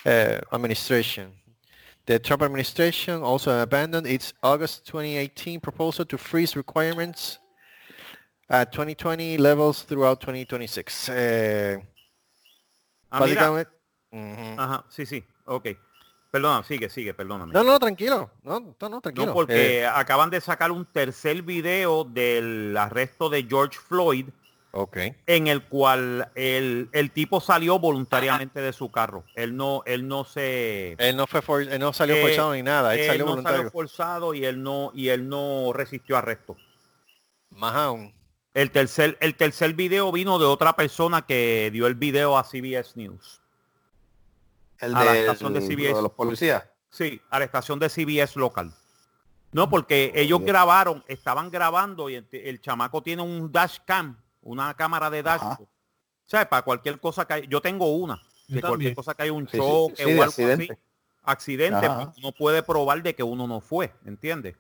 uh, 0.07 0.39
administration. 0.53 1.33
The 2.07 2.19
Trump 2.19 2.43
administration 2.43 3.23
also 3.23 3.61
abandoned 3.61 4.07
its 4.07 4.33
August 4.43 4.87
2018 4.87 5.61
proposal 5.61 6.05
to 6.07 6.17
freeze 6.19 6.57
requirements 6.57 7.39
at 8.49 8.73
2020 8.73 9.37
levels 9.39 9.83
throughout 9.83 10.21
2026. 10.21 11.09
Eh, 11.11 11.79
Ah, 13.13 13.21
mira. 13.27 13.41
básicamente... 13.43 13.71
Ujú. 14.13 14.55
Ajá, 14.61 14.85
sí, 14.89 15.05
sí. 15.07 15.25
Ok. 15.45 15.67
Perdona, 16.31 16.63
sigue, 16.63 16.89
sigue, 16.89 17.13
perdóname. 17.13 17.53
No, 17.53 17.65
no, 17.65 17.77
tranquilo. 17.81 18.31
No, 18.45 18.61
no, 18.81 18.89
no, 18.89 19.01
tranquilo. 19.01 19.27
No, 19.27 19.33
porque 19.35 19.81
Eh, 19.81 19.87
acaban 19.87 20.31
de 20.31 20.41
sacar 20.41 20.71
un 20.71 20.85
tercer 20.87 21.43
video 21.43 22.05
del 22.05 22.77
arresto 22.77 23.29
de 23.29 23.45
George 23.49 23.79
Floyd 23.79 24.29
ok. 24.73 24.97
en 25.27 25.47
el 25.49 25.65
cual 25.65 26.31
el, 26.35 26.89
el 26.93 27.11
tipo 27.11 27.41
salió 27.41 27.79
voluntariamente 27.79 28.61
de 28.61 28.73
su 28.73 28.91
carro. 28.91 29.25
Él 29.35 29.57
no, 29.57 29.83
él 29.87 30.07
no 30.09 30.25
se 30.25 30.93
Él 30.99 31.17
no 31.17 31.27
fue 31.27 31.43
for- 31.43 31.63
él 31.63 31.79
no 31.81 31.93
salió 31.93 32.17
Eh, 32.17 32.23
forzado 32.23 32.55
ni 32.55 32.63
nada, 32.63 32.95
él, 32.95 33.01
él 33.01 33.07
salió 33.07 33.25
no 33.25 33.31
voluntario. 33.33 33.59
salió 33.59 33.71
forzado 33.71 34.35
y 34.35 34.45
él 34.45 34.63
no, 34.63 34.91
y 34.95 35.09
él 35.09 35.29
no 35.29 35.73
resistió 35.73 36.17
arresto. 36.17 36.57
Más 37.51 37.75
aún. 37.75 38.15
El 38.55 38.71
tercer, 38.73 39.17
el 39.21 39.37
tercer 39.37 39.75
video 39.75 40.11
vino 40.11 40.39
de 40.39 40.45
otra 40.47 40.75
persona 40.75 41.23
que 41.23 41.71
dio 41.73 41.87
el 41.87 41.95
video 41.95 42.37
a 42.37 42.43
CBS 42.45 42.97
News. 42.97 43.41
El 44.79 44.97
a 44.97 45.05
la 45.05 45.13
de, 45.13 45.21
estación 45.21 45.53
de 45.53 45.61
CBS. 45.61 45.95
de 45.95 46.03
los 46.03 46.13
policías. 46.13 46.65
Sí, 46.89 47.21
a 47.31 47.39
la 47.39 47.45
estación 47.45 47.79
de 47.79 47.89
CBS 47.89 48.39
local. 48.39 48.73
No, 49.53 49.69
porque 49.69 50.13
ellos 50.15 50.39
bien. 50.41 50.47
grabaron, 50.49 51.05
estaban 51.09 51.51
grabando 51.51 52.09
y 52.09 52.15
el, 52.15 52.27
el 52.33 52.61
chamaco 52.61 53.03
tiene 53.03 53.23
un 53.23 53.51
dash 53.53 53.79
cam, 53.85 54.17
una 54.43 54.75
cámara 54.75 55.11
de 55.11 55.23
dash. 55.23 55.43
Ajá. 55.43 55.59
O 55.61 55.69
sea, 56.25 56.49
para 56.49 56.63
cualquier 56.63 57.01
cosa 57.01 57.27
que 57.27 57.33
hay, 57.35 57.47
yo 57.49 57.61
tengo 57.61 57.93
una, 57.97 58.23
que 58.47 58.61
cualquier 58.61 58.95
cosa 58.95 59.15
que 59.15 59.25
hay 59.25 59.31
un 59.31 59.47
Sí, 59.49 59.57
sí, 59.57 59.59
choque 59.59 59.97
sí, 59.97 60.05
de 60.05 60.09
o 60.11 60.11
algo 60.13 60.25
accidente. 60.25 60.65
así, 60.73 60.81
accidente, 61.23 61.89
pues, 61.89 62.09
uno 62.19 62.33
puede 62.33 62.63
probar 62.63 63.03
de 63.03 63.15
que 63.15 63.23
uno 63.23 63.47
no 63.47 63.61
fue, 63.61 63.93
¿entiendes? 64.05 64.57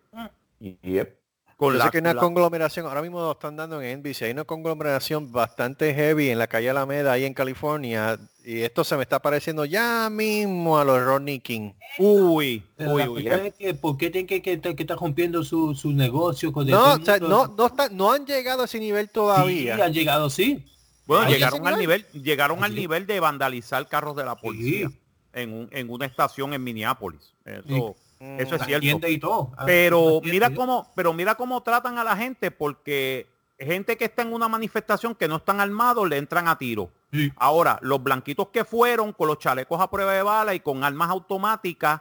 Y, 0.59 0.76
yep. 0.83 1.19
Con 1.61 1.74
Yo 1.74 1.78
la, 1.78 1.84
sé 1.84 1.90
que 1.90 1.98
hay 1.98 2.00
una 2.00 2.14
la- 2.14 2.20
conglomeración, 2.22 2.86
ahora 2.86 3.02
mismo 3.02 3.20
lo 3.20 3.32
están 3.32 3.54
dando 3.54 3.82
en 3.82 3.98
NBC, 4.00 4.22
hay 4.22 4.30
una 4.30 4.44
conglomeración 4.44 5.30
bastante 5.30 5.92
heavy 5.92 6.30
en 6.30 6.38
la 6.38 6.46
calle 6.46 6.70
Alameda, 6.70 7.12
ahí 7.12 7.26
en 7.26 7.34
California, 7.34 8.18
y 8.42 8.61
esto 8.61 8.82
se 8.82 8.96
me 8.96 9.02
está 9.02 9.18
pareciendo 9.20 9.66
ya 9.66 10.08
mismo 10.11 10.78
a 10.78 10.86
los 10.86 11.04
Rodney 11.04 11.38
King. 11.40 11.72
Uy, 11.98 12.64
uy, 12.78 13.02
uy. 13.08 13.28
es 13.28 13.54
que, 13.56 13.74
¿por 13.74 13.98
qué 13.98 14.08
tienen 14.08 14.26
que, 14.26 14.40
que, 14.40 14.58
que 14.58 14.82
estar 14.82 14.96
rompiendo 14.96 15.44
su, 15.44 15.74
su 15.74 15.92
negocio 15.92 16.50
con 16.50 16.66
No, 16.66 16.94
o 16.94 17.04
sea, 17.04 17.18
mundo? 17.20 17.28
no, 17.28 17.54
no, 17.54 17.66
está- 17.66 17.90
no 17.90 18.11
han 18.11 18.24
llegado 18.24 18.62
a 18.62 18.64
ese 18.64 18.78
nivel 18.80 19.08
Sí, 19.08 19.12
todavía. 19.12 19.84
han 19.84 19.92
llegado, 19.92 20.30
sí. 20.30 20.64
Bueno, 21.04 21.28
llegaron 21.28 21.66
al 21.68 21.78
nivel, 21.78 22.06
llegaron 22.12 22.64
al 22.64 22.70
Sí. 22.72 22.78
nivel 22.78 23.06
de 23.06 23.20
vandalizar 23.20 23.86
carros 23.86 24.16
de 24.16 24.24
la 24.24 24.34
policía 24.36 24.88
Sí. 24.88 24.98
en, 25.34 25.52
un- 25.52 25.68
en 25.72 25.90
una 25.90 26.06
estación 26.06 26.54
en 26.54 26.64
Minneapolis. 26.64 27.34
Eso, 27.44 27.96
eso 28.20 28.54
es 28.56 28.62
cierto. 28.64 29.08
y 29.08 29.18
todo. 29.18 29.50
Ah, 29.56 29.64
Pero 29.66 30.20
mira 30.22 30.54
cómo, 30.54 30.90
pero 30.94 31.12
mira 31.12 31.34
cómo 31.34 31.62
tratan 31.62 31.98
a 31.98 32.04
la 32.04 32.16
gente 32.16 32.50
porque 32.50 33.26
gente 33.58 33.96
que 33.96 34.04
está 34.06 34.22
en 34.22 34.32
una 34.32 34.48
manifestación 34.48 35.14
que 35.14 35.26
no 35.28 35.36
están 35.36 35.60
armados 35.60 36.08
le 36.08 36.16
entran 36.18 36.46
a 36.48 36.56
tiro. 36.58 36.90
Sí. 37.12 37.32
Ahora, 37.36 37.78
los 37.82 38.02
blanquitos 38.02 38.48
que 38.48 38.64
fueron 38.64 39.12
con 39.12 39.26
los 39.28 39.38
chalecos 39.38 39.80
a 39.80 39.90
prueba 39.90 40.12
de 40.12 40.22
bala 40.22 40.54
y 40.54 40.60
con 40.60 40.84
armas 40.84 41.10
automáticas 41.10 42.00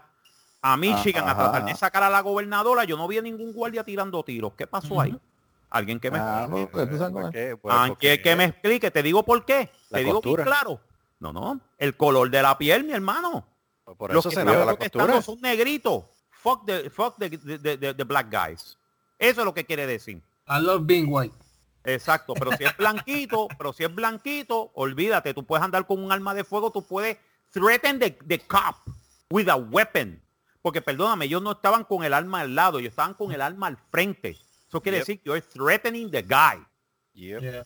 a 0.62 0.78
Michigan 0.78 1.28
a 1.28 1.32
Ajá. 1.32 1.44
tratar 1.52 1.66
de 1.66 1.76
sacar 1.76 2.04
a 2.04 2.10
la 2.10 2.20
gobernadora, 2.22 2.84
yo 2.84 2.98
no 2.98 3.08
vi 3.08 3.18
a 3.18 3.22
ningún 3.22 3.54
guardia 3.54 3.84
tirando 3.84 4.22
tiros. 4.24 4.54
¿Qué 4.58 4.68
pasó 4.68 5.00
ahí? 5.02 5.18
Alguien 5.70 6.00
que 6.00 6.12
me 6.12 6.20
Ah, 6.20 6.42
explique. 6.46 6.68
pues, 6.72 6.90
tú 6.90 6.98
sabes 6.98 7.14
cómo 7.14 7.26
¿Por 7.28 7.36
es. 7.38 7.50
qué? 7.50 7.58
Pues, 7.58 7.76
Ah, 7.78 7.86
porque- 7.88 8.22
que, 8.22 8.36
me 8.36 8.44
explique, 8.46 8.92
te 8.92 9.04
digo 9.04 9.24
por 9.24 9.46
qué. 9.46 9.70
La 9.90 9.98
te 10.00 10.04
digo 10.04 10.20
bien 10.22 10.36
costura. 10.36 10.44
claro. 10.44 10.80
No, 11.20 11.32
no, 11.34 11.60
el 11.78 11.96
color 11.96 12.30
de 12.30 12.42
la 12.42 12.58
piel, 12.58 12.84
mi 12.86 12.94
hermano. 12.94 13.46
Pues 13.96 13.98
por 13.98 14.14
Los 14.14 14.26
eso 14.26 14.30
que 14.30 14.36
se 14.36 14.46
la 14.46 15.22
son 15.22 15.42
negritos. 15.42 16.04
Fuck 16.32 16.66
the, 16.66 16.90
fuck 16.90 17.18
the, 17.18 17.30
the- 17.30 17.78
the- 17.78 17.94
the 17.94 18.04
black 18.04 18.28
guys. 18.32 18.78
Eso 19.18 19.42
es 19.42 19.46
lo 19.46 19.54
que 19.54 19.66
quiere 19.66 19.86
decir. 19.86 20.18
I 20.48 20.60
love 20.62 20.84
being 20.86 21.08
white. 21.10 21.36
Exacto, 21.84 22.34
pero 22.34 22.52
si 22.58 22.64
es 22.66 22.76
blanquito, 22.78 23.48
pero 23.58 23.74
si 23.74 23.84
es 23.84 23.94
blanquito, 23.94 24.72
olvídate, 24.74 25.34
tú 25.34 25.46
puedes 25.46 25.64
andar 25.64 25.86
con 25.86 26.04
un 26.04 26.12
arma 26.12 26.34
de 26.34 26.44
fuego, 26.44 26.72
tú 26.72 26.82
puedes 26.86 27.18
threaten 27.52 28.00
the, 28.00 28.12
the 28.28 28.40
cop 28.40 28.76
with 29.30 29.50
a 29.50 29.56
weapon. 29.56 30.22
Porque 30.62 30.82
perdóname, 30.82 31.26
ellos 31.26 31.42
no 31.42 31.54
estaban 31.54 31.84
con 31.86 32.04
el 32.04 32.14
arma 32.14 32.42
al 32.42 32.54
lado, 32.54 32.80
ellos 32.80 32.90
estaban 32.92 33.14
con 33.14 33.32
el 33.32 33.42
arma 33.42 33.68
al 33.68 33.78
frente. 33.92 34.38
Eso 34.68 34.82
quiere 34.82 34.98
Yep. 35.00 35.08
decir 35.08 35.20
que 35.22 35.30
you're 35.30 35.42
threatening 35.42 36.12
the 36.12 36.22
guy. 36.22 36.64
Yep. 37.14 37.42
Yeah. 37.42 37.66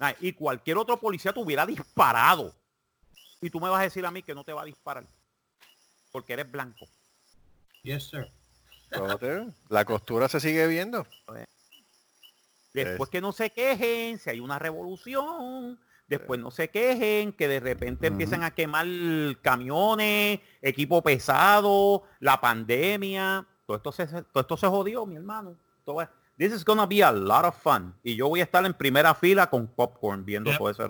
Ah, 0.00 0.14
Y 0.20 0.32
cualquier 0.32 0.78
otro 0.78 0.98
policía 0.98 1.32
te 1.32 1.40
hubiera 1.40 1.64
disparado. 1.66 2.54
Y 3.42 3.50
tú 3.50 3.60
me 3.60 3.68
vas 3.68 3.80
a 3.80 3.84
decir 3.84 4.04
a 4.04 4.10
mí 4.10 4.22
que 4.22 4.34
no 4.34 4.42
te 4.44 4.52
va 4.52 4.62
a 4.62 4.64
disparar. 4.64 5.04
Porque 6.12 6.32
eres 6.34 6.50
blanco. 6.50 6.86
Yes, 7.82 8.08
sir. 8.08 8.30
La 9.68 9.84
costura 9.84 10.28
se 10.28 10.40
sigue 10.40 10.66
viendo. 10.66 11.06
Después 12.72 13.10
que 13.10 13.20
no 13.20 13.32
se 13.32 13.50
quejen, 13.50 14.18
si 14.18 14.30
hay 14.30 14.40
una 14.40 14.58
revolución, 14.58 15.78
después 16.06 16.40
no 16.40 16.50
se 16.50 16.68
quejen, 16.68 17.32
que 17.32 17.48
de 17.48 17.60
repente 17.60 18.08
empiezan 18.08 18.44
a 18.44 18.52
quemar 18.52 18.86
camiones, 19.42 20.40
equipo 20.62 21.02
pesado, 21.02 22.04
la 22.20 22.40
pandemia, 22.40 23.46
todo 23.66 23.76
esto 23.76 23.92
se, 23.92 24.06
todo 24.06 24.40
esto 24.40 24.56
se 24.56 24.66
jodió, 24.66 25.06
mi 25.06 25.16
hermano. 25.16 25.56
Todo 25.84 26.08
This 26.36 26.52
is 26.52 26.64
gonna 26.64 26.86
be 26.86 27.02
a 27.02 27.12
lot 27.12 27.44
of 27.44 27.60
fun. 27.60 27.94
Y 28.02 28.16
yo 28.16 28.28
voy 28.28 28.40
a 28.40 28.44
estar 28.44 28.64
en 28.64 28.72
primera 28.72 29.14
fila 29.14 29.50
con 29.50 29.66
popcorn 29.66 30.24
viendo 30.24 30.50
Yep. 30.50 30.58
todo 30.58 30.70
ese 30.70 30.88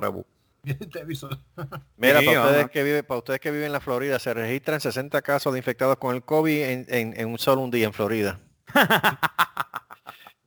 Televisor. 0.93 1.39
Mira, 1.97 2.21
Sí, 2.21 2.27
para, 2.27 2.43
ustedes 2.47 2.71
que 2.71 2.83
viven, 2.83 3.05
para 3.05 3.19
ustedes 3.19 3.41
que 3.41 3.51
viven 3.51 3.67
en 3.67 3.73
la 3.73 3.81
Florida, 3.81 4.19
se 4.19 4.35
registran 4.35 4.81
60 4.81 5.23
casos 5.23 5.53
de 5.53 5.59
infectados 5.59 5.97
con 5.97 6.15
el 6.15 6.23
COVID 6.23 6.63
en, 6.63 6.87
en- 6.89 7.15
en 7.19 7.29
un 7.29 7.39
solo 7.39 7.63
un 7.63 7.71
día 7.71 7.87
en 7.87 7.93
Florida. 7.93 8.41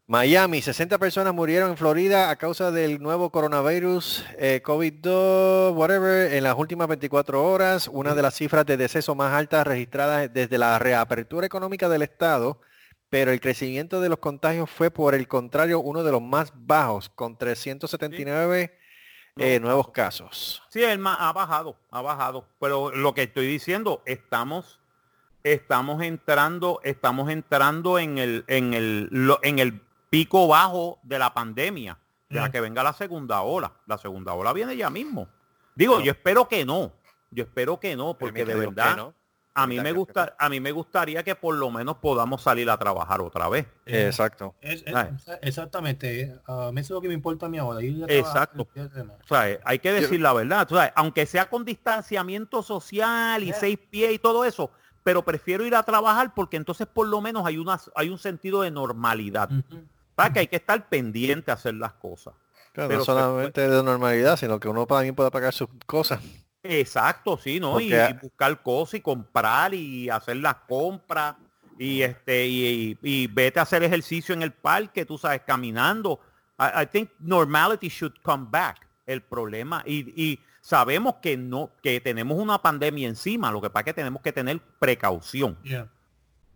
Miami, 0.05 0.61
60 0.61 0.97
personas 0.99 1.33
murieron 1.33 1.71
en 1.71 1.77
Florida 1.77 2.29
a 2.29 2.35
causa 2.35 2.71
del 2.71 3.01
nuevo 3.01 3.31
coronavirus 3.31 4.25
eh, 4.37 4.61
COVID-2, 4.63 5.73
whatever, 5.73 6.33
en 6.33 6.43
las 6.43 6.55
últimas 6.57 6.89
24 6.89 7.43
horas, 7.43 7.87
una 7.87 8.13
de 8.13 8.21
las 8.21 8.35
cifras 8.35 8.65
de 8.65 8.75
deceso 8.75 9.15
más 9.15 9.33
altas 9.33 9.65
registradas 9.65 10.31
desde 10.31 10.57
la 10.57 10.77
reapertura 10.77 11.47
económica 11.47 11.87
del 11.87 12.01
estado, 12.01 12.59
pero 13.09 13.31
el 13.31 13.39
crecimiento 13.39 14.01
de 14.01 14.09
los 14.09 14.19
contagios 14.19 14.69
fue 14.69 14.91
por 14.91 15.15
el 15.15 15.27
contrario 15.29 15.79
uno 15.79 16.03
de 16.03 16.11
los 16.11 16.21
más 16.21 16.51
bajos, 16.53 17.09
con 17.09 17.37
379 17.37 18.77
eh, 19.37 19.59
nuevos 19.59 19.89
casos. 19.89 20.61
Sí, 20.69 20.83
el 20.83 21.05
ha 21.05 21.33
bajado, 21.33 21.75
ha 21.91 22.01
bajado. 22.01 22.45
Pero 22.59 22.91
lo 22.91 23.13
que 23.13 23.23
estoy 23.23 23.47
diciendo, 23.47 24.01
estamos, 24.05 24.79
estamos 25.43 26.01
entrando, 26.03 26.79
estamos 26.83 27.29
entrando 27.29 27.99
en 27.99 28.17
el, 28.17 28.45
en 28.47 28.73
el, 28.73 29.09
en 29.41 29.59
el 29.59 29.81
pico 30.09 30.47
bajo 30.47 30.99
de 31.03 31.19
la 31.19 31.33
pandemia, 31.33 31.97
de 32.29 32.39
la 32.39 32.51
que 32.51 32.61
venga 32.61 32.83
la 32.83 32.93
segunda 32.93 33.41
ola. 33.41 33.73
La 33.87 33.97
segunda 33.97 34.33
ola 34.33 34.53
viene 34.53 34.77
ya 34.77 34.89
mismo. 34.89 35.27
Digo, 35.75 35.99
yo 36.01 36.11
espero 36.11 36.47
que 36.47 36.65
no. 36.65 36.91
Yo 37.31 37.43
espero 37.43 37.79
que 37.79 37.95
no, 37.95 38.15
porque 38.15 38.45
de 38.45 38.45
Permíteme, 38.45 38.65
¿por 38.65 38.75
qué 38.75 38.81
verdad, 38.81 38.97
no? 38.97 39.13
A 39.55 39.67
mí 39.67 39.79
me 39.79 39.91
gusta, 39.91 40.35
a 40.39 40.49
mí 40.49 40.59
me 40.59 40.71
gustaría 40.71 41.23
que 41.23 41.35
por 41.35 41.55
lo 41.55 41.69
menos 41.69 41.97
podamos 41.97 42.41
salir 42.41 42.69
a 42.69 42.77
trabajar 42.77 43.21
otra 43.21 43.47
vez. 43.49 43.67
Eh, 43.85 44.07
Exacto. 44.07 44.55
es- 44.61 44.83
es- 44.85 44.95
Ay. 44.95 45.09
exactamente. 45.41 46.35
A 46.47 46.71
mí 46.71 46.81
eso 46.81 46.93
es 46.93 46.95
lo 46.97 47.01
que 47.01 47.07
me 47.07 47.13
importa 47.13 47.45
a 47.45 47.49
mí 47.49 47.57
ahora. 47.57 47.81
ir 47.81 48.03
a 48.03 48.07
trabajar 48.07 48.49
Exacto. 48.49 48.67
O 49.23 49.27
sea, 49.27 49.49
eh, 49.51 49.59
hay 49.63 49.79
que 49.79 49.91
decir 49.91 50.19
la 50.21 50.33
verdad, 50.33 50.67
aunque 50.95 51.25
sea 51.25 51.49
con 51.49 51.63
distanciamiento 51.65 52.63
social 52.63 53.43
y 53.43 53.53
seis 53.53 53.77
pies 53.89 54.13
y 54.13 54.19
todo 54.19 54.43
eso, 54.45 54.71
pero 55.03 55.23
prefiero 55.23 55.65
ir 55.65 55.75
a 55.75 55.83
trabajar 55.83 56.33
porque 56.33 56.57
entonces 56.57 56.87
por 56.87 57.07
lo 57.07 57.21
menos 57.21 57.45
hay 57.45 57.57
una, 57.57 57.79
hay 57.95 58.09
un 58.09 58.17
sentido 58.17 58.61
de 58.61 58.71
normalidad. 58.71 59.49
¿Verdad? 60.15 60.31
Que 60.33 60.39
hay 60.39 60.47
que 60.47 60.55
estar 60.57 60.87
pendiente 60.89 61.51
a 61.51 61.55
hacer 61.55 61.73
las 61.73 61.93
cosas. 61.93 62.33
Claro, 62.71 62.87
Pero 62.87 62.99
no 62.99 63.05
se 63.05 63.11
solamente 63.11 63.67
de 63.69 63.83
normalidad, 63.83 64.35
sino 64.37 64.59
que 64.59 64.67
uno 64.67 64.85
también 64.87 65.13
pueda 65.15 65.29
pagar 65.29 65.53
sus 65.53 65.67
cosas. 65.85 66.19
Exacto, 66.63 67.37
sí, 67.37 67.59
¿no? 67.59 67.79
Y, 67.79 67.89
Porque- 67.91 68.07
y 68.09 68.13
buscar 68.21 68.63
cosas 68.63 68.93
y 68.95 69.01
comprar 69.01 69.73
y 69.73 70.09
hacer 70.09 70.37
las 70.37 70.55
compras 70.67 71.35
y 71.77 72.01
este 72.01 72.47
y, 72.47 72.97
y- 73.01 73.23
y 73.23 73.27
vete 73.27 73.59
a 73.59 73.63
hacer 73.63 73.83
ejercicio 73.83 74.33
en 74.33 74.41
el 74.41 74.51
parque, 74.53 75.05
tú 75.05 75.17
sabes, 75.17 75.41
caminando. 75.45 76.19
I, 76.57 76.83
I 76.83 76.85
think 76.85 77.09
normality 77.19 77.89
should 77.89 78.13
come 78.21 78.47
back. 78.49 78.87
El 79.05 79.21
problema 79.21 79.83
y, 79.85 80.13
y 80.31 80.39
sabemos 80.61 81.15
que 81.21 81.35
no 81.35 81.71
que 81.81 81.99
tenemos 81.99 82.37
una 82.39 82.61
pandemia 82.61 83.09
encima, 83.09 83.51
lo 83.51 83.59
que 83.61 83.69
pasa 83.69 83.81
es 83.81 83.85
que 83.87 83.93
tenemos 83.95 84.21
que 84.21 84.31
tener 84.31 84.61
precaución. 84.79 85.57
Yeah. 85.63 85.89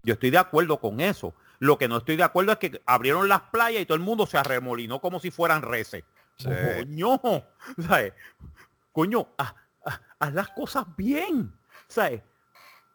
Yo 0.03 0.13
estoy 0.13 0.29
de 0.29 0.37
acuerdo 0.37 0.79
con 0.79 1.01
eso. 1.01 1.33
Lo 1.59 1.77
que 1.77 1.89
no 1.89 1.97
estoy 1.97 2.15
de 2.15 2.23
acuerdo 2.23 2.53
es 2.53 2.57
que 2.59 2.81
abrieron 2.85 3.27
las 3.27 3.41
playas 3.41 3.81
y 3.81 3.85
todo 3.85 3.97
el 3.97 4.03
mundo 4.03 4.25
se 4.25 4.37
arremolinó 4.37 5.01
como 5.01 5.19
si 5.19 5.29
fueran 5.31 5.61
reces. 5.61 6.05
Sí. 6.37 6.47
Coño, 6.47 7.19
¿sabes? 7.85 8.13
Coño, 8.93 9.27
haz, 9.37 9.53
haz- 10.19 10.33
las 10.33 10.49
cosas 10.49 10.85
bien. 10.97 11.51
¿Sabes? 11.87 12.21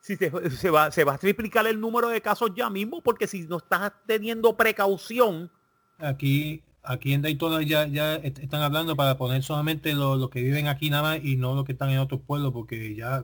Si 0.00 0.16
te- 0.16 0.50
se, 0.50 0.70
va, 0.70 0.90
se 0.90 1.04
va 1.04 1.14
a 1.14 1.18
triplicar 1.18 1.66
el 1.66 1.80
número 1.80 2.08
de 2.08 2.20
casos 2.20 2.50
ya 2.54 2.68
mismo, 2.68 3.00
porque 3.02 3.26
si 3.26 3.42
no 3.46 3.58
estás 3.58 3.92
teniendo 4.06 4.56
precaución, 4.56 5.50
Aquí, 5.98 6.62
aquí 6.82 7.12
en 7.12 7.22
Daytona 7.22 7.62
ya, 7.62 7.86
ya 7.86 8.16
est- 8.16 8.38
están 8.40 8.62
hablando 8.62 8.96
para 8.96 9.16
poner 9.16 9.44
solamente 9.44 9.94
los 9.94 10.28
que 10.30 10.42
viven 10.42 10.66
aquí 10.66 10.90
nada 10.90 11.02
más 11.02 11.20
y 11.24 11.36
no 11.36 11.54
los 11.54 11.64
que 11.64 11.72
están 11.72 11.90
en 11.90 11.98
otros 12.00 12.20
pueblos, 12.26 12.52
porque 12.52 12.94
ya 12.96 13.22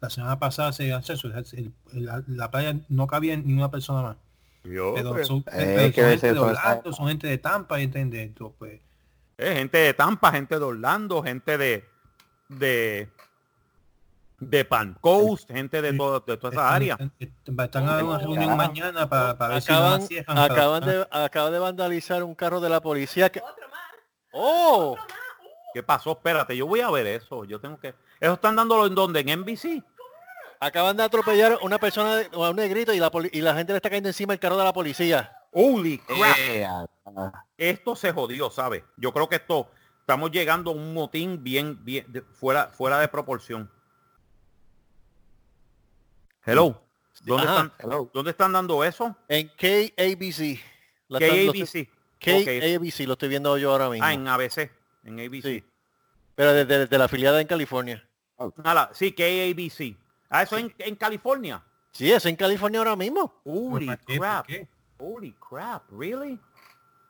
la 0.00 0.10
semana 0.10 0.38
pasada 0.40 0.72
se 0.72 0.92
hace 0.92 1.12
eso, 1.12 1.28
el- 1.52 1.72
la, 1.92 2.24
la 2.26 2.50
playa 2.50 2.76
no 2.88 3.06
cabía 3.06 3.36
ni 3.36 3.52
una 3.52 3.70
persona 3.70 4.02
más. 4.02 4.16
Pero 4.96 5.24
son, 5.24 5.42
pero 5.44 5.56
Eh, 5.62 5.92
que 5.92 6.00
son 6.00 6.10
veces 6.10 6.20
gente 6.22 6.26
de 6.34 6.40
Orlando, 6.40 6.92
son 6.92 7.06
gente 7.08 7.26
de 7.28 7.38
Tampa, 7.38 7.80
¿entiendes? 7.80 8.26
Entonces, 8.26 8.56
pues, 8.58 8.80
eh, 9.38 9.54
gente 9.54 9.78
de 9.78 9.94
Tampa, 9.94 10.32
gente 10.32 10.58
de 10.58 10.64
Orlando, 10.64 11.22
gente 11.22 11.56
de 11.56 11.84
de 12.48 13.08
de 14.38 14.64
Pan 14.66 14.96
Coast, 15.00 15.50
gente 15.50 15.80
de, 15.80 15.94
todo, 15.94 16.20
de 16.20 16.36
toda 16.36 16.52
esa 16.52 16.74
área. 16.74 16.98
están- 17.18 17.88
a 17.88 18.04
una 18.04 18.18
reunión 18.18 18.44
carajo. 18.50 18.56
mañana 18.56 19.08
para, 19.08 19.38
para 19.38 19.54
ver 19.54 19.62
si 19.62 19.72
Acaban, 19.72 20.02
cierran 20.02 20.36
para- 20.36 20.52
acaban, 20.54 20.84
de, 20.84 21.08
acaban 21.10 21.52
de 21.52 21.58
vandalizar 21.58 22.22
un 22.22 22.34
carro 22.34 22.60
de 22.60 22.68
la 22.68 22.80
policía 22.82 23.30
que... 23.30 23.40
Otro 23.40 23.66
más. 23.70 23.80
¡Oh! 24.32 24.96
¿Qué 25.72 25.82
pasó? 25.82 26.12
Espérate, 26.12 26.54
yo 26.54 26.66
voy 26.66 26.80
a 26.80 26.90
ver 26.90 27.06
eso. 27.06 27.44
Yo 27.46 27.58
tengo 27.60 27.78
que. 27.78 27.94
¿Eso 28.20 28.34
están 28.34 28.56
dándolo 28.56 28.86
en 28.86 28.94
donde? 28.94 29.20
¿En 29.20 29.40
NBC? 29.40 29.82
Acaban 30.60 30.96
de 30.96 31.02
atropellar 31.02 31.52
a 31.52 31.58
una 31.62 31.78
persona, 31.78 32.16
de- 32.16 32.28
a 32.32 32.50
un 32.50 32.56
negrito, 32.56 32.92
y 32.94 32.98
la, 32.98 33.10
poli- 33.10 33.30
y 33.32 33.40
la 33.42 33.54
gente 33.54 33.72
le 33.72 33.76
está 33.78 33.88
cayendo 33.90 34.08
encima 34.10 34.32
el 34.34 34.38
carro 34.38 34.56
de 34.56 34.64
la 34.64 34.72
policía. 34.72 35.34
Holy 35.52 35.98
crap. 35.98 36.36
Eh, 36.38 36.64
ah, 36.66 36.86
ah. 37.16 37.44
Esto 37.58 37.94
se 37.96 38.12
jodió, 38.12 38.50
¿sabes? 38.50 38.84
Yo 38.98 39.12
creo 39.12 39.28
que 39.28 39.36
esto 39.36 39.68
estamos 40.06 40.30
llegando 40.30 40.70
a 40.70 40.74
un 40.74 40.94
motín 40.94 41.42
bien, 41.42 41.84
bien 41.84 42.06
de- 42.12 42.22
fuera, 42.22 42.68
fuera 42.68 43.00
de 43.00 43.08
proporción. 43.08 43.68
Hello. 46.44 46.80
¿Dónde 47.24 47.42
Ajá. 47.42 47.52
están, 47.54 47.72
hello, 47.80 48.10
¿Dónde 48.14 48.30
están 48.30 48.52
dando 48.52 48.84
eso? 48.84 49.16
En 49.26 49.48
KABC. 49.48 50.60
La 51.08 51.18
KABC. 51.18 51.88
KABC, 52.20 53.00
lo 53.06 53.14
estoy 53.14 53.28
viendo 53.28 53.58
yo 53.58 53.72
ahora 53.72 53.90
mismo. 53.90 54.06
Ah, 54.06 54.12
en 54.14 54.28
ABC. 54.28 54.70
En 55.02 55.18
ABC. 55.18 55.42
Sí. 55.42 55.64
Pero 56.36 56.52
desde, 56.52 56.78
desde 56.78 56.98
la 56.98 57.06
afiliada 57.06 57.40
en 57.40 57.48
California. 57.48 58.08
Ala, 58.62 58.90
sí, 58.92 59.10
KABC. 59.12 59.96
Ah, 60.30 60.42
eso 60.44 60.56
en, 60.56 60.72
en 60.78 60.94
California. 60.94 61.64
Sí, 61.90 62.12
es 62.12 62.24
en 62.26 62.36
California 62.36 62.78
ahora 62.78 62.94
mismo. 62.94 63.40
Holy 63.44 63.86
¿Para 63.86 63.96
qué? 63.98 64.06
¿Por 64.06 64.18
crap. 64.18 64.46
Holy 64.98 65.32
crap. 65.32 65.90
Really? 65.90 66.38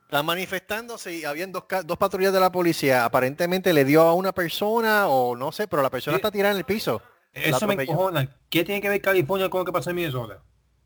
Están 0.06 0.24
manifestándose 0.24 1.12
y 1.12 1.24
habían 1.24 1.50
dos, 1.50 1.64
dos 1.84 1.98
patrullas 1.98 2.32
de 2.32 2.38
la 2.38 2.52
policía. 2.52 3.04
Aparentemente 3.04 3.72
le 3.72 3.84
dio 3.84 4.02
a 4.02 4.14
una 4.14 4.32
persona 4.32 5.08
o 5.08 5.34
no 5.34 5.50
sé, 5.50 5.66
pero 5.66 5.82
la 5.82 5.90
persona 5.90 6.14
Sí. 6.14 6.18
está 6.20 6.30
tirada 6.30 6.52
en 6.52 6.58
el 6.58 6.64
piso. 6.64 7.02
Eso 7.32 7.66
me 7.66 7.74
encojona. 7.74 8.28
¿Qué 8.48 8.64
tiene 8.64 8.80
que 8.80 8.88
ver 8.88 9.00
California 9.02 9.50
con 9.50 9.58
lo 9.60 9.64
que 9.64 9.72
pasa 9.72 9.90
en 9.90 9.96
Minnesota? 9.96 10.38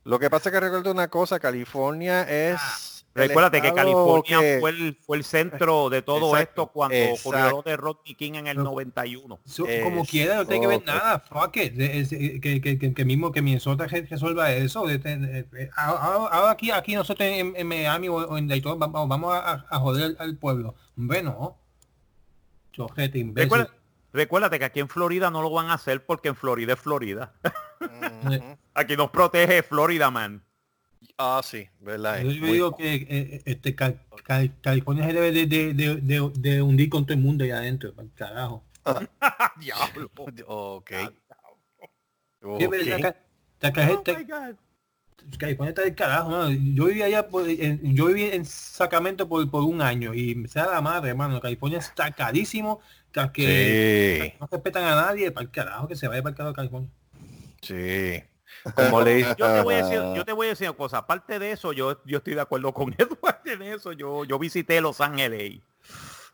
Lo 0.04 0.18
que 0.18 0.30
pasa 0.30 0.48
es 0.48 0.54
que 0.54 0.60
recuerdo 0.60 0.90
una 0.90 1.08
cosa, 1.08 1.38
California 1.38 2.22
es... 2.22 2.60
el 2.62 2.99
Recuérdate 3.12 3.60
que 3.60 3.74
California 3.74 4.38
que- 4.40 4.58
Fue, 4.60 4.70
el, 4.70 4.94
fue 5.04 5.16
el 5.16 5.24
centro 5.24 5.90
de 5.90 6.00
todo 6.00 6.28
Exacto, 6.36 6.62
esto 6.62 6.66
cuando 6.72 6.96
ocurrió 7.12 7.50
lo 7.50 7.62
de 7.62 7.76
Rodney 7.76 8.14
King 8.14 8.34
en 8.34 8.46
el 8.46 8.56
No. 8.58 8.64
91. 8.64 9.40
So- 9.44 9.66
como 9.82 10.04
quiera, 10.06 10.36
no 10.36 10.46
tiene 10.46 10.60
que 10.60 10.66
ver 10.68 10.84
nada. 10.84 11.18
Fuck 11.18 11.56
it. 11.56 11.72
De- 11.74 11.98
es- 12.00 12.12
eh, 12.12 12.38
que, 12.40 12.60
que, 12.60 12.78
que, 12.78 12.94
que 12.94 13.04
mismo 13.04 13.32
que 13.32 13.42
Minnesota 13.42 13.86
re- 13.88 14.06
resuelva 14.08 14.52
eso. 14.52 14.88
eh, 14.88 15.70
Ahora 15.76 16.50
aquí, 16.52 16.70
aquí 16.70 16.94
nosotros 16.94 17.28
en, 17.28 17.52
en 17.56 17.66
Miami 17.66 18.08
o, 18.08 18.14
o 18.14 18.38
en 18.38 18.46
Daytona 18.46 18.76
vamos, 18.86 19.08
vamos 19.08 19.34
a, 19.34 19.66
a 19.68 19.78
joder 19.80 20.14
al 20.20 20.36
pueblo. 20.38 20.76
Hombre, 20.96 21.22
no. 21.24 21.58
Chojete, 22.72 23.18
imbécil. 23.18 23.50
Recuerda- 23.50 23.74
recuérdate 24.12 24.58
que 24.60 24.64
aquí 24.66 24.80
en 24.80 24.88
Florida 24.88 25.30
no 25.30 25.42
lo 25.42 25.50
van 25.50 25.66
a 25.66 25.74
hacer 25.74 26.06
porque 26.06 26.28
en 26.28 26.36
Florida 26.36 26.74
es 26.74 26.78
Florida. 26.80 27.32
Aquí 28.74 28.96
nos 28.96 29.10
protege 29.10 29.62
Florida 29.62 30.10
Man. 30.10 30.44
Ah, 31.22 31.42
sí, 31.44 31.68
verdad. 31.80 32.20
Yo 32.22 32.30
muy- 32.40 32.52
digo 32.52 32.74
que 32.74 32.94
eh, 32.94 33.42
este, 33.44 33.74
Cal- 33.74 34.00
Cal- 34.24 34.58
California 34.62 35.04
se 35.06 35.12
debe 35.12 35.32
de, 35.32 35.46
de, 35.46 35.74
de, 35.74 35.96
de, 35.96 36.30
de 36.34 36.62
hundir 36.62 36.88
con 36.88 37.04
todo 37.04 37.12
el 37.12 37.20
mundo 37.20 37.44
allá 37.44 37.58
adentro. 37.58 37.92
pa'l 37.92 38.10
Carajo. 38.14 38.64
Diablo. 39.60 40.10
Ok. 40.46 40.90
Oh. 42.42 42.56
California 45.38 45.68
está 45.70 45.82
del 45.82 45.94
carajo, 45.94 46.30
mano. 46.30 46.50
Yo 46.50 46.86
viví 46.86 47.02
allá, 47.02 47.28
por- 47.28 47.46
en- 47.46 47.94
yo 47.94 48.06
viví 48.06 48.24
en 48.24 48.46
Sacramento 48.46 49.28
por, 49.28 49.48
por 49.50 49.62
un 49.64 49.82
año 49.82 50.14
y 50.14 50.34
me 50.34 50.48
sea 50.48 50.64
la 50.66 50.80
madre, 50.80 51.10
hermano. 51.10 51.38
California 51.40 51.78
está 51.78 52.10
carísimo, 52.12 52.80
que, 53.12 53.28
que 53.30 54.32
Sí, 54.32 54.36
no 54.40 54.48
respetan 54.50 54.84
a 54.84 54.94
nadie, 54.94 55.30
para 55.30 55.44
el 55.44 55.50
carajo, 55.50 55.86
que 55.86 55.96
se 55.96 56.08
vaya 56.08 56.22
para 56.22 56.30
el 56.30 56.36
carajo 56.36 56.52
de 56.52 56.56
California. 56.56 56.90
sí. 57.60 58.24
Como 58.74 59.00
le 59.02 59.20
Yo 59.22 59.34
te 59.36 59.62
voy 59.62 59.74
a 59.74 59.84
decir, 59.84 60.00
yo 60.14 60.24
te 60.24 60.32
voy 60.32 60.46
a 60.46 60.50
decir 60.50 60.68
una 60.68 60.76
cosa. 60.76 60.98
Aparte 60.98 61.38
de 61.38 61.52
eso, 61.52 61.72
yo, 61.72 62.02
yo 62.04 62.18
estoy 62.18 62.34
de 62.34 62.40
acuerdo 62.40 62.72
con 62.74 62.94
Edward 62.98 63.40
en 63.46 63.62
eso. 63.62 63.92
Yo, 63.92 64.24
yo 64.24 64.38
visité 64.38 64.80
Los 64.80 65.00
Ángeles. 65.00 65.60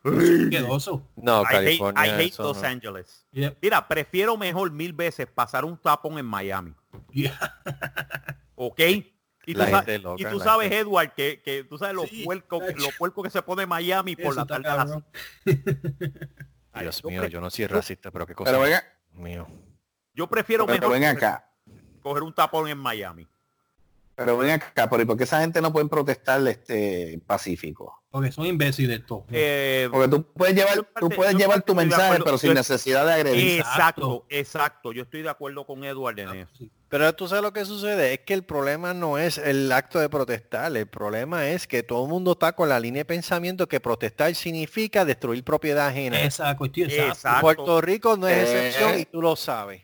Asqueroso. 0.05 1.09
No, 1.17 1.43
I 1.43 1.45
hate, 1.47 1.53
California. 1.53 2.07
I 2.07 2.11
hate 2.11 2.33
eso 2.33 2.43
Los 2.45 2.63
no. 2.63 2.69
Angeles. 2.69 3.27
Yeah, 3.33 3.55
Mira, 3.61 3.89
prefiero 3.89 4.37
mejor 4.37 4.71
mil 4.71 4.93
veces 4.93 5.27
pasar 5.27 5.65
un 5.65 5.77
tapón 5.77 6.19
en 6.19 6.27
Miami. 6.27 6.75
yeah. 7.13 7.61
¿Ok? 8.55 8.81
Y 9.49 9.53
tú, 9.53 9.61
La 9.61 9.71
sabes, 9.71 9.99
y 9.99 10.03
loca, 10.03 10.31
tú 10.31 10.39
la 10.39 10.45
sabes, 10.45 10.69
gente- 10.69 10.79
Edward, 10.81 11.13
que, 11.15 11.41
que 11.41 11.63
tú 11.65 11.79
sabes 11.79 11.95
los 11.95 12.09
Sí, 12.09 12.25
puercos, 12.25 12.63
los 12.77 12.93
puercos 12.99 13.25
que 13.25 13.31
se 13.31 13.43
pone 13.43 13.65
Miami 13.67 14.17
por 14.17 14.27
Eso 14.33 14.35
la 14.35 14.45
tarde 14.47 14.69
a 14.69 14.77
las 14.77 14.91
Dios 16.81 17.01
yo 17.03 17.09
mío, 17.09 17.27
yo 17.27 17.41
no 17.41 17.49
soy 17.51 17.67
racista, 17.67 18.11
pero 18.11 18.27
qué 18.27 18.35
cosa. 18.35 18.51
Pero 18.51 18.63
venga, 18.63 18.83
mío. 19.13 19.47
Yo 20.15 20.27
prefiero 20.29 20.67
pero 20.67 20.89
mejor 20.89 20.93
ven 21.01 21.03
coger, 21.15 21.17
acá. 21.17 21.51
Coger 22.07 22.23
un 22.23 22.33
tapón 22.33 22.69
en 22.69 22.79
Miami. 22.79 23.27
Pero 24.15 24.39
ven 24.39 24.51
acá, 24.51 24.89
pero 24.89 25.03
¿y 25.03 25.05
por 25.05 25.17
qué 25.17 25.25
esa 25.25 25.41
gente 25.41 25.61
no 25.61 25.73
puede 25.73 25.89
protestar 25.89 26.47
este 26.47 27.21
pacífico? 27.27 28.03
Porque 28.11 28.31
son 28.33 28.47
imbéciles 28.47 29.05
todos. 29.05 29.25
Eh, 29.31 29.89
Porque 29.91 30.09
tú 30.09 30.23
puedes 30.33 30.55
llevar, 30.55 30.89
tú 30.99 31.09
puedes 31.11 31.33
yo 31.35 31.39
llevar 31.41 31.61
tu 31.63 31.75
mensaje, 31.75 32.05
acuerdo. 32.05 32.25
pero 32.25 32.39
sin 32.39 32.49
Yo- 32.51 32.55
necesidad 32.55 33.05
de 33.05 33.13
agredir. 33.13 33.59
exacto, 33.61 34.25
exacto. 34.31 34.93
Yo 34.93 35.03
estoy 35.03 35.21
de 35.23 35.29
acuerdo 35.29 35.67
con 35.67 35.85
Edward 35.85 36.19
en 36.21 36.29
eso. 36.31 36.51
Sí. 36.57 36.71
Pero 36.89 37.13
tú 37.15 37.27
sabes 37.29 37.43
lo 37.43 37.53
que 37.53 37.65
sucede, 37.67 38.15
es 38.15 38.21
que 38.21 38.33
el 38.33 38.45
problema 38.45 38.95
no 38.95 39.19
es 39.19 39.37
el 39.37 39.71
acto 39.73 39.99
de 39.99 40.09
protestar, 40.09 40.75
el 40.75 40.87
problema 40.87 41.49
es 41.49 41.67
que 41.67 41.83
todo 41.83 42.05
el 42.05 42.09
mundo 42.09 42.33
está 42.33 42.53
con 42.55 42.69
la 42.71 42.79
línea 42.81 43.01
de 43.01 43.05
pensamiento 43.05 43.67
que 43.69 43.81
protestar 43.81 44.35
significa 44.37 45.05
destruir 45.05 45.43
propiedad 45.45 45.89
ajena. 45.89 46.21
Esa 46.23 46.57
cuestión. 46.57 46.89
exacto. 46.89 47.13
Exacto. 47.13 47.41
Puerto 47.43 47.81
Rico 47.83 48.17
no 48.17 48.29
es 48.29 48.49
Eh. 48.49 48.69
excepción 48.69 48.99
y 49.01 49.05
tú 49.05 49.21
lo 49.21 49.35
sabes. 49.37 49.83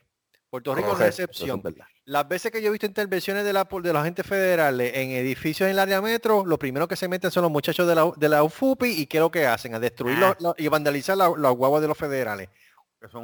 Puerto 0.48 0.74
Rico 0.74 0.88
no 0.96 1.04
es 1.04 1.08
excepción. 1.18 1.58
es 1.58 1.64
verdad. 1.64 1.86
Las 2.04 2.28
veces 2.28 2.50
que 2.50 2.60
yo 2.60 2.68
he 2.68 2.70
visto 2.72 2.86
intervenciones 2.86 3.44
de, 3.44 3.52
la, 3.52 3.62
de 3.64 3.92
los 3.92 3.96
agentes 4.02 4.26
federales 4.26 4.92
en 4.96 5.10
edificios 5.10 5.66
en 5.66 5.72
el 5.72 5.78
área 5.78 6.00
metro, 6.00 6.44
lo 6.44 6.58
primero 6.58 6.88
que 6.88 6.96
se 6.96 7.06
meten 7.06 7.30
son 7.30 7.44
los 7.44 7.52
muchachos 7.52 7.86
de 7.86 7.94
la, 7.94 8.10
de 8.16 8.28
la 8.28 8.42
UFUPI 8.42 8.88
y 9.02 9.06
¿qué 9.06 9.18
es 9.18 9.20
lo 9.20 9.30
que 9.30 9.46
hacen? 9.46 9.74
A 9.74 9.78
destruir 9.78 10.16
Ah. 10.18 10.28
los- 10.30 10.40
los- 10.40 10.54
y 10.58 10.66
vandalizar 10.66 11.16
la- 11.16 11.28
los 11.36 11.56
guaguas 11.56 11.80
de 11.80 11.88
los 11.88 11.96
federales. 11.96 12.48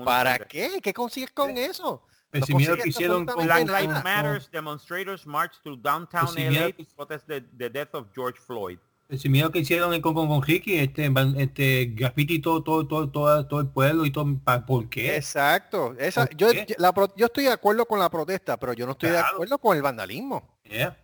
¿Para 0.04 0.38
qué? 0.38 0.80
¿Qué 0.82 0.92
consigues 0.92 1.30
con 1.32 1.56
eso? 1.56 2.04
Pues 2.30 2.48
No 2.50 2.58
que 2.76 2.88
hicieron 2.88 3.24
con, 3.24 3.44
Black 3.46 3.66
Lives 3.66 4.04
Matters 4.04 4.50
demonstrators 4.50 5.26
march 5.26 5.52
to 5.64 5.76
downtown 5.76 6.26
Pues 6.26 6.34
si 6.34 6.44
LA 6.44 6.72
to 6.72 6.84
protest 6.94 7.26
the, 7.26 7.40
the 7.56 7.70
death 7.70 7.94
of 7.94 8.08
George 8.14 8.38
Floyd. 8.38 8.78
Si 9.16 9.28
mira 9.30 9.46
lo 9.46 9.52
que 9.52 9.60
hicieron 9.60 9.98
con, 10.00 10.12
con, 10.14 10.28
con 10.28 10.42
Ricky, 10.42 10.76
este, 10.78 11.08
van- 11.08 11.38
este 11.40 11.86
graffiti 11.94 12.40
todo, 12.40 12.62
todo, 12.62 12.86
todo, 12.86 13.08
todo, 13.08 13.46
todo 13.46 13.60
el 13.60 13.68
pueblo 13.68 14.04
y 14.04 14.10
todo, 14.12 14.26
¿por 14.66 14.88
qué? 14.90 15.16
Exacto. 15.16 15.94
Esa, 15.98 16.26
¿Por 16.26 16.36
yo, 16.36 16.50
qué? 16.50 16.74
la 16.78 16.92
pro- 16.92 17.14
yo 17.16 17.26
estoy 17.26 17.44
de 17.44 17.52
acuerdo 17.52 17.86
con 17.86 17.98
la 17.98 18.10
protesta, 18.10 18.58
pero 18.58 18.74
yo 18.74 18.84
no 18.84 18.92
estoy 18.92 19.10
de 19.10 19.18
acuerdo 19.18 19.56
con 19.58 19.76
el 19.76 19.82
vandalismo. 19.82 20.58
Yeah, 20.64 20.96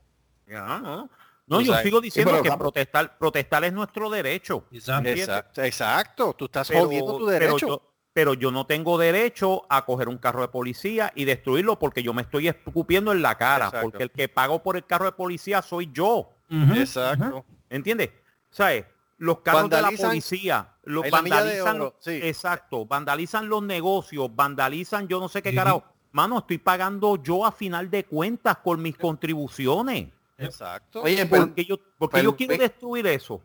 no, 1.47 1.61
yo 1.61 1.73
sabes. 1.73 1.85
sigo 1.85 2.01
diciendo 2.01 2.31
pero 2.33 2.43
que 2.43 2.53
protestar, 2.59 3.19
protestar 3.19 3.65
es 3.65 3.73
nuestro 3.73 4.11
derecho. 4.11 4.65
exacto. 4.71 5.09
Exacto, 5.09 5.63
exacto. 5.63 6.35
Tú 6.35 6.45
estás 6.47 6.69
Pero, 6.69 6.85
jodiendo 6.85 7.17
tu 7.19 7.27
pero 7.27 7.31
derecho. 7.47 7.67
yo, 7.69 7.83
pero 8.13 8.35
yo 8.35 8.51
no 8.51 8.67
tengo 8.67 8.97
derecho 8.99 9.63
a 9.69 9.85
coger 9.85 10.09
un 10.09 10.19
carro 10.19 10.43
de 10.43 10.49
policía 10.49 11.11
y 11.15 11.25
destruirlo 11.25 11.79
porque 11.79 12.03
yo 12.03 12.13
me 12.15 12.23
estoy 12.23 12.49
escupiendo 12.49 13.13
en 13.13 13.23
la 13.23 13.37
cara. 13.37 13.67
Exacto. 13.67 13.83
Porque 13.91 14.03
el 14.05 14.11
que 14.11 14.29
pago 14.29 14.63
por 14.63 14.77
el 14.77 14.87
carro 14.87 15.07
de 15.07 15.13
policía 15.13 15.61
soy 15.63 15.91
yo. 15.93 16.31
Exacto. 16.51 17.45
¿Entiendes? 17.71 18.11
¿Sabes? 18.51 18.85
Los 19.19 19.41
carros 19.41 19.71
de 19.71 19.81
la 19.81 19.91
policía, 19.93 20.69
los 20.85 21.09
vandalizan, 21.09 21.81
oro, 21.81 21.97
sí. 22.01 22.19
exacto, 22.23 22.85
vandalizan 22.85 23.49
los 23.49 23.63
negocios, 23.63 24.29
vandalizan 24.35 25.07
yo 25.09 25.21
no 25.21 25.29
sé 25.29 25.41
qué 25.41 25.51
Ujú. 25.51 25.57
carajo. 25.57 25.85
Mano, 26.13 26.39
estoy 26.39 26.59
pagando 26.59 27.21
yo 27.23 27.45
a 27.47 27.53
final 27.53 27.91
de 27.91 28.05
cuentas 28.05 28.59
con 28.59 28.83
mis 28.83 28.97
contribuciones. 28.99 30.09
Exacto. 30.37 31.03
Oye, 31.03 31.27
pero, 31.27 31.47
Porque 31.47 31.65
yo, 31.65 31.77
porque 31.99 32.19
pero- 32.19 32.31
yo 32.31 32.37
quiero 32.37 32.57
destruir 32.57 33.07
eso. 33.07 33.41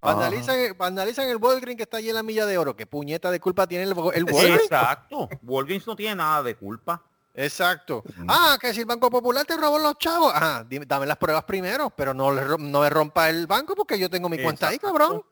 Vandalizan, 0.00 0.58
el- 0.58 0.74
vandalizan 0.74 1.28
el 1.30 1.38
Walgreens 1.38 1.78
que 1.78 1.82
está 1.84 1.96
allí 1.96 2.10
en 2.10 2.14
la 2.14 2.22
milla 2.22 2.44
de 2.44 2.58
oro. 2.58 2.76
¿Qué 2.76 2.84
puñeta 2.86 3.30
de 3.30 3.40
culpa 3.40 3.66
tiene 3.66 3.84
el, 3.84 3.90
el 3.90 4.24
Walgreens? 4.24 4.62
Exacto. 4.64 5.28
Walgreens 5.42 5.86
no 5.86 5.96
tiene 5.96 6.16
nada 6.16 6.42
de 6.42 6.54
culpa. 6.56 7.02
Exacto. 7.34 8.02
Ah, 8.28 8.56
que 8.60 8.72
si 8.72 8.80
el 8.80 8.86
Banco 8.86 9.10
Popular 9.10 9.44
te 9.44 9.56
robó 9.56 9.78
los 9.78 9.98
chavos. 9.98 10.32
Ah, 10.34 10.64
dime- 10.68 10.86
dame 10.86 11.04
las 11.06 11.16
pruebas 11.16 11.44
primero, 11.44 11.90
pero 11.90 12.14
no 12.14 12.30
no 12.32 12.82
le 12.82 12.90
rompa 12.90 13.28
el 13.28 13.46
banco 13.46 13.74
porque 13.74 13.98
yo 13.98 14.08
tengo 14.08 14.28
mi 14.28 14.36
cuenta 14.44 14.68
ahí, 14.68 14.78
cabrón. 14.78 15.22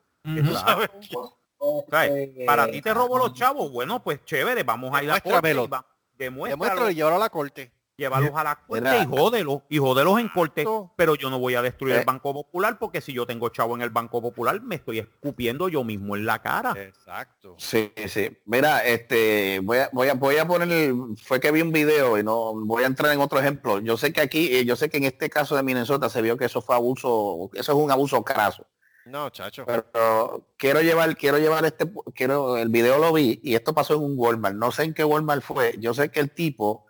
Para 2.46 2.66
ti 2.70 2.82
te 2.82 2.92
robó 2.92 3.18
los 3.18 3.32
chavos. 3.34 3.70
Bueno, 3.70 4.02
pues 4.02 4.24
chévere, 4.24 4.62
vamos 4.64 4.92
a 4.94 5.02
ir 5.02 5.10
a 5.10 5.14
corte. 5.20 5.36
Y 5.64 5.68
va- 5.68 5.86
Demuéstralo, 6.18 6.50
Demuéstralo 6.50 6.90
y 6.90 6.94
llévalo 6.94 7.16
a 7.16 7.18
la 7.20 7.30
corte. 7.30 7.72
Llévalos 8.02 8.30
a 8.34 8.44
la 8.44 8.56
corte 8.56 8.80
Mira. 8.82 9.02
y 9.02 9.06
jódelos. 9.06 9.58
Y 9.68 9.78
jódelos 9.78 10.18
en 10.18 10.28
corte. 10.28 10.64
Pero 10.96 11.14
yo 11.14 11.30
no 11.30 11.38
voy 11.38 11.54
a 11.54 11.62
destruir 11.62 11.94
Eh. 11.94 11.98
el 12.00 12.04
Banco 12.04 12.32
Popular 12.34 12.78
porque 12.78 13.00
si 13.00 13.12
yo 13.12 13.26
tengo 13.26 13.48
chavo 13.50 13.74
en 13.76 13.82
el 13.82 13.90
Banco 13.90 14.20
Popular 14.20 14.60
me 14.60 14.74
estoy 14.76 14.98
escupiendo 14.98 15.68
yo 15.68 15.84
mismo 15.84 16.16
en 16.16 16.26
la 16.26 16.40
cara. 16.40 16.74
Exacto. 16.76 17.54
Sí, 17.58 17.92
sí. 18.08 18.36
Mira, 18.46 18.84
este, 18.84 19.60
voy 19.62 19.78
a, 19.78 19.90
voy 19.92 20.08
a, 20.08 20.14
voy 20.14 20.36
a 20.36 20.46
poner, 20.46 20.70
el- 20.70 21.16
fue 21.22 21.38
que 21.40 21.50
vi 21.52 21.62
un 21.62 21.72
video 21.72 22.18
y 22.18 22.22
no 22.22 22.52
voy 22.54 22.82
a 22.82 22.86
entrar 22.86 23.12
en 23.12 23.20
otro 23.20 23.38
ejemplo. 23.38 23.78
Yo 23.80 23.96
sé 23.96 24.12
que 24.12 24.20
aquí, 24.20 24.54
eh, 24.56 24.64
yo 24.64 24.76
sé 24.76 24.90
que 24.90 24.96
en 24.98 25.04
este 25.04 25.30
caso 25.30 25.54
de 25.56 25.62
Minnesota 25.62 26.08
se 26.08 26.20
vio 26.22 26.36
que 26.36 26.46
eso 26.46 26.60
fue 26.60 26.74
abuso, 26.74 27.50
eso 27.54 27.72
es 27.72 27.78
un 27.78 27.90
abuso 27.90 28.22
craso. 28.24 28.66
No, 29.04 29.30
chacho. 29.30 29.64
Pero 29.66 30.46
quiero 30.56 30.80
llevar, 30.80 31.16
quiero 31.16 31.36
llevar 31.38 31.64
este, 31.64 31.90
quiero, 32.14 32.56
el 32.56 32.68
video 32.68 32.98
lo 32.98 33.12
vi 33.12 33.40
y 33.42 33.56
esto 33.56 33.74
pasó 33.74 33.94
en 33.94 34.00
un 34.02 34.14
Walmart. 34.16 34.54
No 34.54 34.70
sé 34.70 34.84
en 34.84 34.94
qué 34.94 35.02
Walmart 35.04 35.42
fue. 35.42 35.74
Yo 35.80 35.92
sé 35.92 36.10
que 36.10 36.20
el 36.20 36.30
tipo, 36.30 36.86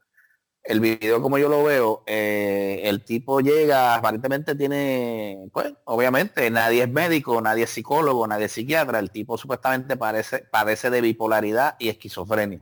el 0.64 0.80
video 0.80 1.20
como 1.20 1.38
yo 1.38 1.48
lo 1.48 1.64
veo, 1.64 2.04
eh, 2.06 2.82
el 2.84 3.04
tipo 3.04 3.40
llega, 3.40 3.96
aparentemente 3.96 4.54
tiene, 4.54 5.48
pues, 5.52 5.74
obviamente, 5.84 6.48
nadie 6.50 6.84
es 6.84 6.88
médico, 6.88 7.40
nadie 7.40 7.64
es 7.64 7.70
psicólogo, 7.70 8.26
nadie 8.26 8.46
es 8.46 8.52
psiquiatra. 8.52 9.00
El 9.00 9.10
tipo 9.10 9.36
supuestamente 9.36 9.96
parece, 9.96 10.40
padece 10.40 10.90
de 10.90 11.00
bipolaridad 11.00 11.76
y 11.78 11.88
esquizofrenia. 11.88 12.60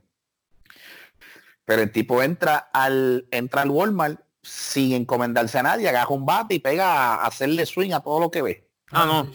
Pero 1.66 1.82
el 1.82 1.93
tipo 1.93 2.22
entra 2.22 2.70
al, 2.72 3.28
entra 3.31 3.62
al 3.62 3.70
Walmart 3.70 4.20
sin 4.43 4.93
encomendarse 4.93 5.59
a 5.59 5.62
nadie, 5.62 5.89
agarra 5.89 6.09
un 6.09 6.24
bate 6.24 6.55
y 6.55 6.59
pega 6.59 7.14
a 7.14 7.27
hacerle 7.27 7.66
swing 7.66 7.93
a 7.93 8.01
todo 8.01 8.18
lo 8.18 8.31
que 8.31 8.43
ve. 8.43 8.70
Ah, 8.90 9.05
no. 9.05 9.31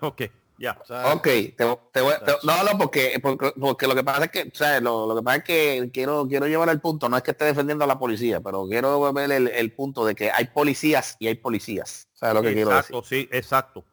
ok, 0.06 0.22
ya. 0.60 0.78
O 0.80 0.84
sea, 0.84 1.14
Ok, 1.14 1.22
te, 1.24 1.54
te 1.56 1.64
voy- 1.64 2.14
te- 2.24 2.46
no, 2.46 2.62
no, 2.62 2.78
porque, 2.78 3.18
porque, 3.22 3.52
porque 3.58 3.86
lo 3.88 3.94
que 3.94 4.04
pasa 4.04 4.24
es 4.26 4.30
que, 4.30 4.50
sea, 4.54 4.78
lo, 4.80 5.06
lo 5.06 5.16
que 5.16 5.22
pasa 5.22 5.38
es 5.38 5.44
que 5.44 5.90
quiero, 5.92 6.28
quiero 6.28 6.46
llevar 6.46 6.68
el 6.68 6.80
punto, 6.80 7.08
no 7.08 7.16
es 7.16 7.22
que 7.22 7.30
esté 7.32 7.46
defendiendo 7.46 7.82
a 7.84 7.88
la 7.88 7.98
policía, 7.98 8.40
pero 8.40 8.68
quiero 8.68 9.12
ver 9.12 9.32
el, 9.32 9.48
el 9.48 9.72
punto 9.72 10.04
de 10.04 10.14
que 10.14 10.30
hay 10.30 10.44
policías 10.44 11.16
y 11.18 11.26
hay 11.28 11.34
policías. 11.36 12.06
¿Sabes 12.12 12.34
lo 12.34 12.42
que 12.42 12.52
quiero 12.52 12.70
decir? 12.70 12.94
Exacto, 12.94 13.08
sí, 13.08 13.28
exacto. 13.32 13.84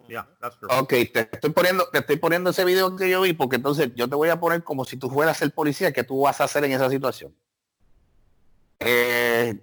That's 0.41 0.59
true. 0.59 0.69
Ok, 0.77 0.89
te 1.13 1.29
estoy 1.31 1.51
poniendo, 1.51 1.87
te 1.89 1.99
estoy 1.99 2.17
poniendo 2.17 2.49
ese 2.49 2.65
video 2.65 2.93
que 2.95 3.09
yo 3.09 3.21
vi, 3.21 3.31
porque 3.33 3.55
entonces 3.55 3.89
yo 3.95 4.09
te 4.09 4.15
voy 4.15 4.27
a 4.29 4.37
poner 4.39 4.63
como 4.65 4.83
si 4.83 4.97
tú 4.97 5.09
fueras 5.09 5.41
el 5.41 5.51
policía, 5.51 5.93
que 5.93 6.03
tú 6.03 6.21
vas 6.21 6.41
a 6.41 6.43
hacer 6.43 6.65
en 6.65 6.73
esa 6.73 6.89
situación. 6.89 7.33
Eh, 8.79 9.57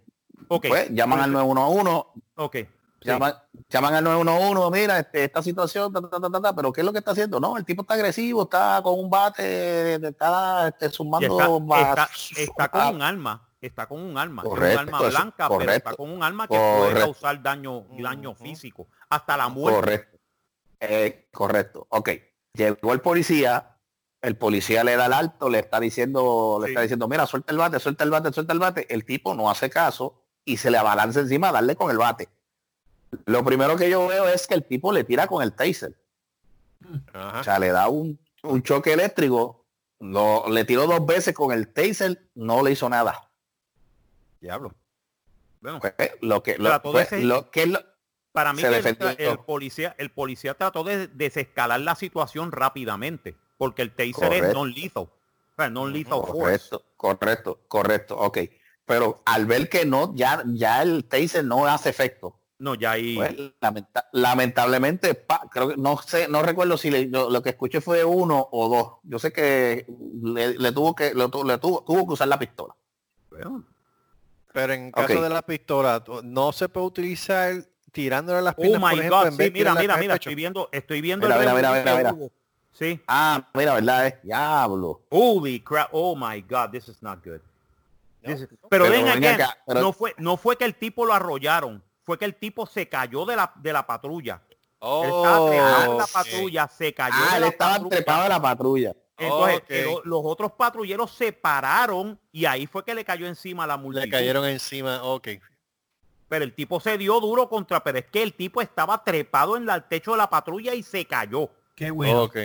Ok, 0.49 0.67
pues 0.69 0.91
llaman 0.91 1.21
al 1.21 1.33
911, 1.33 2.05
ok. 2.37 2.57
Sí. 3.05 3.09
Llaman, 3.11 3.35
llaman 3.69 3.95
al 3.95 4.05
911, 4.05 4.81
mira, 4.81 4.99
este, 4.99 5.25
esta 5.25 5.43
situación, 5.43 5.93
ta, 5.93 6.01
ta, 6.01 6.09
ta, 6.21 6.31
ta, 6.31 6.41
ta, 6.41 6.55
pero 6.57 6.73
¿qué 6.73 6.81
es 6.81 6.85
lo 6.85 6.93
que 6.93 6.99
está 6.99 7.13
haciendo? 7.13 7.39
No, 7.39 7.57
el 7.57 7.65
tipo 7.65 7.83
está 7.83 7.95
agresivo, 7.95 8.43
está 8.45 8.81
con 8.83 8.99
un 8.99 9.09
bate, 9.11 9.95
está 9.95 10.69
este, 10.69 10.91
sumando... 10.91 11.39
está, 11.77 12.09
está- 12.15 12.43
está 12.43 12.69
con 12.71 12.95
un 12.97 13.03
arma, 13.03 13.49
está 13.61 13.87
con 13.87 14.01
un 14.01 14.19
arma, 14.19 14.43
es 14.43 14.49
Correcto, 14.49 14.83
un 14.83 14.89
arma 14.89 14.99
blanca, 15.09 15.49
pero 15.49 15.61
está 15.61 15.81
correcto, 15.91 15.97
con 15.97 16.11
un 16.11 16.23
arma 16.23 16.49
que 16.49 16.57
puede 16.57 16.79
correcto. 16.79 17.01
causar 17.05 17.43
daño, 17.43 17.85
daño 17.99 18.35
físico, 18.35 18.89
hasta 19.09 19.37
la 19.37 19.49
muerte. 19.49 19.81
Correcto. 19.81 20.19
Eh, 20.81 21.29
correcto. 21.33 21.87
Ok. 21.91 22.11
Llegó 22.53 22.93
el 22.93 23.01
policía, 23.01 23.77
el 24.23 24.37
policía 24.37 24.85
le 24.85 24.97
da 24.97 25.07
el 25.07 25.13
alto, 25.13 25.49
le 25.49 25.59
está 25.61 25.81
diciendo, 25.81 26.59
le 26.61 26.67
Sí. 26.67 26.73
está 26.73 26.81
diciendo, 26.83 27.09
mira, 27.09 27.27
suelta 27.27 27.53
el 27.53 27.59
bate, 27.59 27.81
suelta 27.81 28.05
el 28.05 28.11
bate, 28.11 28.33
suelta 28.33 28.53
el 28.53 28.59
bate. 28.59 28.93
El 28.93 29.05
tipo 29.05 29.35
no 29.35 29.51
hace 29.51 29.71
caso 29.71 30.23
y 30.45 30.57
se 30.59 30.71
le 30.71 30.79
abalanza 30.79 31.21
encima 31.21 31.49
a 31.49 31.53
darle 31.53 31.75
con 31.77 31.91
el 31.91 31.99
bate. 31.99 32.29
Lo 33.27 33.45
primero 33.45 33.77
que 33.77 33.89
yo 33.91 34.07
veo 34.07 34.29
es 34.29 34.47
que 34.47 34.55
el 34.55 34.65
tipo 34.65 34.93
le 34.93 35.05
tira 35.05 35.27
con 35.27 35.43
el 35.43 35.53
taser. 35.55 35.95
ajá. 37.13 37.41
O 37.41 37.45
sea, 37.45 37.59
le 37.59 37.69
da 37.69 37.89
un, 37.89 38.19
un 38.43 38.63
choque 38.63 38.93
eléctrico, 38.93 39.65
lo, 40.01 40.49
le 40.49 40.65
tiró 40.65 40.87
dos 40.87 41.05
veces 41.07 41.35
con 41.35 41.53
el 41.53 41.73
taser, 41.73 42.29
no 42.35 42.63
le 42.63 42.73
hizo 42.73 42.89
nada. 42.89 43.31
Diablo. 44.41 44.75
Bueno, 45.61 45.81
Pues, 45.81 45.95
lo 46.21 46.43
que, 46.43 46.59
lo, 46.59 46.83
pues, 46.83 47.11
lo 47.13 47.51
que 47.51 47.67
lo- 47.67 47.81
para 48.33 48.53
mí 48.53 48.61
que 48.61 48.67
el, 49.19 49.39
policía, 49.39 49.95
el 49.97 50.11
policía 50.11 50.55
trató 50.55 50.83
de 50.85 51.07
desescalar 51.07 51.81
la 51.81 51.95
situación 51.95 52.51
rápidamente, 52.53 53.37
porque 53.57 53.81
el 53.83 53.95
taser 53.95 54.33
es 54.33 54.53
non 54.53 54.73
lethal. 54.75 55.05
O 55.05 55.57
sea, 55.57 55.71
non 55.71 55.93
lethal 55.93 56.21
force. 56.27 56.69
Correcto, 56.69 56.85
correcto, 56.97 57.61
correcto, 57.69 58.17
ok. 58.19 58.39
Pero 58.85 59.23
al 59.25 59.47
ver 59.47 59.69
que 59.71 59.87
no, 59.87 60.13
ya, 60.15 60.43
ya 60.47 60.83
el 60.83 61.05
taser 61.07 61.45
no 61.45 61.65
hace 61.67 61.89
efecto. 61.91 62.37
No, 62.65 62.75
ya 62.75 62.93
ahí. 62.93 63.15
pues, 63.17 63.35
lamenta- 63.61 64.09
lamentablemente, 64.13 65.15
pa- 65.15 65.47
creo 65.51 65.69
que 65.69 65.77
no 65.77 65.99
sé, 65.99 66.29
no 66.29 66.43
recuerdo 66.43 66.79
si 66.79 66.91
le- 66.91 67.07
lo, 67.09 67.29
lo 67.29 67.43
que 67.43 67.51
escuché 67.51 67.83
fue 67.83 68.03
uno 68.05 68.49
o 68.53 68.69
dos. 68.75 68.93
Yo 69.03 69.19
sé 69.19 69.33
que 69.33 69.85
le, 70.23 70.55
le 70.59 70.73
tuvo 70.73 70.95
que, 70.95 71.13
le 71.15 71.29
tuvo, 71.29 71.85
tuvo 71.85 72.07
que 72.07 72.13
usar 72.15 72.29
la 72.29 72.39
pistola. 72.39 72.75
bueno, 73.31 73.65
Pero 74.53 74.73
en 74.73 74.91
caso 74.93 75.21
de 75.21 75.29
la 75.29 75.43
pistola, 75.43 76.03
no 76.23 76.53
se 76.53 76.69
puede 76.71 76.87
utilizar 76.87 77.53
tirándole 77.93 78.39
a 78.39 78.43
las 78.43 78.55
Oh 78.57 78.63
piernas, 78.63 78.81
my 78.81 78.89
por 78.91 78.99
ejemplo, 78.99 79.19
God, 79.19 79.27
en 79.27 79.33
sí, 79.33 79.39
vez 79.39 79.53
mira, 79.53 79.75
mira, 79.75 79.97
mira, 79.99 80.15
estoy 80.15 80.35
viendo, 80.35 80.69
estoy 80.73 81.01
viendo 81.03 81.27
Mira, 81.29 81.41
el 81.43 81.55
mira, 81.55 81.95
mira. 81.97 82.15
Sí. 82.73 83.01
Ah, 83.07 83.47
mira, 83.55 83.75
¿verdad? 83.75 84.07
Es 84.07 84.23
diablo. 84.23 85.03
Holy 85.11 85.61
crap. 85.61 85.91
Oh 85.93 86.17
my 86.17 86.41
God, 86.41 86.71
this 86.71 86.89
is 86.89 87.03
not 87.03 87.23
good. 87.25 87.41
No, 88.23 88.33
This 88.33 88.41
is- 88.41 88.49
no. 88.51 88.69
Pero, 88.71 88.85
Pero 88.85 88.91
ven 88.91 89.05
ven 89.05 89.19
again, 89.19 89.35
acá, 89.41 89.59
pero- 89.67 89.81
no 89.83 89.93
fue, 89.93 90.15
no 90.19 90.37
fue 90.39 90.57
que 90.57 90.65
el 90.65 90.75
tipo 90.75 91.05
lo 91.05 91.13
arrollaron, 91.13 91.83
fue 92.05 92.19
que 92.19 92.25
el 92.25 92.35
tipo 92.37 92.67
se 92.67 92.89
cayó 92.89 93.25
de 93.25 93.37
la, 93.37 93.53
de 93.57 93.73
la 93.73 93.87
patrulla. 93.87 94.41
Él 94.81 95.09
estaba 95.09 95.47
trepado 95.47 95.93
en 95.93 95.99
la 95.99 96.07
patrulla, 96.07 96.69
se 96.69 96.93
cayó 96.95 97.15
Ah, 97.17 97.31
de 97.31 97.37
él 97.37 97.41
la 97.43 97.49
estaba 97.49 97.73
patrulla. 97.73 97.97
trepado 97.97 98.23
de 98.25 98.29
la 98.29 98.43
patrulla. 98.43 98.95
Entonces, 99.17 99.87
los 100.05 100.21
otros 100.25 100.53
patrulleros 100.53 101.11
se 101.13 101.33
pararon 101.33 102.19
y 102.33 102.45
ahí 102.45 102.67
fue 102.67 102.85
que 102.85 102.95
le 102.95 103.05
cayó 103.05 103.27
encima 103.27 103.67
la 103.67 103.77
multitud. 103.77 104.05
Le 104.07 104.11
cayeron 104.11 104.45
encima, 104.47 105.03
ok. 105.03 105.29
Pero 106.29 106.45
el 106.45 106.53
tipo 106.55 106.81
se 106.81 106.99
dio 106.99 107.21
duro 107.21 107.49
contra, 107.49 107.83
pero 107.85 107.99
es 107.99 108.07
que 108.07 108.23
el 108.23 108.35
tipo 108.35 108.61
estaba 108.61 109.03
trepado 109.05 109.57
en 109.57 109.67
la- 109.67 109.77
el 109.77 109.85
techo 109.85 110.13
de 110.13 110.19
la 110.19 110.29
patrulla 110.29 110.75
y 110.75 110.83
se 110.83 111.05
cayó. 111.07 111.49
Qué 111.77 111.91
bueno. 111.91 112.25
Ok, 112.25 112.37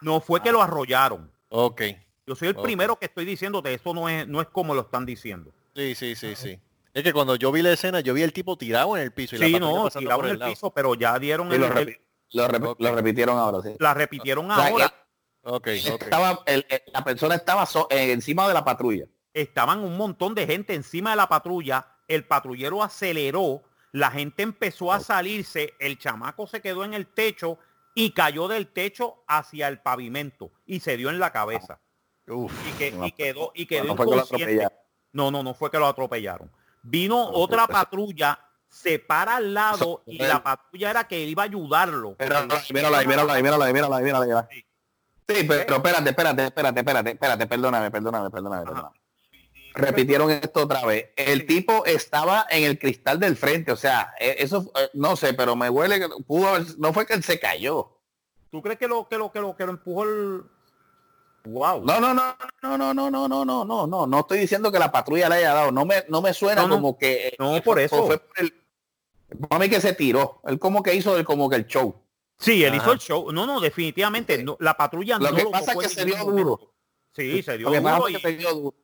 No 0.00 0.20
fue 0.20 0.40
que 0.42 0.50
lo 0.52 0.62
arrollaron. 0.62 1.30
ok. 1.50 1.82
Yo 2.26 2.34
soy 2.34 2.48
el 2.48 2.56
primero 2.56 2.96
que 2.96 3.04
estoy 3.04 3.26
diciéndote, 3.26 3.74
eso 3.74 3.92
no 3.92 4.08
es, 4.08 4.26
no 4.26 4.40
es 4.40 4.48
como 4.48 4.74
lo 4.74 4.80
están 4.80 5.04
diciendo. 5.04 5.52
Sí, 5.76 5.94
sí, 5.94 6.16
sí, 6.16 6.34
sí. 6.34 6.58
Es 6.94 7.02
que 7.02 7.12
cuando 7.12 7.34
yo 7.36 7.50
vi 7.52 7.60
la 7.60 7.72
escena, 7.72 8.00
yo 8.00 8.14
vi 8.14 8.22
el 8.22 8.32
tipo 8.32 8.56
tirado 8.56 8.96
en 8.96 9.02
el 9.02 9.12
piso 9.12 9.34
y 9.36 9.40
la 9.40 9.46
Sí, 9.46 9.58
no, 9.58 9.90
tirado 9.90 10.24
en 10.24 10.30
el 10.30 10.38
lado. 10.38 10.52
piso, 10.52 10.70
pero 10.72 10.94
ya 10.94 11.18
dieron 11.18 11.48
Sí, 11.50 11.56
el- 11.56 11.60
lo, 11.60 11.66
el- 11.76 12.94
repitieron 12.96 13.36
ahora, 13.36 13.60
sí. 13.62 13.76
la 13.80 13.94
repitieron 13.94 14.50
O 14.50 14.54
sea, 14.54 14.66
ahora. 14.68 14.94
Ok, 15.42 15.68
ok. 15.92 16.02
Estaba, 16.02 16.40
el- 16.46 16.64
el- 16.68 16.82
la 16.92 17.04
persona 17.04 17.34
estaba 17.34 17.66
so- 17.66 17.88
eh, 17.90 18.12
encima 18.12 18.46
de 18.48 18.54
la 18.54 18.64
patrulla. 18.64 19.06
estaban 19.34 19.80
un 19.80 19.96
montón 19.96 20.34
de 20.36 20.46
gente 20.46 20.74
encima 20.74 21.10
de 21.10 21.16
la 21.16 21.28
patrulla, 21.28 21.84
el 22.06 22.24
patrullero 22.24 22.82
aceleró, 22.84 23.62
la 23.90 24.10
gente 24.12 24.44
empezó 24.44 24.92
a 24.92 25.00
salirse, 25.00 25.74
el 25.80 25.98
chamaco 25.98 26.46
se 26.46 26.60
quedó 26.60 26.84
en 26.84 26.94
el 26.94 27.08
techo 27.08 27.58
y 27.96 28.12
cayó 28.12 28.46
del 28.46 28.68
techo 28.68 29.24
hacia 29.26 29.66
el 29.66 29.80
pavimento 29.80 30.52
y 30.66 30.78
se 30.80 30.96
dio 30.96 31.10
en 31.10 31.18
la 31.18 31.32
cabeza. 31.32 31.80
Uf. 32.28 32.52
Y, 32.68 32.72
que, 32.78 32.94
y 33.04 33.12
quedó, 33.12 33.50
y 33.54 33.66
quedó 33.66 33.84
No 33.84 33.96
fue 33.96 34.06
que 34.06 34.10
lo 34.16 34.22
inconsciente. 34.22 34.68
No, 35.12 35.30
no, 35.32 35.42
no 35.42 35.54
fue 35.54 35.70
que 35.70 35.78
lo 35.78 35.86
atropellaron. 35.86 36.50
Vino 36.84 37.30
otra 37.30 37.66
patrulla, 37.66 38.38
se 38.68 38.98
para 38.98 39.36
al 39.36 39.54
lado 39.54 40.02
y 40.06 40.18
la 40.18 40.42
patrulla 40.42 40.90
era 40.90 41.04
que 41.08 41.20
iba 41.20 41.42
a 41.42 41.46
ayudarlo. 41.46 42.16
Míralo 42.70 42.96
ahí, 42.96 43.06
míralo 43.06 43.32
ahí, 43.32 43.42
míralo 43.42 43.94
ahí. 43.94 44.64
Sí, 45.26 45.44
pero 45.48 45.76
espérate, 45.76 46.10
espérate, 46.10 46.44
espérate, 46.44 46.80
espérate, 46.80 47.10
espérate, 47.12 47.46
perdóname, 47.46 47.90
perdóname, 47.90 48.30
perdóname, 48.30 48.64
perdóname. 48.66 49.00
Repitieron 49.74 50.30
esto 50.30 50.64
otra 50.64 50.84
vez. 50.84 51.10
El 51.16 51.46
tipo 51.46 51.84
estaba 51.86 52.46
en 52.50 52.64
el 52.64 52.78
cristal 52.78 53.18
del 53.18 53.36
frente, 53.36 53.72
o 53.72 53.76
sea, 53.76 54.12
eh, 54.20 54.36
eso, 54.38 54.70
eh, 54.78 54.90
no 54.92 55.16
sé, 55.16 55.32
pero 55.32 55.56
me 55.56 55.70
huele 55.70 55.98
que 55.98 56.08
pudo 56.26 56.48
haber, 56.48 56.78
no 56.78 56.92
fue 56.92 57.06
que 57.06 57.14
él 57.14 57.24
se 57.24 57.40
cayó. 57.40 57.98
¿Tú 58.50 58.62
crees 58.62 58.78
que 58.78 58.86
lo 58.86 59.08
que 59.08 59.18
lo 59.18 59.32
que 59.32 59.40
lo 59.40 59.56
que 59.56 59.64
lo 59.64 59.72
empujó 59.72 60.04
el 60.04 60.44
Wow. 61.44 61.84
No, 61.84 62.00
no, 62.00 62.14
no, 62.14 62.34
no, 62.62 62.78
no, 62.78 62.94
no, 62.94 63.10
no, 63.10 63.28
no, 63.28 63.44
no, 63.44 63.64
no, 63.64 63.86
no, 63.86 64.06
no 64.06 64.20
estoy 64.20 64.38
diciendo 64.38 64.72
que 64.72 64.78
la 64.78 64.90
patrulla 64.90 65.28
le 65.28 65.36
haya 65.36 65.52
dado, 65.52 65.72
no 65.72 65.84
me, 65.84 66.02
no 66.08 66.22
me 66.22 66.32
suena 66.32 66.62
No, 66.62 66.70
como 66.76 66.96
que 66.98 67.28
eh, 67.28 67.36
No, 67.38 67.60
por 67.62 67.78
eso. 67.78 68.06
fue 68.06 68.18
por 68.18 68.38
el, 68.38 68.54
mí 69.60 69.68
que 69.68 69.80
se 69.80 69.92
tiró, 69.92 70.40
él 70.44 70.58
como 70.58 70.82
que 70.82 70.94
hizo 70.94 71.16
el, 71.18 71.24
como 71.24 71.50
que 71.50 71.56
el 71.56 71.66
show. 71.66 72.00
Sí, 72.38 72.64
él 72.64 72.72
Ajá. 72.72 72.82
hizo 72.82 72.92
el 72.92 72.98
show. 72.98 73.30
No, 73.32 73.46
no, 73.46 73.60
definitivamente. 73.60 74.42
no, 74.42 74.56
la 74.60 74.74
patrulla 74.74 75.18
Lo 75.18 75.30
no 75.30 75.36
que 75.36 75.44
lo 75.44 75.50
pasa 75.50 75.72
es 75.72 75.78
que 75.78 75.88
se 75.88 76.04
dio 76.06 76.16
momento. 76.16 76.42
duro. 76.42 76.74
Sí, 77.14 77.42
se 77.42 77.58
dio 77.58 77.68
duro 77.70 78.08
y 78.08 78.14
se 78.20 78.32
dio 78.36 78.54
duro. 78.54 78.74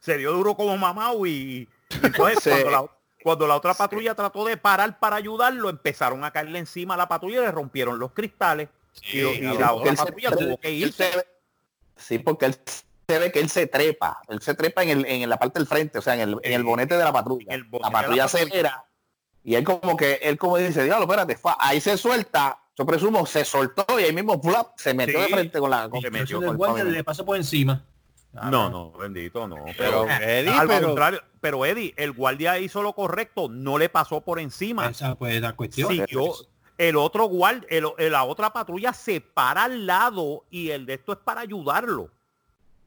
se 0.00 0.18
dio 0.18 0.32
duro 0.32 0.54
como 0.56 0.76
mamá 0.76 1.12
y, 1.24 1.28
y 1.28 1.68
entonces 2.02 2.42
Sí. 2.42 2.50
cuando, 2.50 2.70
la, 2.70 2.84
cuando 3.22 3.46
la 3.46 3.56
otra 3.56 3.74
patrulla 3.74 4.14
trató 4.14 4.44
de 4.44 4.56
parar 4.56 4.98
para 4.98 5.16
ayudarlo, 5.16 5.70
empezaron 5.70 6.24
a 6.24 6.32
caerle 6.32 6.58
encima 6.58 6.94
a 6.94 6.96
la 6.96 7.08
patrulla 7.08 7.38
y 7.38 7.42
le 7.42 7.52
rompieron 7.52 7.98
los 7.98 8.10
cristales. 8.12 8.68
Y, 9.12 9.20
lo- 9.20 9.34
y 9.34 9.40
la 9.40 9.70
porque 9.72 9.90
otra 9.90 9.90
él 9.90 9.96
se- 9.98 10.36
tuvo 10.44 10.56
que 10.58 10.70
irse. 10.72 11.10
se 11.10 11.16
ve- 11.16 11.26
sí, 11.96 12.18
porque 12.18 12.46
él 12.46 12.56
se 13.08 13.18
ve 13.18 13.32
que 13.32 13.40
él 13.40 13.48
se 13.50 13.66
trepa, 13.66 14.20
él 14.28 14.40
se 14.42 14.54
trepa 14.54 14.82
en, 14.82 14.88
el, 14.90 15.06
en 15.06 15.28
la 15.28 15.38
parte 15.38 15.58
del 15.58 15.66
frente, 15.68 15.98
o 15.98 16.02
sea, 16.02 16.14
en 16.14 16.20
el, 16.20 16.36
en 16.42 16.52
el 16.52 16.62
bonete 16.64 16.96
de 16.96 17.04
la 17.04 17.12
patrulla. 17.12 17.54
El 17.54 17.62
la 17.70 17.78
la 17.78 17.90
patrulla 17.90 18.24
patrulla. 18.24 18.24
acelera 18.24 18.84
y 19.44 19.54
él 19.54 19.64
como 19.64 19.96
que, 19.96 20.14
él 20.22 20.36
como 20.36 20.58
dice, 20.58 20.84
diablo, 20.84 21.04
espérate, 21.04 21.36
fa", 21.36 21.56
ahí 21.58 21.80
se 21.80 21.96
suelta, 21.96 22.60
yo 22.76 22.84
presumo, 22.84 23.24
se 23.24 23.44
soltó 23.44 23.86
y 23.98 24.04
ahí 24.04 24.12
mismo 24.12 24.40
flap, 24.42 24.72
se 24.76 24.92
metió 24.94 25.18
Sí. 25.20 25.24
de 25.26 25.32
frente 25.32 25.58
con 25.58 25.70
la 25.70 25.88
con, 25.88 26.00
Se 26.02 26.10
metió 26.10 26.38
con 26.38 26.50
el 26.50 26.56
guardia 26.56 26.84
le 26.84 27.02
pasa 27.04 27.24
por 27.24 27.36
encima. 27.36 27.82
Ah, 28.34 28.50
No, 28.50 28.68
no, 28.68 28.92
bendito, 28.92 29.48
no. 29.48 29.64
Pero, 29.78 30.04
Pero, 30.06 30.22
Eddie, 30.22 30.50
al 30.52 30.68
pero, 30.68 30.86
contrario, 30.88 31.22
pero 31.40 31.64
Eddie, 31.64 31.94
el 31.96 32.12
guardia 32.12 32.58
hizo 32.58 32.82
lo 32.82 32.92
correcto, 32.92 33.48
no 33.48 33.78
le 33.78 33.88
pasó 33.88 34.20
por 34.20 34.38
encima. 34.38 34.86
Esa 34.90 35.14
pues 35.14 35.40
la 35.40 35.54
cuestión. 35.54 35.88
siguió 35.88 36.34
el 36.78 36.96
otro 36.96 37.24
guard, 37.26 37.64
el- 37.68 37.86
el- 37.98 38.12
la 38.12 38.24
otra 38.24 38.50
patrulla 38.52 38.92
se 38.92 39.20
para 39.20 39.64
al 39.64 39.84
lado 39.86 40.44
y 40.50 40.70
el 40.70 40.86
de 40.86 40.94
esto 40.94 41.12
es 41.12 41.18
para 41.18 41.40
ayudarlo. 41.42 42.10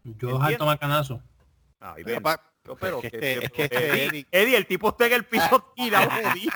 Yo 0.03 0.11
¿Entiendes? 0.11 0.41
salto 0.41 0.65
macanazo. 0.65 1.21
Ay, 1.79 2.03
ven. 2.03 2.21
pa- 2.23 2.41
Pero 2.79 3.01
es 3.03 3.11
que 3.11 3.19
que- 3.19 3.33
es 3.43 3.51
que 3.51 3.63
este 3.63 3.75
Eddie, 3.77 4.07
Eddie- 4.07 4.27
Eddie, 4.31 4.57
el 4.57 4.65
tipo 4.67 4.89
está 4.89 5.07
en 5.07 5.13
el 5.13 5.25
piso 5.25 5.65
tirado 5.75 6.09
jodido. 6.09 6.51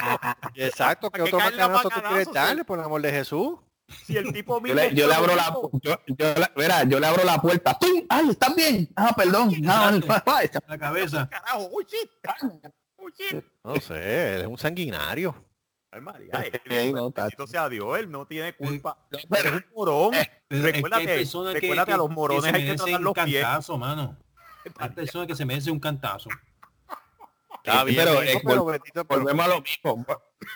exacto, 0.56 1.10
¿qué 1.12 1.20
¿Para 1.24 1.30
qué 1.32 1.36
otro 1.36 1.40
macanazo 1.40 1.90
tú 1.90 2.02
quieres 2.08 2.32
darle, 2.32 2.64
por 2.64 2.80
el 2.80 2.86
amor 2.86 3.02
de 3.02 3.12
Jesús? 3.12 3.58
Si 4.06 4.18
el 4.18 4.32
tipo 4.34 4.60
Yo 4.66 4.74
le, 4.74 4.94
yo 4.96 5.08
le 5.08 5.14
abro 5.14 5.36
la 5.36 5.54
yo, 5.82 6.00
yo 6.08 6.34
le- 6.36 6.52
mira, 6.56 6.84
yo 6.86 7.00
le 7.00 7.06
abro 7.06 7.24
la 7.24 7.40
puerta. 7.40 7.78
¡Tum! 7.78 8.04
¡Ay, 8.10 8.30
están 8.30 8.56
bien! 8.56 8.90
Ah, 8.96 9.14
perdón. 9.16 9.52
Ah, 9.68 9.92
ay, 10.26 10.50
La 10.68 10.78
cabeza. 10.78 11.30
Carajo, 11.30 11.70
uy, 11.72 11.86
shit. 11.88 12.10
Uy, 12.98 13.14
shit. 13.18 13.44
No 13.64 13.76
sé, 13.80 14.36
él 14.36 14.42
es 14.42 14.48
un 14.48 14.58
sanguinario. 14.58 15.36
Ay, 15.96 16.02
María, 16.02 16.32
él, 16.44 16.62
Sí, 16.68 16.94
no, 16.94 17.48
sea 17.48 17.70
Dios, 17.70 18.00
él 18.00 18.12
no 18.12 18.26
tiene 18.26 18.54
culpa. 18.56 18.98
No, 19.12 19.18
Él 19.18 19.26
pero- 19.30 19.50
es 19.50 19.56
un 19.56 19.66
morón. 19.76 20.12
Pero 20.12 20.26
es 20.28 20.50
que 20.50 20.72
Recuérdate, 20.74 21.06
que- 21.06 21.24
recuérdate 21.54 21.86
que- 21.88 21.94
a 21.94 21.98
los 21.98 22.08
que 22.10 22.14
morones 22.16 22.44
se 22.44 22.56
hay 22.58 22.66
que 22.68 22.76
tratar 22.76 23.02
los 23.02 23.14
pies. 23.14 23.44
cantazo, 23.44 23.78
mano. 23.78 24.18
Hay 24.80 24.90
personas 24.90 25.28
que 25.28 25.36
se 25.36 25.46
merecen 25.46 25.74
un 25.74 25.80
cantazo. 25.80 26.30
Está 27.64 27.80
Sí, 27.80 27.86
bien, 27.86 27.98
pero, 28.06 28.22
eh, 28.22 28.36
vol- 28.44 28.72
bendito, 28.72 29.06
pero- 29.06 29.22
volvemos 29.22 29.46
a 29.46 29.48
lo 29.50 29.62
mismo. 29.62 30.06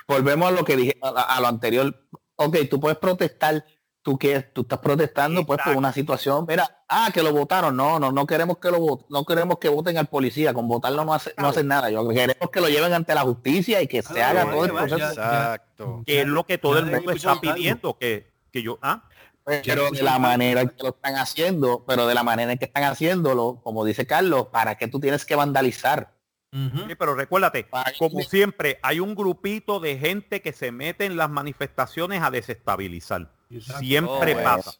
Volvemos 0.07 0.47
a 0.47 0.51
lo 0.51 0.63
que 0.65 0.75
dije, 0.75 0.97
a, 1.01 1.09
a 1.35 1.41
lo 1.41 1.47
anterior. 1.47 1.95
Ok, 2.35 2.57
tú 2.69 2.79
puedes 2.79 2.97
protestar. 2.97 3.65
Tú 4.09 4.17
que 4.17 4.39
tú 4.41 4.61
estás 4.61 4.79
protestando 4.79 5.45
pues 5.45 5.59
por 5.63 5.75
una 5.75 5.93
situación. 5.93 6.45
Mira, 6.47 6.83
ah, 6.87 7.11
que 7.13 7.21
lo 7.21 7.31
votaron. 7.31 7.75
No, 7.77 7.99
no, 7.99 8.11
no 8.11 8.25
queremos 8.25 8.57
que 8.57 8.71
lo 8.71 8.79
vot- 8.79 9.05
no 9.09 9.23
queremos 9.23 9.59
que 9.59 9.69
voten 9.69 9.99
al 9.99 10.07
policía. 10.07 10.51
Con 10.51 10.67
votarlo 10.67 11.05
no 11.05 11.13
hace, 11.13 11.31
no 11.37 11.49
hacen 11.49 11.67
nada. 11.67 11.91
Yo 11.91 12.07
queremos 12.09 12.49
que 12.51 12.59
lo 12.59 12.69
lleven 12.69 12.91
ante 12.91 13.13
la 13.13 13.21
justicia 13.21 13.83
y 13.83 13.87
que 13.87 14.01
se 14.01 14.23
Ah, 14.23 14.31
haga 14.31 14.45
bueno, 14.45 14.57
todo 14.57 14.65
el 14.65 14.71
proceso. 14.89 15.09
Exacto. 15.11 16.03
Que 16.07 16.21
es 16.21 16.27
lo 16.27 16.43
que 16.43 16.57
todo 16.57 16.73
Ya 16.73 16.79
el 16.79 16.85
mundo 16.87 17.11
está 17.11 17.39
pidiendo. 17.39 17.97
Que, 17.99 18.31
que 18.51 18.63
yo, 18.63 18.79
ah, 18.81 19.03
Pero 19.45 19.91
de 19.91 20.01
la 20.01 20.17
manera 20.17 20.61
en 20.61 20.69
que 20.69 20.81
lo 20.81 20.89
están 20.89 21.15
haciendo, 21.17 21.85
pero 21.87 22.07
de 22.07 22.15
la 22.15 22.23
manera 22.23 22.51
en 22.51 22.57
que 22.57 22.65
están 22.65 22.85
haciéndolo, 22.85 23.61
como 23.63 23.85
dice 23.85 24.07
Carlos, 24.07 24.47
¿para 24.51 24.75
qué 24.75 24.87
tú 24.87 24.99
tienes 24.99 25.23
que 25.23 25.35
vandalizar? 25.35 26.15
Sí, 26.51 26.95
pero 26.97 27.13
recuérdate, 27.13 27.67
como 27.99 28.21
siempre, 28.21 28.79
hay 28.81 28.99
un 28.99 29.13
grupito 29.13 29.79
de 29.79 29.99
gente 29.99 30.41
que 30.41 30.51
se 30.51 30.71
mete 30.71 31.05
en 31.05 31.15
las 31.15 31.29
manifestaciones 31.29 32.23
a 32.23 32.31
desestabilizar. 32.31 33.29
Exacto. 33.49 33.79
Siempre 33.83 34.35
Oh, 34.35 34.43
pasa. 34.43 34.71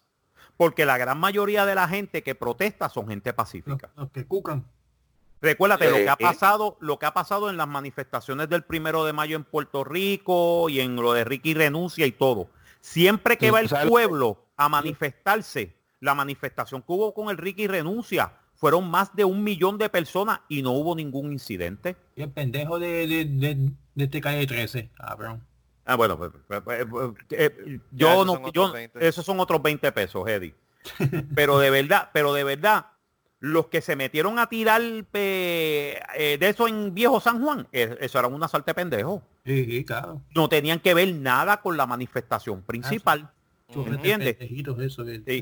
Porque 0.58 0.86
la 0.86 0.98
gran 0.98 1.18
mayoría 1.20 1.66
de 1.66 1.76
la 1.76 1.88
gente 1.88 2.22
que 2.24 2.36
protesta 2.36 2.90
son 2.90 3.08
gente 3.08 3.34
pacífica. 3.34 3.92
los 3.96 4.12
que 4.12 4.26
cucan. 4.26 4.66
Recuérdate 5.42 5.90
lo 5.90 5.96
que 5.96 6.10
ha 6.10 6.14
eh. 6.14 6.18
pasado, 6.20 6.78
lo 6.82 7.00
que 7.00 7.06
ha 7.06 7.14
pasado 7.14 7.50
en 7.50 7.56
las 7.56 7.68
manifestaciones 7.68 8.50
del 8.50 8.64
primero 8.64 9.06
de 9.06 9.14
mayo 9.14 9.38
en 9.38 9.46
Puerto 9.46 9.86
Rico 9.86 10.68
y 10.70 10.82
en 10.82 10.98
lo 10.98 11.14
de 11.14 11.24
Ricky 11.24 11.54
renuncia 11.54 12.06
y 12.06 12.12
todo. 12.12 12.50
Siempre 12.82 13.38
que 13.38 13.48
Sí, 13.48 13.52
va 13.52 13.62
el 13.62 13.70
¿sabes? 13.70 13.88
pueblo 13.88 14.46
a 14.58 14.68
manifestarse, 14.68 15.78
la 16.02 16.14
manifestación 16.14 16.82
que 16.82 16.92
hubo 16.92 17.14
con 17.14 17.30
el 17.30 17.38
Ricky 17.38 17.68
renuncia, 17.68 18.34
fueron 18.56 18.90
más 18.92 19.16
de 19.16 19.24
un 19.24 19.42
millón 19.42 19.78
de 19.78 19.88
personas 19.90 20.42
y 20.50 20.62
no 20.62 20.72
hubo 20.72 20.94
ningún 20.94 21.32
incidente. 21.32 21.96
Y 22.18 22.22
el 22.24 22.32
pendejo 22.32 22.78
de, 22.78 23.08
de, 23.08 23.24
de, 23.26 23.72
de 23.96 24.04
este 24.04 24.20
calle 24.20 24.46
13, 24.46 24.90
cabrón. 24.98 25.46
Ah, 25.90 25.96
bueno, 25.96 26.20
pues, 26.20 26.32
pues, 26.48 26.86
pues, 26.88 27.12
eh, 27.32 27.80
yo 27.90 28.24
no, 28.24 28.36
yo, 28.36 28.48
otros 28.48 28.74
20. 28.74 29.08
esos 29.08 29.26
son 29.26 29.40
otros 29.40 29.60
20 29.60 29.92
pesos, 29.92 30.28
Eddie. 30.28 30.54
pero 31.36 31.58
de 31.58 31.72
verdad, 31.72 32.12
pero 32.14 32.32
de 32.32 32.44
verdad, 32.44 32.92
los 33.40 33.70
que 33.70 33.82
se 33.82 33.96
metieron 33.96 34.38
a 34.38 34.46
tirar 34.48 34.84
eh, 34.84 36.38
de 36.40 36.48
eso 36.48 36.68
en 36.68 36.94
Viejo 36.94 37.20
San 37.20 37.42
Juan, 37.44 37.68
eh, 37.72 37.98
eso 38.02 38.20
era 38.20 38.28
un 38.28 38.44
asalto 38.44 38.68
de 38.68 38.76
pendejo. 38.76 39.24
Sí, 39.44 39.84
claro. 39.84 40.22
No 40.36 40.48
tenían 40.48 40.80
que 40.80 40.94
ver 40.94 41.12
nada 41.16 41.60
con 41.60 41.76
la 41.76 41.88
manifestación 41.88 42.62
principal. 42.62 43.22
Churrete 43.22 43.39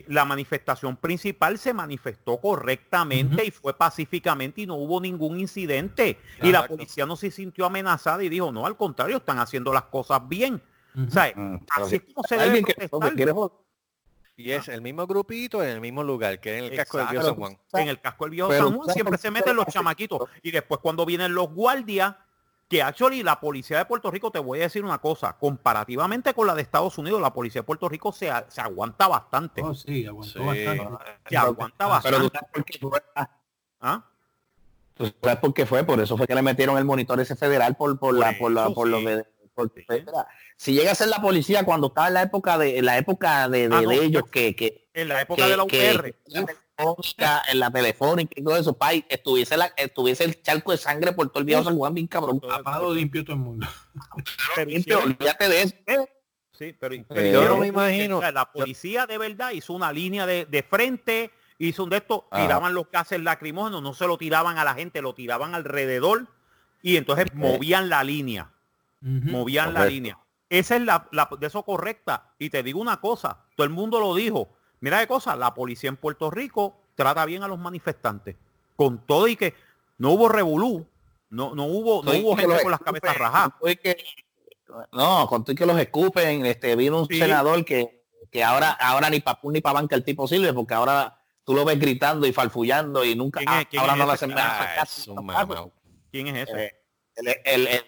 La 0.08 0.26
manifestación 0.26 0.98
principal 0.98 1.58
se 1.58 1.74
manifestó 1.74 2.38
correctamente 2.38 3.46
y 3.46 3.52
fue 3.52 3.74
pacíficamente 3.76 4.62
y 4.62 4.66
no 4.68 4.76
hubo 4.76 5.00
ningún 5.00 5.40
incidente. 5.40 6.18
Y 6.42 6.52
la 6.52 6.60
Exacto. 6.60 6.76
policía 6.76 7.06
no 7.06 7.16
se 7.16 7.32
sintió 7.32 7.66
amenazada 7.66 8.24
y 8.24 8.30
dijo, 8.30 8.52
no, 8.52 8.66
al 8.66 8.76
contrario, 8.76 9.18
están 9.18 9.40
haciendo 9.40 9.72
las 9.74 9.84
cosas 9.84 10.28
bien. 10.28 10.62
Ujú. 10.96 11.08
O 11.08 11.12
sea, 11.12 11.32
Mm, 11.36 11.60
así 11.70 11.96
es 11.96 12.02
como 12.14 12.28
se 12.28 12.38
debe 12.38 12.64
protestar. 12.90 13.14
Y 14.40 14.52
es 14.52 14.68
el 14.68 14.82
mismo 14.82 15.08
grupito 15.08 15.64
en 15.64 15.70
el 15.70 15.82
mismo 15.82 16.04
lugar, 16.04 16.40
que 16.40 16.60
en 16.60 16.66
el 16.66 16.76
casco 16.76 17.00
del 17.00 17.08
Dios 17.10 17.24
Exacto. 17.24 17.42
San 17.44 17.56
Juan. 17.56 17.82
En 17.82 17.88
el 17.88 18.00
casco 18.00 18.26
del 18.26 18.32
viejo 18.32 18.50
Pero, 18.50 18.64
San 18.66 18.74
Juan 18.74 18.86
¿sabes 18.86 18.94
siempre 18.94 19.18
se 19.18 19.32
meten 19.32 19.56
los 19.56 19.66
chamaquitos. 19.66 20.30
Y 20.44 20.52
después 20.52 20.80
cuando 20.80 21.06
vienen 21.08 21.34
los 21.34 21.50
guardias, 21.52 22.16
que 22.68 22.82
actually 22.84 23.24
la 23.24 23.40
policía 23.40 23.78
de 23.78 23.86
Puerto 23.86 24.12
Rico, 24.12 24.30
te 24.30 24.40
voy 24.40 24.60
a 24.60 24.64
decir 24.64 24.84
una 24.84 24.98
cosa, 24.98 25.38
comparativamente 25.38 26.34
con 26.34 26.48
la 26.48 26.54
de 26.56 26.62
Estados 26.62 26.98
Unidos, 26.98 27.22
la 27.22 27.34
policía 27.34 27.62
de 27.62 27.66
Puerto 27.66 27.88
Rico 27.88 28.12
se, 28.12 28.30
se 28.50 28.62
aguanta 28.62 29.08
bastante. 29.08 29.62
Oh, 29.64 29.74
sí, 29.74 30.06
aguantó 30.06 30.40
Sí. 30.40 30.46
bastante. 30.46 31.06
Se 31.30 31.38
aguanta 31.38 32.02
Pero 32.04 32.18
tú 32.18 32.24
bastante. 32.24 32.30
sabes 32.38 32.50
por 32.54 32.66
qué 32.66 32.78
tú- 32.80 32.92
ah, 33.16 33.30
¿Ah? 33.80 34.06
¿Tú 34.96 35.14
sabes 35.24 35.38
por 35.40 35.54
qué 35.54 35.66
fue? 35.66 35.84
Por 35.84 36.00
eso 36.02 36.18
fue 36.18 36.26
que 36.28 36.34
le 36.36 36.42
metieron 36.42 36.78
el 36.78 36.84
monitor 36.86 37.20
ese 37.20 37.36
federal 37.36 37.76
por, 37.78 37.92
por, 38.00 38.10
Por 38.16 38.20
la, 38.20 38.38
por, 38.38 38.52
la, 38.52 38.70
por 38.72 38.88
lo 38.88 39.00
sí. 39.00 39.06
de... 39.06 39.26
por- 39.54 39.72
Sí. 39.74 39.86
mira, 39.90 40.28
si 40.56 40.74
llega 40.74 40.92
a 40.92 40.96
ser 40.96 41.08
la 41.08 41.22
policía 41.22 41.64
cuando 41.64 41.88
estaba 41.88 42.08
en 42.10 42.14
la 42.16 42.22
época 42.24 42.58
de 42.58 42.78
en 42.80 42.86
la 42.86 42.98
época 42.98 43.48
de, 43.50 43.70
de- 43.70 43.76
Ah, 43.76 43.82
no, 43.82 43.90
de 43.90 44.04
ellos 44.04 44.24
que, 44.30 44.56
que, 44.56 44.90
En 44.94 45.08
la 45.08 45.22
época 45.22 45.44
que- 45.46 45.50
de 45.52 45.58
la 45.58 45.66
que- 45.66 45.92
UPR. 45.94 46.16
Telefónica, 46.78 47.42
en 47.52 47.60
la 47.60 47.72
telefónica 47.72 48.34
y 48.36 48.44
todo 48.44 48.56
eso, 48.58 48.74
pay, 48.78 49.06
estuviese 49.10 49.58
la, 49.58 49.74
estuviese 49.76 50.24
el 50.24 50.42
charco 50.42 50.72
de 50.72 50.78
sangre 50.78 51.12
por 51.12 51.28
todo 51.30 51.40
el 51.40 51.46
viejo 51.46 51.64
San 51.64 51.76
Juan, 51.76 51.94
bien 51.94 52.08
cabrón. 52.08 52.40
Limpio 52.94 53.24
todo 53.24 53.36
el 53.36 53.42
mundo. 53.42 53.68
pero 54.56 54.70
Limpio, 54.70 54.98
hicieron- 55.00 55.04
olvídate 55.18 55.50
de 55.50 55.62
eso. 55.64 56.10
Sí, 56.52 56.74
pero, 56.80 56.96
pero 57.08 57.44
yo 57.44 57.50
no 57.50 57.58
me 57.58 57.68
imagino- 57.68 58.22
la 58.32 58.52
policía 58.52 59.06
de 59.06 59.18
verdad 59.18 59.52
hizo 59.52 59.74
una 59.74 59.92
línea 59.92 60.26
de, 60.26 60.46
de 60.46 60.64
frente, 60.64 61.32
hizo 61.60 61.84
un 61.84 61.90
de 61.90 61.98
estos, 61.98 62.22
Ah. 62.32 62.42
tiraban 62.42 62.74
los 62.74 62.90
gases 62.92 63.20
lacrimógenos, 63.22 63.82
no 63.82 63.94
se 63.94 64.08
lo 64.08 64.18
tiraban 64.18 64.58
a 64.58 64.64
la 64.64 64.74
gente, 64.74 65.02
lo 65.02 65.14
tiraban 65.14 65.54
alrededor 65.56 66.28
y 66.82 66.98
entonces 66.98 67.34
movían 67.34 67.90
la 67.90 68.04
línea, 68.04 68.52
movían 69.02 69.74
la 69.74 69.86
línea. 69.86 70.18
Esa 70.50 70.78
es 70.78 70.82
la, 70.84 71.08
la- 71.12 71.30
de 71.40 71.46
eso 71.48 71.62
correcta. 71.64 72.32
Y 72.40 72.50
te 72.50 72.64
digo 72.64 72.80
una 72.80 73.02
cosa, 73.02 73.44
todo 73.56 73.66
el 73.66 73.70
mundo 73.74 74.00
lo 74.00 74.16
dijo. 74.16 74.57
Mira 74.80 75.00
qué 75.00 75.08
cosa, 75.08 75.36
la 75.36 75.54
policía 75.54 75.90
en 75.90 75.98
Puerto 75.98 76.30
Rico 76.30 76.76
trata 76.96 77.26
bien 77.26 77.44
a 77.44 77.48
los 77.48 77.58
manifestantes. 77.60 78.36
Con 78.76 79.00
todo 79.06 79.28
y 79.28 79.36
que 79.36 79.54
no 79.98 80.12
hubo 80.12 80.30
revolú, 80.30 80.88
no, 81.30 81.56
no 81.56 81.66
hubo, 81.66 82.04
no 82.04 82.12
hubo 82.12 82.36
gente 82.38 82.62
con 82.62 82.72
las 82.72 82.80
escupen, 82.82 83.02
cabezas 83.02 83.18
rajadas. 83.18 83.54
que- 83.82 83.98
no, 84.92 85.28
con 85.28 85.44
todo 85.44 85.54
y 85.54 85.56
que 85.56 85.66
los 85.66 85.80
escupen, 85.80 86.46
este, 86.46 86.76
vino 86.76 87.02
un 87.02 87.08
Sí. 87.08 87.18
senador 87.20 87.64
que, 87.66 88.04
que 88.32 88.44
ahora, 88.44 88.72
ahora 88.72 89.10
ni 89.10 89.20
para 89.22 89.40
ni 89.44 89.62
pa 89.62 89.74
banca 89.74 89.96
el 89.96 90.04
tipo 90.04 90.28
sirve, 90.28 90.54
porque 90.54 90.74
ahora 90.74 91.20
tú 91.44 91.54
lo 91.54 91.64
ves 91.66 91.80
gritando 91.80 92.28
y 92.28 92.34
farfullando 92.34 93.04
y 93.06 93.16
nunca, 93.16 93.40
¿Quién 93.40 93.50
es- 93.50 93.56
ah, 93.56 93.68
quién 93.70 93.80
ahora 93.82 93.94
es 93.94 94.00
no 94.00 94.06
le 94.06 94.12
hacen 94.12 94.32
Ah, 94.34 94.36
nada. 94.36 94.86
mamao. 95.16 95.72
¿Quién 96.12 96.28
es 96.28 96.50
ese? 96.50 96.66
Eh, 96.66 96.72
el, 97.16 97.28
el, 97.46 97.68
el, 97.68 97.86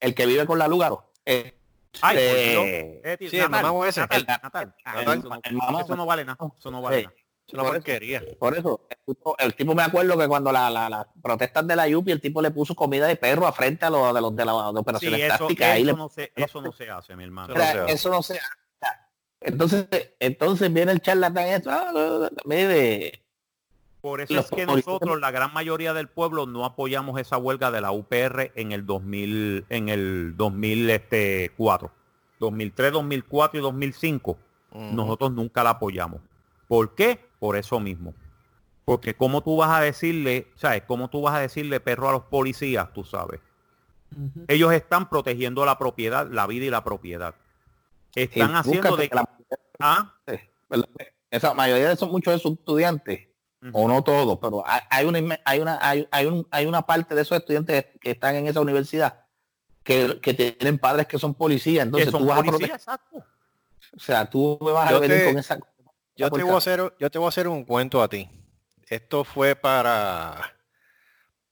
el 0.00 0.14
que 0.14 0.26
vive 0.26 0.46
con 0.46 0.58
la 0.58 0.66
Lúgaro. 0.68 1.12
Eh, 1.24 1.54
Ay, 2.00 2.16
eh. 2.18 3.00
Eh, 3.04 3.16
tío, 3.18 3.30
sí, 3.30 3.36
el 3.38 3.50
Natal, 3.50 3.72
mamá 3.72 3.88
ese. 3.88 4.00
Natal, 4.00 4.20
El- 4.20 4.26
Natal. 4.26 4.74
Ah, 4.84 4.94
el- 5.02 5.18
eso, 5.18 5.28
no, 5.28 5.34
el 5.76 5.80
eso 5.84 5.96
no 5.96 6.06
vale 6.06 6.24
nada. 6.24 6.38
Eso 6.58 6.70
no 6.70 6.80
vale 6.82 6.98
Sí. 7.00 7.04
nada. 7.04 7.16
Es 7.44 7.54
una 7.54 7.64
Por 7.64 7.76
eso. 7.76 8.36
Por 8.38 8.56
eso, 8.56 8.86
el 8.88 9.04
tipo, 9.14 9.36
el 9.38 9.54
tipo 9.54 9.74
me 9.74 9.82
acuerdo 9.82 10.16
que 10.16 10.26
cuando 10.28 10.52
la, 10.52 10.70
la, 10.70 10.88
las 10.88 11.06
protestas 11.22 11.66
de 11.66 11.76
la 11.76 11.86
Yupi, 11.88 12.12
el 12.12 12.20
tipo 12.20 12.40
le 12.40 12.50
puso 12.52 12.74
comida 12.74 13.06
de 13.06 13.16
perro 13.16 13.46
a 13.46 13.52
frente 13.52 13.84
a 13.84 13.90
los 13.90 14.14
de 14.14 14.20
los 14.20 14.34
de 14.34 14.44
la 14.44 14.52
de 14.52 14.58
Sí, 14.72 14.78
operaciones 14.78 15.20
eso, 15.20 15.38
tácticas. 15.38 15.68
Ahí 15.68 15.82
eso 15.82 15.90
le- 15.90 15.96
no 15.98 16.08
se, 16.08 16.32
eso 16.34 16.62
no 16.62 16.72
se 16.72 16.88
hace, 16.88 17.16
mi 17.16 17.24
hermano. 17.24 17.52
Eso 17.52 17.58
no 17.58 17.64
se 17.66 17.72
Mira, 17.74 17.84
hace. 17.84 17.92
eso 17.94 18.10
no 18.10 18.22
se 18.22 18.34
hace. 18.38 18.98
Entonces, 19.40 19.86
entonces 20.20 20.72
viene 20.72 20.92
el 20.92 21.00
charlatán 21.00 21.48
esto, 21.48 21.68
ah, 21.72 22.30
mire, 22.44 23.21
Por 24.02 24.20
eso 24.20 24.34
los 24.34 24.46
es 24.46 24.50
que 24.50 24.66
nosotros, 24.66 25.20
la 25.20 25.30
gran 25.30 25.54
mayoría 25.54 25.94
del 25.94 26.08
pueblo, 26.08 26.44
no 26.44 26.64
apoyamos 26.64 27.20
esa 27.20 27.38
huelga 27.38 27.70
de 27.70 27.80
la 27.80 27.92
UPR 27.92 28.50
en 28.56 28.72
el 28.72 28.84
2000, 28.84 29.64
en 29.68 29.88
el 29.88 30.36
2004. 30.36 31.90
2003, 32.40 32.92
2004 32.92 33.60
y 33.60 33.62
2005. 33.62 34.38
Ujú. 34.72 34.82
Nosotros 34.94 35.32
nunca 35.32 35.62
la 35.62 35.70
apoyamos. 35.70 36.20
¿Por 36.66 36.96
qué? 36.96 37.24
Por 37.38 37.56
eso 37.56 37.78
mismo. 37.78 38.12
Porque 38.84 39.14
cómo 39.14 39.42
tú 39.42 39.56
vas 39.56 39.70
a 39.70 39.80
decirle, 39.80 40.48
¿sabes? 40.56 40.82
¿Cómo 40.88 41.08
tú 41.08 41.22
vas 41.22 41.34
a 41.36 41.38
decirle 41.40 41.78
perro 41.78 42.08
a 42.08 42.12
los 42.12 42.22
policías? 42.22 42.92
Tú 42.92 43.04
sabes. 43.04 43.40
Ellos 44.48 44.72
están 44.72 45.08
protegiendo 45.08 45.64
la 45.64 45.78
propiedad, 45.78 46.28
la 46.28 46.46
vida 46.48 46.64
y 46.66 46.70
la 46.70 46.82
propiedad. 46.82 47.34
Están 48.14 48.50
y 48.50 48.54
haciendo 48.54 48.96
de 48.96 49.08
que 49.08 49.14
la- 49.14 49.28
Ah, 49.78 50.12
esa 51.30 51.54
mayoría 51.54 51.88
de 51.88 51.94
esos 51.94 52.10
muchos 52.10 52.32
de 52.32 52.38
esos 52.38 52.52
estudiantes, 52.52 53.28
O 53.72 53.86
no 53.86 54.02
todos, 54.02 54.38
pero 54.40 54.64
hay, 54.66 54.80
hay 54.90 55.06
una 55.06 55.38
hay 55.44 55.60
una 55.60 55.78
hay, 55.80 56.08
hay 56.10 56.26
un, 56.26 56.46
hay 56.50 56.66
una 56.66 56.82
parte 56.82 57.14
de 57.14 57.22
esos 57.22 57.38
estudiantes 57.38 57.86
que 58.00 58.10
están 58.10 58.34
en 58.34 58.48
esa 58.48 58.60
universidad 58.60 59.20
que, 59.84 60.18
que 60.20 60.34
tienen 60.34 60.78
padres 60.78 61.06
que 61.06 61.18
son 61.18 61.34
policías, 61.34 61.84
entonces 61.86 62.10
son 62.10 62.22
tú 62.22 62.28
vas 62.28 62.38
a 62.40 62.42
policías, 62.42 62.58
proteger, 62.58 62.74
exacto. 62.76 63.24
o 63.96 64.00
sea, 64.00 64.28
tú 64.28 64.58
me 64.60 64.72
vas 64.72 64.90
Yo 64.90 64.96
a 64.96 65.00
venir 65.00 65.18
te- 65.18 65.24
con 65.26 65.38
esa 65.38 65.58
Yo 66.16 66.30
te, 66.30 66.42
voy 66.42 66.54
a 66.54 66.56
hacer, 66.56 66.94
yo 66.98 67.10
te 67.10 67.18
voy 67.18 67.26
a 67.26 67.28
hacer 67.28 67.46
un 67.48 67.64
cuento 67.64 68.02
a 68.02 68.08
ti. 68.08 68.28
Esto 68.88 69.24
fue 69.24 69.56
para, 69.56 70.54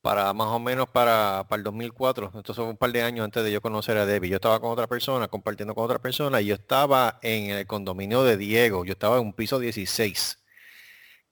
para 0.03 0.33
más 0.33 0.49
o 0.49 0.59
menos 0.59 0.89
para, 0.91 1.47
para 1.49 1.59
el 1.59 1.65
2004. 1.65 2.27
Entonces 2.35 2.57
fue 2.57 2.65
un 2.67 2.77
par 2.77 2.93
de 2.93 3.03
años 3.03 3.25
antes 3.25 3.43
de 3.45 3.53
yo 3.53 3.61
conocer 3.63 3.97
a 3.97 4.05
Debbie. 4.05 4.29
Yo 4.31 4.37
estaba 4.37 4.61
con 4.61 4.71
otra 4.71 4.87
persona, 4.87 5.29
compartiendo 5.29 5.75
con 5.75 5.85
otra 5.85 5.99
persona, 6.01 6.41
y 6.41 6.47
yo 6.47 6.55
estaba 6.55 7.19
en 7.23 7.51
el 7.51 7.67
condominio 7.67 8.23
de 8.25 8.37
Diego. 8.37 8.85
Yo 8.85 8.93
estaba 8.93 9.17
en 9.17 9.23
un 9.23 9.33
piso 9.33 9.59
16. 9.59 10.39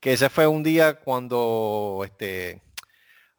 Que 0.00 0.12
ese 0.12 0.30
fue 0.30 0.46
un 0.46 0.62
día 0.62 1.00
cuando, 1.00 2.02
este, 2.04 2.62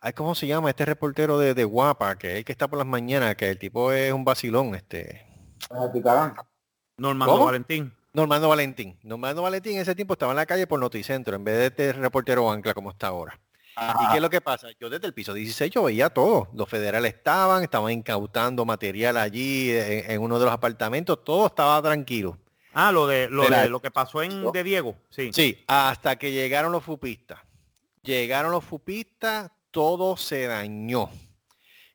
ay, 0.02 0.14
¿cómo 0.14 0.36
se 0.36 0.48
llama? 0.48 0.70
Este 0.70 0.86
reportero 0.86 1.40
de, 1.40 1.54
de 1.54 1.64
Guapa, 1.64 2.18
que 2.18 2.32
es 2.32 2.38
el 2.40 2.46
que 2.46 2.52
está 2.52 2.68
por 2.68 2.78
las 2.78 2.88
mañanas, 2.88 3.36
que 3.36 3.50
el 3.50 3.58
tipo 3.58 3.92
es 3.92 4.12
un 4.12 4.26
vacilón, 4.26 4.76
este. 4.76 5.26
Picarán. 5.94 6.36
Normando 6.98 7.34
¿Cómo? 7.34 7.46
Valentín. 7.46 7.94
Normando 8.12 8.50
Valentín. 8.50 9.00
Normando 9.04 9.42
Valentín 9.42 9.76
en 9.76 9.82
ese 9.82 9.96
tiempo 9.96 10.14
estaba 10.14 10.34
en 10.34 10.38
la 10.38 10.46
calle 10.46 10.68
por 10.68 10.80
Noticentro 10.80 11.36
en 11.36 11.44
vez 11.44 11.58
de 11.58 11.66
este 11.68 11.94
reportero 11.94 12.52
ancla 12.52 12.74
como 12.74 12.92
está 12.92 13.08
ahora. 13.08 13.40
¿Y 13.78 14.12
qué 14.12 14.18
es 14.18 14.22
lo 14.22 14.30
que 14.30 14.42
pasa? 14.42 14.68
Yo 14.78 14.90
desde 14.90 15.08
el 15.08 15.14
piso 15.14 15.34
16 15.34 15.72
yo 15.72 15.84
veía 15.84 16.10
todo. 16.10 16.50
Los 16.54 16.68
federales 16.68 17.14
estaban, 17.14 17.64
estaban 17.64 17.92
incautando 17.94 18.66
material 18.66 19.16
allí 19.16 19.72
en, 19.72 20.12
en 20.12 20.22
uno 20.22 20.38
de 20.38 20.46
los 20.46 20.54
apartamentos, 20.54 21.24
todo 21.24 21.48
estaba 21.48 21.82
tranquilo. 21.82 22.38
Ah, 22.74 22.92
lo 22.92 23.08
de 23.08 23.30
lo, 23.30 23.44
de, 23.50 23.70
lo 23.70 23.82
que 23.82 23.92
pasó 23.92 24.22
en 24.22 24.44
yo- 24.44 24.52
de 24.52 24.64
Diego. 24.64 24.96
Sí. 25.10 25.32
Sí, 25.34 25.64
hasta 25.68 26.18
que 26.18 26.32
llegaron 26.32 26.72
los 26.72 26.84
fupistas. 26.84 27.40
Llegaron 28.04 28.52
los 28.52 28.64
fupistas, 28.64 29.52
todo 29.72 30.16
se 30.18 30.48
dañó. 30.48 31.10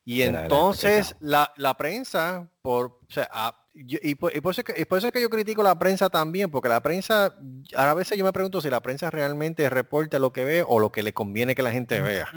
Y 0.03 0.21
entonces 0.21 1.15
la, 1.19 1.51
la 1.57 1.75
prensa, 1.75 2.47
por, 2.61 2.85
o 2.85 2.99
sea, 3.09 3.55
yo- 3.75 3.99
y, 4.01 4.15
por, 4.15 4.35
y 4.35 4.39
por 4.41 4.51
eso 4.51 4.61
es 4.61 4.65
que, 4.65 4.81
y 4.81 4.85
por 4.85 4.97
eso 4.97 5.07
es 5.07 5.13
que 5.13 5.21
yo 5.21 5.29
critico 5.29 5.61
la 5.61 5.77
prensa 5.77 6.09
también, 6.09 6.49
porque 6.49 6.69
la 6.69 6.81
prensa, 6.81 7.35
a 7.75 7.93
veces 7.93 8.17
yo 8.17 8.23
me 8.23 8.31
pregunto 8.31 8.61
si 8.61 8.69
la 8.69 8.79
prensa 8.81 9.11
realmente 9.11 9.69
reporta 9.69 10.17
lo 10.19 10.31
que 10.31 10.45
ve 10.45 10.63
o 10.67 10.79
lo 10.79 10.91
que 10.91 11.03
le 11.03 11.13
conviene 11.13 11.55
que 11.55 11.61
la 11.61 11.71
gente 11.71 11.99
vea. 12.01 12.27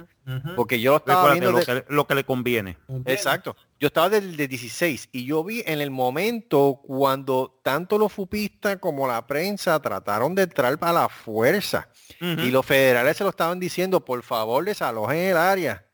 Porque 0.57 0.81
yo 0.81 0.91
lo 0.93 0.97
estaba 0.99 1.23
viendo... 1.33 1.53
lo, 1.53 1.59
de- 1.59 1.65
que, 1.85 1.95
lo 1.95 2.07
que 2.07 2.15
le 2.17 2.25
conviene. 2.25 2.77
Exacto. 3.07 3.57
Yo 3.81 3.87
estaba 3.87 4.11
del 4.11 4.37
de 4.37 4.49
16 4.49 5.09
y 5.13 5.25
yo 5.25 5.45
vi 5.45 5.63
en 5.67 5.81
el 5.81 5.91
momento 5.91 6.81
cuando 6.85 7.61
tanto 7.63 7.97
los 7.99 8.13
fupistas 8.13 8.77
como 8.79 9.07
la 9.07 9.27
prensa 9.27 9.81
trataron 9.81 10.35
de 10.35 10.43
entrar 10.43 10.77
a 10.81 10.93
la 10.93 11.09
fuerza 11.09 11.89
y 12.21 12.51
los 12.51 12.67
federales 12.67 13.17
se 13.17 13.23
lo 13.25 13.31
estaban 13.31 13.61
diciendo, 13.61 14.05
por 14.05 14.23
favor, 14.25 14.65
desalojen 14.65 15.19
el 15.19 15.37
área. 15.37 15.85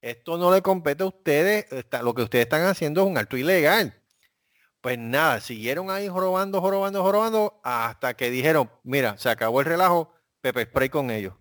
Esto 0.00 0.36
no 0.38 0.52
le 0.52 0.60
compete 0.62 1.02
a 1.02 1.06
ustedes, 1.06 1.66
está- 1.72 2.02
lo 2.02 2.14
que 2.14 2.22
ustedes 2.22 2.44
están 2.44 2.62
haciendo 2.64 3.02
es 3.02 3.06
un 3.08 3.16
acto 3.18 3.36
ilegal. 3.36 3.94
Pues 4.88 4.98
nada, 4.98 5.38
siguieron 5.42 5.90
ahí 5.90 6.08
jorobando, 6.08 6.62
jorobando, 6.62 7.02
jorobando, 7.02 7.60
hasta 7.62 8.14
que 8.14 8.30
dijeron, 8.30 8.70
mira, 8.84 9.18
se 9.18 9.28
acabó 9.28 9.60
el 9.60 9.66
relajo, 9.66 10.14
pepper 10.40 10.66
spray 10.66 10.88
con 10.88 11.10
ellos. 11.10 11.34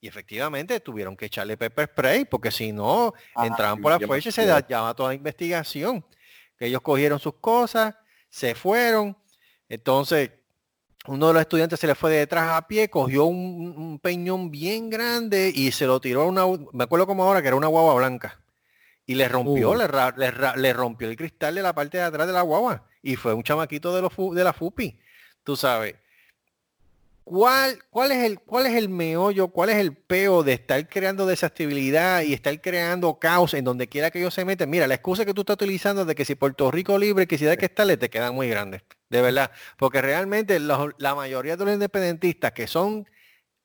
Y 0.00 0.08
efectivamente 0.08 0.80
tuvieron 0.80 1.14
que 1.14 1.26
echarle 1.26 1.58
pepper 1.58 1.90
spray, 1.90 2.24
porque 2.24 2.50
si 2.50 2.72
no, 2.72 3.12
Ah, 3.34 3.46
entraban 3.46 3.82
por 3.82 3.92
la 3.92 4.06
fuerza 4.06 4.30
y 4.30 4.32
se 4.32 4.46
dañaba 4.46 4.94
toda 4.94 5.10
la 5.10 5.16
investigación. 5.16 6.02
Que 6.56 6.64
ellos 6.64 6.80
cogieron 6.80 7.20
sus 7.20 7.34
cosas, 7.34 7.94
se 8.30 8.54
fueron. 8.54 9.14
Entonces, 9.68 10.30
uno 11.06 11.26
de 11.26 11.34
los 11.34 11.42
estudiantes 11.42 11.78
se 11.78 11.86
le 11.86 11.94
fue 11.94 12.10
de 12.10 12.20
detrás 12.20 12.52
a 12.52 12.66
pie, 12.66 12.88
cogió 12.88 13.26
un, 13.26 13.74
un 13.76 13.98
peñón 13.98 14.50
bien 14.50 14.88
grande 14.88 15.52
y 15.54 15.72
se 15.72 15.84
lo 15.84 16.00
tiró 16.00 16.22
a 16.22 16.24
una, 16.24 16.46
me 16.72 16.84
acuerdo 16.84 17.06
como 17.06 17.22
ahora 17.22 17.42
que 17.42 17.48
era 17.48 17.56
una 17.58 17.66
guagua 17.66 17.96
blanca. 17.96 18.40
Y 19.06 19.14
le 19.16 19.28
rompió, 19.28 19.70
Uh. 19.70 19.76
le, 19.76 19.86
ra- 19.86 20.14
le 20.16 20.30
ra- 20.30 20.56
le 20.56 20.72
rompió 20.72 21.08
el 21.08 21.16
cristal 21.16 21.54
de 21.54 21.62
la 21.62 21.74
parte 21.74 21.98
de 21.98 22.04
atrás 22.04 22.26
de 22.26 22.32
la 22.32 22.42
guagua. 22.42 22.86
Y 23.02 23.16
fue 23.16 23.34
un 23.34 23.42
chamaquito 23.42 23.94
de, 23.94 24.00
los 24.02 24.12
de 24.34 24.44
la 24.44 24.52
FUPI. 24.52 24.98
Tú 25.42 25.56
sabes. 25.56 25.96
¿Cuál, 27.22 27.78
cuál, 27.88 28.12
es 28.12 28.22
el, 28.24 28.38
¿Cuál 28.40 28.66
es 28.66 28.74
el 28.74 28.90
meollo, 28.90 29.48
cuál 29.48 29.70
es 29.70 29.76
el 29.76 29.96
peo 29.96 30.42
de 30.42 30.52
estar 30.52 30.86
creando 30.90 31.24
desestabilidad 31.24 32.20
y 32.20 32.34
estar 32.34 32.60
creando 32.60 33.18
caos 33.18 33.54
en 33.54 33.64
donde 33.64 33.88
quiera 33.88 34.10
que 34.10 34.18
ellos 34.18 34.34
se 34.34 34.44
meten? 34.44 34.68
Mira, 34.68 34.86
la 34.86 34.94
excusa 34.96 35.24
que 35.24 35.32
tú 35.32 35.40
estás 35.40 35.54
utilizando 35.54 36.04
de 36.04 36.14
que 36.14 36.26
si 36.26 36.34
Puerto 36.34 36.70
Rico 36.70 36.98
libre, 36.98 37.26
que 37.26 37.38
si 37.38 37.44
que 37.56 37.64
estarle, 37.64 37.96
te 37.96 38.10
quedan 38.10 38.34
muy 38.34 38.48
grandes. 38.50 38.82
De 39.08 39.22
verdad. 39.22 39.50
Porque 39.78 40.02
realmente 40.02 40.60
los- 40.60 40.92
la 40.98 41.14
mayoría 41.14 41.56
de 41.56 41.64
los 41.64 41.72
independentistas 41.74 42.52
que 42.52 42.66
son 42.66 43.08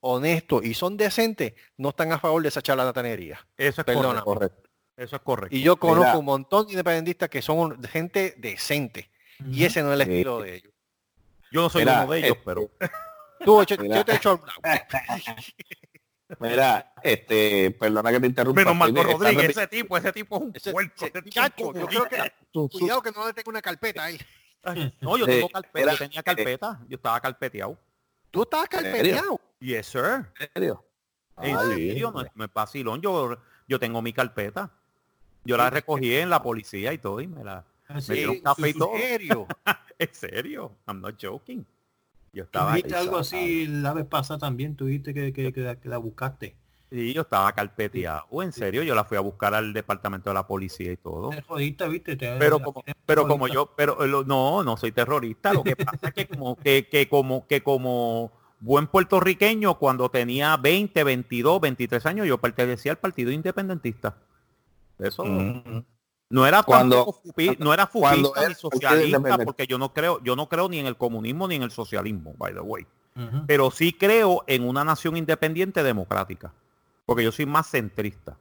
honestos 0.00 0.64
y 0.64 0.72
son 0.72 0.96
decentes, 0.96 1.52
no 1.76 1.90
están 1.90 2.12
a 2.12 2.18
favor 2.18 2.40
de 2.40 2.48
esa 2.48 2.62
charlatanería. 2.62 3.46
Eso 3.58 3.82
es 3.82 3.84
Perdona. 3.84 4.22
correcto. 4.22 4.69
Eso 5.00 5.16
es 5.16 5.22
correcto. 5.22 5.56
Y 5.56 5.62
yo 5.62 5.76
conozco 5.78 6.18
un 6.18 6.26
montón 6.26 6.66
de 6.66 6.72
independentistas 6.72 7.28
que 7.30 7.40
son 7.40 7.82
gente 7.84 8.34
decente. 8.36 9.10
Y 9.50 9.64
ese 9.64 9.82
no 9.82 9.88
es 9.92 9.94
el 9.94 10.02
estilo 10.02 10.42
de 10.42 10.56
ellos. 10.56 10.72
Yo 11.50 11.62
no 11.62 11.70
soy 11.70 11.82
uno 11.84 12.06
de 12.06 12.18
ellos, 12.18 12.30
este, 12.32 12.42
pero 12.44 12.70
Tú, 13.44 13.64
yo, 13.64 13.76
yo 13.82 14.04
te 14.04 14.14
echo 14.16 14.40
Mira, 16.38 16.92
este, 17.02 17.70
perdona 17.72 18.12
que 18.12 18.20
te 18.20 18.26
interrumpa. 18.26 18.60
menos 18.60 18.76
Marco 18.76 19.02
Rodríguez, 19.02 19.50
ese 19.50 19.66
tipo, 19.66 19.96
ese 19.96 20.12
tipo 20.12 20.36
es 20.36 20.42
un 20.42 20.52
Ese- 20.54 20.70
puerco, 20.72 21.06
tipo 21.10 21.28
chacho, 21.30 21.72
yo 21.74 21.86
creo 21.86 22.04
que 22.04 22.32
tú- 22.52 22.68
tú- 22.68 22.78
cuidado 22.78 23.02
que 23.02 23.10
no 23.10 23.26
le 23.26 23.32
tenga 23.32 23.50
una 23.50 23.62
carpeta 23.62 24.04
ahí. 24.04 24.20
No, 25.00 25.16
yo 25.16 25.26
tengo 25.26 25.48
carpeta, 25.48 25.80
era- 25.80 25.92
yo 25.92 25.98
tenía 25.98 26.22
carpeta, 26.22 26.80
yo 26.88 26.96
estaba 26.96 27.18
carpeteado. 27.20 27.76
Tú 28.30 28.42
estabas 28.42 28.68
carpeteado. 28.68 29.40
Yes, 29.58 29.86
sir. 29.86 30.26
¿En 30.38 30.48
serio? 30.54 30.84
En 31.42 31.58
serio, 31.58 32.12
no, 32.12 32.20
es 32.44 32.52
vacilón. 32.52 33.00
Yo, 33.00 33.36
yo 33.66 33.78
tengo 33.80 34.00
mi 34.02 34.12
carpeta. 34.12 34.70
Yo 35.44 35.56
la 35.56 35.70
recogí 35.70 36.14
en 36.14 36.30
la 36.30 36.42
policía 36.42 36.92
y 36.92 36.98
todo 36.98 37.20
y 37.20 37.26
me 37.26 37.42
la 37.44 37.64
me 37.88 38.00
Sí, 38.00 38.12
dieron 38.14 38.40
café 38.40 38.68
y 38.68 38.72
¿En 38.72 38.78
todo. 38.78 38.96
serio? 38.98 39.46
En 39.98 40.14
serio, 40.14 40.72
I'm 40.86 41.00
not 41.00 41.16
joking. 41.22 41.66
Yo 42.32 42.44
estaba, 42.44 42.72
dijiste 42.74 42.94
algo 42.94 43.18
así 43.18 43.66
la 43.66 43.92
vez 43.92 44.06
pasada 44.06 44.38
también, 44.38 44.74
tú 44.76 44.86
dijiste 44.86 45.12
que, 45.12 45.32
que, 45.32 45.52
que 45.52 45.60
la, 45.60 45.76
que 45.76 45.88
la 45.88 45.98
buscaste. 45.98 46.54
sí, 46.90 47.12
yo 47.12 47.22
estaba 47.22 47.52
carpeteado. 47.52 48.42
En 48.42 48.52
serio, 48.52 48.82
yo 48.82 48.94
la 48.94 49.04
fui 49.04 49.16
a 49.16 49.20
buscar 49.20 49.54
al 49.54 49.72
departamento 49.72 50.30
de 50.30 50.34
la 50.34 50.46
policía 50.46 50.92
y 50.92 50.96
todo. 50.96 51.30
Te 51.30 51.42
jodiste, 51.42 51.88
viste. 51.88 52.16
Te- 52.16 52.36
pero 52.38 52.60
como 52.62 52.82
pero 53.06 53.26
como 53.26 53.48
yo 53.48 53.66
pero 53.76 54.04
eh, 54.04 54.08
lo- 54.08 54.24
no 54.24 54.62
no 54.62 54.76
soy 54.76 54.92
terrorista 54.92 55.52
lo 55.52 55.64
que 55.64 55.74
pasa 55.76 56.08
es 56.08 56.14
que 56.14 56.28
como 56.28 56.56
que, 56.56 56.86
que 56.88 57.08
como 57.08 57.46
que 57.46 57.60
como 57.62 58.30
buen 58.60 58.86
puertorriqueño 58.86 59.78
cuando 59.78 60.08
tenía 60.10 60.56
20 60.56 61.02
22 61.02 61.60
23 61.60 62.06
años 62.06 62.26
yo 62.28 62.38
pertenecía 62.38 62.92
al 62.92 62.98
partido 62.98 63.32
independentista 63.32 64.14
eso. 65.06 65.24
Mm. 65.24 65.84
no 66.30 66.46
era 66.46 66.62
Cuando- 66.62 67.14
no 67.58 67.74
era 67.74 67.86
cuando 67.86 68.32
ni 68.36 68.54
socialista 68.54 69.18
porque 69.44 69.66
yo 69.66 69.78
no 69.78 69.92
creo 69.92 70.22
yo 70.22 70.36
no 70.36 70.48
creo 70.48 70.68
ni 70.68 70.78
en 70.78 70.86
el 70.86 70.96
comunismo 70.96 71.48
ni 71.48 71.56
en 71.56 71.62
el 71.62 71.70
socialismo 71.72 72.34
by 72.38 72.54
the 72.54 72.60
way. 72.60 72.86
Pero 73.46 73.70
sí 73.70 73.92
creo 73.92 74.44
en 74.46 74.66
una 74.66 74.84
nación 74.84 75.16
independiente 75.16 75.82
democrática 75.82 76.52
porque 77.04 77.24
yo 77.24 77.32
soy 77.32 77.46
más 77.46 77.66
centrista. 77.68 78.36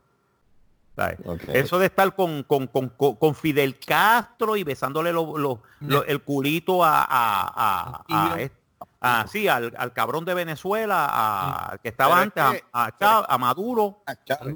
Eso 1.54 1.80
de 1.80 1.86
estar 1.88 2.14
con, 2.16 2.44
con, 2.44 2.68
con, 2.68 2.90
con- 2.90 3.34
Fidel 3.36 3.80
Castro 3.80 4.56
y 4.58 4.64
besándole 4.64 5.12
lo- 5.14 5.38
lo- 5.38 5.62
lo- 5.80 6.04
el 6.04 6.22
culito 6.22 6.84
a, 6.84 7.02
a, 7.04 7.06
a, 7.10 7.96
a- 7.96 8.04
Tibio. 8.06 8.52
a- 9.02 9.26
sí, 9.28 9.48
al, 9.48 9.74
al 9.78 9.94
cabrón 9.94 10.26
de 10.26 10.34
Venezuela, 10.34 11.06
al 11.70 11.80
que 11.80 11.88
estaba 11.90 12.16
Pero 12.16 12.22
antes, 12.24 12.64
a- 12.74 12.92
que- 12.92 13.06
a, 13.30 13.38
Maduro, 13.38 14.04
Chávez. 14.26 14.56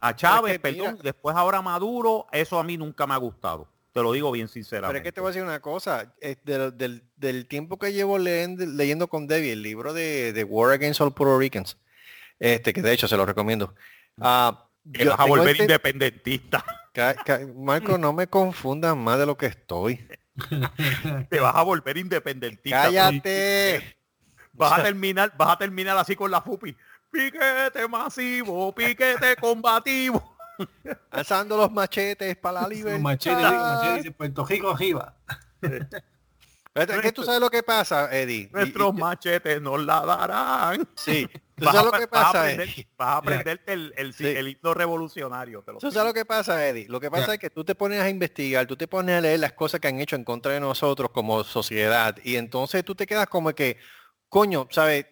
A 0.00 0.14
Chávez, 0.14 0.58
Pero 0.60 0.68
es 0.70 0.74
que 0.76 0.78
perdón, 0.82 0.92
mira- 0.94 1.02
después 1.04 1.36
ahora 1.36 1.62
Maduro, 1.62 2.26
eso 2.32 2.58
a 2.58 2.62
mí 2.64 2.76
nunca 2.76 3.06
me 3.06 3.14
ha 3.14 3.18
gustado. 3.18 3.68
Te 3.92 4.02
lo 4.02 4.12
digo 4.12 4.30
bien 4.30 4.46
Pero 4.46 4.52
sinceramente. 4.52 4.98
es 4.98 5.04
que 5.04 5.12
te 5.12 5.20
voy 5.22 5.28
a 5.28 5.30
decir 5.32 5.42
una 5.42 5.60
cosa, 5.60 6.12
eh, 6.20 6.36
del, 6.44 6.76
del- 6.76 7.02
del 7.16 7.46
tiempo 7.46 7.78
que 7.78 7.92
llevo 7.94 8.18
leyendo, 8.18 8.66
leyendo 8.66 9.08
con 9.08 9.26
Debbie, 9.26 9.52
el 9.52 9.62
libro 9.62 9.92
de, 9.94 10.32
de 10.34 10.44
War 10.44 10.72
Against 10.72 11.00
All 11.00 11.14
Puerto 11.14 11.38
Ricans, 11.38 11.78
este, 12.38 12.72
que 12.74 12.82
de 12.82 12.92
hecho 12.92 13.08
se 13.08 13.16
lo 13.16 13.24
recomiendo. 13.24 13.74
Que 14.92 15.04
yo 15.04 15.10
vas 15.10 15.20
a 15.20 15.24
volver 15.24 15.48
este- 15.50 15.62
independentista. 15.64 16.64
Marco, 17.56 17.98
no 17.98 18.12
me 18.12 18.26
confundas 18.26 18.94
más 18.96 19.18
de 19.18 19.26
lo 19.26 19.36
que 19.36 19.46
estoy. 19.46 20.06
Te 21.30 21.40
vas 21.40 21.54
a 21.56 21.62
volver 21.62 21.96
independentista. 21.96 22.82
Cállate. 22.84 23.96
Vas 24.52 24.78
a 24.78 24.82
terminar, 24.82 25.32
vas 25.36 25.50
a 25.50 25.58
terminar 25.58 25.96
así 25.98 26.16
con 26.16 26.30
la 26.30 26.40
fupi. 26.40 26.74
Piquete 27.16 27.88
masivo, 27.88 28.74
piquete 28.74 29.36
combativo. 29.36 30.36
Alzando 31.10 31.56
los 31.56 31.70
machetes 31.72 32.36
para 32.36 32.62
la 32.62 32.68
libertad. 32.68 33.00
Machete, 33.00 33.42
machete 33.42 33.96
dice 33.96 34.10
Puerto 34.12 34.44
Rico 34.44 34.70
arriba. 34.70 35.14
Es 36.74 36.86
que 37.00 37.12
tú 37.12 37.22
sabes 37.24 37.40
lo 37.40 37.48
que 37.48 37.62
pasa, 37.62 38.14
Eddie. 38.14 38.50
Nuestros 38.52 38.94
y- 38.94 38.98
machetes 39.00 39.62
nos 39.62 39.82
la 39.82 40.04
darán. 40.04 40.86
sí. 40.94 41.26
¿Tú 41.54 41.64
Vas 41.64 41.74
sabes 41.74 41.90
lo 41.90 41.98
que 41.98 42.06
vas 42.06 42.20
a 42.20 42.24
pasa, 42.32 42.40
aprender- 42.44 42.68
Eddie? 42.68 42.88
vas 42.98 43.08
a 43.08 43.16
aprenderte 43.16 43.72
el, 43.72 43.94
el, 43.96 44.12
Sí. 44.12 44.26
el 44.26 44.48
himno 44.48 44.74
revolucionario. 44.74 45.62
Te 45.62 45.72
lo 45.72 45.78
¿Tú 45.78 45.90
sabes 45.90 46.08
lo 46.08 46.12
que 46.14 46.26
pasa, 46.26 46.66
Eddie? 46.68 46.86
Lo 46.88 47.00
que 47.00 47.10
pasa 47.10 47.32
es 47.32 47.38
que 47.38 47.48
tú 47.48 47.64
te 47.64 47.74
pones 47.74 48.02
a 48.02 48.10
investigar, 48.10 48.66
tú 48.66 48.76
te 48.76 48.86
pones 48.86 49.16
a 49.16 49.20
leer 49.22 49.40
las 49.40 49.54
cosas 49.54 49.80
que 49.80 49.88
han 49.88 49.98
hecho 50.00 50.16
en 50.16 50.24
contra 50.24 50.52
de 50.52 50.60
nosotros 50.60 51.10
como 51.12 51.42
sociedad 51.44 52.14
y 52.22 52.36
entonces 52.36 52.84
tú 52.84 52.94
te 52.94 53.06
quedas 53.06 53.26
como 53.28 53.54
que, 53.54 53.78
coño, 54.28 54.68
¿sabes? 54.70 55.06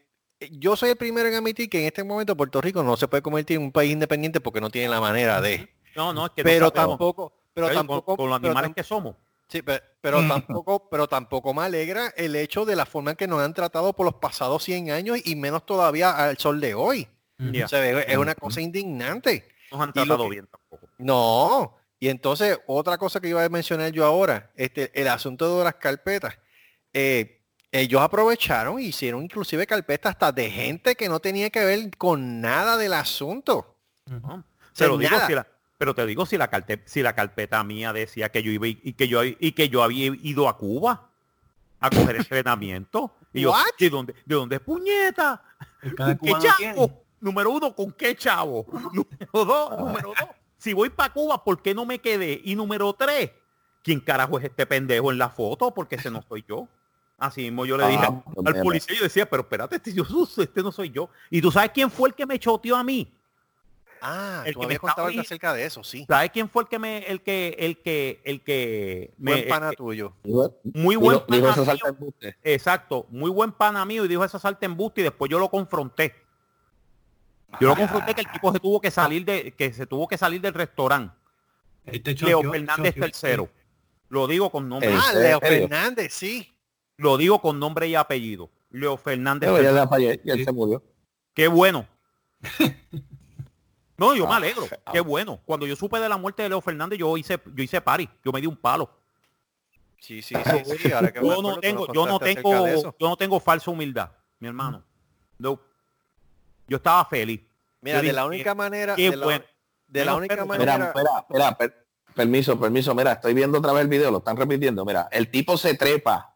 Yo 0.53 0.77
soy 0.77 0.91
el 0.91 0.97
primero 0.97 1.29
en 1.29 1.35
admitir 1.35 1.69
que 1.69 1.81
en 1.81 1.87
este 1.87 2.05
momento 2.05 2.37
Puerto 2.37 2.61
Rico 2.61 2.83
no 2.83 2.97
se 2.97 3.09
puede 3.09 3.23
convertir 3.23 3.57
en 3.57 3.65
un 3.65 3.73
país 3.73 3.93
independiente 3.93 4.41
porque 4.41 4.61
no 4.61 4.71
tiene 4.71 4.89
la 4.89 5.01
manera 5.01 5.41
de. 5.41 5.69
No, 5.97 6.13
no, 6.13 6.27
es 6.27 6.33
que 6.33 6.43
Pero 6.43 6.71
tampoco, 6.71 7.33
pero 7.53 7.71
tampoco, 7.73 8.17
con, 8.17 8.29
los 8.31 8.41
pero 8.41 8.51
animales 8.53 8.75
que 8.75 8.83
somos. 8.83 9.15
sí, 9.49 9.63
pe- 9.63 9.81
pero, 10.01 10.21
Mm. 10.23 10.29
tampoco, 10.29 10.89
pero 10.91 11.07
tampoco 11.09 11.55
me 11.55 11.63
alegra 11.63 12.09
el 12.17 12.35
hecho 12.37 12.65
de 12.65 12.75
la 12.77 12.85
forma 12.87 13.13
en 13.13 13.17
que 13.17 13.27
nos 13.29 13.41
han 13.41 13.55
tratado 13.55 13.93
por 13.93 14.05
los 14.07 14.15
pasados 14.17 14.65
100 14.65 14.91
años 14.91 15.19
y 15.25 15.37
menos 15.37 15.65
todavía 15.65 16.11
al 16.11 16.37
sol 16.39 16.61
de 16.61 16.75
hoy. 16.75 17.09
Ya. 17.39 17.65
O 17.65 17.69
sea, 17.69 17.85
es 17.89 18.09
es 18.09 18.17
una 18.17 18.35
cosa 18.35 18.61
indignante. 18.61 19.49
Nos 19.71 19.81
han 19.81 19.93
tratado 19.93 20.25
que- 20.25 20.31
bien 20.31 20.47
tampoco. 20.47 20.89
No. 20.99 21.77
Y 22.01 22.09
entonces, 22.09 22.59
otra 22.67 22.99
cosa 22.99 23.21
que 23.21 23.29
iba 23.29 23.43
a 23.45 23.49
mencionar 23.49 23.91
yo 23.93 24.05
ahora, 24.05 24.51
este, 24.57 24.91
el 25.01 25.09
asunto 25.09 25.59
de 25.59 25.65
las 25.65 25.75
carpetas. 25.77 26.37
Eh, 26.93 27.41
ellos 27.75 28.01
aprovecharon 28.01 28.79
e 28.79 28.85
hicieron 28.85 29.23
inclusive 29.25 29.67
carpetas 29.67 30.11
hasta 30.11 30.31
de 30.31 30.49
gente 30.49 30.95
que 30.95 31.09
no 31.09 31.19
tenía 31.19 31.51
que 31.51 31.65
ver 31.65 31.91
con 31.99 32.41
nada 32.41 32.77
del 32.77 32.93
asunto. 32.93 33.75
Pero, 34.77 34.97
digo, 34.97 35.17
si 35.27 35.35
la, 35.35 35.47
pero 35.77 35.93
te 35.95 36.07
digo 36.07 36.25
si 36.25 36.39
la, 36.39 36.49
carte- 36.49 36.83
si 36.87 37.03
la 37.03 37.15
carpeta 37.15 37.63
mía 37.65 37.93
decía 37.93 38.29
que 38.31 38.43
yo 38.45 38.53
iba 38.53 38.69
y 38.69 38.79
y 38.83 38.93
que 38.93 39.09
yo 39.09 39.25
y 39.25 39.53
que 39.53 39.69
yo 39.69 39.83
había 39.83 40.07
ido 40.23 40.49
a 40.49 40.57
Cuba 40.57 41.11
a 41.81 41.91
coger 41.91 42.17
entrenamiento. 42.17 43.13
Y 43.33 43.41
yo, 43.43 43.51
What? 43.51 43.65
¿de 43.79 43.91
dónde, 43.91 44.15
¿de 44.25 44.35
dónde 44.37 44.57
es 44.57 44.63
puñeta? 44.63 45.43
Cada 45.97 46.17
¿Con 46.17 46.29
qué 46.29 46.35
chavo? 46.41 47.03
Número 47.21 47.51
uno, 47.51 47.75
¿con 47.75 47.91
qué 47.93 48.15
chavo? 48.15 48.67
Número 48.93 49.45
dos, 49.45 49.79
número 49.79 50.09
dos. 50.17 50.29
Si 50.59 50.73
voy 50.73 50.91
para 50.91 51.13
Cuba, 51.13 51.43
¿por 51.43 51.61
qué 51.61 51.75
no 51.75 51.85
me 51.85 51.99
quedé? 51.99 52.41
Y 52.45 52.55
número 52.55 52.93
tres, 52.93 53.33
¿quién 53.83 53.99
carajo 54.01 54.39
es 54.39 54.45
este 54.45 54.65
pendejo 54.65 55.11
en 55.11 55.19
la 55.19 55.29
foto? 55.29 55.75
Porque 55.75 55.97
ese 55.97 56.11
no 56.11 56.23
soy 56.29 56.45
yo. 56.49 56.69
Así 57.19 57.43
mismo 57.43 57.65
yo 57.65 57.77
le 57.77 57.85
Ah, 57.85 57.89
dije 57.89 58.07
pues 58.35 58.47
al 58.47 58.63
policía, 58.63 58.97
yo 58.97 59.05
decía, 59.05 59.29
pero 59.31 59.43
espérate, 59.43 59.77
este, 59.77 59.93
yo, 59.93 60.05
este 60.37 60.63
no 60.63 60.73
soy 60.73 60.91
yo. 60.91 61.09
¿Y 61.31 61.41
tú 61.41 61.51
sabes 61.51 61.71
quién 61.73 61.91
fue 61.91 62.09
el 62.09 62.15
que 62.15 62.27
me 62.27 62.39
choteó 62.39 62.77
a 62.77 62.83
mí? 62.85 63.13
Ah, 64.07 64.43
El 64.45 64.53
tú 64.55 64.61
que 64.61 64.67
me 64.67 64.75
algo 64.75 65.07
ahí- 65.07 65.19
acerca 65.19 65.55
de 65.55 65.65
eso, 65.65 65.83
sí. 65.83 66.05
¿Sabes 66.07 66.31
quién 66.31 66.49
fue 66.51 66.65
el 66.65 66.69
que 66.69 66.79
me, 66.79 66.99
el 67.07 67.23
que, 67.23 67.57
el 67.59 67.79
que, 67.81 68.21
el 68.25 68.43
que 68.43 69.15
me, 69.17 69.33
Buen 69.33 69.49
pana 69.49 69.71
eh, 69.71 69.77
tuyo. 69.77 70.13
Muy 70.65 70.97
buen 70.97 71.23
dijo, 71.29 71.47
dijo 71.53 71.65
pana 71.65 71.93
mío, 71.99 72.13
exacto, 72.43 73.07
muy 73.11 73.31
buen 73.31 73.53
pana 73.53 73.85
mío 73.87 74.05
y 74.05 74.09
dijo 74.09 74.23
esa 74.25 74.39
salta 74.39 74.67
en 74.67 74.77
busto 74.77 75.01
y 75.01 75.05
después 75.05 75.31
yo 75.31 75.39
lo 75.39 75.49
confronté. 75.49 76.15
Yo 77.61 77.69
lo 77.69 77.77
confronté 77.77 78.15
que 78.15 78.23
el 78.23 78.31
tipo 78.31 78.53
se 78.53 78.59
tuvo 78.59 78.81
que 78.81 78.91
salir 78.91 79.25
de, 79.25 79.53
que 79.53 79.73
se 79.73 79.87
tuvo 79.87 80.09
que 80.09 80.19
salir 80.19 80.41
del 80.41 80.53
restaurante. 80.53 81.15
Este 81.87 82.15
Leo 82.15 82.41
choqueó- 82.43 82.51
Fernández 82.51 82.95
choqueó- 82.95 83.01
tercero. 83.01 83.49
Lo 84.09 84.27
digo 84.27 84.51
con 84.51 84.69
nombre, 84.69 84.91
¿En 84.91 84.97
Ah, 84.99 85.13
Leo? 85.15 85.41
Fernández, 85.41 86.13
sí. 86.13 86.51
Lo 86.97 87.17
digo 87.17 87.41
con 87.41 87.59
nombre 87.59 87.89
y 87.89 87.95
apellido. 87.95 88.51
Leo 88.71 88.97
Fernández 88.97 89.49
Pero 89.49 89.57
ya, 89.63 89.69
tercero. 89.69 89.85
ya 89.85 89.89
fallé, 89.89 90.21
ya 90.25 90.35
Sí. 90.35 90.45
se 90.45 90.53
murió. 90.53 90.83
Qué 91.35 91.49
bueno. 91.49 91.87
No, 93.97 94.13
yo 94.17 94.27
me 94.27 94.33
Ah, 94.33 94.37
alegro. 94.39 94.67
Qué 94.93 95.01
bueno. 95.01 95.41
Cuando 95.45 95.67
yo 95.69 95.77
supe 95.77 96.01
de 96.01 96.09
la 96.09 96.17
muerte 96.17 96.43
de 96.43 96.49
Leo 96.49 96.61
Fernández, 96.61 96.99
yo 96.99 97.17
hice, 97.17 97.39
yo 97.55 97.63
hice 97.63 97.81
party. 97.81 98.09
Yo 98.25 98.33
me 98.33 98.41
di 98.41 98.47
un 98.49 98.57
palo. 98.57 98.91
Sí, 100.01 100.21
sí, 100.21 100.35
sí, 100.35 100.77
sí. 100.79 100.93
Ahora 100.93 101.13
que 101.13 101.21
me 101.21 101.27
Yo 101.29 101.33
acuerdo, 101.33 101.51
no 101.55 101.61
tengo, 101.61 101.93
yo 101.93 102.05
no 102.07 102.19
tengo, 102.19 102.67
yo 102.99 103.09
no 103.09 103.17
tengo 103.17 103.39
falsa 103.39 103.71
humildad, 103.71 104.11
mi 104.41 104.49
hermano. 104.49 104.83
No. 105.39 105.61
Yo 106.67 106.77
estaba 106.79 107.05
feliz. 107.05 107.41
Mira, 107.81 107.99
Yo 107.99 108.01
de 108.01 108.03
dije, 108.09 108.13
la 108.15 108.27
única 108.27 108.55
manera, 108.57 108.97
de 108.97 109.17
la, 109.17 109.25
bueno. 109.25 109.45
de 109.87 110.05
la 110.05 110.13
Menos 110.13 110.19
única 110.19 110.45
manera, 110.45 110.73
Mira, 110.77 110.87
espera, 110.89 111.11
espera, 111.21 111.57
per- 111.59 111.87
permiso, 112.15 112.59
permiso, 112.59 112.95
mira, 112.97 113.13
estoy 113.13 113.33
viendo 113.33 113.59
otra 113.59 113.73
vez 113.73 113.83
el 113.83 113.89
video, 113.89 114.11
lo 114.11 114.19
están 114.19 114.37
repitiendo, 114.37 114.85
mira, 114.85 115.09
el 115.13 115.31
tipo 115.31 115.57
se 115.57 115.75
trepa, 115.77 116.34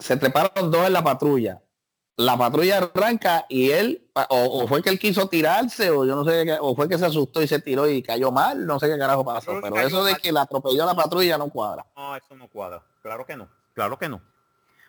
se 0.00 0.16
treparon 0.16 0.70
dos 0.70 0.86
en 0.86 0.92
la 0.92 1.04
patrulla, 1.04 1.60
la 2.16 2.36
patrulla 2.36 2.78
arranca 2.78 3.46
y 3.48 3.70
él, 3.70 4.10
o, 4.14 4.24
o 4.62 4.66
fue 4.66 4.82
que 4.82 4.90
él 4.90 4.98
quiso 4.98 5.28
tirarse, 5.28 5.90
o 5.90 6.04
yo 6.04 6.16
no 6.16 6.24
sé, 6.24 6.44
qué- 6.44 6.58
o 6.60 6.74
fue 6.74 6.88
que 6.88 6.98
se 6.98 7.06
asustó 7.06 7.40
y 7.42 7.46
se 7.48 7.60
tiró 7.60 7.88
y 7.88 8.02
cayó 8.02 8.30
mal, 8.32 8.66
no 8.66 8.78
sé 8.80 8.88
qué 8.88 8.98
carajo 8.98 9.24
pasó, 9.24 9.58
pero 9.62 9.78
eso 9.80 10.04
de 10.04 10.12
mal. 10.12 10.20
que 10.20 10.32
la 10.32 10.42
atropelló 10.42 10.84
la 10.84 10.94
patrulla 10.94 11.38
no 11.38 11.48
cuadra. 11.48 11.86
No, 11.96 12.16
eso 12.16 12.34
no 12.34 12.48
cuadra. 12.48 12.82
Claro 13.02 13.24
que 13.24 13.36
no. 13.36 13.48
Claro 13.74 13.98
que 13.98 14.08
no. 14.08 14.20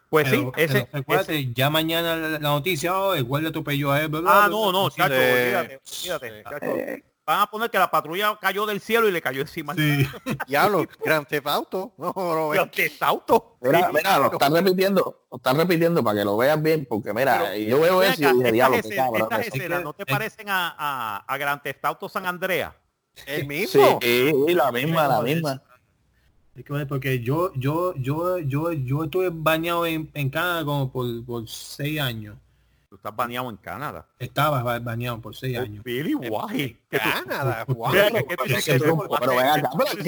Pues 0.10 0.28
Pero- 0.30 0.52
sí, 0.58 0.62
ese, 0.64 0.90
ese- 1.08 1.54
ya 1.54 1.70
mañana 1.70 2.18
la, 2.18 2.30
la 2.32 2.40
noticia, 2.40 3.00
oh, 3.00 3.14
el 3.14 3.24
guardia 3.24 3.48
atropelló 3.50 3.92
a 3.94 4.02
él. 4.02 4.10
bla, 4.10 4.20
bla, 4.20 4.32
Ah, 4.44 4.48
bla, 4.48 4.58
no, 4.58 4.72
no, 4.74 4.84
olvídate, 4.86 5.80
olvídate, 6.04 6.44
chacho. 6.44 6.76
Van 7.32 7.42
a 7.42 7.48
poner 7.48 7.70
que 7.70 7.80
la 7.80 7.90
patrulla 7.90 8.38
cayó 8.42 8.66
del 8.66 8.82
cielo 8.82 9.08
y 9.08 9.12
le 9.12 9.22
cayó 9.22 9.42
encima. 9.42 9.74
Sí. 9.76 10.06
diablo, 10.48 10.86
Gran 11.04 11.26
Theft 11.26 11.48
Auto. 11.48 11.94
No, 11.98 12.14
no, 12.16 12.50
Pero 12.52 12.70
¿qué 12.72 12.86
es 12.88 13.02
auto? 13.02 13.58
Mira, 13.62 13.80
Sí. 13.80 13.86
mira, 13.94 14.20
lo 14.20 14.32
están 14.32 14.54
repitiendo, 14.54 15.26
lo 15.32 15.38
están 15.38 15.58
repitiendo 15.58 16.04
para 16.04 16.20
que 16.20 16.26
lo 16.26 16.36
veas 16.38 16.62
bien, 16.62 16.86
porque 16.90 17.14
mira, 17.14 17.40
Pero, 17.52 17.56
yo 17.70 17.80
veo 17.80 18.04
eso 18.04 18.22
y 18.22 18.38
dije, 18.38 18.52
diablo, 18.52 18.78
qué 18.82 18.96
cabrón. 18.96 19.22
estas 19.24 19.40
es". 19.40 19.48
escenas 19.48 19.78
que- 19.80 19.84
no 19.86 19.94
te 19.94 20.04
es- 20.04 20.10
parecen 20.14 20.50
a, 20.50 20.76
a, 20.78 21.18
a 21.28 21.38
Grand 21.38 21.62
Theft 21.62 21.86
Auto 21.86 22.10
San 22.10 22.26
Andreas. 22.26 22.74
el 23.26 23.42
Sí, 23.42 23.48
mismo. 23.48 24.00
sí, 24.02 24.54
la 24.54 24.72
misma, 24.72 25.08
la 25.08 25.22
misma. 25.22 25.62
Es 26.56 26.66
que, 26.66 26.86
porque 26.86 27.22
yo, 27.22 27.52
yo, 27.56 27.94
yo, 27.96 28.40
yo, 28.40 28.72
yo 28.74 29.04
estuve 29.06 29.30
bañado 29.32 29.86
en, 29.86 30.12
en 30.14 30.30
Canadá 30.30 30.66
como 30.66 30.92
por, 30.92 31.26
por 31.26 31.48
seis 31.48 32.00
años. 32.02 32.36
Tú 32.92 32.96
estás 32.98 33.16
baneado 33.16 33.50
en 33.50 33.56
Canadá. 33.56 34.06
Estaba 34.20 34.62
ba- 34.64 34.78
bañado 34.80 35.22
por 35.22 35.34
seis 35.34 35.58
años. 35.58 35.82
Billy, 35.82 36.12
tú- 36.12 36.20
Canadá, 36.90 37.66
Pero 37.66 38.16
que 38.26 38.36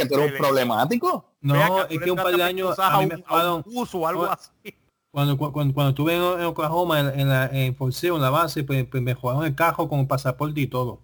tú- 0.05 0.15
eres 0.19 0.33
un 0.33 0.33
problemático. 0.37 1.31
No, 1.39 1.85
es 1.85 1.97
que 2.01 2.11
un 2.11 2.17
par 2.17 2.35
de 2.35 2.43
años 2.43 2.73
usas 2.73 2.93
a 2.93 2.97
mí 2.97 3.03
un- 3.05 3.07
me 3.07 3.13
a 3.13 3.17
un 3.19 3.23
pagaron. 3.23 3.63
uso 3.67 3.99
o 3.99 4.05
algo 4.07 4.23
Oh. 4.23 4.31
así. 4.31 4.75
Cuando, 5.11 5.37
cu- 5.37 5.53
cuando, 5.53 5.73
cuando 5.73 5.91
estuve 5.91 6.13
en, 6.15 6.43
Oklahoma, 6.45 6.99
en, 6.99 7.19
en 7.21 7.29
la 7.29 7.45
en 7.45 7.73
Forceo, 7.73 8.17
en 8.17 8.21
la 8.21 8.31
base, 8.31 8.65
pues, 8.65 8.85
pues 8.85 9.01
me 9.01 9.13
jugaron 9.13 9.45
el 9.45 9.55
cajo 9.55 9.87
con 9.87 10.05
pasaporte 10.05 10.59
y 10.59 10.67
todo. 10.67 10.99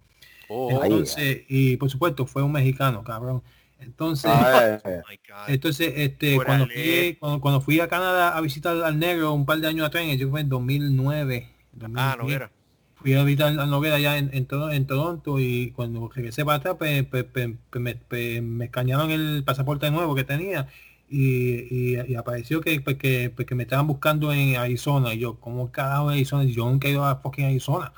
Oh. 0.49 0.84
Entonces, 0.84 1.43
y 1.47 1.77
por 1.77 1.89
supuesto, 1.89 2.26
fue 2.26 2.43
un 2.43 2.51
mexicano, 2.51 3.06
cabrón. 3.06 3.41
Entonces, 3.80 4.30
Ah, 4.34 4.80
eh, 4.84 5.01
my 5.10 5.15
God. 5.26 5.43
entonces 5.47 5.93
este, 5.95 6.35
cuando 6.43 6.65
fui, 6.65 7.15
cuando, 7.22 7.39
cuando 7.39 7.61
fui 7.61 7.80
a 7.80 7.88
Canadá 7.88 8.35
a 8.35 8.41
visitar 8.41 8.76
al 8.84 8.99
negro 8.99 9.31
un 9.31 9.45
par 9.45 9.60
de 9.60 9.68
años 9.68 9.88
atrás, 9.88 10.03
yo 10.18 10.30
fue 10.30 10.41
en 10.41 10.49
2009. 10.49 11.56
Ah, 11.94 12.16
2010, 12.18 12.18
no 12.18 12.30
era. 12.30 12.52
Fui 12.96 13.14
a 13.14 13.24
visitar 13.24 13.58
al 13.58 13.70
Noguera 13.70 13.96
allá 13.96 14.18
en, 14.18 14.30
en, 14.34 14.48
en 14.72 14.88
Toronto 14.88 15.40
y 15.40 15.72
cuando 15.72 16.10
regresé 16.10 16.44
para 16.46 16.58
atrás, 16.58 16.76
pues, 16.78 17.06
pues, 17.06 17.24
pues, 17.26 17.50
pues, 17.70 17.82
me, 17.82 17.96
pues, 17.96 18.41
me 18.44 18.66
escanearon 18.66 19.10
el 19.12 19.44
pasaporte 19.46 19.90
nuevo 19.91 20.16
que 20.16 20.26
tenía 20.26 20.68
y, 21.08 21.96
y, 21.96 21.98
y 22.08 22.16
apareció 22.16 22.62
que, 22.62 22.82
pues, 22.82 22.98
que, 22.98 23.34
que 23.48 23.56
me 23.56 23.64
estaban 23.64 23.88
buscando 23.88 24.34
en 24.34 24.58
Arizona 24.58 25.14
y 25.14 25.20
yo, 25.20 25.40
¿cómo 25.40 25.72
carajo 25.72 26.10
Arizona? 26.10 26.44
Yo 26.44 26.66
nunca 26.70 26.88
he 26.88 26.91
ido 26.91 27.06
a 27.06 27.18
fucking 27.22 27.46
Arizona. 27.46 27.94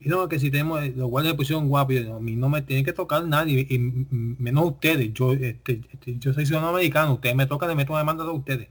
Y 0.00 0.08
no, 0.08 0.28
que 0.28 0.38
si 0.38 0.50
tenemos, 0.50 0.80
los 0.96 1.08
guardias 1.10 1.34
me 1.34 1.36
pusieron 1.38 1.68
guapo, 1.68 1.92
yo, 1.92 2.16
a 2.16 2.20
mí 2.20 2.34
no 2.36 2.48
me 2.48 2.62
tiene 2.62 2.84
que 2.84 2.92
tocar 2.94 3.24
nadie, 3.26 3.66
y, 3.68 3.74
y 3.74 3.78
menos 3.78 4.64
ustedes, 4.66 5.12
yo 5.12 5.32
este, 5.34 5.82
este, 5.92 6.18
yo 6.18 6.32
soy 6.32 6.46
ciudadano 6.46 6.70
americano, 6.70 7.14
ustedes 7.14 7.36
me 7.36 7.46
tocan, 7.46 7.68
le 7.68 7.74
meto 7.74 7.92
una 7.92 8.00
demanda 8.00 8.24
a 8.24 8.32
ustedes. 8.32 8.68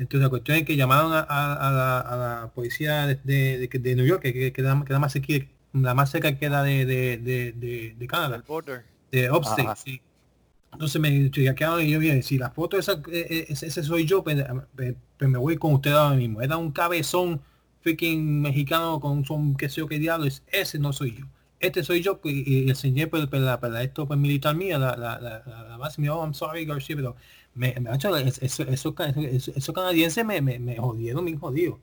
Entonces 0.00 0.22
la 0.24 0.30
cuestión 0.30 0.58
es 0.58 0.64
que 0.64 0.76
llamaron 0.76 1.12
a, 1.12 1.20
a- 1.20 1.68
a 1.68 1.72
la, 1.72 2.00
a 2.00 2.16
la 2.42 2.52
policía 2.54 3.06
de, 3.06 3.16
de, 3.24 3.58
de- 3.68 3.78
de 3.78 3.96
New 3.96 4.06
York, 4.06 4.22
que, 4.22 4.32
que, 4.32 4.52
que 4.52 4.62
más 4.98 5.12
cerca, 5.12 5.28
la 5.72 5.94
más 5.94 6.10
cerca 6.10 6.38
queda 6.38 6.62
de, 6.62 6.86
Canadá 8.08 8.36
El 8.36 8.42
border. 8.42 8.84
de 9.12 9.30
Upstate, 9.30 9.62
Ajá. 9.62 9.76
sí. 9.76 10.00
Entonces 10.72 11.00
me 11.00 11.30
chequearon 11.30 11.82
y 11.82 11.90
yo 11.90 11.98
dije, 12.00 12.22
si 12.22 12.38
la 12.38 12.50
foto 12.50 12.78
esa, 12.78 12.92
eh, 13.12 13.26
eh, 13.30 13.46
ese, 13.48 13.66
ese 13.66 13.82
soy 13.82 14.06
yo, 14.06 14.22
pues, 14.24 14.36
me 15.20 15.38
voy 15.38 15.56
con 15.56 15.74
usted 15.74 15.92
ahora 15.92 16.16
mismo. 16.16 16.42
Era 16.42 16.56
un 16.56 16.70
cabezón 16.72 17.40
freaking 17.80 18.40
mexicano 18.42 19.00
con 19.00 19.24
son 19.24 19.56
qué 19.56 19.68
sé 19.68 19.76
yo 19.80 19.88
qué 19.88 19.98
diablo, 19.98 20.26
es, 20.26 20.42
ese 20.48 20.78
no 20.78 20.92
soy 20.92 21.16
yo. 21.18 21.26
Este 21.60 21.82
soy 21.84 22.02
yo 22.02 22.20
pues, 22.20 22.34
y, 22.34 22.64
y 22.66 22.68
enseñé 22.70 23.06
pues, 23.08 23.26
pues, 23.26 23.42
la, 23.42 23.58
pues, 23.60 23.72
la- 23.72 23.82
esto 23.82 24.06
pues 24.06 24.18
militar 24.18 24.54
mía, 24.56 24.78
la, 24.78 24.96
la, 24.96 25.20
la, 25.20 25.42
la, 25.46 25.62
la 25.68 25.76
base, 25.76 26.00
me 26.00 26.06
dijo, 26.06 26.16
oh, 26.18 26.24
I'm 26.24 26.34
sorry 26.34 26.64
García, 26.64 26.96
pero 26.96 27.16
me, 27.54 27.74
me 27.80 27.90
ha 27.90 27.94
hecho 27.96 28.16
eso, 28.16 28.40
eso, 28.42 28.62
eso, 28.64 28.94
eso, 29.16 29.52
eso 29.56 29.72
canadiense 29.72 30.24
me, 30.24 30.40
me, 30.40 30.58
me 30.58 30.76
jodieron, 30.78 31.24
me 31.24 31.36
jodido. 31.36 31.78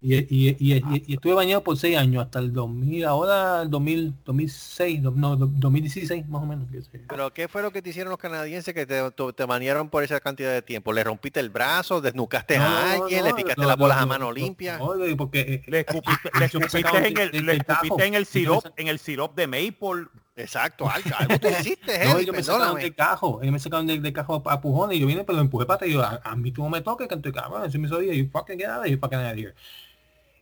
Y, 0.00 0.14
y, 0.16 0.56
y, 0.60 0.74
y- 0.76 1.04
y 1.08 1.14
estuve 1.14 1.34
bañado 1.34 1.64
por 1.64 1.76
seis 1.76 1.96
años, 1.96 2.24
hasta 2.24 2.38
el 2.38 2.52
2000, 2.52 3.04
ahora 3.04 3.62
el 3.62 3.70
2000, 3.70 4.14
2006, 4.24 5.00
no, 5.02 5.10
no, 5.10 5.36
2016 5.36 6.28
más 6.28 6.42
o 6.42 6.46
menos. 6.46 6.66
Pero 7.08 7.32
¿qué 7.32 7.48
fue 7.48 7.62
lo 7.62 7.72
que 7.72 7.82
te 7.82 7.90
hicieron 7.90 8.10
los 8.10 8.18
canadienses 8.18 8.74
que 8.74 8.86
te, 8.86 9.10
te, 9.10 9.46
manearon 9.46 9.88
por 9.88 10.04
esa 10.04 10.20
cantidad 10.20 10.52
de 10.52 10.62
tiempo? 10.62 10.92
¿Le 10.92 11.02
rompiste 11.02 11.40
el 11.40 11.50
brazo? 11.50 12.00
¿Desnucaste 12.00 12.56
No, 12.56 12.62
a 12.62 12.92
alguien? 12.92 13.20
no, 13.20 13.24
¿Le 13.24 13.34
picaste 13.34 13.60
no, 13.62 13.68
las 13.68 13.76
bolas 13.76 13.96
no, 13.96 14.02
a 14.02 14.06
mano 14.06 14.26
no, 14.26 14.32
limpia? 14.32 14.78
no, 14.78 14.94
no, 14.94 15.16
porque 15.16 15.40
eh, 15.40 15.62
Le 15.66 15.80
escupiste, 15.80 16.30
le 16.34 16.44
Yo 16.52 16.60
me 16.60 16.66
escupiste 16.66 17.08
en 17.08 17.18
el, 17.18 17.46
le 17.46 17.52
escupiste 17.56 18.04
en 18.06 18.14
el 18.14 18.26
sirop, 18.26 18.64
en 18.76 18.88
el 18.88 18.98
sirop 18.98 19.34
de 19.36 19.46
maple. 19.46 20.06
Exacto, 20.38 20.88
algo, 20.88 21.10
algo 21.18 21.38
tú 21.38 21.48
hiciste, 21.48 22.04
no, 22.04 22.18
ellos 22.18 22.34
me 22.34 22.42
sacaron 22.42 22.78
del 22.78 22.94
cajo, 22.94 23.40
ellos 23.42 23.52
me 23.52 23.58
sacaron 23.58 23.86
del, 23.86 24.00
del 24.02 24.12
cajo 24.12 24.42
a, 24.46 24.52
a 24.52 24.60
pujones 24.60 24.96
y 24.96 25.00
yo 25.00 25.06
vine, 25.06 25.24
pero 25.24 25.36
lo 25.36 25.42
empujé 25.42 25.66
para 25.66 25.74
atrás 25.76 25.90
y 25.90 25.94
yo, 25.94 26.02
a, 26.02 26.20
a 26.22 26.36
mí 26.36 26.52
tú 26.52 26.62
no 26.62 26.70
me 26.70 26.80
toques, 26.80 27.08
canto 27.08 27.28
de 27.28 27.32
cabrón, 27.34 27.64
eso 27.64 27.78
me 27.78 27.88
sabía, 27.88 28.14
you 28.14 28.28
fucking 28.30 28.56
get 28.58 28.68
out 28.68 28.80
of 28.80 28.86
here, 28.86 28.96
fucking 28.98 29.18
out 29.18 29.32
of 29.32 29.36
here. 29.38 29.54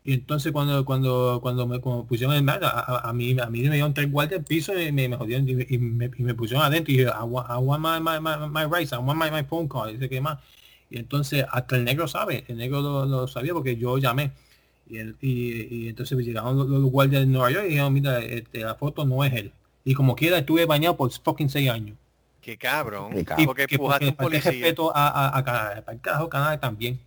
Y 0.05 0.12
entonces 0.12 0.52
cuando 0.52 0.85
cuando 0.85 1.40
cuando 1.43 1.66
me 1.66 1.81
cuando 1.81 2.05
pusieron 2.05 2.36
el 2.36 2.43
mar, 2.44 2.60
a, 2.62 3.09
a- 3.09 3.12
mí 3.12 3.36
a 3.40 3.47
mí 3.47 3.62
me 3.62 3.70
dieron 3.74 3.93
tres 3.93 4.10
guardias 4.12 4.39
al 4.40 4.44
piso 4.44 4.73
y 4.81 4.93
me, 4.93 5.09
me 5.09 5.16
jodieron 5.16 5.48
y, 5.48 5.52
y 5.74 5.78
me, 5.78 6.10
y 6.16 6.23
me 6.23 6.32
pusieron 6.35 6.64
adentro 6.64 6.93
y 6.93 6.98
dije, 6.98 7.10
I 7.10 7.24
want, 7.24 7.48
I 7.51 7.55
want 7.56 7.82
my, 7.82 7.98
my, 8.01 8.20
my, 8.20 8.48
my 8.48 8.64
rights, 8.73 8.93
I 8.93 8.98
want 8.98 9.18
my, 9.18 9.31
my 9.32 9.43
phone 9.44 9.66
call, 9.68 9.90
y 9.90 9.94
dice 9.94 10.09
que 10.09 10.20
más. 10.20 10.39
Y 10.90 10.98
entonces 10.98 11.44
hasta 11.51 11.74
el 11.77 11.85
negro 11.85 12.06
sabe, 12.06 12.44
el 12.47 12.56
negro 12.59 12.81
lo, 12.82 13.05
lo 13.06 13.27
sabía 13.27 13.52
porque 13.52 13.77
yo 13.77 13.98
llamé. 13.98 14.31
Y, 14.89 14.98
el- 14.98 15.16
y, 15.20 15.74
y 15.86 15.89
entonces 15.89 16.16
llegaron 16.18 16.56
los, 16.56 16.68
los 16.68 16.85
guardias 16.85 17.23
de 17.23 17.27
Nueva 17.27 17.51
York 17.51 17.64
y 17.66 17.70
dijeron, 17.70 17.93
mira, 17.93 18.20
este, 18.20 18.60
la 18.60 18.77
foto 18.77 19.05
no 19.05 19.24
es 19.24 19.32
él. 19.32 19.52
Y 19.87 19.95
como 19.95 20.15
quiera 20.17 20.37
estuve 20.39 20.67
bañado 20.67 20.97
por 20.97 21.11
fucking 21.13 21.49
seis 21.49 21.71
años. 21.71 21.97
Qué 22.43 22.59
cabrón. 22.59 23.13
Qué 23.13 23.25
Y. 23.25 23.47
Porque 23.47 23.67
que 23.67 23.77
a 23.77 23.79
un 24.11 24.17
policía. 24.17 24.51
respeto 24.51 24.93
a, 24.95 25.09
a, 25.09 25.39
a 25.39 25.45
Canadá. 25.45 25.83
Para 25.85 25.95
el 25.95 26.01
carajo, 26.01 26.29
Canadá 26.29 26.59
también. 26.61 27.01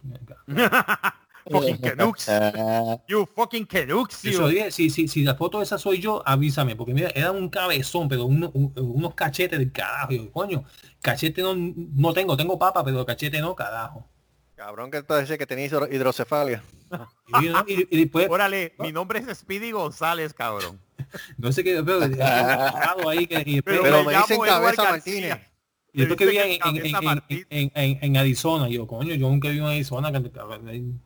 fucking 1.52 1.78
Canucks. 1.78 2.30
You 3.08 3.26
fucking 3.36 3.66
Canucks, 3.66 4.16
si, 4.72 4.90
si, 4.90 5.08
si 5.08 5.24
la 5.24 5.36
foto 5.36 5.62
esa 5.62 5.78
soy 5.78 6.00
yo, 6.00 6.22
avísame, 6.26 6.76
porque 6.76 6.94
mira, 6.94 7.10
era 7.14 7.32
un 7.32 7.50
cabezón, 7.50 8.08
pero 8.08 8.26
uno- 8.26 8.52
un- 8.54 8.72
unos 8.76 9.14
cachetes 9.16 9.58
del 9.60 9.72
carajo. 9.72 10.12
Yo, 10.14 10.32
coño, 10.32 10.64
cachete 11.02 11.42
no, 11.42 11.54
no 11.56 12.14
tengo, 12.14 12.38
tengo 12.38 12.58
papa, 12.60 12.84
pero 12.84 13.06
cachete 13.06 13.40
no, 13.42 13.56
carajo. 13.56 14.08
Cabrón 14.56 14.92
que 14.92 15.04
parece 15.04 15.38
que 15.38 15.46
tenía 15.48 15.66
hidro- 15.68 15.88
hidrocefalia. 15.92 16.64
Y, 17.42 17.48
y- 17.48 17.50
y- 17.82 17.88
y 17.92 18.00
después, 18.04 18.28
Órale, 18.30 18.74
mi 18.80 18.92
nombre 18.92 19.20
es 19.20 19.38
Speedy 19.40 19.72
González, 19.72 20.34
cabrón. 20.34 20.80
no 21.38 21.52
sé 21.52 21.64
qué, 21.64 21.82
pero, 21.84 22.02
ahí, 23.10 23.28
que- 23.28 23.44
y 23.46 23.56
después, 23.56 23.80
Pero 23.80 23.84
Pero 23.84 24.04
me 24.04 24.16
dicen 24.18 24.40
cabeza. 24.42 24.84
Martínez. 24.84 25.38
y 25.94 26.00
después 26.00 26.18
que 26.18 26.26
vi 26.26 26.38
en, 26.38 26.52
en, 26.64 26.86
en, 26.86 27.24
en, 27.50 27.72
en, 27.76 28.00
en 28.02 28.18
Arizona, 28.18 28.68
yo, 28.70 28.86
coño, 28.88 29.14
yo 29.16 29.30
nunca 29.30 29.50
vivo 29.50 29.68
en 29.68 29.74
Arizona, 29.76 30.12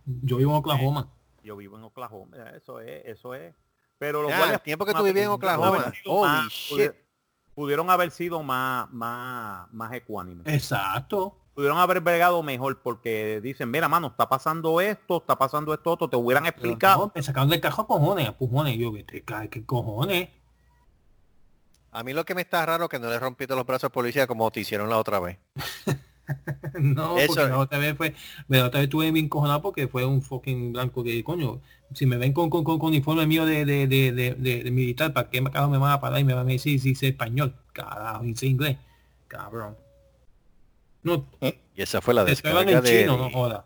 yo 0.05 0.37
vivo 0.37 0.51
en 0.51 0.57
Oklahoma. 0.57 1.09
Yo 1.43 1.57
vivo 1.57 1.77
en 1.77 1.83
Oklahoma, 1.83 2.37
eso 2.55 2.79
es, 2.79 3.03
eso 3.05 3.33
es. 3.35 3.53
Pero 3.97 4.21
los 4.21 4.31
Ya, 4.31 4.37
guardias 4.37 4.59
el 4.59 4.63
tiempo 4.63 4.85
que 4.85 4.91
tú 4.93 4.99
pudieron 4.99 5.37
vivías 5.39 5.53
en 5.55 5.59
haber 5.59 5.79
Oklahoma. 5.79 5.93
sido 6.01 6.13
Holy 6.13 6.31
más- 6.31 6.49
shit. 6.53 6.77
pudi- 6.77 6.95
Pudieron 7.55 7.89
haber 7.91 8.09
sido 8.09 8.41
más, 8.41 8.89
más, 8.91 9.71
más 9.71 9.93
ecuánimes. 9.93 10.47
Exacto. 10.47 11.37
Pudieron 11.55 11.77
haber 11.77 12.01
bregado 12.01 12.41
mejor 12.41 12.81
porque 12.81 13.39
dicen, 13.41 13.69
mira, 13.69 13.87
mano, 13.87 14.07
está 14.07 14.27
pasando 14.27 14.81
esto, 14.81 15.17
está 15.17 15.37
pasando 15.37 15.73
esto 15.73 15.91
otro, 15.91 16.09
te 16.09 16.15
hubieran 16.17 16.43
Pero 16.45 16.55
explicado. 16.55 17.05
no, 17.07 17.11
me 17.13 17.21
sacaron 17.21 17.49
del 17.49 17.61
cajo 17.61 17.83
a 17.83 17.87
cojones, 17.87 18.27
a 18.27 18.35
pujones. 18.37 18.77
Yo, 18.77 18.91
¿qué, 18.91 19.05
qué, 19.05 19.49
qué 19.51 19.65
cojones? 19.65 20.29
A 21.91 22.03
mí 22.03 22.11
lo 22.13 22.25
que 22.25 22.33
me 22.33 22.41
está 22.41 22.65
raro 22.65 22.85
es 22.85 22.89
que 22.89 22.97
no 22.97 23.07
le 23.09 23.19
rompiste 23.19 23.55
los 23.55 23.65
brazos 23.67 23.83
al 23.85 23.91
policía 23.91 24.25
como 24.25 24.49
te 24.49 24.61
hicieron 24.61 24.89
la 24.89 24.97
otra 24.97 25.19
vez. 25.19 25.37
No, 26.79 27.17
Eso 27.17 27.27
porque 27.27 27.43
es. 27.43 27.49
la 27.49 27.59
otra 27.59 27.77
vez 27.79 27.97
fue, 27.97 28.15
la 28.47 28.65
otra 28.65 28.79
vez 28.79 28.85
estuve 28.87 29.11
bien 29.11 29.27
cojonado 29.27 29.61
porque 29.61 29.89
fue 29.89 30.05
un 30.05 30.21
fucking 30.21 30.71
blanco 30.71 31.03
que, 31.03 31.21
coño, 31.21 31.59
si 31.93 32.05
me 32.05 32.15
ven 32.17 32.31
con, 32.31 32.49
con, 32.49 32.63
con, 32.63 32.79
con 32.79 32.89
uniforme 32.89 33.27
mío 33.27 33.45
de, 33.45 33.65
de, 33.65 33.87
de, 33.87 34.11
de, 34.13 34.33
de- 34.35 34.63
de 34.63 34.71
militar, 34.71 35.11
¿para 35.13 35.29
qué 35.29 35.41
me 35.41 35.49
van 35.49 35.91
a 35.91 35.99
parar 35.99 36.19
y 36.19 36.23
me 36.23 36.33
van 36.33 36.47
a 36.47 36.51
decir 36.51 36.79
si 36.79 36.95
sé 36.95 37.09
español? 37.09 37.53
Carajo, 37.73 38.23
y 38.23 38.35
sé 38.35 38.45
inglés. 38.47 38.77
Cabrón. 39.27 39.75
No, 41.03 41.27
Y 41.41 41.81
esa 41.81 42.01
fue 42.01 42.13
la 42.13 42.23
descarga 42.23 42.61
en 42.71 42.81
de 42.83 43.01
chino, 43.01 43.17
no 43.17 43.25
Eddie. 43.25 43.33
joda. 43.33 43.65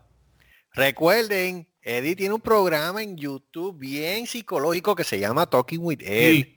Recuerden, 0.74 1.68
Eddie 1.82 2.14
tiene 2.16 2.34
un 2.34 2.40
programa 2.40 3.02
en 3.02 3.16
YouTube 3.16 3.76
bien 3.78 4.26
psicológico 4.26 4.94
que 4.94 5.04
se 5.04 5.18
llama 5.18 5.46
Talking 5.46 5.80
with 5.82 6.00
Ed. 6.02 6.32
Sí. 6.32 6.54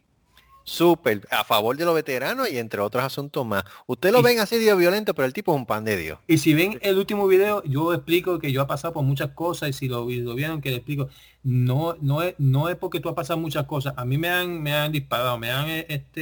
Súper, 0.63 1.27
a 1.31 1.43
favor 1.43 1.75
de 1.75 1.83
los 1.85 1.95
veteranos 1.95 2.47
y 2.49 2.59
entre 2.59 2.81
otros 2.81 3.03
asuntos 3.03 3.43
más. 3.45 3.63
Ustedes 3.87 4.13
lo 4.13 4.19
Y- 4.19 4.23
ven 4.23 4.39
así 4.39 4.59
de 4.59 4.75
violento, 4.75 5.15
pero 5.15 5.25
el 5.25 5.33
tipo 5.33 5.51
es 5.51 5.57
un 5.57 5.65
pan 5.65 5.83
de 5.83 5.97
Dios. 5.97 6.19
Y 6.27 6.37
si 6.37 6.53
ven 6.53 6.77
el 6.83 6.99
último 6.99 7.27
video, 7.27 7.63
yo 7.63 7.91
explico 7.95 8.37
que 8.37 8.51
yo 8.51 8.61
he 8.61 8.65
pasado 8.67 8.93
por 8.93 9.03
muchas 9.03 9.31
cosas 9.31 9.69
y 9.69 9.73
si 9.73 9.87
lo, 9.87 10.07
lo 10.07 10.35
vieron 10.35 10.61
que 10.61 10.69
le 10.69 10.75
explico, 10.77 11.09
no, 11.41 11.97
no 11.99 12.21
es, 12.21 12.35
no 12.37 12.69
es 12.69 12.75
porque 12.75 12.99
tú 12.99 13.09
has 13.09 13.15
pasado 13.15 13.39
muchas 13.39 13.65
cosas. 13.65 13.95
A 13.97 14.05
mí 14.05 14.19
me 14.19 14.29
han, 14.29 14.61
me 14.61 14.71
han 14.73 14.91
disparado, 14.91 15.39
me 15.39 15.49
han 15.49 15.67
eh, 15.67 15.85
este 15.89 16.21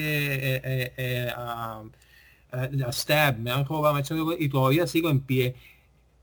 eh, 0.55 0.61
eh, 0.63 0.93
eh, 0.95 1.33
ah, 1.35 1.83
eh, 2.53 2.85
stab, 2.91 3.37
me 3.37 3.51
han 3.51 3.65
robado, 3.65 3.93
me 3.93 3.99
han 3.99 4.05
hecho- 4.05 4.35
y 4.37 4.49
todavía 4.49 4.87
sigo 4.87 5.09
en 5.09 5.19
pie. 5.21 5.55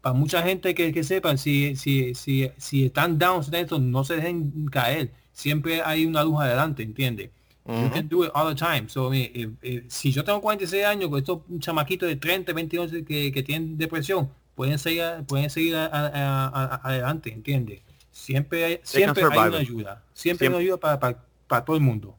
Para 0.00 0.14
mucha 0.14 0.42
gente 0.42 0.74
que, 0.74 0.92
que 0.92 1.02
sepan, 1.02 1.36
si, 1.38 1.74
si, 1.76 2.14
si, 2.14 2.48
si 2.56 2.86
están 2.86 3.18
down, 3.18 3.42
no 3.90 4.04
se 4.04 4.16
dejen 4.16 4.66
caer. 4.70 5.10
Siempre 5.32 5.82
hay 5.82 6.06
una 6.06 6.22
luz 6.22 6.40
adelante, 6.40 6.82
¿entiendes? 6.82 7.30
You 7.66 7.72
Ujú. 7.74 7.90
can 7.90 8.08
do 8.08 8.24
it 8.24 8.30
all 8.32 8.54
the 8.54 8.54
time. 8.54 8.88
So, 8.88 9.12
eh, 9.12 9.32
eh, 9.34 9.50
eh, 9.62 9.84
si 9.88 10.12
yo 10.12 10.22
tengo 10.22 10.40
46 10.40 10.84
años 10.84 11.10
con 11.10 11.18
estos 11.18 11.40
chamaquitos 11.58 12.08
de 12.08 12.14
30, 12.14 12.52
22 12.52 12.92
que, 13.04 13.32
que 13.32 13.42
tienen 13.42 13.76
depresión, 13.76 14.30
pueden 14.54 14.78
seguir, 14.78 15.02
pueden 15.26 15.50
seguir 15.50 15.74
a- 15.74 15.86
a- 15.86 16.06
a- 16.06 16.46
a- 16.76 16.80
adelante, 16.88 17.32
¿entiendes? 17.32 17.80
Siempre 18.12 18.64
hay, 18.64 18.80
siempre 18.84 19.24
hay 19.24 19.48
una 19.48 19.58
ayuda. 19.58 20.04
Siempre 20.14 20.46
hay 20.46 20.54
una 20.54 20.60
ayuda 20.62 20.76
para, 20.76 21.00
para, 21.00 21.24
para 21.48 21.64
todo 21.64 21.76
el 21.76 21.82
mundo. 21.82 22.16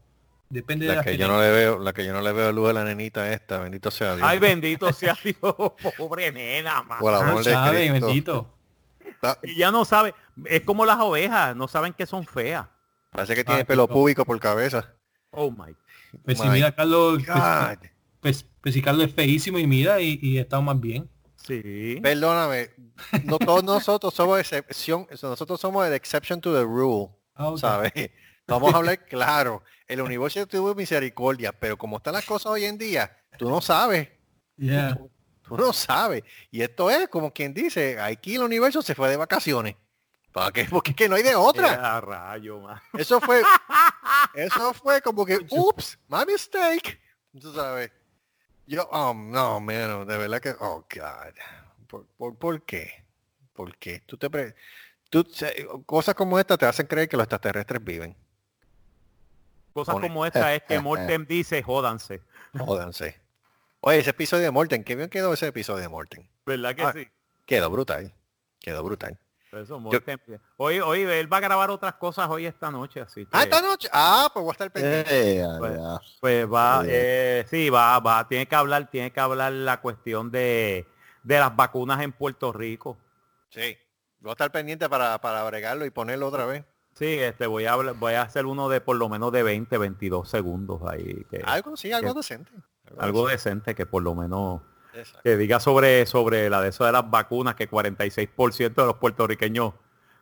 Depende 0.50 0.86
de 0.86 0.92
La 0.92 0.96
la 1.00 1.04
que 1.04 1.18
yo 1.18 1.28
no 1.28 1.42
le 1.42 1.52
veo, 1.52 1.78
la 1.80 1.92
que 1.94 2.06
yo 2.06 2.14
no 2.14 2.22
le 2.22 2.32
veo 2.32 2.52
luz 2.54 2.70
a 2.70 2.74
la 2.74 2.84
nenita 2.86 3.32
esta, 3.34 3.60
bendito 3.60 3.92
sea 3.92 4.16
Dios. 4.16 4.28
Ay, 4.28 4.40
bendito 4.40 4.92
sea 4.94 5.18
Dios, 5.22 5.36
pobre 5.98 6.32
nena, 6.32 6.84
man. 6.84 7.00
Por 7.00 7.14
amor 7.14 7.44
de 7.44 7.52
sabe, 7.52 7.90
Cristo. 7.90 8.06
bendito. 8.08 8.54
Ah, 9.22 9.38
Y 9.44 9.56
ya 9.58 9.72
no 9.72 9.84
sabe, 9.84 10.14
es 10.46 10.62
como 10.62 10.86
las 10.86 11.00
ovejas, 11.00 11.56
no 11.56 11.68
saben 11.68 11.92
que 11.94 12.06
son 12.06 12.26
feas. 12.26 12.66
Parece 13.12 13.36
que 13.36 13.44
tiene 13.44 13.62
Ah, 13.62 13.66
pelo 13.66 13.88
no. 13.88 13.94
púbico 13.94 14.24
por 14.26 14.40
cabeza. 14.40 14.94
Oh 15.32 15.52
my. 15.52 15.76
Pues 16.24 16.38
si 16.40 16.48
mira 16.48 16.74
Carlos, 16.74 17.22
pues, 17.26 17.28
God. 17.38 17.88
pues, 18.22 18.46
pues 18.62 18.74
si 18.74 18.82
Carlos 18.82 19.08
es 19.08 19.14
feísimo 19.14 19.60
y 19.60 19.68
mira 19.68 20.00
y, 20.00 20.18
y 20.22 20.38
está 20.38 20.62
más 20.62 20.80
bien. 20.80 21.10
Sí. 21.36 22.00
Perdóname, 22.02 22.72
no 23.24 23.38
todos 23.40 23.64
nosotros 23.64 24.14
somos 24.14 24.40
excepción, 24.40 25.08
nosotros 25.22 25.60
somos 25.60 25.86
el 25.88 25.94
exception 25.94 26.40
to 26.42 26.54
the 26.54 26.64
rule, 26.64 27.10
Ah. 27.36 27.54
¿sabes? 27.58 27.92
Vamos 28.48 28.74
a 28.74 28.78
hablar 28.78 29.06
claro. 29.06 29.64
El 29.88 30.02
universo 30.02 30.46
tuvo 30.48 30.74
misericordia, 30.76 31.52
pero 31.52 31.78
como 31.78 31.98
están 31.98 32.14
las 32.14 32.26
cosas 32.26 32.52
hoy 32.52 32.66
en 32.66 32.78
día, 32.78 33.16
tú 33.38 33.50
no 33.50 33.62
sabes, 33.62 34.10
Yeah. 34.58 34.98
tú 35.44 35.56
no 35.56 35.72
sabes. 35.72 36.24
Y 36.50 36.62
esto 36.62 36.90
es 36.90 37.08
como 37.10 37.32
quien 37.32 37.54
dice, 37.54 38.00
aquí 38.00 38.36
el 38.36 38.44
universo 38.44 38.82
se 38.82 38.96
fue 38.96 39.10
de 39.10 39.18
vacaciones. 39.18 39.76
¿Para 40.32 40.52
qué? 40.52 40.66
Porque 40.70 40.92
es 40.92 40.98
que 40.98 41.08
no 41.10 41.16
hay 41.16 41.24
de 41.24 41.36
otra. 41.36 42.02
Rayo, 42.02 42.60
man. 42.62 42.82
Eso 42.98 43.22
fue, 43.22 43.42
eso 44.34 44.74
fue 44.74 45.02
como 45.02 45.26
que, 45.26 45.40
ups, 45.52 45.98
my 46.08 46.26
mistake. 46.26 47.00
Tú 47.40 47.54
sabes. 47.54 47.92
Yo, 48.66 48.88
oh, 48.92 49.14
no, 49.14 49.60
man, 49.60 50.06
de 50.08 50.18
verdad 50.18 50.42
que, 50.42 50.56
oh, 50.60 50.86
God. 50.94 51.34
¿Por, 51.88 52.06
por, 52.18 52.36
por 52.36 52.62
qué? 52.66 53.06
¿Por 53.54 53.78
qué? 53.78 54.02
Tú 54.06 54.18
te 54.18 54.30
pre- 54.30 54.56
tú, 55.10 55.26
cosas 55.86 56.14
como 56.16 56.38
esta 56.38 56.58
te 56.58 56.66
hacen 56.66 56.86
creer 56.88 57.08
que 57.08 57.16
los 57.16 57.24
extraterrestres 57.24 57.84
viven. 57.84 58.16
Cosas 59.78 59.94
Pone. 59.94 60.08
como 60.08 60.26
esta 60.26 60.56
es 60.56 60.64
que 60.68 60.80
Mortem 60.80 61.28
dice, 61.28 61.62
jódanse. 61.62 62.24
Jódanse. 62.58 63.22
Oye, 63.82 64.00
ese 64.00 64.10
episodio 64.10 64.44
de 64.46 64.50
Morten, 64.52 64.84
qué 64.84 64.96
bien 64.96 65.08
quedó 65.08 65.34
ese 65.34 65.46
episodio 65.48 65.82
de 65.84 65.88
Morten. 65.88 66.28
¿Verdad 66.48 66.76
que 66.76 66.82
Ah, 66.82 66.94
sí? 66.94 67.08
Quedó 67.46 67.70
brutal. 67.70 68.12
Quedó 68.60 68.84
brutal. 68.84 69.20
Eso. 69.52 69.80
Hoy, 70.58 70.80
hoy 70.80 71.02
él 71.02 71.32
va 71.32 71.38
a 71.38 71.42
grabar 71.42 71.70
otras 71.70 71.94
cosas 71.94 72.28
hoy 72.30 72.48
esta 72.48 72.72
noche, 72.72 73.02
así 73.02 73.24
que, 73.26 73.30
Ah, 73.32 73.44
esta 73.44 73.62
noche. 73.62 73.88
Ah, 73.94 74.30
pues 74.34 74.44
voy 74.44 74.50
a 74.50 74.54
estar 74.54 74.72
pendiente. 74.72 75.40
Eh, 75.42 75.46
Pues, 75.60 75.78
pues 76.20 76.48
va, 76.52 76.84
eh, 76.88 77.46
sí, 77.50 77.70
va, 77.70 78.00
va, 78.00 78.28
tiene 78.28 78.48
que 78.48 78.56
hablar, 78.56 78.90
tiene 78.90 79.12
que 79.12 79.20
hablar 79.20 79.52
la 79.54 79.80
cuestión 79.80 80.32
de, 80.32 80.88
de 81.24 81.40
las 81.40 81.56
vacunas 81.56 82.02
en 82.02 82.12
Puerto 82.14 82.52
Rico. 82.52 82.98
Sí. 83.50 83.78
Voy 84.22 84.32
a 84.32 84.34
estar 84.34 84.52
pendiente 84.52 84.90
para, 84.90 85.22
para 85.22 85.44
bregarlo 85.44 85.86
y 85.86 85.92
ponerlo 85.92 86.28
otra 86.28 86.46
vez. 86.46 86.66
Sí, 86.98 87.06
este 87.20 87.46
voy 87.46 87.66
a 87.66 87.74
hablar- 87.74 87.96
voy 87.96 88.14
a 88.14 88.24
hacer 88.24 88.46
uno 88.48 88.70
de 88.70 88.82
por 88.82 88.96
lo 88.96 89.08
menos 89.08 89.32
de 89.32 89.44
20, 89.44 89.78
22 89.78 90.28
segundos 90.30 90.82
ahí. 90.90 91.26
Que, 91.30 91.42
Algo, 91.46 91.78
sí, 91.78 91.92
algo 91.92 92.14
que- 92.14 92.20
decente. 92.20 92.52
algo 92.98 93.28
decente 93.28 93.76
que 93.76 93.86
por 93.86 94.02
lo 94.02 94.16
menos 94.16 94.62
Exacto. 94.96 95.22
que 95.24 95.38
diga 95.38 95.60
sobre, 95.60 96.06
sobre 96.08 96.50
la 96.50 96.62
de 96.62 96.70
eso 96.70 96.86
de 96.86 96.92
las 96.92 97.08
vacunas, 97.10 97.54
que 97.56 97.70
46% 97.70 98.82
de 98.82 98.88
los 98.88 98.96
puertorriqueños 98.98 99.74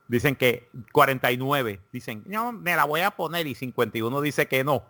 dicen 0.09 0.35
que 0.35 0.69
49 0.91 1.79
dicen, 1.93 2.23
no, 2.25 2.51
me 2.51 2.75
la 2.75 2.83
voy 2.83 3.01
a 3.01 3.11
poner 3.11 3.47
y 3.47 3.55
51 3.55 4.19
dice 4.21 4.47
que 4.47 4.63
no. 4.65 4.83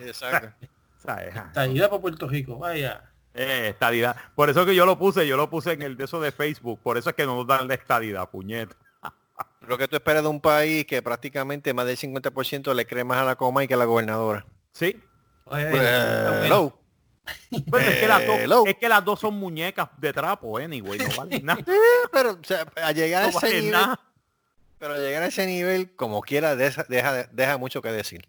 Exacto. 0.00 0.48
¿Sabes? 0.98 1.34
Estadidad 1.34 1.88
para 1.90 2.02
Puerto 2.02 2.28
Rico, 2.28 2.58
vaya. 2.58 3.04
Eh, 3.34 3.68
estadidad. 3.70 4.16
Por 4.34 4.50
eso 4.50 4.66
que 4.66 4.74
yo 4.74 4.84
lo 4.84 4.98
puse, 4.98 5.26
yo 5.26 5.36
lo 5.36 5.48
puse 5.48 5.72
en 5.72 5.82
el 5.82 5.96
de 5.96 6.04
eso 6.04 6.20
de 6.20 6.32
Facebook. 6.32 6.80
Por 6.82 6.98
eso 6.98 7.10
es 7.10 7.16
que 7.16 7.24
no 7.24 7.36
nos 7.36 7.46
dan 7.46 7.68
la 7.68 7.74
estadidad, 7.74 8.28
puñeta. 8.30 8.76
Lo 9.60 9.76
que 9.76 9.88
tú 9.88 9.96
esperas 9.96 10.22
de 10.22 10.28
un 10.28 10.40
país 10.40 10.86
que 10.86 11.02
prácticamente 11.02 11.74
más 11.74 11.86
del 11.86 11.96
50% 11.96 12.74
le 12.74 12.86
cree 12.86 13.04
más 13.04 13.18
a 13.18 13.24
la 13.24 13.36
coma 13.36 13.64
y 13.64 13.68
que 13.68 13.74
a 13.74 13.76
la 13.76 13.84
gobernadora. 13.84 14.46
Sí. 14.72 15.00
Oye, 15.44 15.70
Pues, 15.70 15.82
eh, 15.84 16.40
hello. 16.44 16.78
Bueno, 17.66 17.86
es, 17.90 17.96
que 17.98 18.08
las 18.08 18.26
dos, 18.26 18.66
es 18.66 18.74
que 18.76 18.88
las 18.88 19.04
dos 19.04 19.20
son 19.20 19.34
muñecas 19.34 19.88
de 19.98 20.12
trapo, 20.14 20.56
anyway, 20.56 20.98
no 20.98 21.08
valen 21.16 21.44
nada. 21.44 21.60
Eh, 21.66 22.08
Pero 22.10 22.30
o 22.32 22.44
sea, 22.44 22.66
a 22.82 22.92
llegar 22.92 23.24
a 23.24 23.26
No 23.26 23.30
ese 23.30 23.38
valen 23.46 23.58
nivel, 23.64 23.72
nada. 23.72 24.00
pero 24.78 24.94
a 24.94 24.98
llegar 24.98 25.22
a 25.22 25.26
ese 25.26 25.46
nivel, 25.46 25.94
como 25.94 26.22
quiera, 26.22 26.56
deja, 26.56 26.84
deja, 26.88 27.24
deja 27.24 27.58
mucho 27.58 27.82
que 27.82 27.92
decir. 27.92 28.26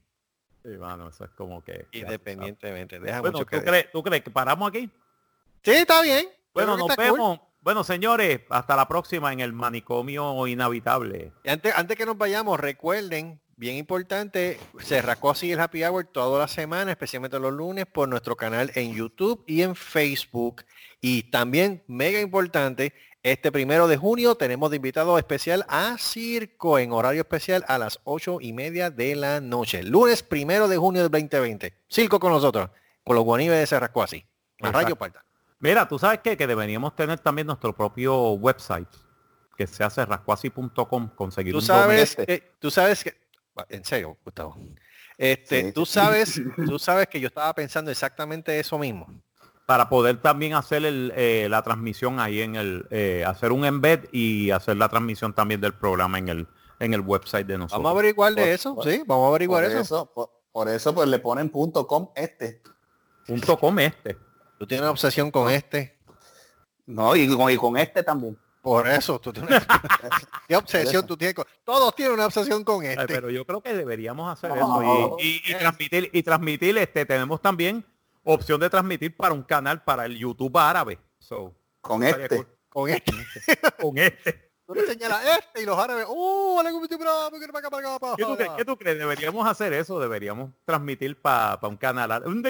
Sí, 0.64 0.70
mano, 0.78 1.08
eso 1.08 1.24
es 1.24 1.30
como 1.32 1.64
que... 1.64 1.88
Independientemente, 1.94 3.00
deja. 3.00 3.22
Bueno, 3.22 3.38
mucho 3.38 3.46
¿tú 3.46 3.50
que 3.50 3.56
decir. 3.58 3.70
crees, 3.70 3.92
¿tú 3.92 4.04
crees 4.04 4.22
que 4.24 4.32
paramos 4.32 4.68
aquí? 4.68 4.90
Sí, 5.64 5.72
está 5.72 6.02
bien. 6.02 6.28
Bueno, 6.54 6.76
nos 6.76 6.90
está 6.90 7.10
cool. 7.10 7.40
Bueno, 7.62 7.84
señores, 7.84 8.42
hasta 8.50 8.76
la 8.78 8.88
próxima 8.88 9.34
en 9.34 9.42
el 9.42 9.52
manicomio 9.52 10.48
inhabitable. 10.48 11.34
Y 11.44 11.50
antes, 11.50 11.74
antes 11.76 11.98
que 11.98 12.06
nos 12.06 12.18
vayamos, 12.18 12.58
recuerden, 12.58 13.42
bien 13.58 13.76
importante, 13.76 14.58
se 14.80 15.02
rascó 15.02 15.32
así 15.32 15.52
el 15.52 15.60
happy 15.60 15.84
hour 15.84 16.06
toda 16.06 16.40
la 16.40 16.48
semana, 16.48 16.92
especialmente 16.92 17.38
los 17.38 17.52
lunes, 17.52 17.86
por 17.86 18.08
nuestro 18.08 18.38
canal 18.38 18.72
en 18.76 18.94
YouTube 18.94 19.44
y 19.46 19.62
en 19.62 19.76
Facebook. 19.76 20.64
Y 21.02 21.24
también, 21.24 21.84
mega 21.88 22.22
importante, 22.22 22.94
este 23.24 23.52
primero 23.52 23.90
de 23.90 23.98
junio 23.98 24.36
tenemos 24.36 24.70
de 24.70 24.78
invitado 24.78 25.18
especial 25.18 25.66
a 25.68 25.98
Circo 25.98 26.80
en 26.80 26.94
horario 26.94 27.20
especial 27.20 27.66
a 27.68 27.78
las 27.78 28.00
ocho 28.06 28.38
y 28.40 28.54
media 28.54 28.90
de 28.90 29.18
la 29.18 29.42
noche. 29.42 29.84
Lunes 29.84 30.24
primero 30.24 30.70
de 30.70 30.78
junio 30.78 31.02
del 31.02 31.12
2020. 31.12 31.74
Circo 31.90 32.22
con 32.22 32.32
nosotros, 32.32 32.70
con 33.04 33.18
los 33.18 33.26
guanibes 33.26 33.60
de 33.60 33.68
Cerrasco 33.68 34.02
así. 34.02 34.26
A 34.62 34.72
rayo 34.72 34.96
parta. 34.96 35.26
Mira, 35.60 35.88
tú 35.88 36.00
sabes 36.00 36.20
qué? 36.24 36.38
que 36.38 36.48
deberíamos 36.48 36.96
tener 36.96 37.20
también 37.20 37.48
nuestro 37.48 37.76
propio 37.76 38.32
website 38.34 38.88
que 39.58 39.68
se 39.68 39.84
hace 39.84 40.06
rascuasi.com, 40.06 41.10
conseguir 41.16 41.52
Tú 41.54 41.60
un 41.60 41.66
sabes 41.66 42.16
dominio. 42.16 42.26
que, 42.40 42.52
tú 42.60 42.72
sabes 42.72 43.04
que, 43.04 43.14
en 43.68 43.84
serio, 43.84 44.18
Gustavo. 44.24 44.58
Este, 45.18 45.66
Sí. 45.66 45.72
tú 45.74 45.86
sabes, 45.86 46.42
tú 46.66 46.80
sabes 46.80 47.08
que 47.08 47.20
yo 47.20 47.28
estaba 47.28 47.54
pensando 47.54 47.92
exactamente 47.92 48.58
eso 48.60 48.78
mismo. 48.80 49.08
para 49.66 49.88
poder 49.88 50.20
también 50.20 50.56
hacer 50.56 50.84
el, 50.84 51.14
eh, 51.16 51.46
la 51.48 51.62
transmisión 51.62 52.20
ahí 52.20 52.42
en 52.42 52.56
el, 52.56 52.88
eh, 52.90 53.24
hacer 53.28 53.52
un 53.52 53.66
embed 53.66 54.06
y 54.12 54.50
hacer 54.50 54.78
la 54.78 54.90
transmisión 54.90 55.32
también 55.34 55.62
del 55.62 55.74
programa 55.76 56.18
en 56.18 56.28
el, 56.30 56.48
en 56.80 56.96
el 56.96 57.02
website 57.02 57.46
de 57.46 57.56
nosotros. 57.60 57.84
Vamos 57.84 57.96
a 57.96 58.00
averiguar 58.00 58.34
de 58.34 58.42
Por- 58.42 58.50
eso, 58.50 58.74
por- 58.76 58.86
sí, 58.86 59.04
vamos 59.06 59.26
a 59.26 59.30
averiguar 59.30 59.64
Por 59.66 59.72
eso. 59.74 59.82
eso, 59.82 60.12
por, 60.12 60.32
por 60.52 60.70
eso 60.70 60.96
pues 60.96 61.08
le 61.08 61.20
ponen 61.20 61.50
punto 61.50 61.86
com 61.86 62.10
este. 62.16 62.64
Punto 63.28 63.60
com 63.60 63.78
este. 63.78 64.18
Tú 64.60 64.68
tienes 64.68 64.82
una 64.84 64.92
obsesión 64.92 65.32
con 65.32 65.50
este, 65.50 65.98
No, 66.86 67.16
y 67.16 67.28
con, 67.36 67.50
y 67.52 67.58
con 67.58 67.78
este 67.78 68.04
también. 68.04 68.38
por 68.62 68.88
eso 68.88 69.18
tú 69.20 69.32
tienes 69.34 69.50
qué 70.48 70.56
obsesión 70.58 71.08
tú 71.08 71.16
tienes 71.18 71.34
con, 71.34 71.46
todos 71.64 71.96
tienen 71.96 72.14
una 72.16 72.26
obsesión 72.26 72.64
con 72.64 72.84
Ay, 72.84 72.90
este. 72.90 73.08
pero 73.08 73.30
yo 73.30 73.46
creo 73.46 73.62
que 73.62 73.74
deberíamos 73.74 74.32
hacer 74.32 74.52
eso 74.58 75.16
y, 75.20 75.28
y- 75.28 75.42
y 75.46 75.54
transmitir 75.56 76.10
y 76.14 76.22
transmitir 76.24 76.78
este 76.78 77.06
tenemos 77.06 77.42
también 77.42 77.86
opción 78.24 78.60
de 78.60 78.70
transmitir 78.70 79.16
para 79.16 79.34
un 79.34 79.44
canal 79.44 79.82
para 79.84 80.06
el 80.06 80.18
YouTube 80.18 80.56
árabe. 80.58 81.00
So, 81.20 81.56
Con 81.82 82.04
este. 82.04 82.28
cool. 82.36 82.48
Con 82.70 82.90
este. 82.90 83.12
con 83.82 83.98
este. 83.98 84.49
Tú 84.70 84.76
le 84.76 84.86
señalas 84.86 85.26
este 85.40 85.64
y 85.64 85.66
los 85.66 85.80
árabes, 85.80 86.06
¡uh! 86.08 86.62
le 86.64 86.70
comí 86.70 86.88
bravo, 86.88 87.40
que 87.40 87.48
para 87.48 87.58
acá, 87.58 87.70
para 87.72 87.90
acá, 87.90 88.00
para 88.00 88.16
¿Qué 88.16 88.24
tú, 88.24 88.36
crees, 88.36 88.50
acá". 88.50 88.58
qué 88.58 88.66
tú 88.66 88.78
crees? 88.78 89.00
Deberíamos 89.00 89.48
hacer 89.48 89.74
eso, 89.74 90.00
deberíamos 90.00 90.52
transmitir 90.64 91.20
para 91.20 91.58
un 91.68 91.76
canal 91.76 92.12
árabe. 92.12 92.30
Un 92.30 92.44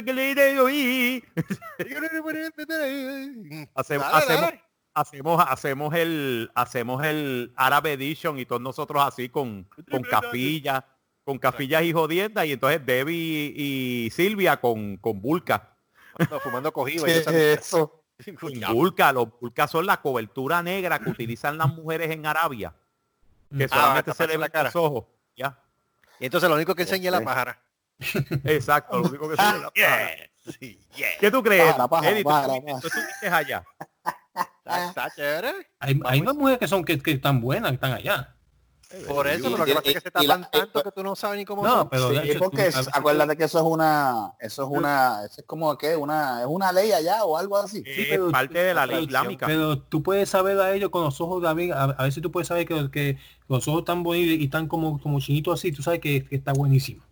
oí. 0.60 1.24
Hacemos, 3.74 4.08
hacemos, 4.12 4.54
hacemos, 4.94 5.46
hacemos 5.48 5.96
el, 5.96 6.52
hacemos 6.56 7.06
el 7.06 7.54
Árabe 7.56 7.94
Edition 7.94 8.38
y 8.38 8.46
todos 8.46 8.62
nosotros 8.62 9.02
así 9.02 9.30
con, 9.30 9.70
con 9.90 10.04
capillas, 10.04 10.84
con 11.24 11.38
capillas 11.38 11.84
y 11.84 11.94
jodiendas, 11.94 12.46
y 12.46 12.52
entonces 12.52 12.86
Debbie 12.86 13.54
y 13.56 14.10
Silvia 14.10 14.60
con, 14.60 14.98
con 14.98 15.22
Vulca. 15.22 15.74
No, 16.30 16.38
fumando 16.42 16.74
cogido. 16.74 17.06
Vulca, 18.72 19.12
los 19.14 19.40
Vulcas 19.40 19.72
son 19.72 19.86
la 19.86 20.02
cobertura 20.02 20.62
negra 20.62 21.00
que 21.00 21.10
utilizan 21.10 21.58
las 21.58 21.68
mujeres 21.74 22.12
en 22.12 22.26
Arabia, 22.26 22.74
que 23.56 23.64
Ah, 23.66 23.68
solamente 23.70 24.12
se 24.12 24.18
taparse 24.18 24.28
le 24.28 24.34
la 24.34 24.40
ven 24.46 24.52
cara. 24.52 24.64
los 24.66 24.76
ojos. 24.76 25.06
Ya, 25.36 25.58
Y 26.20 26.26
entonces 26.26 26.50
lo 26.50 26.56
único 26.56 26.76
que 26.76 26.84
enseña 26.84 27.08
es 27.08 27.12
la 27.14 27.22
pájara. 27.24 27.62
exacto. 28.46 29.00
Lo 29.00 29.08
único 29.08 29.30
que 29.30 29.36
se 29.38 29.42
ve 29.42 29.48
es 29.50 29.62
la 29.62 29.72
pájara. 29.72 30.10
Sí, 30.60 30.80
yeah. 30.96 31.08
¿Qué 31.20 31.30
tú 31.32 31.44
crees? 31.44 31.66
Pájara, 31.74 31.88
pájara, 31.88 32.12
Eddie? 32.12 32.24
¿Tú 32.24 32.30
pájara, 32.30 32.54
tú 33.22 33.28
allá? 33.36 33.64
Está, 34.34 34.86
está 34.90 35.10
chévere. 35.16 35.54
Hay, 35.80 36.00
hay 36.06 36.22
más 36.22 36.34
mujeres 36.36 36.60
que 36.60 36.68
son 36.68 36.84
que, 36.84 37.00
que 37.00 37.12
están 37.12 37.40
buenas, 37.42 37.72
que 37.72 37.76
están 37.76 37.94
allá. 37.94 38.36
Por 39.08 39.28
eso, 39.28 39.40
Y- 39.50 39.52
pero 39.52 39.58
lo 39.58 39.66
que 39.66 39.72
y- 39.72 39.74
pasa 39.76 39.88
es 39.90 39.94
que 39.94 40.02
se 40.02 40.12
tapan 40.12 40.50
tanto 40.52 40.82
que 40.82 40.92
tú 40.92 41.04
no 41.04 41.16
sabes 41.16 41.38
ni 41.38 41.46
cómo 41.46 41.64
No, 41.64 41.70
son. 41.82 41.90
pero 41.90 42.10
de 42.10 42.22
Sí, 42.24 42.30
hecho, 42.32 42.40
porque 42.40 42.72
tú- 42.72 42.80
es- 42.80 42.90
acuérdate 42.92 43.38
que 43.38 43.44
eso 43.44 43.60
es 43.60 43.64
una, 43.66 44.34
eso 44.40 44.64
es 44.64 44.70
una, 44.70 45.26
eso 45.26 45.42
es 45.42 45.48
como 45.48 45.78
que 45.78 45.96
una, 45.96 46.42
es 46.42 46.48
una 46.50 46.72
ley 46.72 46.92
allá 46.92 47.24
o 47.24 47.38
algo 47.38 47.58
así. 47.58 47.84
Es 47.86 48.08
pero- 48.10 48.32
parte 48.32 48.58
de 48.58 48.74
la 48.74 48.88
ley 48.88 49.04
islámica. 49.06 49.46
Pero 49.46 49.78
tú 49.80 50.02
puedes 50.02 50.28
saber 50.30 50.60
a 50.60 50.74
ellos 50.74 50.90
con 50.90 51.04
los 51.04 51.22
ojos 51.22 51.44
también, 51.44 51.72
a, 51.72 51.84
a 51.84 52.04
veces 52.04 52.24
tú 52.24 52.32
puedes 52.32 52.48
saber 52.48 52.66
que, 52.68 52.90
que 52.90 53.18
los 53.48 53.68
ojos 53.68 53.82
están 53.82 54.02
bonitos 54.02 54.40
y 54.42 54.46
están 54.46 54.68
como, 54.68 55.00
como 55.00 55.20
chinitos 55.20 55.60
así, 55.60 55.72
tú 55.72 55.84
sabes 55.84 56.00
que, 56.00 56.26
que 56.26 56.36
está 56.38 56.52
buenísimo. 56.54 57.04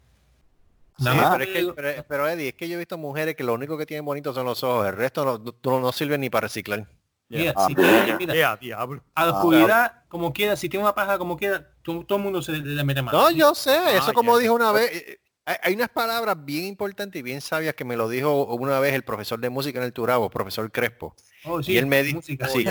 Sí, 0.97 1.05
pero, 1.05 1.43
es 1.43 1.49
que, 1.49 1.73
pero, 1.75 2.05
pero, 2.07 2.27
Eddie, 2.27 2.47
es 2.47 2.53
que 2.55 2.67
yo 2.67 2.73
he 2.73 2.79
visto 2.79 2.97
mujeres 2.97 3.35
que 3.35 3.43
lo 3.43 3.53
único 3.53 3.77
que 3.77 3.85
tienen 3.85 4.03
bonitos 4.03 4.33
son 4.33 4.47
los 4.47 4.63
ojos, 4.63 4.87
el 4.87 4.95
resto 4.95 5.23
no, 5.25 5.53
no, 5.63 5.79
no 5.79 5.91
sirve 5.91 6.17
ni 6.17 6.31
para 6.31 6.47
reciclar. 6.47 6.87
Mira, 7.29 7.53
Ah. 7.55 7.65
si 7.67 7.75
tiene- 7.75 8.15
mira, 8.17 8.35
Ya, 8.35 8.55
diablo. 8.57 9.03
a 9.15 9.25
la 9.25 9.31
Ah, 9.31 9.35
oscuridad, 9.35 10.03
como 10.07 10.31
quiera, 10.31 10.55
si 10.55 10.69
tiene 10.69 10.83
una 10.85 10.95
paja 10.95 11.17
como 11.17 11.35
quiera, 11.37 11.69
tú- 11.81 12.03
todo 12.05 12.17
el 12.17 12.23
mundo 12.23 12.41
se 12.41 12.53
le, 12.53 12.59
le 12.59 12.83
mete 12.83 13.01
mano. 13.01 13.17
No, 13.17 13.31
yo 13.31 13.53
sé, 13.53 13.71
Ah, 13.77 13.97
eso 13.97 14.13
como 14.13 14.35
ya. 14.37 14.43
dijo 14.43 14.53
una 14.55 14.71
vez, 14.71 14.89
eh, 14.93 15.19
hay, 15.45 15.55
hay 15.63 15.73
unas 15.75 15.89
palabras 15.89 16.37
bien 16.45 16.65
importantes 16.65 17.19
y 17.19 17.23
bien 17.23 17.41
sabias 17.41 17.73
que 17.75 17.83
me 17.85 17.97
lo 17.97 18.07
dijo 18.07 18.45
una 18.55 18.79
vez 18.79 18.93
el 18.93 19.03
profesor 19.03 19.39
de 19.39 19.49
música 19.49 19.79
en 19.79 19.85
el 19.85 19.93
Turabo, 19.93 20.29
profesor 20.29 20.71
Crespo. 20.71 21.15
Oh, 21.43 21.61
sí, 21.61 21.73
y 21.73 21.77
él 21.77 21.85
me 21.87 22.01
dijo, 22.03 22.17
música. 22.17 22.47
sí, 22.47 22.65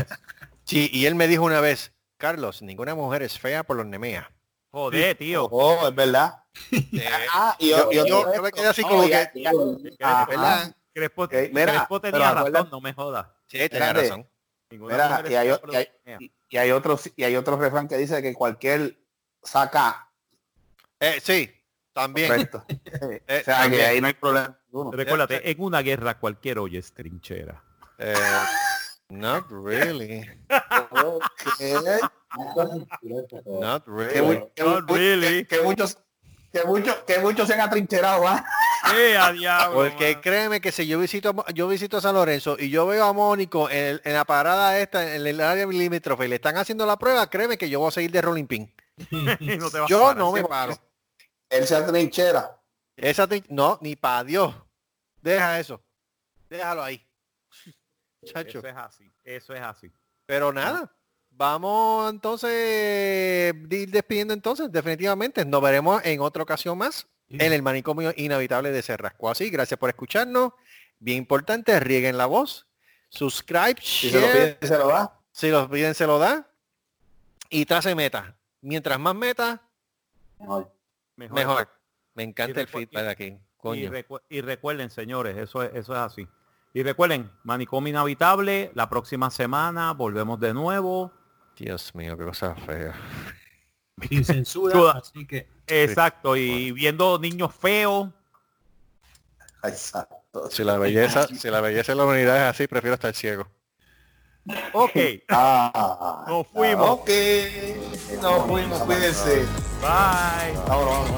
sí, 0.65 0.91
y 0.93 1.05
él 1.07 1.15
me 1.17 1.29
dijo 1.29 1.43
una 1.45 1.61
vez, 1.61 1.93
Carlos, 2.17 2.63
ninguna 2.63 2.95
mujer 2.95 3.23
es 3.23 3.39
fea 3.39 3.63
por 3.63 3.77
los 3.77 3.85
nemeas. 3.87 4.27
Joder, 4.71 5.17
tío. 5.17 5.45
Oh, 5.51 5.89
es 5.89 5.95
verdad. 5.95 6.35
Eh, 6.73 6.83
Ah, 7.35 7.57
y, 7.59 7.69
yo- 7.71 7.91
yo- 7.93 8.03
otro 8.21 8.35
yo 8.35 8.43
me 8.43 8.51
quedé 8.53 8.67
así 8.69 8.83
como 8.83 9.07
ya- 9.07 9.31
que- 9.31 9.43
ya- 9.43 9.53
Ajá. 10.01 10.27
¿verdad? 10.27 10.77
Crespo, 10.95 11.25
Ok, 11.25 11.35
mira, 11.53 11.73
Crespo 11.73 12.01
tenía 12.01 12.33
razón, 12.33 12.69
no 12.71 12.81
me 12.81 12.95
jodas. 12.95 13.27
sí, 13.49 13.59
tenía 13.69 13.93
razón. 13.93 14.27
Mira, 14.71 15.23
y 15.29 15.35
hay, 15.35 15.49
y 15.49 15.75
hay- 15.77 15.87
que 16.19 16.33
y 16.49 16.57
hay 16.59 16.71
otro, 16.71 16.99
y 17.17 17.25
hay 17.25 17.37
otro 17.37 17.57
refrán 17.57 17.89
que 17.89 17.97
dice 17.97 18.23
que 18.23 18.35
cualquier 18.35 18.99
saca 19.43 20.11
Eh, 21.01 21.21
sí, 21.23 21.51
también. 21.93 22.29
correcto. 22.29 22.65
Eh, 23.29 23.41
o 23.41 23.45
sea 23.45 23.63
que 23.63 23.63
también. 23.63 23.85
ahí 23.87 24.01
no 24.01 24.07
hay 24.09 24.15
problema. 24.15 24.59
ninguno. 24.67 24.91
Recuérdate, 24.93 25.51
en 25.51 25.61
una 25.61 25.81
guerra 25.83 26.19
cualquier 26.19 26.59
hoy 26.59 26.77
es 26.77 26.93
trinchera. 26.93 27.63
Eh, 27.99 28.15
Not 29.09 29.47
really. 29.51 30.25
Not 33.53 33.85
Que, 33.85 33.91
really. 33.91 34.51
que 34.55 34.63
Not 34.65 34.87
que- 34.89 35.47
que 35.49 35.63
muchos 35.63 35.99
que 36.57 36.67
muchos 36.67 36.97
que 37.07 37.19
muchos 37.19 37.47
se 37.47 37.55
han 37.55 37.61
atrincherado 37.61 38.27
¿ah? 38.27 38.45
¡Eh, 38.95 39.17
a 39.17 39.33
diablo! 39.33 39.75
Porque 39.75 40.21
créeme 40.21 40.61
que 40.61 40.73
si 40.73 40.87
yo 40.87 40.99
visito 40.99 41.35
yo 41.55 41.69
visito 41.69 42.01
San 42.01 42.15
Lorenzo 42.15 42.57
y 42.59 42.71
yo 42.71 42.87
veo 42.87 43.05
a 43.05 43.13
Mónico 43.13 43.69
en, 43.69 44.01
en 44.03 44.13
la 44.15 44.25
parada 44.25 44.79
esta, 44.79 45.15
en 45.15 45.27
el 45.27 45.41
área 45.41 45.67
limítrofe 45.67 46.25
y 46.25 46.29
le 46.29 46.37
están 46.37 46.57
haciendo 46.57 46.87
la 46.87 46.97
prueba, 46.97 47.29
créeme 47.29 47.59
que 47.59 47.69
yo 47.69 47.81
voy 47.81 47.89
a 47.89 47.93
seguir 47.93 48.11
de 48.11 48.23
rolling 48.23 48.47
pin. 48.47 48.75
Y 49.11 49.17
no 49.59 49.71
te 49.71 49.79
vas 49.79 49.87
a 49.87 49.89
Yo 49.89 50.01
parar. 50.01 50.17
no 50.17 50.33
me 50.33 50.45
paro. 50.45 50.79
Él 51.51 51.67
se 51.67 51.77
atrinchera. 51.77 52.59
Esa 52.97 53.29
no, 53.49 53.79
ni 53.83 53.95
para 53.95 54.25
Dios. 54.25 54.55
Deja 55.21 55.61
eso. 55.61 55.83
Déjalo 56.49 56.83
ahí. 56.83 57.07
Chacho. 58.25 58.59
Eso 58.59 58.69
es 58.69 58.77
así. 58.77 59.13
Eso 59.25 59.55
es 59.55 59.61
así. 59.61 59.93
Pero 60.25 60.53
nada. 60.53 60.91
Vamos 61.37 62.11
entonces 62.11 63.55
ir 63.71 63.91
despidiendo 63.91 64.33
entonces, 64.33 64.71
definitivamente. 64.73 65.45
Nos 65.45 65.61
veremos 65.63 66.01
en 66.05 66.21
otra 66.21 66.43
ocasión 66.43 66.79
más 66.79 67.07
en 67.29 67.53
el 67.53 67.63
manicomio 67.63 68.13
inhabitable 68.17 68.71
de 68.71 68.83
Cerrasco. 68.83 69.29
Así, 69.29 69.51
gracias 69.51 69.79
por 69.79 69.91
escucharnos. 69.91 70.53
Bien 70.99 71.19
importante, 71.19 71.79
rieguen 71.81 72.17
la 72.17 72.27
voz. 72.27 72.67
Subscribe, 73.09 73.77
Si 73.81 74.11
se 74.11 74.21
lo 74.21 74.27
share. 74.27 74.57
pide, 74.59 74.69
se 74.69 74.79
lo 74.79 74.89
da. 74.89 75.21
Si 75.33 75.51
los 75.51 75.69
piden, 75.69 75.95
se 75.95 76.07
lo 76.07 76.19
da. 76.19 76.49
Y 77.51 77.67
trace 77.67 77.95
meta. 77.95 78.35
Mientras 78.63 78.99
más 78.99 79.15
meta, 79.15 79.63
Mejor. 80.39 80.73
Mejor. 81.17 81.35
mejor. 81.37 81.69
Me 82.15 82.23
encanta 82.23 82.61
el 82.63 82.67
feedback 82.69 83.05
de 83.05 83.11
aquí. 83.11 83.25
Y, 83.27 83.41
Coño. 83.59 83.91
recu- 83.91 84.23
y 84.29 84.41
recuerden, 84.41 84.89
señores, 84.91 85.37
eso 85.37 85.63
es, 85.63 85.71
eso 85.75 85.93
es 85.93 85.99
así. 85.99 86.27
Y 86.73 86.83
recuerden, 86.83 87.31
Manicomio 87.45 87.91
Inhabitable, 87.91 88.71
la 88.75 88.89
próxima 88.89 89.31
semana 89.31 89.93
volvemos 89.93 90.39
de 90.41 90.53
nuevo. 90.55 91.13
Dios 91.57 91.95
mío, 91.95 92.17
qué 92.17 92.25
cosa 92.25 92.55
fea. 92.55 92.95
Sin 94.09 94.25
censura, 94.25 94.73
Toda- 94.73 94.93
así 94.99 95.27
que 95.27 95.49
Exacto, 95.67 96.37
y 96.37 96.71
viendo 96.73 97.19
niños 97.19 97.55
feos. 97.55 98.09
Exacto. 99.65 100.49
Si 100.51 100.63
la 100.63 100.77
belleza, 100.79 101.27
si 101.27 101.49
la 101.51 101.61
belleza 101.61 101.93
de 101.93 101.97
la 101.97 102.05
humanidad 102.05 102.37
es 102.37 102.43
así, 102.55 102.67
prefiero 102.69 102.95
estar 102.95 103.13
ciego. 103.15 103.49
Ok, 104.75 104.93
Ah, 105.29 106.25
Nos 106.29 106.47
fuimos. 106.47 106.89
Ok. 106.91 107.11
Nos 108.23 108.47
fuimos, 108.47 108.79
cuídense. 108.83 109.45
bye. 109.81 110.53
Vámonos, 110.69 111.11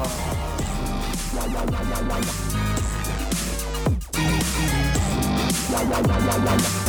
vámonos, 5.71 6.27
vámonos. 6.27 6.88